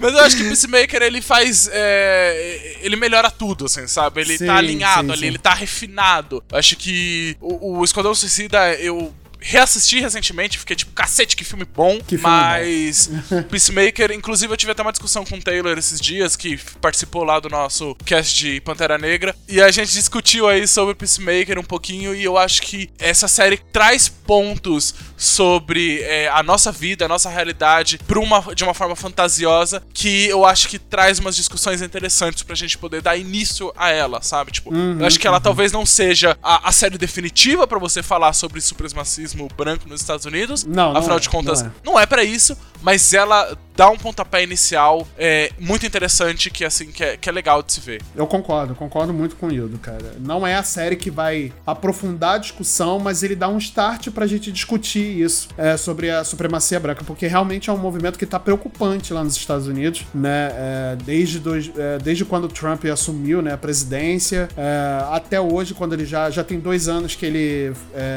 Mas 0.00 0.12
eu 0.12 0.20
acho 0.20 0.36
que 0.36 0.42
o 0.42 0.48
Peacemaker, 0.48 1.02
ele 1.02 1.20
faz. 1.20 1.68
É, 1.72 2.78
ele 2.80 2.96
melhora 2.96 3.30
tudo, 3.30 3.66
assim, 3.66 3.86
sabe? 3.86 4.20
Ele 4.22 4.32
tá 4.32 4.38
sim, 4.38 4.46
tá 4.46 4.56
alinhado 4.56 5.06
sim, 5.08 5.12
ali, 5.12 5.20
sim. 5.20 5.26
ele 5.26 5.38
tá 5.38 5.54
refinado. 5.54 6.42
Eu 6.50 6.58
acho 6.58 6.76
que 6.76 7.36
o, 7.40 7.78
o 7.78 7.84
Esquadrão 7.84 8.14
Suicida, 8.14 8.74
eu 8.74 9.12
reassisti 9.40 10.00
recentemente, 10.00 10.58
fiquei 10.58 10.76
tipo, 10.76 10.92
cacete, 10.92 11.36
que 11.36 11.44
filme 11.44 11.64
bom. 11.64 11.98
Que 12.00 12.16
filme 12.16 12.22
mas 12.22 13.06
bom. 13.30 13.42
Peacemaker, 13.48 14.10
inclusive 14.12 14.52
eu 14.52 14.56
tive 14.56 14.72
até 14.72 14.82
uma 14.82 14.92
discussão 14.92 15.24
com 15.24 15.36
o 15.36 15.42
Taylor 15.42 15.76
esses 15.78 16.00
dias, 16.00 16.36
que 16.36 16.58
participou 16.80 17.24
lá 17.24 17.40
do 17.40 17.48
nosso 17.48 17.94
cast 18.04 18.34
de 18.34 18.60
Pantera 18.60 18.98
Negra, 18.98 19.34
e 19.48 19.60
a 19.60 19.70
gente 19.70 19.92
discutiu 19.92 20.48
aí 20.48 20.66
sobre 20.66 20.94
Peacemaker 20.94 21.58
um 21.58 21.64
pouquinho, 21.64 22.14
e 22.14 22.24
eu 22.24 22.36
acho 22.36 22.62
que 22.62 22.90
essa 22.98 23.28
série 23.28 23.58
traz 23.72 24.08
pontos 24.08 24.94
sobre 25.16 26.02
é, 26.02 26.28
a 26.28 26.42
nossa 26.42 26.70
vida, 26.70 27.04
a 27.04 27.08
nossa 27.08 27.30
realidade, 27.30 27.98
uma, 28.16 28.54
de 28.54 28.64
uma 28.64 28.74
forma 28.74 28.96
fantasiosa, 28.96 29.82
que 29.94 30.26
eu 30.26 30.44
acho 30.44 30.68
que 30.68 30.78
traz 30.78 31.18
umas 31.18 31.36
discussões 31.36 31.80
interessantes 31.80 32.42
pra 32.42 32.54
gente 32.54 32.76
poder 32.76 33.00
dar 33.00 33.16
início 33.16 33.72
a 33.76 33.90
ela, 33.90 34.20
sabe? 34.20 34.52
Tipo, 34.52 34.74
uhum, 34.74 34.98
eu 35.00 35.06
acho 35.06 35.18
que 35.18 35.26
ela 35.26 35.36
uhum. 35.36 35.42
talvez 35.42 35.72
não 35.72 35.86
seja 35.86 36.36
a, 36.42 36.68
a 36.68 36.72
série 36.72 36.98
definitiva 36.98 37.66
para 37.66 37.78
você 37.78 38.02
falar 38.02 38.32
sobre 38.32 38.60
supremacismo 38.60 39.27
branco 39.56 39.88
nos 39.88 40.00
Estados 40.00 40.24
Unidos. 40.24 40.64
Não, 40.64 40.96
Afinal 40.96 41.18
é, 41.18 41.20
de 41.20 41.28
contas, 41.28 41.62
não 41.62 41.68
é, 41.68 41.72
não 41.84 42.00
é 42.00 42.06
para 42.06 42.24
isso, 42.24 42.56
mas 42.82 43.12
ela 43.12 43.56
dá 43.78 43.88
um 43.88 43.96
pontapé 43.96 44.42
inicial 44.42 45.06
é, 45.16 45.52
muito 45.56 45.86
interessante 45.86 46.50
que 46.50 46.64
assim 46.64 46.90
que 46.90 47.04
é, 47.04 47.16
que 47.16 47.28
é 47.28 47.32
legal 47.32 47.62
de 47.62 47.72
se 47.72 47.80
ver. 47.80 48.02
Eu 48.16 48.26
concordo, 48.26 48.74
concordo 48.74 49.14
muito 49.14 49.36
com 49.36 49.46
o 49.46 49.52
Hildo, 49.52 49.78
cara. 49.78 50.16
Não 50.18 50.44
é 50.44 50.56
a 50.56 50.64
série 50.64 50.96
que 50.96 51.12
vai 51.12 51.52
aprofundar 51.64 52.34
a 52.34 52.38
discussão, 52.38 52.98
mas 52.98 53.22
ele 53.22 53.36
dá 53.36 53.48
um 53.48 53.56
start 53.58 54.10
pra 54.10 54.26
gente 54.26 54.50
discutir 54.50 55.20
isso 55.20 55.48
é, 55.56 55.76
sobre 55.76 56.10
a 56.10 56.24
supremacia 56.24 56.80
branca, 56.80 57.04
porque 57.04 57.28
realmente 57.28 57.70
é 57.70 57.72
um 57.72 57.78
movimento 57.78 58.18
que 58.18 58.26
tá 58.26 58.40
preocupante 58.40 59.12
lá 59.12 59.22
nos 59.22 59.36
Estados 59.36 59.68
Unidos, 59.68 60.04
né? 60.12 60.50
É, 60.52 60.96
desde, 61.04 61.38
dois, 61.38 61.70
é, 61.76 61.98
desde 61.98 62.24
quando 62.24 62.46
o 62.46 62.48
Trump 62.48 62.84
assumiu 62.86 63.40
né, 63.40 63.52
a 63.52 63.58
presidência, 63.58 64.48
é, 64.56 65.04
até 65.12 65.40
hoje, 65.40 65.72
quando 65.72 65.92
ele 65.92 66.04
já, 66.04 66.28
já 66.30 66.42
tem 66.42 66.58
dois 66.58 66.88
anos 66.88 67.14
que 67.14 67.24
ele 67.24 67.72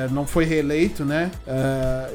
não 0.09 0.25
foi 0.25 0.45
reeleito, 0.45 1.05
né? 1.05 1.29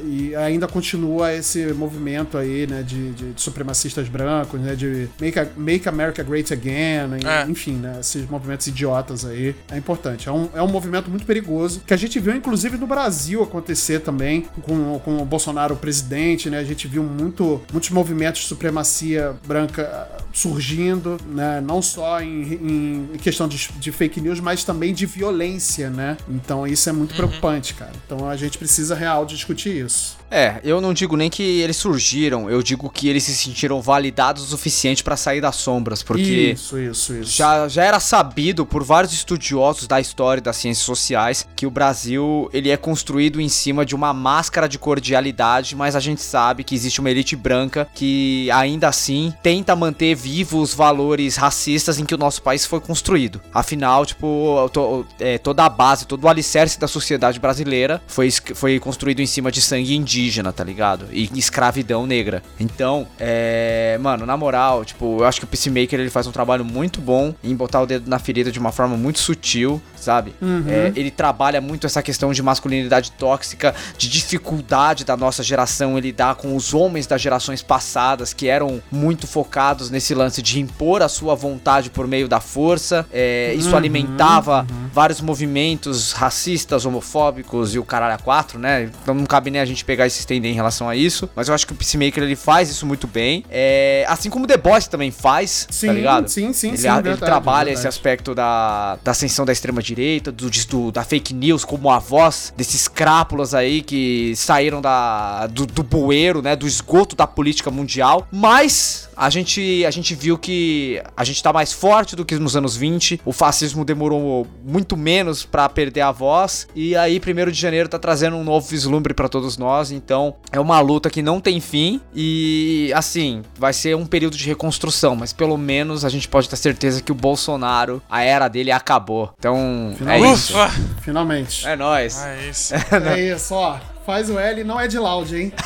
e 0.03 0.35
ainda 0.35 0.67
continua 0.67 1.33
esse 1.33 1.65
movimento 1.73 2.36
aí, 2.37 2.67
né, 2.67 2.83
de, 2.83 3.11
de 3.11 3.27
de 3.37 3.41
supremacistas 3.41 4.09
brancos, 4.09 4.59
né? 4.59 4.75
De 4.75 5.07
Make, 5.19 5.39
a, 5.39 5.47
Make 5.55 5.87
America 5.87 6.23
Great 6.23 6.51
Again, 6.51 7.25
é. 7.25 7.49
enfim, 7.49 7.73
né? 7.73 7.97
Esses 7.99 8.27
movimentos 8.29 8.67
idiotas 8.67 9.25
aí. 9.25 9.55
É 9.71 9.77
importante. 9.77 10.27
É 10.27 10.31
um, 10.31 10.49
é 10.53 10.61
um 10.61 10.67
movimento 10.67 11.09
muito 11.09 11.25
perigoso, 11.25 11.81
que 11.85 11.93
a 11.93 11.97
gente 11.97 12.19
viu, 12.19 12.35
inclusive, 12.35 12.77
no 12.77 12.87
Brasil 12.87 13.43
acontecer 13.43 13.99
também, 13.99 14.45
com, 14.61 14.99
com 14.99 15.21
o 15.21 15.25
Bolsonaro 15.25 15.75
presidente, 15.75 16.49
né? 16.49 16.59
A 16.59 16.63
gente 16.63 16.87
viu 16.87 17.03
muito, 17.03 17.61
muitos 17.71 17.89
movimentos 17.91 18.41
de 18.41 18.47
supremacia 18.47 19.35
branca 19.45 20.07
surgindo, 20.33 21.17
né? 21.27 21.61
Não 21.61 21.81
só 21.81 22.21
em, 22.21 23.07
em 23.13 23.17
questão 23.17 23.47
de, 23.47 23.69
de, 23.79 23.91
fake 23.91 24.19
news, 24.21 24.39
mas 24.39 24.63
também 24.63 24.93
de 24.93 25.05
violência, 25.05 25.89
né? 25.89 26.17
Então 26.29 26.67
isso 26.67 26.89
é 26.89 26.91
muito 26.91 27.11
uhum. 27.11 27.17
preocupante, 27.17 27.73
cara. 27.73 27.91
Então 28.05 28.29
a 28.29 28.35
gente 28.35 28.57
precisa 28.57 28.95
real 28.95 29.25
discutir 29.25 29.85
isso. 29.85 30.16
É, 30.29 30.59
eu 30.63 30.81
não 30.81 30.93
digo 30.93 31.15
nem 31.15 31.29
que 31.29 31.61
eles 31.61 31.77
surgiram, 31.77 32.49
eu 32.49 32.61
digo 32.61 32.89
que 32.89 33.07
eles 33.07 33.23
se 33.23 33.33
sentiram 33.33 33.81
validados 33.81 34.43
o 34.43 34.47
suficiente 34.47 35.03
para 35.03 35.15
sair 35.15 35.39
das 35.39 35.55
sombras, 35.55 36.03
porque 36.03 36.21
isso, 36.21 36.77
isso, 36.77 37.13
isso. 37.15 37.31
Já, 37.31 37.67
já 37.67 37.83
era 37.83 37.99
sabido 37.99 38.65
por 38.65 38.83
vários 38.83 39.13
estudiosos 39.13 39.87
da 39.87 39.99
história 39.99 40.41
das 40.41 40.57
ciências 40.57 40.85
sociais 40.85 41.47
que 41.55 41.65
o 41.65 41.71
Brasil 41.71 42.49
ele 42.53 42.69
é 42.69 42.77
construído 42.77 43.39
em 43.39 43.47
cima 43.47 43.85
de 43.85 43.95
uma 43.95 44.13
máscara 44.13 44.67
de 44.67 44.77
cordialidade, 44.77 45.75
mas 45.75 45.95
a 45.95 45.99
gente 45.99 46.21
sabe 46.21 46.63
que 46.63 46.75
existe 46.75 46.99
uma 46.99 47.09
elite 47.09 47.35
branca 47.35 47.87
que 47.93 48.49
ainda 48.51 48.89
assim 48.89 49.33
tenta 49.41 49.75
manter 49.75 50.15
vivos 50.15 50.57
os 50.57 50.73
valores 50.73 51.35
racistas 51.35 51.99
em 51.99 52.05
que 52.05 52.15
o 52.15 52.17
nosso 52.17 52.41
país 52.41 52.65
foi 52.65 52.79
construído. 52.79 53.39
Afinal, 53.53 54.05
tipo, 54.05 54.69
to, 54.73 55.05
é, 55.19 55.37
toda 55.37 55.63
a 55.63 55.69
base, 55.69 56.05
todo 56.05 56.23
o 56.23 56.27
alicerce 56.27 56.79
da 56.79 56.87
sociedade 56.87 57.39
brasileira 57.39 58.01
foi, 58.07 58.29
foi 58.31 58.79
construído 58.79 59.21
em 59.21 59.25
cima 59.25 59.51
de 59.51 59.61
sangue 59.61 59.95
indígena 59.95 60.16
indígena, 60.17 60.51
tá 60.51 60.63
ligado? 60.63 61.05
E 61.11 61.29
escravidão 61.35 62.07
negra. 62.07 62.41
Então, 62.59 63.07
é. 63.19 63.97
Mano, 64.01 64.25
na 64.25 64.35
moral, 64.35 64.83
tipo, 64.83 65.19
eu 65.19 65.25
acho 65.25 65.39
que 65.39 65.45
o 65.45 65.47
Peacemaker 65.47 65.99
ele 65.99 66.09
faz 66.09 66.25
um 66.25 66.31
trabalho 66.31 66.65
muito 66.65 66.99
bom 66.99 67.33
em 67.43 67.55
botar 67.55 67.81
o 67.81 67.85
dedo 67.85 68.09
na 68.09 68.17
ferida 68.17 68.51
de 68.51 68.59
uma 68.59 68.71
forma 68.71 68.97
muito 68.97 69.19
sutil, 69.19 69.81
sabe? 69.99 70.33
Uhum. 70.41 70.65
É, 70.67 70.91
ele 70.95 71.11
trabalha 71.11 71.61
muito 71.61 71.85
essa 71.85 72.01
questão 72.01 72.31
de 72.31 72.41
masculinidade 72.41 73.11
tóxica, 73.11 73.73
de 73.97 74.09
dificuldade 74.09 75.03
da 75.03 75.17
nossa 75.17 75.43
geração 75.43 75.97
em 75.97 76.01
lidar 76.01 76.35
com 76.35 76.55
os 76.55 76.73
homens 76.73 77.07
das 77.07 77.21
gerações 77.21 77.61
passadas 77.61 78.33
que 78.33 78.47
eram 78.47 78.81
muito 78.91 79.27
focados 79.27 79.89
nesse 79.89 80.13
lance 80.13 80.41
de 80.41 80.59
impor 80.59 81.01
a 81.01 81.09
sua 81.09 81.35
vontade 81.35 81.89
por 81.89 82.07
meio 82.07 82.27
da 82.27 82.39
força. 82.39 83.05
É, 83.11 83.53
isso 83.55 83.69
uhum, 83.69 83.77
alimentava 83.77 84.67
uhum. 84.69 84.89
vários 84.93 85.21
movimentos 85.21 86.11
racistas, 86.11 86.85
homofóbicos 86.85 87.75
e 87.75 87.79
o 87.79 87.85
caralho 87.85 88.15
a 88.15 88.17
quatro, 88.17 88.59
né? 88.59 88.89
Então 89.01 89.13
não 89.13 89.25
cabe 89.25 89.49
nem 89.49 89.61
a 89.61 89.65
gente 89.65 89.83
pegar 89.83 90.07
e 90.07 90.09
se 90.09 90.19
estender 90.19 90.51
em 90.51 90.55
relação 90.55 90.89
a 90.89 90.95
isso. 90.95 91.29
Mas 91.35 91.47
eu 91.47 91.55
acho 91.55 91.65
que 91.65 91.73
o 91.73 91.75
Peacemaker 91.75 92.23
ele 92.23 92.35
faz 92.35 92.69
isso 92.69 92.85
muito 92.85 93.07
bem. 93.07 93.43
É, 93.49 94.05
assim 94.07 94.29
como 94.29 94.45
o 94.45 94.47
The 94.47 94.57
Boss 94.57 94.87
também 94.87 95.11
faz, 95.11 95.65
tá 95.65 95.73
sim, 95.73 95.87
tá 95.87 95.93
ligado? 95.93 96.27
Sim, 96.27 96.53
sim, 96.53 96.69
ele, 96.69 96.77
sim. 96.77 96.87
Ele 96.87 97.01
verdade, 97.01 97.19
trabalha 97.19 97.65
verdade. 97.65 97.79
esse 97.79 97.87
aspecto 97.87 98.33
da, 98.35 98.97
da 99.03 99.11
ascensão 99.11 99.45
da 99.45 99.51
extrema-direita, 99.87 100.31
do, 100.31 100.49
do, 100.49 100.91
da 100.91 101.03
fake 101.03 101.33
news 101.33 101.63
como 101.63 101.89
a 101.89 101.99
voz 101.99 102.53
desses 102.57 102.87
crápulas 102.87 103.53
aí 103.53 103.81
que 103.81 104.33
saíram 104.35 104.81
da, 104.81 105.47
do, 105.47 105.65
do 105.65 105.83
bueiro, 105.83 106.41
né? 106.41 106.55
Do 106.55 106.67
esgoto 106.67 107.15
da 107.15 107.27
política 107.27 107.71
mundial. 107.71 108.27
Mas 108.31 109.09
a 109.15 109.29
gente, 109.29 109.83
a 109.85 109.91
gente 109.91 110.13
viu 110.13 110.37
que 110.37 111.01
a 111.15 111.23
gente 111.23 111.41
tá 111.41 111.51
mais 111.51 111.73
forte 111.73 112.15
do 112.15 112.23
que 112.23 112.37
nos 112.37 112.55
anos 112.55 112.75
20. 112.75 113.21
O 113.25 113.31
fascismo 113.31 113.83
demorou 113.83 114.45
muito 114.63 114.95
menos 114.95 115.43
para 115.43 115.67
perder 115.67 116.01
a 116.01 116.11
voz. 116.11 116.67
E 116.75 116.95
aí, 116.95 117.19
primeiro 117.19 117.51
de 117.51 117.59
janeiro 117.59 117.89
tá 117.89 117.97
trazendo 117.97 118.35
um 118.35 118.43
novo 118.43 118.67
vislumbre 118.67 119.13
para 119.13 119.27
todos 119.27 119.57
nós. 119.57 119.91
Então, 119.91 120.35
é 120.51 120.59
uma 120.59 120.79
luta 120.79 121.09
que 121.09 121.21
não 121.21 121.39
tem 121.39 121.59
fim. 121.59 121.99
E 122.13 122.91
assim, 122.95 123.41
vai 123.57 123.73
ser 123.73 123.95
um 123.95 124.05
período 124.05 124.37
de 124.37 124.45
reconstrução. 124.45 125.15
Mas 125.15 125.33
pelo 125.33 125.57
menos 125.57 126.05
a 126.05 126.09
gente 126.09 126.27
pode 126.27 126.47
ter 126.47 126.57
certeza 126.57 127.01
que 127.01 127.11
o 127.11 127.15
Bolsonaro, 127.15 128.01
a 128.09 128.21
era 128.21 128.47
dele 128.47 128.71
acabou. 128.71 129.31
Então, 129.37 129.57
Finalmente. 129.97 130.25
é 130.25 130.33
isso. 130.33 130.53
Finalmente. 131.01 131.67
É 131.67 131.75
nóis. 131.75 132.17
É 132.21 132.49
isso. 132.49 132.73
é 132.95 133.19
isso, 133.19 133.53
ó. 133.53 133.77
Faz 134.05 134.29
o 134.29 134.39
L 134.39 134.63
não 134.63 134.79
é 134.79 134.87
de 134.87 134.97
loud, 134.97 135.35
hein? 135.35 135.51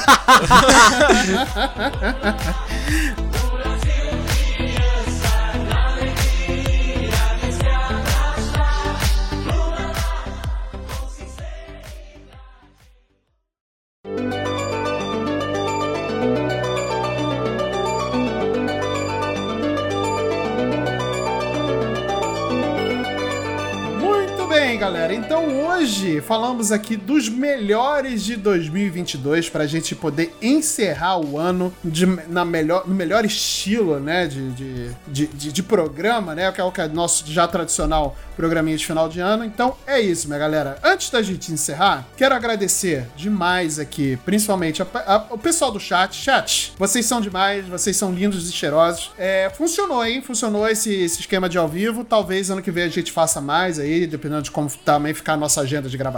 falamos 26.22 26.72
aqui 26.72 26.96
dos 26.96 27.30
melhores 27.30 28.24
de 28.24 28.36
2022 28.36 29.50
para 29.50 29.64
a 29.64 29.68
gente 29.68 29.96
poder 29.96 30.34
encerrar 30.42 31.18
o 31.18 31.38
ano 31.38 31.74
de, 31.84 32.06
na 32.06 32.46
melhor, 32.46 32.88
no 32.88 32.94
melhor 32.94 33.26
estilo, 33.26 34.00
né, 34.00 34.28
de, 34.28 34.52
de, 34.52 34.90
de, 35.08 35.28
de, 35.28 35.52
de 35.52 35.64
programa, 35.64 36.36
né, 36.36 36.52
que 36.52 36.62
é 36.62 36.64
o 36.64 36.72
que 36.72 36.82
é 36.82 36.88
nosso 36.88 37.26
já 37.32 37.48
tradicional 37.48 38.16
programinha 38.36 38.76
de 38.76 38.86
final 38.86 39.08
de 39.08 39.20
ano. 39.20 39.46
Então 39.46 39.76
é 39.86 40.00
isso, 40.00 40.28
minha 40.28 40.40
galera. 40.40 40.78
Antes 40.84 41.12
da 41.12 41.22
gente 41.22 41.52
encerrar, 41.52 42.08
quero 42.18 42.34
agradecer 42.34 43.06
demais 43.16 43.78
aqui, 43.78 44.18
principalmente 44.26 44.82
a, 44.82 44.88
a, 45.06 45.26
o 45.30 45.38
pessoal 45.38 45.72
do 45.72 45.80
chat. 45.80 46.16
Chat, 46.16 46.74
vocês 46.78 47.06
são 47.06 47.22
demais, 47.22 47.68
vocês 47.68 47.96
são 47.96 48.12
lindos 48.12 48.50
e 48.50 48.52
cheirosos. 48.52 49.12
É, 49.18 49.52
funcionou, 49.56 50.04
hein? 50.04 50.22
Funcionou 50.22 50.68
esse, 50.68 50.92
esse 50.92 51.20
esquema 51.20 51.48
de 51.48 51.58
ao 51.58 51.68
vivo. 51.68 52.04
Talvez 52.04 52.50
ano 52.50 52.64
que 52.64 52.72
vem 52.72 52.86
a 52.86 52.90
gente 52.90 53.12
faça 53.12 53.40
mais 53.40 53.78
aí, 53.78 54.08
dependendo 54.08 54.42
de 54.42 54.52
como 54.52 54.70
também 54.84 55.14
ficar 55.14 55.34
a 55.34 55.38
nossa 55.38 55.62
agenda 55.62 55.88
de 55.88 55.98
gravação, 55.98 56.11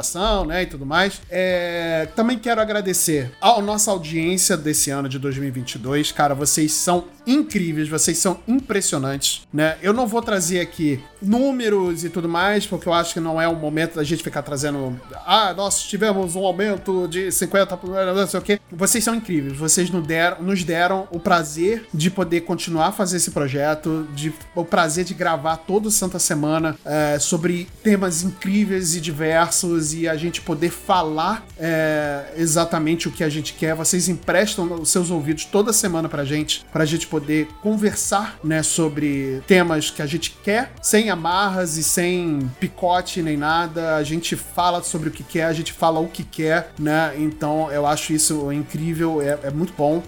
né? 0.46 0.64
E 0.64 0.66
tudo 0.66 0.86
mais. 0.86 1.22
É, 1.30 2.08
também 2.16 2.38
quero 2.38 2.62
agradecer 2.62 3.32
a 3.42 3.62
nossa 3.62 3.92
audiência 3.92 4.58
desse 4.58 4.90
ano 4.90 5.10
de 5.10 5.20
2022. 5.20 6.12
Cara, 6.12 6.34
vocês 6.34 6.72
são 6.72 7.06
incríveis, 7.26 7.88
vocês 7.88 8.18
são 8.18 8.40
impressionantes, 8.48 9.48
né? 9.54 9.78
Eu 9.82 9.94
não 9.94 10.08
vou 10.08 10.22
trazer 10.22 10.60
aqui 10.60 11.00
números 11.22 12.04
e 12.04 12.10
tudo 12.10 12.28
mais, 12.28 12.66
porque 12.66 12.88
eu 12.88 12.94
acho 12.94 13.14
que 13.14 13.20
não 13.20 13.42
é 13.42 13.48
o 13.48 13.56
momento 13.56 13.96
da 13.96 14.04
gente 14.04 14.24
ficar 14.24 14.42
trazendo. 14.42 15.00
Ah, 15.26 15.54
nós 15.56 15.84
tivemos 15.84 16.36
um 16.36 16.46
aumento 16.46 17.08
de 17.08 17.28
50%, 17.28 18.14
não 18.14 18.28
sei 18.28 18.40
o 18.40 18.44
quê. 18.44 18.60
Vocês 18.72 19.04
são 19.04 19.16
incríveis, 19.16 19.58
vocês 19.58 19.90
nos 19.90 20.06
deram, 20.06 20.42
nos 20.42 20.64
deram 20.64 21.08
o 21.12 21.20
prazer 21.20 21.86
de 21.94 22.10
poder 22.12 22.42
continuar 22.42 22.88
a 22.88 22.92
fazer 22.92 23.18
esse 23.18 23.32
projeto, 23.32 24.08
de, 24.14 24.34
o 24.56 24.66
prazer 24.66 25.06
de 25.06 25.14
gravar 25.14 25.58
toda 25.58 25.90
Santa 25.90 26.20
Semana 26.20 26.76
é, 26.86 27.18
sobre 27.20 27.68
temas 27.82 28.24
incríveis 28.24 28.96
e 28.96 29.02
diversos 29.02 29.73
e 29.80 30.08
a 30.08 30.16
gente 30.16 30.42
poder 30.42 30.70
falar 30.70 31.46
é, 31.60 32.34
exatamente 32.36 33.08
o 33.08 33.12
que 33.12 33.24
a 33.24 33.30
gente 33.30 33.54
quer. 33.54 33.76
Vocês 33.76 34.10
emprestam 34.10 34.74
os 34.74 34.90
seus 34.90 35.10
ouvidos 35.10 35.46
toda 35.46 35.74
semana 35.74 36.08
pra 36.08 36.24
gente, 36.24 36.66
pra 36.72 36.86
gente 36.86 37.08
poder 37.08 37.48
conversar, 37.62 38.38
né, 38.44 38.62
sobre 38.62 39.42
temas 39.48 39.90
que 39.90 40.02
a 40.02 40.06
gente 40.06 40.38
quer, 40.44 40.74
sem 40.82 41.10
amarras 41.10 41.78
e 41.78 41.84
sem 41.84 42.50
picote 42.60 43.22
nem 43.22 43.38
nada. 43.38 43.96
A 43.96 44.04
gente 44.04 44.36
fala 44.36 44.84
sobre 44.84 45.10
o 45.10 45.12
que 45.12 45.24
quer, 45.24 45.46
a 45.46 45.54
gente 45.54 45.74
fala 45.74 46.00
o 46.00 46.08
que 46.08 46.24
quer, 46.24 46.72
né? 46.78 47.14
Então 47.18 47.72
eu 47.72 47.86
acho 47.86 48.14
isso 48.14 48.52
incrível, 48.52 49.22
é, 49.22 49.40
é 49.44 49.52
muito 49.52 49.74
bom. 49.78 49.98
Uh, 49.98 50.04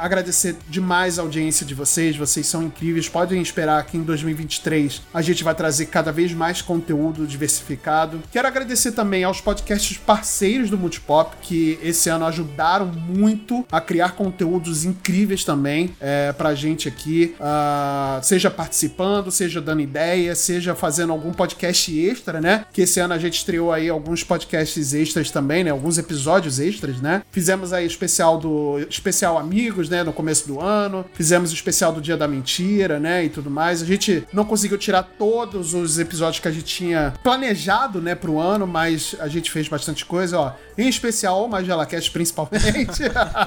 agradecer 0.00 0.56
demais 0.68 1.18
a 1.18 1.22
audiência 1.22 1.66
de 1.66 1.74
vocês, 1.74 2.16
vocês 2.16 2.46
são 2.46 2.62
incríveis. 2.62 3.08
Podem 3.08 3.40
esperar 3.42 3.84
que 3.84 3.96
em 3.96 4.02
2023 4.02 5.02
a 5.12 5.22
gente 5.22 5.44
vai 5.44 5.54
trazer 5.54 5.86
cada 5.86 6.12
vez 6.12 6.32
mais 6.32 6.62
conteúdo 6.62 7.26
diversificado. 7.26 8.22
Quero 8.30 8.48
agradecer 8.48 8.92
também 8.92 9.09
aos 9.24 9.40
podcasts 9.40 9.96
parceiros 9.96 10.70
do 10.70 10.78
Multipop, 10.78 11.36
que 11.42 11.78
esse 11.82 12.08
ano 12.08 12.24
ajudaram 12.26 12.86
muito 12.86 13.66
a 13.70 13.80
criar 13.80 14.10
conteúdos 14.10 14.84
incríveis 14.84 15.44
também 15.44 15.94
é, 16.00 16.32
pra 16.32 16.54
gente 16.54 16.88
aqui, 16.88 17.34
uh, 17.40 18.22
seja 18.22 18.50
participando, 18.50 19.30
seja 19.30 19.60
dando 19.60 19.80
ideias, 19.80 20.38
seja 20.38 20.74
fazendo 20.74 21.12
algum 21.12 21.32
podcast 21.32 21.98
extra, 21.98 22.40
né? 22.40 22.64
Que 22.72 22.82
esse 22.82 23.00
ano 23.00 23.14
a 23.14 23.18
gente 23.18 23.34
estreou 23.34 23.72
aí 23.72 23.88
alguns 23.88 24.22
podcasts 24.22 24.94
extras 24.94 25.30
também, 25.30 25.64
né? 25.64 25.70
Alguns 25.70 25.98
episódios 25.98 26.58
extras, 26.58 27.00
né? 27.00 27.22
Fizemos 27.30 27.72
aí 27.72 27.86
especial 27.86 28.38
do 28.38 28.78
especial 28.88 29.38
amigos, 29.38 29.88
né? 29.88 30.02
No 30.02 30.12
começo 30.12 30.46
do 30.46 30.60
ano. 30.60 31.04
Fizemos 31.14 31.50
o 31.50 31.54
especial 31.54 31.92
do 31.92 32.00
Dia 32.00 32.16
da 32.16 32.28
Mentira, 32.28 32.98
né? 32.98 33.24
E 33.24 33.28
tudo 33.28 33.50
mais. 33.50 33.82
A 33.82 33.86
gente 33.86 34.24
não 34.32 34.44
conseguiu 34.44 34.78
tirar 34.78 35.02
todos 35.02 35.74
os 35.74 35.98
episódios 35.98 36.40
que 36.40 36.48
a 36.48 36.52
gente 36.52 36.64
tinha 36.64 37.14
planejado, 37.22 38.00
né? 38.00 38.14
Pro 38.14 38.38
ano, 38.38 38.66
mas 38.66 38.99
a 39.18 39.28
gente 39.28 39.50
fez 39.50 39.68
bastante 39.68 40.04
coisa, 40.04 40.38
ó. 40.38 40.52
Em 40.76 40.88
especial 40.88 41.46
Magela 41.48 41.86
Cast, 41.86 42.10
principalmente. 42.10 43.02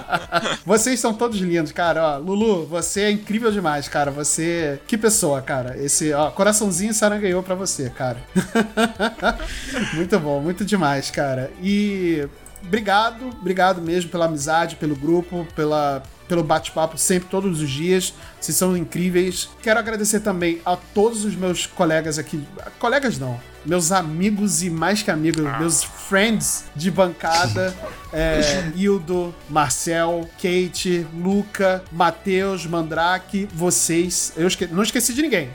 Vocês 0.65 0.99
são 0.99 1.13
todos 1.13 1.39
lindos, 1.39 1.71
cara. 1.71 2.15
Ó, 2.15 2.17
Lulu, 2.17 2.65
você 2.65 3.01
é 3.01 3.11
incrível 3.11 3.51
demais, 3.51 3.87
cara. 3.87 4.11
Você. 4.11 4.79
Que 4.87 4.97
pessoa, 4.97 5.41
cara. 5.41 5.77
Esse, 5.77 6.13
ó, 6.13 6.31
coraçãozinho 6.31 6.93
Sara 6.93 7.17
ganhou 7.17 7.43
pra 7.43 7.55
você, 7.55 7.89
cara. 7.89 8.17
muito 9.93 10.19
bom, 10.19 10.39
muito 10.41 10.65
demais, 10.65 11.09
cara. 11.09 11.51
E 11.61 12.27
obrigado, 12.65 13.29
obrigado 13.39 13.81
mesmo 13.81 14.09
pela 14.09 14.25
amizade, 14.25 14.75
pelo 14.75 14.95
grupo, 14.95 15.47
pela, 15.55 16.03
pelo 16.27 16.43
bate-papo 16.43 16.97
sempre, 16.97 17.29
todos 17.29 17.61
os 17.61 17.69
dias. 17.69 18.13
Vocês 18.39 18.57
são 18.57 18.75
incríveis. 18.75 19.49
Quero 19.61 19.79
agradecer 19.79 20.19
também 20.21 20.61
a 20.65 20.75
todos 20.75 21.25
os 21.25 21.35
meus 21.35 21.65
colegas 21.65 22.17
aqui. 22.17 22.43
Colegas 22.79 23.17
não 23.17 23.52
meus 23.65 23.91
amigos 23.91 24.63
e 24.63 24.69
mais 24.69 25.01
que 25.01 25.11
amigos, 25.11 25.43
meus 25.59 25.83
friends 25.83 26.65
de 26.75 26.89
bancada. 26.91 27.73
É, 28.15 28.71
Hildo, 28.75 29.33
Marcel, 29.49 30.29
Kate, 30.35 31.03
Luca, 31.15 31.83
Matheus, 31.91 32.63
Mandrake, 32.63 33.49
vocês. 33.51 34.31
Eu 34.37 34.47
esque 34.47 34.67
não 34.67 34.83
esqueci 34.83 35.15
de 35.15 35.23
ninguém. 35.23 35.49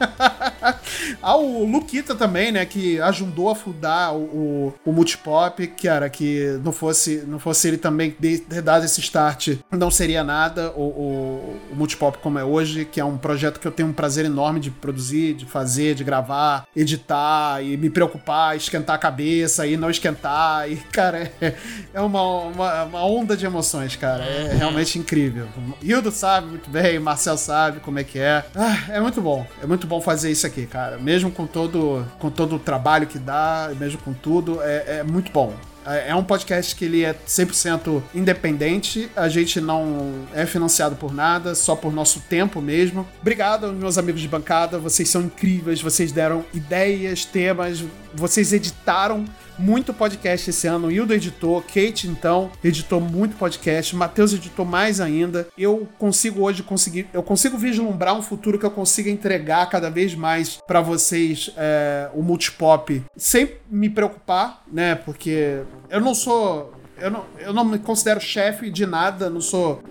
ah, 1.22 1.36
o 1.36 1.66
Luquita 1.66 2.14
também, 2.14 2.50
né? 2.50 2.64
Que 2.64 2.98
ajudou 3.02 3.50
a 3.50 3.54
fundar 3.54 4.14
o, 4.14 4.22
o, 4.22 4.74
o 4.86 4.90
Multipop, 4.90 5.66
que 5.66 5.86
era 5.86 6.08
que 6.08 6.58
não 6.64 6.72
fosse, 6.72 7.24
não 7.26 7.38
fosse 7.38 7.68
ele 7.68 7.76
também 7.76 8.10
ter 8.10 8.62
dado 8.62 8.86
esse 8.86 9.02
start, 9.02 9.58
não 9.70 9.90
seria 9.90 10.24
nada 10.24 10.72
o, 10.74 10.82
o, 10.82 11.60
o 11.72 11.76
Multipop 11.76 12.16
como 12.22 12.38
é 12.38 12.44
hoje, 12.44 12.86
que 12.86 13.00
é 13.00 13.04
um 13.04 13.18
projeto 13.18 13.60
que 13.60 13.66
eu 13.66 13.72
tenho 13.72 13.90
um 13.90 13.92
prazer 13.92 14.24
enorme 14.24 14.60
de 14.60 14.70
produzir, 14.70 15.34
de 15.34 15.44
fazer, 15.44 15.94
de 15.94 16.04
gravar, 16.04 16.66
editar 16.74 17.47
e 17.62 17.76
me 17.76 17.90
preocupar, 17.90 18.56
esquentar 18.56 18.96
a 18.96 18.98
cabeça 18.98 19.66
e 19.66 19.76
não 19.76 19.90
esquentar. 19.90 20.70
E, 20.70 20.76
cara, 20.76 21.30
é, 21.40 21.54
é 21.94 22.00
uma, 22.00 22.22
uma, 22.22 22.84
uma, 22.84 23.04
onda 23.04 23.36
de 23.36 23.46
emoções, 23.46 23.96
cara. 23.96 24.24
É 24.24 24.54
realmente 24.54 24.98
incrível. 24.98 25.48
Hildo 25.82 26.10
sabe 26.10 26.48
muito 26.48 26.70
bem, 26.70 26.98
Marcel 26.98 27.36
sabe 27.36 27.80
como 27.80 27.98
é 27.98 28.04
que 28.04 28.18
é. 28.18 28.44
Ah, 28.54 28.78
é 28.90 29.00
muito 29.00 29.20
bom. 29.20 29.46
É 29.62 29.66
muito 29.66 29.86
bom 29.86 30.00
fazer 30.00 30.30
isso 30.30 30.46
aqui, 30.46 30.66
cara. 30.66 30.98
Mesmo 30.98 31.30
com 31.30 31.46
todo, 31.46 32.06
com 32.18 32.30
todo 32.30 32.56
o 32.56 32.58
trabalho 32.58 33.06
que 33.06 33.18
dá, 33.18 33.70
mesmo 33.78 33.98
com 34.00 34.12
tudo, 34.12 34.62
é, 34.62 34.98
é 34.98 35.02
muito 35.02 35.32
bom. 35.32 35.54
É, 35.88 36.10
é 36.10 36.14
um 36.14 36.22
podcast 36.22 36.76
que 36.76 36.84
ele 36.84 37.04
é 37.04 37.14
100% 37.14 38.02
independente, 38.14 39.10
a 39.16 39.28
gente 39.28 39.60
não 39.60 40.26
é 40.34 40.44
financiado 40.44 40.96
por 40.96 41.12
nada, 41.14 41.54
só 41.54 41.74
por 41.74 41.92
nosso 41.92 42.20
tempo 42.20 42.60
mesmo. 42.60 43.06
Obrigado 43.20 43.72
meus 43.72 43.96
amigos 43.96 44.20
de 44.20 44.28
bancada, 44.28 44.78
vocês 44.78 45.08
são 45.08 45.22
incríveis, 45.22 45.80
vocês 45.80 46.12
deram 46.12 46.44
ideias, 46.52 47.24
temas, 47.24 47.82
vocês 48.14 48.52
editaram 48.52 49.24
muito 49.58 49.92
podcast 49.92 50.50
esse 50.50 50.66
ano. 50.66 50.88
O 50.88 50.90
Hildo 50.90 51.12
editou, 51.12 51.60
Kate, 51.62 52.06
então, 52.06 52.50
editou 52.62 53.00
muito 53.00 53.36
podcast. 53.36 53.94
Matheus 53.96 54.32
editou 54.32 54.64
mais 54.64 55.00
ainda. 55.00 55.48
Eu 55.58 55.88
consigo 55.98 56.42
hoje 56.42 56.62
conseguir. 56.62 57.08
Eu 57.12 57.22
consigo 57.22 57.58
vislumbrar 57.58 58.14
um 58.16 58.22
futuro 58.22 58.58
que 58.58 58.66
eu 58.66 58.70
consiga 58.70 59.10
entregar 59.10 59.68
cada 59.68 59.90
vez 59.90 60.14
mais 60.14 60.58
para 60.66 60.80
vocês 60.80 61.50
é, 61.56 62.08
o 62.14 62.22
multipop 62.22 63.02
sem 63.16 63.52
me 63.68 63.90
preocupar, 63.90 64.62
né? 64.70 64.94
Porque 64.94 65.62
eu 65.90 66.00
não 66.00 66.14
sou 66.14 66.72
eu 67.00 67.10
não, 67.10 67.24
eu 67.38 67.52
não 67.52 67.64
me 67.64 67.78
considero 67.78 68.20
chefe 68.20 68.70
de 68.70 68.84
nada, 68.84 69.30
não 69.30 69.40
sou 69.40 69.82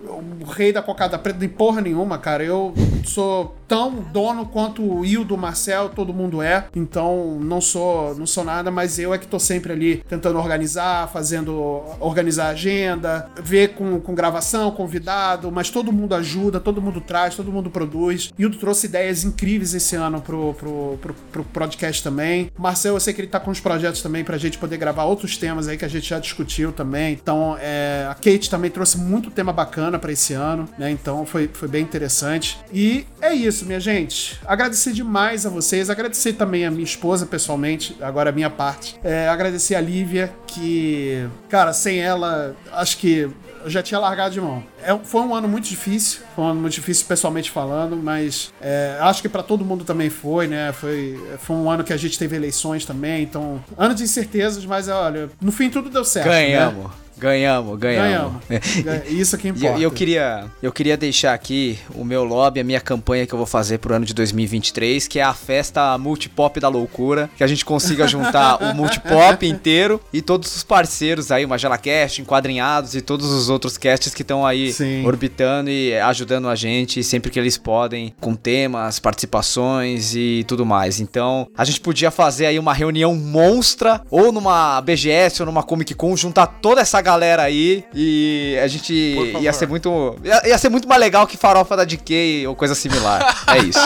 o 0.41 0.45
rei 0.45 0.73
da 0.73 0.81
cocada 0.81 1.17
preta 1.17 1.39
de 1.39 1.47
porra 1.47 1.81
nenhuma, 1.81 2.17
cara. 2.17 2.43
Eu 2.43 2.73
sou 3.05 3.55
tão 3.67 3.95
dono 4.13 4.45
quanto 4.45 4.81
o 4.81 5.05
Hildo, 5.05 5.37
Marcel, 5.37 5.89
todo 5.89 6.13
mundo 6.13 6.41
é. 6.41 6.67
Então 6.75 7.37
não 7.41 7.59
sou, 7.59 8.15
não 8.15 8.25
sou 8.25 8.43
nada, 8.43 8.71
mas 8.71 8.97
eu 8.97 9.13
é 9.13 9.17
que 9.17 9.27
tô 9.27 9.39
sempre 9.39 9.73
ali 9.73 9.97
tentando 10.07 10.39
organizar, 10.39 11.09
fazendo 11.09 11.83
organizar 11.99 12.47
a 12.47 12.49
agenda, 12.49 13.29
ver 13.41 13.69
com, 13.69 13.99
com 13.99 14.15
gravação, 14.15 14.71
convidado, 14.71 15.51
mas 15.51 15.69
todo 15.69 15.91
mundo 15.91 16.15
ajuda, 16.15 16.59
todo 16.59 16.81
mundo 16.81 17.01
traz, 17.01 17.35
todo 17.35 17.51
mundo 17.51 17.69
produz. 17.69 18.33
Hildo 18.37 18.57
trouxe 18.57 18.87
ideias 18.87 19.23
incríveis 19.23 19.73
esse 19.73 19.95
ano 19.95 20.21
pro, 20.21 20.53
pro, 20.53 20.97
pro, 21.01 21.13
pro 21.13 21.43
podcast 21.43 22.01
também. 22.01 22.51
Marcel, 22.57 22.93
eu 22.93 22.99
sei 22.99 23.13
que 23.13 23.21
ele 23.21 23.27
tá 23.27 23.39
com 23.39 23.51
os 23.51 23.59
projetos 23.59 24.01
também 24.01 24.23
pra 24.23 24.37
gente 24.37 24.57
poder 24.57 24.77
gravar 24.77 25.03
outros 25.03 25.37
temas 25.37 25.67
aí 25.67 25.77
que 25.77 25.85
a 25.85 25.89
gente 25.89 26.09
já 26.09 26.19
discutiu 26.19 26.71
também. 26.71 27.13
Então, 27.13 27.57
é, 27.59 28.07
a 28.09 28.13
Kate 28.13 28.49
também 28.49 28.71
trouxe 28.71 28.97
muito 28.97 29.29
tema 29.29 29.51
bacana 29.51 29.99
para 29.99 30.11
esse 30.11 30.33
ano, 30.33 30.67
né? 30.77 30.89
Então 30.91 31.25
foi, 31.25 31.49
foi 31.51 31.67
bem 31.67 31.83
interessante. 31.83 32.57
E 32.73 33.05
é 33.21 33.33
isso 33.33 33.56
isso, 33.57 33.65
minha 33.65 33.79
gente. 33.79 34.39
Agradecer 34.45 34.93
demais 34.93 35.45
a 35.45 35.49
vocês, 35.49 35.89
agradecer 35.89 36.33
também 36.33 36.65
a 36.65 36.71
minha 36.71 36.83
esposa 36.83 37.25
pessoalmente, 37.25 37.97
agora 38.01 38.29
a 38.29 38.33
minha 38.33 38.49
parte. 38.49 38.99
É, 39.03 39.27
agradecer 39.27 39.75
a 39.75 39.81
Lívia, 39.81 40.33
que, 40.45 41.27
cara, 41.49 41.73
sem 41.73 41.99
ela, 41.99 42.55
acho 42.71 42.97
que 42.97 43.29
eu 43.63 43.69
já 43.69 43.81
tinha 43.81 43.99
largado 43.99 44.33
de 44.33 44.39
mão. 44.39 44.63
É, 44.83 44.95
foi 45.03 45.21
um 45.21 45.33
ano 45.33 45.47
muito 45.47 45.67
difícil, 45.67 46.21
foi 46.35 46.45
um 46.45 46.47
ano 46.49 46.61
muito 46.61 46.73
difícil 46.73 47.05
pessoalmente 47.07 47.49
falando, 47.49 47.97
mas 47.97 48.53
é, 48.61 48.97
acho 49.01 49.21
que 49.21 49.29
para 49.29 49.41
todo 49.41 49.65
mundo 49.65 49.83
também 49.83 50.09
foi, 50.09 50.47
né? 50.47 50.71
Foi, 50.71 51.19
foi 51.39 51.55
um 51.55 51.69
ano 51.69 51.83
que 51.83 51.91
a 51.91 51.97
gente 51.97 52.17
teve 52.17 52.35
eleições 52.35 52.85
também, 52.85 53.23
então, 53.23 53.63
ano 53.77 53.95
de 53.95 54.03
incertezas, 54.03 54.65
mas 54.65 54.87
olha, 54.87 55.29
no 55.41 55.51
fim 55.51 55.69
tudo 55.69 55.89
deu 55.89 56.05
certo. 56.05 56.27
Né? 56.29 56.51
Ganhamos. 56.51 56.85
Né? 56.85 56.91
Ganhamos, 57.17 57.77
ganhamos. 57.79 58.33
ganhamos. 58.47 59.09
Isso 59.09 59.37
que 59.37 59.47
importa. 59.47 59.79
E 59.79 59.83
eu, 59.83 59.89
eu, 59.89 59.91
queria, 59.91 60.45
eu 60.61 60.71
queria 60.71 60.95
deixar 60.95 61.33
aqui 61.33 61.79
o 61.95 62.03
meu 62.03 62.23
lobby, 62.23 62.59
a 62.59 62.63
minha 62.63 62.79
campanha 62.79 63.25
que 63.25 63.33
eu 63.33 63.37
vou 63.37 63.47
fazer 63.47 63.79
pro 63.79 63.93
ano 63.93 64.05
de 64.05 64.13
2023, 64.13 65.07
que 65.07 65.19
é 65.19 65.23
a 65.23 65.33
festa 65.33 65.97
Multipop 65.97 66.59
da 66.59 66.67
Loucura, 66.67 67.29
que 67.35 67.43
a 67.43 67.47
gente 67.47 67.65
consiga 67.65 68.07
juntar 68.07 68.61
o 68.61 68.75
Multipop 68.75 69.45
inteiro 69.45 69.99
e 70.13 70.21
todos 70.21 70.55
os 70.55 70.63
parceiros 70.63 71.31
aí, 71.31 71.45
o 71.45 71.49
Magela 71.49 71.77
Cast, 71.77 72.21
Enquadrinhados 72.21 72.95
e 72.95 73.01
todos 73.01 73.31
os 73.31 73.49
outros 73.49 73.77
casts 73.77 74.13
que 74.13 74.21
estão 74.21 74.45
aí 74.45 74.71
Sim. 74.71 75.05
orbitando 75.05 75.69
e 75.69 75.97
ajudando 75.97 76.47
a 76.47 76.55
gente 76.55 77.03
sempre 77.03 77.31
que 77.31 77.39
eles 77.39 77.57
podem, 77.57 78.13
com 78.19 78.35
temas, 78.35 78.99
participações 78.99 80.15
e 80.15 80.43
tudo 80.47 80.65
mais. 80.65 80.99
Então, 80.99 81.47
a 81.57 81.65
gente 81.65 81.79
podia 81.79 82.11
fazer 82.11 82.45
aí 82.45 82.59
uma 82.59 82.73
reunião 82.73 83.15
monstra, 83.15 84.01
ou 84.09 84.31
numa 84.31 84.79
BGS 84.81 85.41
ou 85.41 85.45
numa 85.45 85.63
Comic 85.63 85.93
Con, 85.95 86.15
juntar 86.15 86.47
toda 86.47 86.81
essa 86.81 87.01
galera 87.07 87.43
aí 87.43 87.85
e 87.93 88.59
a 88.61 88.67
gente 88.67 88.93
ia 89.39 89.53
ser 89.53 89.65
muito. 89.65 90.17
Ia, 90.21 90.49
ia, 90.49 90.57
ser 90.57 90.67
muito 90.67 90.89
mais 90.89 90.99
legal 90.99 91.25
que 91.25 91.37
farofa 91.37 91.77
da 91.77 91.85
DK 91.85 92.45
ou 92.47 92.55
coisa 92.55 92.75
similar. 92.75 93.21
é 93.47 93.57
isso. 93.59 93.79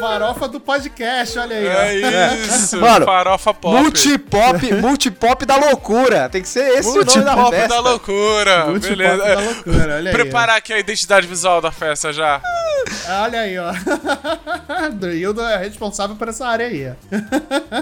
farofa 0.00 0.48
do 0.48 0.58
podcast, 0.58 1.38
olha 1.38 1.54
aí. 1.54 2.02
É 2.02 2.34
isso. 2.36 2.80
Mano, 2.80 3.04
farofa 3.04 3.52
pop. 3.52 3.76
Multipop, 3.76 4.74
multipop 4.74 5.44
da 5.44 5.56
loucura. 5.56 6.30
Tem 6.30 6.40
que 6.40 6.48
ser 6.48 6.78
esse 6.78 6.88
multipop 6.88 7.18
o 7.18 7.24
nome 7.24 7.42
da 7.42 7.50
festa. 7.50 7.68
da 7.68 7.80
loucura. 7.80 8.66
Multipop 8.66 8.96
Beleza. 8.96 9.22
da 9.22 9.40
loucura, 9.40 9.96
olha 9.96 10.10
aí. 10.10 10.16
Preparar 10.16 10.56
aqui 10.56 10.72
a 10.72 10.78
identidade 10.78 11.26
visual 11.26 11.60
da 11.60 11.70
festa 11.70 12.10
já. 12.10 12.40
Olha 13.08 13.40
aí, 13.40 13.58
ó. 13.58 13.72
Drildo 14.98 15.40
é 15.42 15.56
responsável 15.56 16.16
por 16.16 16.28
essa 16.28 16.46
área 16.46 16.66
aí. 16.66 16.92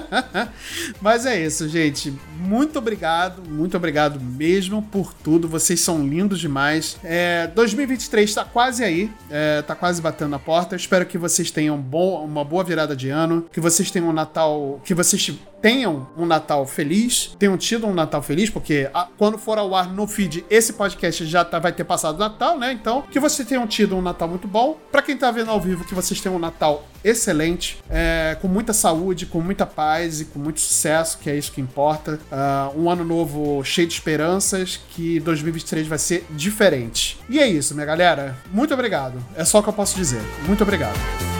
Mas 1.00 1.26
é 1.26 1.40
isso, 1.40 1.68
gente. 1.68 2.12
Muito 2.36 2.78
obrigado, 2.78 3.42
muito 3.48 3.76
obrigado 4.01 4.20
mesmo 4.20 4.82
por 4.82 5.12
tudo. 5.12 5.47
Vocês 5.47 5.81
são 5.81 6.06
lindos 6.06 6.40
demais. 6.40 6.97
É, 7.05 7.47
2023 7.48 8.35
tá 8.35 8.44
quase 8.44 8.82
aí, 8.82 9.10
é, 9.31 9.62
tá 9.62 9.74
quase 9.74 10.01
batendo 10.01 10.31
na 10.31 10.39
porta. 10.39 10.74
espero 10.74 11.05
que 11.05 11.18
vocês 11.18 11.51
tenham 11.51 11.77
bom, 11.78 12.24
uma 12.24 12.44
boa 12.44 12.64
virada 12.64 12.97
de 12.97 13.10
ano, 13.10 13.47
que 13.52 13.60
vocês 13.60 13.90
tenham 13.90 14.09
um 14.09 14.12
Natal, 14.12 14.81
que 14.85 14.94
vocês 14.94 15.32
tenham 15.60 16.08
um 16.16 16.26
Natal 16.26 16.66
feliz, 16.66 17.34
tenham 17.38 17.56
tido 17.56 17.86
um 17.86 17.94
Natal 17.94 18.22
feliz, 18.22 18.50
porque 18.50 18.88
a, 18.92 19.08
quando 19.18 19.38
for 19.38 19.58
ao 19.58 19.74
ar 19.74 19.92
no 19.92 20.06
feed, 20.06 20.44
esse 20.50 20.72
podcast 20.72 21.24
já 21.26 21.44
tá, 21.44 21.58
vai 21.58 21.72
ter 21.72 21.84
passado 21.84 22.16
o 22.16 22.18
Natal, 22.18 22.58
né? 22.58 22.72
Então, 22.72 23.02
que 23.02 23.20
vocês 23.20 23.46
tenham 23.46 23.66
tido 23.66 23.96
um 23.96 24.02
Natal 24.02 24.28
muito 24.28 24.48
bom. 24.48 24.78
Para 24.90 25.02
quem 25.02 25.16
tá 25.16 25.30
vendo 25.30 25.50
ao 25.50 25.60
vivo, 25.60 25.84
que 25.84 25.94
vocês 25.94 26.20
tenham 26.20 26.36
um 26.36 26.40
Natal 26.40 26.84
excelente, 27.02 27.78
é, 27.88 28.36
com 28.40 28.48
muita 28.48 28.72
saúde, 28.72 29.26
com 29.26 29.40
muita 29.40 29.64
paz 29.64 30.20
e 30.20 30.26
com 30.26 30.38
muito 30.38 30.60
sucesso, 30.60 31.18
que 31.18 31.30
é 31.30 31.36
isso 31.36 31.52
que 31.52 31.60
importa. 31.60 32.20
Uh, 32.30 32.80
um 32.80 32.90
ano 32.90 33.04
novo 33.04 33.64
cheio 33.64 33.88
de 33.88 33.94
esperanças, 33.94 34.78
que 34.90 35.18
2023 35.20 35.86
vai 35.86 35.98
ser 35.98 36.26
diferente. 36.30 37.18
E 37.28 37.38
é 37.38 37.46
isso, 37.46 37.74
minha 37.74 37.86
galera. 37.86 38.36
Muito 38.52 38.74
obrigado. 38.74 39.18
É 39.34 39.44
só 39.44 39.60
o 39.60 39.62
que 39.62 39.68
eu 39.68 39.72
posso 39.72 39.96
dizer. 39.96 40.20
Muito 40.46 40.62
obrigado. 40.62 41.39